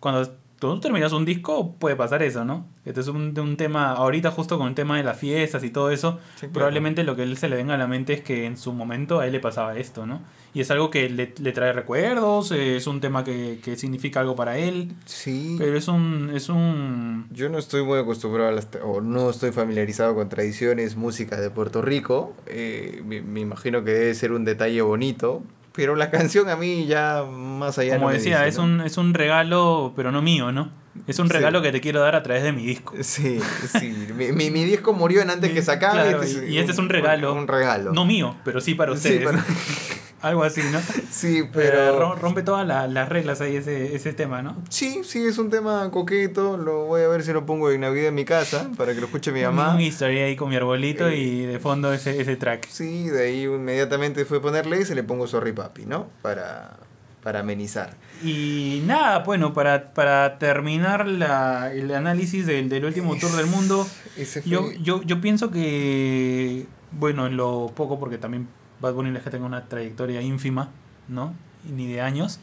cuando 0.00 0.36
tú 0.58 0.80
terminas 0.80 1.12
un 1.12 1.24
disco, 1.24 1.74
puede 1.78 1.96
pasar 1.96 2.22
eso, 2.22 2.44
¿no? 2.44 2.66
Este 2.84 3.00
es 3.00 3.08
un, 3.08 3.38
un 3.38 3.56
tema, 3.56 3.92
ahorita 3.92 4.30
justo 4.30 4.58
con 4.58 4.68
el 4.68 4.74
tema 4.74 4.96
de 4.96 5.02
las 5.02 5.18
fiestas 5.18 5.64
y 5.64 5.70
todo 5.70 5.90
eso, 5.90 6.18
Sí, 6.34 6.40
claro. 6.40 6.52
probablemente 6.52 7.02
lo 7.04 7.16
que 7.16 7.22
a 7.22 7.24
él 7.24 7.36
se 7.36 7.48
le 7.48 7.56
venga 7.56 7.74
a 7.74 7.78
la 7.78 7.86
mente 7.86 8.12
es 8.14 8.20
que 8.22 8.46
en 8.46 8.56
su 8.56 8.72
momento 8.72 9.20
a 9.20 9.26
él 9.26 9.32
le 9.32 9.40
pasaba 9.40 9.76
esto, 9.76 10.06
¿no? 10.06 10.20
Y 10.54 10.60
es 10.60 10.70
algo 10.70 10.90
que 10.90 11.10
le, 11.10 11.34
le 11.38 11.52
trae 11.52 11.72
recuerdos, 11.74 12.50
eh, 12.52 12.76
es 12.76 12.86
un 12.86 13.00
tema 13.00 13.24
que, 13.24 13.58
que 13.62 13.76
significa 13.76 14.20
algo 14.20 14.34
para 14.36 14.56
él, 14.56 14.92
Sí. 15.04 15.56
pero 15.58 15.76
es 15.76 15.88
un... 15.88 16.30
Es 16.34 16.48
un 16.48 17.26
Yo 17.30 17.48
no 17.50 17.58
estoy 17.58 17.82
muy 17.84 17.98
acostumbrado 17.98 18.48
a 18.48 18.52
las, 18.52 18.68
o 18.82 19.00
no 19.02 19.28
estoy 19.30 19.52
familiarizado 19.52 20.14
con 20.14 20.28
tradiciones, 20.30 20.96
música 20.96 21.38
de 21.40 21.50
Puerto 21.50 21.82
Rico. 21.82 22.34
Eh, 22.46 23.02
me, 23.04 23.20
me 23.20 23.40
imagino 23.40 23.84
que 23.84 23.90
debe 23.90 24.14
ser 24.14 24.32
un 24.32 24.44
detalle 24.46 24.80
bonito. 24.80 25.42
Pero 25.76 25.94
la 25.94 26.10
canción 26.10 26.48
a 26.48 26.56
mí 26.56 26.86
ya 26.86 27.22
más 27.30 27.78
allá 27.78 27.96
como 27.96 28.08
no 28.08 28.14
decía, 28.14 28.38
dice, 28.38 28.48
es, 28.48 28.58
¿no? 28.58 28.64
un, 28.64 28.80
es 28.80 28.96
un 28.98 29.14
regalo, 29.14 29.92
pero 29.94 30.10
no 30.10 30.22
mío, 30.22 30.50
¿no? 30.50 30.70
Es 31.06 31.18
un 31.18 31.26
Sí. 31.28 31.34
regalo 31.34 31.60
que 31.60 31.70
te 31.72 31.80
quiero 31.82 32.00
dar 32.00 32.14
a 32.16 32.22
través 32.22 32.42
de 32.42 32.52
mi 32.52 32.64
disco. 32.66 32.94
Sí, 33.02 33.38
sí. 33.78 33.94
mi, 34.16 34.32
mi, 34.32 34.50
mi 34.50 34.64
disco 34.64 34.92
murió 34.94 35.20
en 35.22 35.30
antes 35.30 35.52
que 35.52 35.70
acabe. 35.70 36.08
Claro, 36.10 36.24
y- 36.24 36.54
y 36.54 36.58
este 36.58 36.72
es 36.72 36.78
un 36.78 36.88
regalo. 36.88 37.34
Un, 37.34 37.46
regalo. 37.46 37.92
No 37.92 38.04
mío, 38.06 38.34
pero 38.44 38.60
sí 38.60 38.74
para 38.74 38.96
Sí, 38.96 39.18
ustedes. 39.18 39.28
Algo 40.22 40.42
así, 40.44 40.62
¿no? 40.72 40.80
sí, 41.10 41.42
Pero 41.52 41.76
pero... 41.76 42.00
rom- 42.00 42.18
rompe 42.18 42.42
todas 42.42 42.66
la- 42.66 42.86
las 42.88 43.08
reglas 43.08 43.40
ahí 43.40 43.56
ese, 43.56 43.94
ese 43.94 44.12
tema, 44.12 44.42
¿no? 44.42 44.56
Sí, 44.70 45.02
sí, 45.04 45.22
es 45.24 45.38
un 45.38 45.50
tema 45.50 45.90
coqueto. 45.90 46.56
Lo 46.56 46.86
voy 46.86 47.02
a 47.02 47.08
ver 47.08 47.22
si 47.22 47.32
lo 47.32 47.44
pongo 47.46 47.70
en 47.70 47.82
Navidad 47.82 48.08
en 48.08 48.14
mi 48.14 48.24
casa 48.24 48.70
para 48.76 48.94
que 48.94 49.00
lo 49.00 49.06
escuche 49.06 49.30
mi 49.30 49.42
mamá. 49.42 49.74
Un 49.74 49.80
historia 49.82 50.24
ahí 50.24 50.34
con 50.34 50.48
mi 50.48 50.56
arbolito 50.56 51.08
Eh, 51.08 51.16
y 51.18 51.40
de 51.46 51.58
fondo 51.58 51.92
ese, 51.92 52.20
ese 52.20 52.36
track. 52.36 52.66
Sí, 52.68 53.08
de 53.08 53.24
ahí 53.26 53.44
inmediatamente 53.44 54.24
fue 54.24 54.40
ponerle 54.40 54.80
y 54.80 54.84
se 54.84 54.94
le 54.94 55.02
pongo 55.02 55.26
Sorry 55.26 55.52
Papi, 55.52 55.84
¿no? 55.86 56.06
Para, 56.22 56.76
para 57.22 57.40
amenizar. 57.40 57.94
Y 58.24 58.82
nada, 58.86 59.18
bueno, 59.18 59.52
para, 59.52 59.92
para 59.92 60.38
terminar 60.38 61.06
la, 61.06 61.70
el 61.72 61.94
análisis 61.94 62.46
del, 62.46 62.70
del 62.70 62.86
último 62.86 63.16
tour 63.16 63.32
del 63.32 63.46
mundo, 63.46 63.86
Ese 64.16 64.40
fue... 64.40 64.50
yo, 64.50 64.72
yo, 64.80 65.02
yo 65.02 65.20
pienso 65.20 65.50
que, 65.50 66.66
bueno, 66.92 67.26
en 67.26 67.36
lo 67.36 67.70
poco, 67.76 67.98
porque 68.00 68.16
también 68.18 68.48
Bad 68.80 68.94
Bunny 68.94 69.10
no 69.10 69.18
es 69.18 69.24
que 69.24 69.30
tenga 69.30 69.46
una 69.46 69.64
trayectoria 69.64 70.20
ínfima, 70.22 70.70
¿no? 71.08 71.34
Ni 71.64 71.86
de 71.86 72.00
años. 72.00 72.40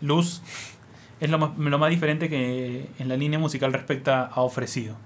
Luz 0.00 0.42
es 1.20 1.30
lo 1.30 1.38
más, 1.38 1.56
lo 1.58 1.78
más 1.78 1.90
diferente 1.90 2.28
que 2.28 2.88
en 2.98 3.08
la 3.08 3.16
línea 3.16 3.38
musical 3.38 3.72
respecta 3.72 4.26
a 4.26 4.40
ofrecido. 4.42 4.96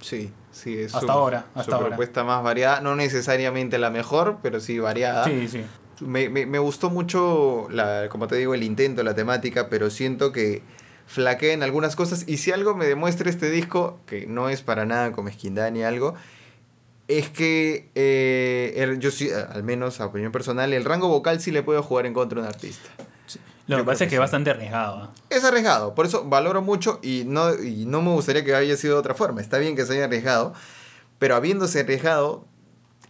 Sí, 0.00 0.30
sí, 0.52 0.76
es 0.78 0.94
Hasta 0.94 1.06
su, 1.06 1.12
ahora, 1.12 1.46
su 1.54 1.60
hasta 1.60 1.74
ahora. 1.76 1.88
propuesta 1.88 2.24
más 2.24 2.42
variada. 2.42 2.80
No 2.80 2.94
necesariamente 2.96 3.78
la 3.78 3.90
mejor, 3.90 4.38
pero 4.42 4.60
sí 4.60 4.78
variada. 4.78 5.24
Sí, 5.24 5.48
sí. 5.48 5.64
Me, 6.00 6.28
me, 6.28 6.44
me 6.44 6.58
gustó 6.58 6.90
mucho, 6.90 7.66
la, 7.70 8.08
como 8.10 8.26
te 8.28 8.36
digo, 8.36 8.52
el 8.54 8.62
intento, 8.62 9.02
la 9.02 9.14
temática, 9.14 9.68
pero 9.70 9.88
siento 9.88 10.30
que 10.32 10.62
flaquea 11.06 11.54
en 11.54 11.62
algunas 11.62 11.96
cosas. 11.96 12.24
Y 12.28 12.36
si 12.36 12.52
algo 12.52 12.74
me 12.74 12.84
demuestra 12.86 13.30
este 13.30 13.48
disco, 13.50 13.98
que 14.06 14.26
no 14.26 14.50
es 14.50 14.62
para 14.62 14.84
nada 14.84 15.12
con 15.12 15.24
mezquindad 15.24 15.70
ni 15.70 15.82
algo, 15.82 16.14
es 17.08 17.28
que 17.30 17.88
eh, 17.94 18.74
el- 18.76 18.98
yo 18.98 19.10
sí, 19.10 19.28
al 19.30 19.62
menos 19.62 20.00
a 20.00 20.06
opinión 20.06 20.32
personal, 20.32 20.72
el 20.72 20.84
rango 20.84 21.08
vocal 21.08 21.40
sí 21.40 21.50
le 21.50 21.62
puedo 21.62 21.82
jugar 21.82 22.06
en 22.06 22.14
contra 22.14 22.40
de 22.40 22.48
un 22.48 22.52
artista. 22.54 22.88
Lo 23.68 23.78
que 23.78 23.82
pasa 23.84 24.04
es 24.04 24.10
que 24.10 24.14
es 24.14 24.18
sí. 24.18 24.20
bastante 24.20 24.50
arriesgado. 24.50 25.04
¿eh? 25.06 25.08
Es 25.30 25.42
arriesgado, 25.44 25.94
por 25.94 26.06
eso 26.06 26.24
valoro 26.24 26.62
mucho 26.62 27.00
y 27.02 27.24
no, 27.26 27.52
y 27.54 27.84
no 27.86 28.00
me 28.00 28.10
gustaría 28.12 28.44
que 28.44 28.54
haya 28.54 28.76
sido 28.76 28.94
de 28.94 29.00
otra 29.00 29.14
forma. 29.14 29.40
Está 29.40 29.58
bien 29.58 29.74
que 29.74 29.84
se 29.84 29.94
haya 29.94 30.04
arriesgado, 30.04 30.52
pero 31.18 31.34
habiéndose 31.34 31.80
arriesgado, 31.80 32.44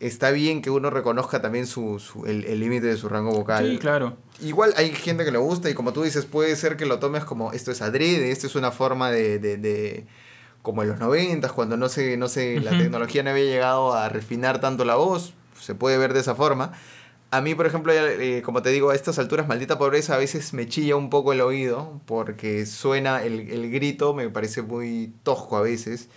está 0.01 0.31
bien 0.31 0.63
que 0.63 0.71
uno 0.71 0.89
reconozca 0.89 1.43
también 1.43 1.67
su, 1.67 1.99
su- 1.99 2.25
el 2.27 2.45
el 2.45 2.61
límite 2.61 2.87
de 2.87 2.97
su 2.97 3.09
rango 3.11 3.33
vocal. 3.33 3.67
Sí, 3.71 3.79
claro. 3.79 4.17
Igual 4.41 4.73
hay 4.79 4.93
gente 4.93 5.25
que 5.27 5.31
le 5.31 5.39
gusta 5.39 5.69
y 5.69 5.75
como 5.75 5.93
tú 5.93 6.03
dices, 6.05 6.25
puede 6.25 6.57
ser 6.57 6.77
que 6.79 6.87
lo 6.87 6.99
tomes 6.99 7.25
como 7.25 7.53
esto 7.53 7.71
es 7.71 7.83
adrede, 7.83 8.31
esto 8.31 8.47
es 8.47 8.55
una 8.55 8.71
forma 8.71 9.11
de... 9.11 9.39
de- 9.39 9.57
de- 9.59 10.07
como 10.67 10.83
en 10.83 10.89
los 10.89 10.99
noventas, 10.99 11.53
cuando 11.53 11.77
no 11.77 11.89
se, 11.89 12.17
no 12.17 12.27
se, 12.27 12.59
la 12.59 12.73
tecnología 12.73 13.23
no 13.23 13.31
había 13.31 13.45
llegado 13.45 13.95
a 13.95 14.09
refinar 14.09 14.61
tanto 14.61 14.85
la 14.85 14.97
voz, 14.97 15.33
se 15.61 15.77
puede 15.77 15.97
ver 15.97 16.13
de 16.13 16.19
esa 16.19 16.35
forma. 16.35 16.73
A 17.31 17.41
mí, 17.41 17.55
por 17.55 17.67
ejemplo, 17.67 17.93
eh, 17.93 18.43
como 18.45 18.63
te 18.63 18.71
digo, 18.71 18.91
a 18.91 18.97
estas 18.97 19.21
alturas, 19.21 19.47
maldita 19.47 19.79
pobreza, 19.79 20.17
a 20.17 20.19
veces 20.19 20.53
me 20.55 20.67
chilla 20.67 20.97
un 20.97 21.09
poco 21.09 21.33
el 21.33 21.41
oído 21.41 22.01
porque 22.05 22.67
suena 22.67 23.23
el, 23.23 23.49
el 23.49 23.71
grito, 23.71 24.13
me 24.13 24.29
parece 24.29 24.63
muy 24.63 25.15
tosco 25.23 25.57
a 25.57 25.63
veces. 25.63 26.09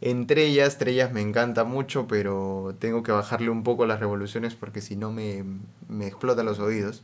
Entre 0.00 0.46
ellas, 0.46 0.68
Estrellas 0.68 1.12
me 1.12 1.20
encanta 1.20 1.64
mucho, 1.64 2.06
pero 2.08 2.74
tengo 2.78 3.02
que 3.02 3.12
bajarle 3.12 3.50
un 3.50 3.62
poco 3.62 3.84
las 3.84 4.00
revoluciones 4.00 4.54
porque 4.54 4.80
si 4.80 4.96
no 4.96 5.12
me, 5.12 5.44
me 5.86 6.06
explotan 6.06 6.46
los 6.46 6.60
oídos. 6.60 7.02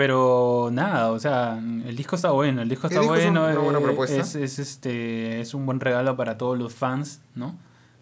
Pero 0.00 0.70
nada, 0.72 1.12
o 1.12 1.18
sea, 1.18 1.58
el 1.58 1.94
disco 1.94 2.16
está 2.16 2.30
bueno, 2.30 2.62
el 2.62 2.70
disco 2.70 2.86
está 2.86 3.00
El 3.00 3.02
disco 3.02 3.16
es 3.16 3.24
bueno, 3.26 3.44
una 3.44 3.58
buena 3.58 3.78
eh, 3.80 3.82
propuesta. 3.82 4.16
Es, 4.16 4.34
es, 4.34 4.58
este, 4.58 5.42
es 5.42 5.52
un 5.52 5.66
buen 5.66 5.78
regalo 5.78 6.16
para 6.16 6.38
todos 6.38 6.58
los 6.58 6.72
fans, 6.72 7.20
¿no? 7.34 7.54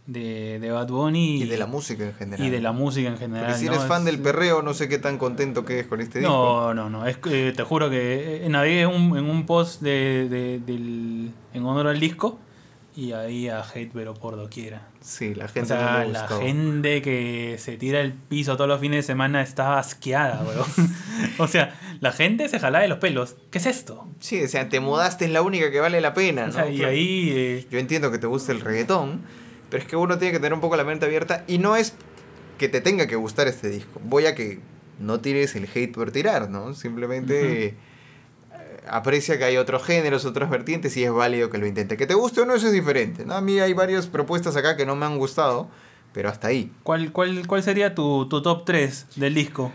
De, 0.06 0.60
de 0.60 0.70
Bad 0.70 0.86
Bunny 0.90 1.42
Y 1.42 1.46
de 1.46 1.58
la 1.58 1.66
música 1.66 2.04
en 2.04 2.14
general. 2.14 2.46
y 2.46 2.50
de 2.50 2.60
la 2.60 2.70
música 2.70 3.08
en 3.08 3.18
general. 3.18 3.46
Porque 3.46 3.58
si 3.58 3.66
¿no? 3.66 3.72
eres 3.72 3.84
fan 3.86 4.02
Es- 4.02 4.04
del 4.06 4.20
perreo, 4.20 4.62
no 4.62 4.74
sé 4.74 4.88
qué 4.88 4.98
tan 4.98 5.18
contento 5.18 5.64
quedes 5.64 5.88
con 5.88 6.00
este 6.00 6.20
disco. 6.20 6.32
No, 6.32 6.72
no, 6.72 6.88
no. 6.88 7.04
Es 7.04 7.18
que, 7.18 7.50
te 7.52 7.64
juro 7.64 7.90
que 7.90 8.46
eh, 8.46 8.48
navegué 8.48 8.82
en 8.82 8.88
un, 8.90 9.18
en 9.18 9.24
un 9.28 9.44
post 9.44 9.82
de, 9.82 10.28
de- 10.28 10.60
del, 10.60 11.32
en 11.52 11.64
honor 11.66 11.88
al 11.88 11.98
disco 11.98 12.38
y 12.94 13.10
ahí 13.10 13.48
a 13.48 13.60
hate 13.62 13.90
pero 13.92 14.14
por 14.14 14.36
doquiera. 14.36 14.86
Sí, 15.00 15.34
la 15.34 15.44
O 15.44 15.48
gente 15.48 15.68
sea, 15.68 15.92
no 16.00 16.04
le 16.06 16.12
la 16.12 16.28
gente 16.28 17.02
que 17.02 17.56
se 17.58 17.76
tira 17.76 18.00
el 18.00 18.12
piso 18.12 18.56
todos 18.56 18.68
los 18.68 18.80
fines 18.80 18.98
de 18.98 19.02
semana 19.12 19.42
estaba 19.42 19.78
asqueada, 19.78 20.42
weón. 20.46 20.66
o 21.38 21.46
sea, 21.48 21.78
la 22.00 22.12
gente 22.12 22.48
se 22.48 22.58
jalaba 22.58 22.82
de 22.82 22.88
los 22.88 22.98
pelos. 22.98 23.36
¿Qué 23.50 23.58
es 23.58 23.66
esto? 23.66 24.06
Sí, 24.20 24.42
o 24.42 24.48
sea, 24.48 24.68
te 24.68 24.80
mudaste, 24.80 25.24
es 25.26 25.30
la 25.30 25.42
única 25.42 25.70
que 25.70 25.80
vale 25.80 26.00
la 26.00 26.14
pena, 26.14 26.44
O 26.44 26.46
¿no? 26.48 26.52
sea, 26.52 26.68
y 26.70 26.82
ahí... 26.84 27.32
eh, 27.34 27.66
Yo 27.70 27.78
entiendo 27.78 28.10
que 28.10 28.18
te 28.18 28.26
guste 28.26 28.52
el 28.52 28.60
reggaetón, 28.60 29.22
pero 29.70 29.82
es 29.82 29.88
que 29.88 29.96
uno 29.96 30.18
tiene 30.18 30.32
que 30.32 30.38
tener 30.38 30.52
un 30.54 30.60
poco 30.60 30.76
la 30.76 30.84
mente 30.84 31.06
abierta 31.06 31.44
y 31.46 31.58
no 31.58 31.76
es 31.76 31.94
que 32.58 32.68
te 32.68 32.80
tenga 32.80 33.06
que 33.06 33.16
gustar 33.16 33.46
este 33.48 33.68
disco. 33.70 34.00
Voy 34.04 34.26
a 34.26 34.34
que 34.34 34.58
no 34.98 35.20
tires 35.20 35.54
el 35.54 35.68
hate 35.72 35.92
por 35.94 36.10
tirar, 36.10 36.50
¿no? 36.50 36.74
Simplemente 36.74 37.74
aprecia 38.90 39.38
que 39.38 39.44
hay 39.44 39.56
otros 39.56 39.84
géneros, 39.84 40.24
otras 40.24 40.50
vertientes 40.50 40.96
y 40.96 41.04
es 41.04 41.12
válido 41.12 41.50
que 41.50 41.58
lo 41.58 41.66
intente. 41.66 41.96
Que 41.96 42.06
te 42.06 42.14
guste 42.14 42.40
o 42.40 42.44
no, 42.44 42.54
eso 42.54 42.66
es 42.66 42.72
diferente, 42.72 43.24
¿no? 43.24 43.34
A 43.34 43.40
mí 43.40 43.58
hay 43.58 43.72
varias 43.72 44.06
propuestas 44.06 44.56
acá 44.56 44.76
que 44.76 44.86
no 44.86 44.96
me 44.96 45.06
han 45.06 45.18
gustado, 45.18 45.68
pero 46.12 46.28
hasta 46.28 46.48
ahí. 46.48 46.72
¿cuál, 46.82 47.12
cuál, 47.12 47.46
¿Cuál 47.46 47.62
sería 47.62 47.94
tu, 47.94 48.28
tu 48.28 48.42
top 48.42 48.64
3 48.64 49.06
del 49.16 49.34
disco? 49.34 49.72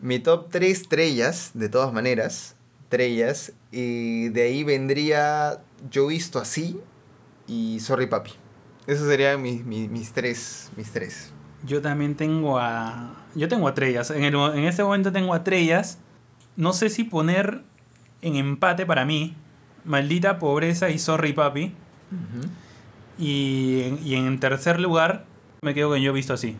Mi 0.00 0.18
top 0.18 0.48
3 0.50 0.70
estrellas, 0.70 1.50
de 1.54 1.68
todas 1.68 1.92
maneras, 1.92 2.56
estrellas, 2.82 3.52
y 3.72 4.28
de 4.28 4.42
ahí 4.42 4.64
vendría 4.64 5.62
Yo 5.90 6.06
Visto 6.06 6.38
Así 6.38 6.78
y 7.46 7.80
Sorry 7.80 8.06
Papi. 8.06 8.32
Esos 8.86 9.08
serían 9.08 9.40
mis, 9.40 9.64
mis, 9.64 9.90
mis 9.90 10.12
tres, 10.12 10.70
mis 10.76 10.92
tres. 10.92 11.32
Yo 11.64 11.80
también 11.80 12.14
tengo 12.14 12.58
a. 12.58 13.24
Yo 13.34 13.48
tengo 13.48 13.66
a 13.66 13.74
Trellas. 13.74 14.10
En, 14.10 14.22
el, 14.22 14.34
en 14.34 14.64
este 14.64 14.84
momento 14.84 15.10
tengo 15.10 15.32
a 15.32 15.42
Trellas. 15.42 15.98
No 16.56 16.72
sé 16.72 16.90
si 16.90 17.04
poner 17.04 17.62
en 18.24 18.36
empate 18.36 18.86
para 18.86 19.04
mí. 19.04 19.34
Maldita 19.84 20.38
pobreza 20.38 20.90
y 20.90 20.98
sorry 20.98 21.32
papi. 21.32 21.72
Y, 23.18 23.82
en- 23.82 23.98
y 24.06 24.14
en 24.14 24.40
tercer 24.40 24.80
lugar 24.80 25.24
me 25.62 25.74
quedo 25.74 25.90
con 25.90 26.00
Yo 26.00 26.10
he 26.10 26.14
visto 26.14 26.32
así. 26.34 26.56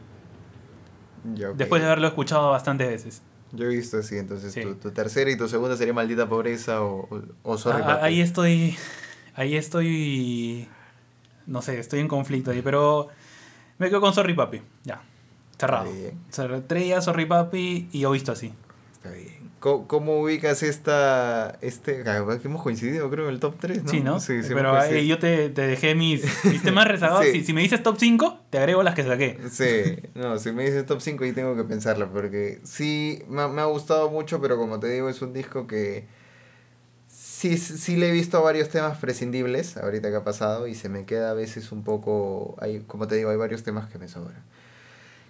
Ya. 1.35 1.49
Después 1.53 1.81
de 1.83 1.87
haberlo 1.87 2.07
escuchado 2.07 2.51
bastantes 2.51 2.87
veces. 2.89 3.23
Yo 3.53 3.67
he 3.67 3.69
visto 3.69 3.99
así, 3.99 4.17
entonces 4.19 4.53
Sí. 4.53 4.63
tu, 4.63 4.75
tu 4.75 4.91
tercera 4.91 5.31
y 5.31 5.37
tu 5.37 5.49
segunda 5.49 5.77
sería 5.77 5.95
Maldita 5.95 6.29
Pobreza 6.29 6.83
o, 6.83 7.09
o, 7.43 7.57
Sorry 7.59 7.83
Ah, 7.83 7.87
Papi. 7.87 8.05
ahí 8.07 8.21
estoy. 8.21 8.77
Ahí 9.35 9.57
estoy. 9.57 10.69
No 11.47 11.63
sé, 11.63 11.79
estoy 11.79 12.01
en 12.01 12.09
conflicto 12.09 12.51
ahí. 12.51 12.63
Pero 12.63 13.09
me 13.79 13.89
quedo 13.89 14.01
con 14.01 14.13
sorry 14.15 14.35
papi. 14.35 14.61
Ya. 14.85 15.03
Cerrado. 15.59 15.87
Está 15.87 15.97
bien. 16.75 17.03
Sorry- 17.03 17.27
papi 17.27 17.89
y 17.93 18.01
yo 18.01 18.11
he 18.11 18.13
visto 18.13 18.33
así. 18.33 18.53
Está 18.93 19.11
bien. 19.11 19.44
¿Cómo, 19.65 19.89
cómo 19.89 20.21
ubicas 20.21 20.63
esta... 20.63 21.59
Este, 21.63 22.03
ah, 22.07 22.23
que 22.41 22.49
hemos 22.49 22.63
coincidido 22.63 23.09
creo 23.09 23.29
en 23.29 23.33
el 23.33 23.41
top 23.41 23.55
3, 23.59 23.83
¿no? 23.85 23.91
Sí, 23.91 24.01
¿no? 24.03 24.21
Sí, 24.21 24.43
sí, 24.43 24.51
Pero 24.53 24.75
ahí 24.75 24.91
coincidido. 24.91 25.17
yo 25.17 25.19
te, 25.19 25.49
te 25.49 25.63
dejé 25.67 25.95
mis, 25.95 26.23
mis 26.45 26.63
temas 26.63 26.87
rezagados. 26.87 27.25
Sí. 27.25 27.33
si, 27.33 27.45
si 27.45 27.53
me 27.55 27.63
dices 27.63 27.83
top 27.83 27.97
5, 27.99 28.41
te 28.51 28.59
agrego 28.59 28.83
las 28.83 28.95
que 28.95 29.05
saqué. 29.05 29.39
Sí, 29.51 29.97
no, 30.15 30.39
si 30.39 30.53
me 30.53 30.67
dices 30.67 30.85
top 30.85 31.01
5 31.01 31.25
ahí 31.25 31.33
tengo 31.33 31.57
que 31.57 31.65
pensarlo 31.65 32.13
porque 32.13 32.61
sí, 32.63 33.23
me, 33.27 33.41
ha- 33.41 33.49
me 33.49 33.63
ha 33.63 33.65
gustado 33.65 34.11
mucho, 34.11 34.39
pero 34.39 34.59
como 34.59 34.81
te 34.81 34.89
digo, 34.89 35.09
es 35.09 35.23
un 35.23 35.33
disco 35.33 35.67
que 35.67 36.05
sí, 37.09 37.57
sí 37.57 37.97
le 37.97 38.09
he 38.11 38.13
visto 38.13 38.43
varios 38.43 38.69
temas 38.69 38.99
prescindibles 38.99 39.79
ahorita 39.79 40.11
que 40.11 40.17
ha 40.17 40.25
pasado 40.25 40.67
y 40.69 40.75
se 40.75 40.89
me 40.91 41.05
queda 41.07 41.31
a 41.31 41.35
veces 41.35 41.73
un 41.73 41.85
poco, 41.85 42.55
hay, 42.61 42.81
como 42.81 43.07
te 43.07 43.15
digo, 43.15 43.31
hay 43.31 43.37
varios 43.39 43.63
temas 43.63 43.91
que 43.91 43.99
me 43.99 44.09
sobran. 44.09 44.43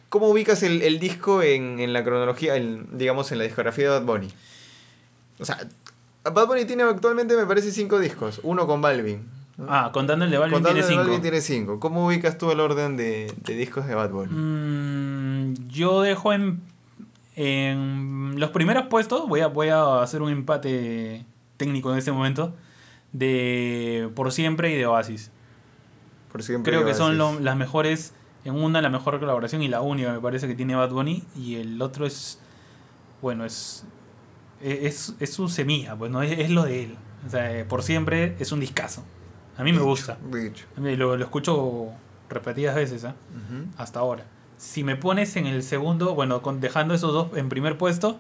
¿Cómo 0.09 0.29
ubicas 0.29 0.63
el, 0.63 0.83
el 0.83 0.99
disco 1.01 1.43
en, 1.43 1.81
en 1.81 1.93
la 1.93 2.05
cronología, 2.05 2.57
en, 2.57 2.87
digamos, 2.97 3.33
en 3.33 3.39
la 3.39 3.45
discografía 3.45 3.85
de 3.85 3.91
Bad 3.99 4.05
Bunny? 4.07 4.29
O 5.41 5.45
sea, 5.45 5.59
Bad 6.23 6.47
Bunny 6.47 6.65
tiene 6.65 6.85
actualmente, 6.85 7.37
me 7.37 7.47
parece, 7.47 7.73
cinco 7.73 7.99
discos, 7.99 8.41
uno 8.45 8.67
con 8.67 8.81
Balvin. 8.81 9.27
¿no? 9.57 9.67
Ah, 9.69 9.91
contando 9.93 10.25
el 10.25 10.31
de 10.33 10.39
Balvin 10.39 10.55
Contando 10.55 10.81
tiene 10.81 10.89
5. 10.89 11.03
Balvin 11.03 11.23
tiene 11.23 11.41
cinco. 11.41 11.81
¿Cómo 11.81 12.07
ubicas 12.07 12.39
tú 12.39 12.51
el 12.51 12.59
orden 12.61 12.97
de, 12.97 13.33
de 13.45 13.55
discos 13.57 13.87
de 13.87 13.95
Bad 13.95 14.11
Bunny? 14.11 14.33
Mm, 14.33 15.69
yo 15.69 16.03
dejo 16.03 16.33
en, 16.33 16.61
en 17.37 18.35
los 18.39 18.51
primeros 18.51 18.87
puestos, 18.87 19.29
voy 19.29 19.41
a, 19.41 19.49
voy 19.49 19.69
a 19.69 20.03
hacer 20.03 20.23
un 20.23 20.31
empate 20.31 21.25
técnico 21.57 21.93
en 21.93 21.99
este 21.99 22.13
momento, 22.13 22.55
de 23.13 24.11
Por 24.15 24.33
Siempre 24.33 24.73
y 24.73 24.77
de 24.77 24.87
Oasis. 24.87 25.31
Por 26.33 26.43
siempre 26.43 26.73
Creo 26.73 26.85
que 26.85 26.95
son 26.95 27.17
lo- 27.17 27.39
las 27.39 27.57
mejores, 27.57 28.13
en 28.45 28.55
una 28.55 28.81
la 28.83 28.91
mejor 28.91 29.19
colaboración 29.19 29.63
y 29.63 29.69
la 29.69 29.81
única 29.81 30.13
me 30.13 30.21
parece 30.21 30.47
que 30.47 30.55
tiene 30.55 30.75
Bad 30.75 30.91
Bunny 30.91 31.25
y 31.37 31.57
el 31.57 31.81
otro 31.81 32.07
es, 32.07 32.41
bueno, 33.23 33.45
es, 33.45 33.85
es, 34.61 35.15
es 35.19 35.33
su 35.33 35.49
semilla, 35.49 35.97
pues 35.97 36.11
no 36.11 36.23
es, 36.23 36.39
es 36.39 36.51
lo 36.51 36.65
de 36.65 36.85
él. 36.85 36.97
O 37.27 37.31
sea, 37.31 37.57
eh, 37.57 37.65
Por 37.65 37.83
Siempre 37.83 38.37
es 38.39 38.53
un 38.53 38.61
discazo. 38.61 39.03
A 39.57 39.63
mí 39.63 39.73
me 39.73 39.81
gusta. 39.81 40.19
dicho. 40.31 40.67
A 40.77 40.81
mí 40.81 40.97
Lo, 40.97 41.17
lo 41.17 41.25
escucho 41.25 41.89
repetidas 42.29 42.75
veces, 42.75 43.05
¿eh? 43.05 43.13
Hasta 43.79 44.01
ahora. 44.01 44.25
Si 44.59 44.85
me 44.85 44.97
pones 44.97 45.37
en 45.37 45.47
el 45.47 45.63
segundo, 45.63 46.15
bueno, 46.15 46.43
con, 46.43 46.61
dejando 46.61 46.95
esos 46.95 47.13
dos 47.13 47.37
en 47.37 47.49
primer 47.49 47.79
puesto, 47.79 48.19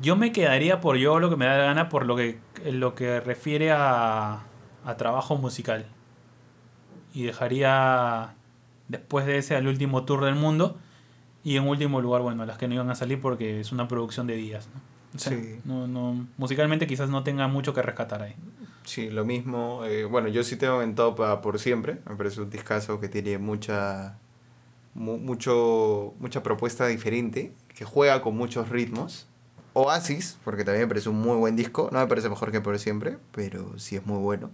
yo 0.00 0.16
me 0.16 0.32
quedaría 0.32 0.80
por 0.80 0.96
yo 0.96 1.18
lo 1.18 1.30
que 1.30 1.36
me 1.36 1.46
da 1.46 1.56
la 1.56 1.64
gana 1.64 1.88
por 1.88 2.04
lo 2.04 2.16
que, 2.16 2.38
lo 2.64 2.94
que 2.94 3.20
refiere 3.20 3.72
a, 3.72 4.42
a 4.84 4.96
trabajo 4.96 5.36
musical. 5.36 5.86
Y 7.14 7.22
dejaría 7.24 8.34
después 8.88 9.26
de 9.26 9.38
ese 9.38 9.56
al 9.56 9.66
último 9.66 10.04
tour 10.04 10.24
del 10.24 10.34
mundo. 10.34 10.78
Y 11.44 11.56
en 11.56 11.68
último 11.68 12.00
lugar, 12.00 12.22
bueno, 12.22 12.44
las 12.44 12.58
que 12.58 12.66
no 12.66 12.74
iban 12.74 12.90
a 12.90 12.94
salir 12.96 13.20
porque 13.20 13.60
es 13.60 13.70
una 13.70 13.86
producción 13.86 14.26
de 14.26 14.34
días. 14.34 14.68
¿no? 14.74 14.80
O 15.14 15.18
sea, 15.18 15.32
Sí. 15.38 15.60
no, 15.64 15.86
no, 15.86 16.26
musicalmente 16.38 16.86
quizás 16.88 17.08
no 17.08 17.22
tenga 17.22 17.46
mucho 17.48 17.72
que 17.72 17.82
rescatar 17.82 18.22
ahí. 18.22 18.34
Sí, 18.84 19.10
lo 19.10 19.24
mismo. 19.24 19.84
eh, 19.84 20.04
bueno, 20.04 20.28
yo 20.28 20.42
sí 20.42 20.56
tengo 20.56 20.82
en 20.82 20.94
top 20.94 21.20
a 21.22 21.40
Por 21.42 21.58
Siempre. 21.60 21.98
Me 22.08 22.16
parece 22.16 22.40
un 22.40 22.50
discazo 22.50 22.98
que 23.00 23.08
tiene 23.08 23.38
mucha, 23.38 24.18
mu- 24.94 25.18
mucho, 25.18 26.14
mucha 26.18 26.42
propuesta 26.42 26.86
diferente, 26.88 27.52
que 27.74 27.84
juega 27.84 28.20
con 28.22 28.36
muchos 28.36 28.68
ritmos. 28.68 29.26
Oasis, 29.72 30.38
porque 30.44 30.64
también 30.64 30.84
me 30.84 30.88
parece 30.88 31.08
un 31.10 31.20
muy 31.20 31.36
buen 31.36 31.54
disco. 31.54 31.90
No 31.92 31.98
me 32.00 32.06
parece 32.06 32.28
mejor 32.28 32.50
que 32.50 32.60
Por 32.60 32.78
Siempre, 32.78 33.18
pero 33.32 33.78
sí 33.78 33.94
es 33.96 34.04
muy 34.06 34.18
bueno. 34.18 34.50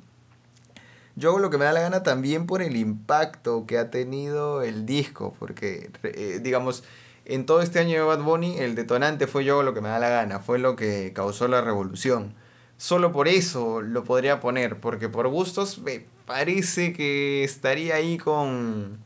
Yo 1.15 1.31
hago 1.31 1.39
lo 1.39 1.51
que 1.51 1.59
me 1.59 1.65
da 1.65 1.73
la 1.73 1.81
gana 1.81 2.03
también 2.03 2.47
por 2.47 2.63
el 2.63 2.77
impacto 2.77 3.67
que 3.67 3.79
ha 3.79 3.91
tenido 3.91 4.63
el 4.63 4.87
disco, 4.87 5.35
porque, 5.39 5.91
eh, 6.03 6.41
digamos, 6.43 6.85
en 7.25 7.47
todo 7.47 7.61
este 7.61 7.79
año 7.79 7.93
de 7.93 8.01
Bad 8.01 8.23
Bunny, 8.23 8.59
el 8.59 8.75
detonante 8.75 9.27
fue 9.27 9.45
yo 9.45 9.63
lo 9.63 9.75
que 9.75 9.81
me 9.81 9.89
da 9.89 9.99
la 9.99 10.09
gana, 10.09 10.41
fue 10.41 10.59
lo 10.59 10.75
que 10.75 11.13
causó 11.15 11.49
la 11.49 11.61
revolución. 11.61 12.35
Solo 12.79 13.13
por 13.13 13.29
eso 13.29 13.83
lo 13.83 14.05
podría 14.05 14.41
poner, 14.41 14.81
porque 14.81 15.09
por 15.09 15.29
gustos 15.29 15.79
me 15.79 16.05
parece 16.27 16.93
que 16.93 17.45
estaría 17.45 17.97
ahí 17.97 18.19
con, 18.19 18.99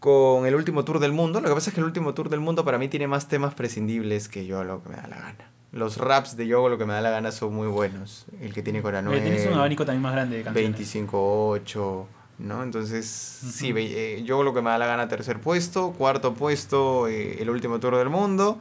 con 0.00 0.46
el 0.46 0.54
último 0.54 0.84
tour 0.84 0.98
del 0.98 1.12
mundo. 1.12 1.40
Lo 1.40 1.48
que 1.48 1.54
pasa 1.54 1.70
es 1.70 1.74
que 1.74 1.80
el 1.80 1.86
último 1.86 2.12
tour 2.14 2.28
del 2.28 2.40
mundo 2.40 2.64
para 2.64 2.78
mí 2.78 2.88
tiene 2.88 3.06
más 3.06 3.28
temas 3.28 3.54
prescindibles 3.54 4.28
que 4.28 4.44
yo 4.44 4.64
lo 4.64 4.82
que 4.82 4.90
me 4.90 4.96
da 4.96 5.06
la 5.06 5.16
gana. 5.16 5.53
Los 5.74 5.96
raps 5.98 6.36
de 6.36 6.46
yo 6.46 6.58
hago 6.58 6.68
lo 6.68 6.78
que 6.78 6.84
me 6.86 6.92
da 6.92 7.00
la 7.00 7.10
gana 7.10 7.32
son 7.32 7.52
muy 7.52 7.66
buenos. 7.66 8.26
El 8.40 8.54
que 8.54 8.62
tiene 8.62 8.80
con 8.80 8.94
Eh, 8.94 8.98
Anuel. 8.98 9.22
Tienes 9.22 9.44
un 9.46 9.54
abanico 9.54 9.84
también 9.84 10.02
más 10.02 10.12
grande 10.12 10.36
de 10.36 10.42
canciones. 10.44 10.78
25-8, 10.78 12.06
¿no? 12.38 12.62
Entonces, 12.62 13.06
sí, 13.06 13.72
ve- 13.72 14.18
eh, 14.18 14.22
yo 14.24 14.42
lo 14.44 14.54
que 14.54 14.62
me 14.62 14.70
da 14.70 14.78
la 14.78 14.86
gana 14.86 15.08
tercer 15.08 15.40
puesto, 15.40 15.90
cuarto 15.92 16.32
puesto, 16.34 17.08
eh, 17.08 17.42
el 17.42 17.50
último 17.50 17.80
tour 17.80 17.96
del 17.96 18.08
mundo. 18.08 18.58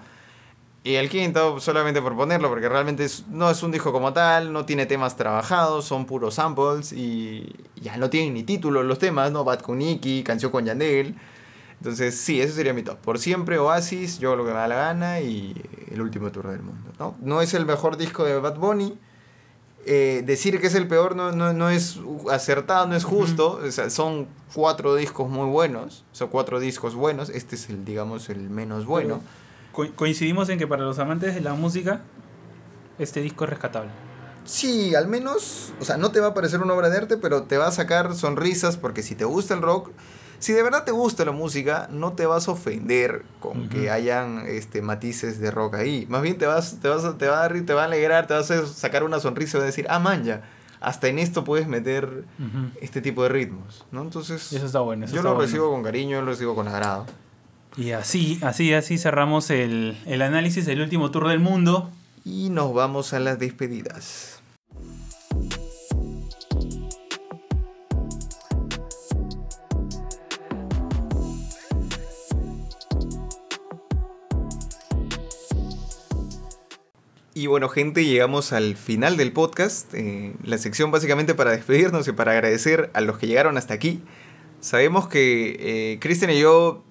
Y 0.84 0.96
el 0.96 1.08
quinto, 1.08 1.60
solamente 1.60 2.02
por 2.02 2.16
ponerlo, 2.16 2.50
porque 2.50 2.68
realmente 2.68 3.06
es- 3.06 3.26
no 3.30 3.50
es 3.50 3.62
un 3.64 3.72
disco 3.72 3.92
como 3.94 4.12
tal, 4.12 4.52
no 4.52 4.66
tiene 4.66 4.86
temas 4.88 5.16
trabajados, 5.16 5.86
son 5.86 6.06
puros 6.06 6.34
samples 6.34 6.92
y 6.92 7.56
ya 7.76 7.96
no 7.98 8.10
tienen 8.10 8.34
ni 8.34 8.42
título 8.44 8.82
los 8.84 8.98
temas, 9.00 9.32
¿no? 9.32 9.44
Bad 9.44 9.60
con 9.62 9.78
Nicky, 9.78 10.24
canción 10.24 10.52
con 10.52 10.66
Yandel. 10.66 11.16
Entonces, 11.84 12.16
sí, 12.16 12.40
ese 12.40 12.54
sería 12.54 12.74
mi 12.74 12.82
top. 12.82 12.98
Por 13.00 13.20
siempre, 13.20 13.60
Oasis, 13.60 14.18
yo 14.18 14.38
lo 14.38 14.46
que 14.46 14.52
me 14.52 14.58
da 14.58 14.70
la 14.70 14.76
gana 14.76 15.20
y 15.20 15.54
el 15.92 16.02
último 16.02 16.32
tour 16.32 16.48
del 16.48 16.62
mundo, 16.62 16.94
¿no? 16.98 17.14
No 17.20 17.42
es 17.42 17.54
el 17.54 17.66
mejor 17.66 17.98
disco 17.98 18.24
de 18.24 18.40
Bad 18.40 18.56
Bunny, 18.56 18.98
eh, 19.86 20.24
decir 20.26 20.62
que 20.62 20.68
es 20.68 20.76
el 20.76 20.88
peor 20.88 21.18
no, 21.18 21.34
no, 21.34 21.52
no 21.52 21.70
es 21.70 22.00
acertado, 22.32 22.88
no 22.88 22.96
es 22.96 23.04
justo. 23.04 23.60
O 23.62 23.70
sea, 23.70 23.90
son 23.90 24.28
cuatro 24.54 24.96
discos 24.96 25.30
muy 25.30 25.50
buenos. 25.50 26.06
Son 26.14 26.30
cuatro 26.30 26.62
discos 26.62 26.96
buenos. 26.96 27.30
Este 27.30 27.58
es 27.58 27.70
el, 27.70 27.84
digamos, 27.84 28.30
el 28.30 28.50
menos 28.50 28.86
bueno. 28.86 29.20
coincidimos 29.98 30.48
en 30.48 30.60
que 30.60 30.68
para 30.68 30.84
los 30.84 31.00
amantes 31.00 31.36
de 31.36 31.42
la 31.42 31.54
música, 31.54 32.00
este 32.98 33.20
disco 33.20 33.44
es 33.44 33.50
rescatable. 33.50 33.92
Sí, 34.46 34.96
al 34.96 35.10
menos, 35.10 35.74
o 35.82 35.84
sea, 35.84 35.98
no 35.98 36.14
te 36.14 36.22
va 36.22 36.28
a 36.28 36.34
parecer 36.34 36.62
una 36.62 36.76
obra 36.76 36.90
de 36.90 37.00
arte, 37.00 37.18
pero 37.18 37.44
te 37.44 37.58
va 37.58 37.68
a 37.68 37.72
sacar 37.74 38.16
sonrisas 38.16 38.78
porque 38.78 39.04
si 39.04 39.16
te 39.16 39.26
gusta 39.26 39.54
el 39.54 39.62
rock, 39.62 39.92
si 40.44 40.52
de 40.52 40.62
verdad 40.62 40.84
te 40.84 40.92
gusta 40.92 41.24
la 41.24 41.32
música, 41.32 41.88
no 41.90 42.12
te 42.12 42.26
vas 42.26 42.50
a 42.50 42.52
ofender 42.52 43.24
con 43.40 43.70
que 43.70 43.90
hayan 43.90 44.44
este, 44.46 44.82
matices 44.82 45.40
de 45.40 45.52
rock 45.52 45.76
ahí. 45.76 46.06
Más 46.10 46.22
bien 46.22 46.38
te 46.38 46.46
vas, 46.46 46.80
te 46.82 46.90
vas, 46.90 47.18
te 47.18 47.28
va 47.28 47.46
a 47.46 47.48
te 47.48 47.74
va 47.74 47.84
a 47.84 47.86
alegrar, 47.86 48.28
te 48.28 48.34
vas 48.34 48.52
a 48.52 48.68
sacar 48.68 49.06
una 49.06 49.22
sonrisa 49.22 49.56
y 49.56 49.60
vas 49.60 49.64
a 49.64 49.68
decir, 49.68 49.86
ah, 49.90 50.00
man, 50.00 50.26
ya, 50.26 50.42
hasta 50.82 51.08
en 51.08 51.20
esto 51.20 51.46
puedes 51.46 51.70
meter 51.70 52.26
este 52.82 53.00
tipo 53.00 53.24
de 53.24 53.30
ritmos, 53.30 53.86
¿no? 53.94 54.02
Entonces, 54.02 54.52
eso 54.52 54.66
está 54.66 54.82
bueno. 54.82 55.06
yo 55.06 55.24
lo 55.24 55.40
recibo 55.40 55.72
con 55.72 55.82
cariño, 55.82 56.20
lo 56.22 56.32
recibo 56.32 56.56
con 56.56 56.68
agrado. 56.68 57.06
Y 57.78 57.92
así, 57.92 58.38
así, 58.42 58.74
así 58.74 58.98
cerramos 58.98 59.50
el, 59.50 59.98
el 60.06 60.22
análisis 60.22 60.66
del 60.66 60.82
último 60.82 61.10
tour 61.10 61.30
del 61.30 61.40
mundo. 61.40 61.90
Y 62.26 62.50
nos 62.50 62.74
vamos 62.74 63.14
a 63.14 63.20
las 63.20 63.40
despedidas. 63.40 64.43
Y 77.44 77.48
bueno, 77.48 77.68
gente, 77.68 78.06
llegamos 78.06 78.54
al 78.54 78.78
final 78.78 79.18
del 79.18 79.34
podcast. 79.34 79.94
Eh, 79.94 80.34
la 80.46 80.58
sección 80.58 80.92
básicamente 80.92 81.36
para 81.36 81.52
despedirnos 81.52 82.08
y 82.08 82.14
para 82.14 82.32
agradecer 82.32 82.90
a 82.94 83.02
los 83.02 83.18
que 83.18 83.28
llegaron 83.28 83.58
hasta 83.58 83.74
aquí. 83.74 84.02
Sabemos 84.62 85.10
que 85.10 86.00
eh, 86.00 86.30
y 86.32 86.40
yo, 86.40 86.86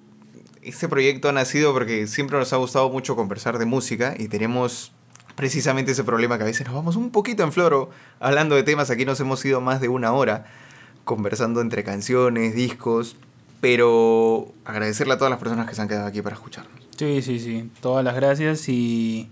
este 0.61 0.87
proyecto 0.87 1.27
ha 1.27 1.31
nacido 1.31 1.73
porque 1.73 2.05
siempre 2.05 2.37
nos 2.37 2.53
ha 2.53 2.57
gustado 2.57 2.87
mucho 2.91 3.15
conversar 3.15 3.57
de 3.57 3.65
música 3.65 4.13
y 4.15 4.27
tenemos 4.27 4.91
precisamente 5.33 5.93
ese 5.93 6.03
problema 6.03 6.37
que 6.37 6.43
a 6.43 6.45
veces 6.45 6.67
nos 6.67 6.75
vamos 6.75 6.97
un 6.97 7.09
poquito 7.09 7.41
en 7.41 7.51
floro 7.51 7.89
hablando 8.19 8.53
de 8.53 8.61
temas. 8.61 8.91
Aquí 8.91 9.05
nos 9.05 9.19
hemos 9.21 9.43
ido 9.43 9.59
más 9.59 9.81
de 9.81 9.87
una 9.87 10.13
hora 10.13 10.45
conversando 11.03 11.61
entre 11.61 11.83
canciones, 11.83 12.53
discos, 12.53 13.15
pero 13.59 14.53
agradecerle 14.65 15.15
a 15.15 15.17
todas 15.17 15.31
las 15.31 15.39
personas 15.39 15.67
que 15.67 15.73
se 15.73 15.81
han 15.81 15.87
quedado 15.87 16.05
aquí 16.05 16.21
para 16.21 16.35
escucharnos. 16.35 16.79
Sí, 16.95 17.23
sí, 17.23 17.39
sí. 17.39 17.71
Todas 17.81 18.05
las 18.05 18.13
gracias 18.13 18.69
y 18.69 19.31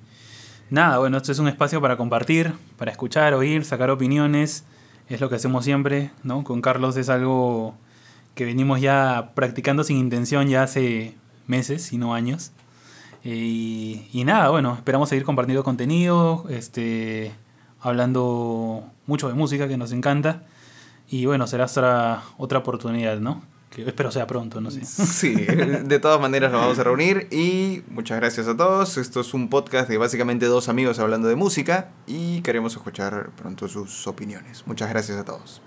nada, 0.71 0.97
bueno, 0.97 1.17
esto 1.17 1.31
es 1.31 1.37
un 1.37 1.47
espacio 1.47 1.79
para 1.81 1.97
compartir, 1.97 2.53
para 2.77 2.89
escuchar, 2.89 3.35
oír, 3.35 3.63
sacar 3.63 3.91
opiniones. 3.91 4.65
Es 5.09 5.21
lo 5.21 5.29
que 5.29 5.35
hacemos 5.35 5.65
siempre, 5.65 6.09
¿no? 6.23 6.43
Con 6.43 6.61
Carlos 6.61 6.97
es 6.97 7.09
algo 7.09 7.75
que 8.33 8.45
venimos 8.45 8.81
ya 8.81 9.31
practicando 9.35 9.83
sin 9.83 9.97
intención 9.97 10.47
ya 10.47 10.63
hace 10.63 11.15
meses, 11.47 11.83
si 11.83 11.97
no 11.97 12.15
años. 12.15 12.51
Y, 13.23 14.07
y, 14.13 14.23
nada, 14.23 14.49
bueno, 14.49 14.73
esperamos 14.73 15.09
seguir 15.09 15.25
compartiendo 15.25 15.63
contenido, 15.63 16.45
este, 16.49 17.33
hablando 17.81 18.85
mucho 19.05 19.27
de 19.27 19.35
música 19.35 19.67
que 19.67 19.77
nos 19.77 19.91
encanta. 19.91 20.43
Y 21.09 21.25
bueno, 21.25 21.45
será 21.45 21.65
otra, 21.65 22.23
otra 22.37 22.59
oportunidad, 22.59 23.19
¿no? 23.19 23.43
Que 23.71 23.83
espero 23.83 24.11
sea 24.11 24.27
pronto, 24.27 24.59
no 24.59 24.69
sé. 24.69 24.81
Sí, 24.85 25.33
de 25.33 25.99
todas 25.99 26.19
maneras 26.19 26.51
nos 26.51 26.61
vamos 26.61 26.77
a 26.77 26.83
reunir 26.83 27.27
y 27.31 27.83
muchas 27.89 28.19
gracias 28.19 28.47
a 28.47 28.57
todos. 28.57 28.97
Esto 28.97 29.21
es 29.21 29.33
un 29.33 29.49
podcast 29.49 29.89
de 29.89 29.97
básicamente 29.97 30.45
dos 30.45 30.67
amigos 30.67 30.99
hablando 30.99 31.29
de 31.29 31.35
música 31.35 31.89
y 32.05 32.41
queremos 32.41 32.75
escuchar 32.75 33.29
pronto 33.37 33.69
sus 33.69 34.07
opiniones. 34.07 34.67
Muchas 34.67 34.89
gracias 34.89 35.17
a 35.17 35.23
todos. 35.23 35.61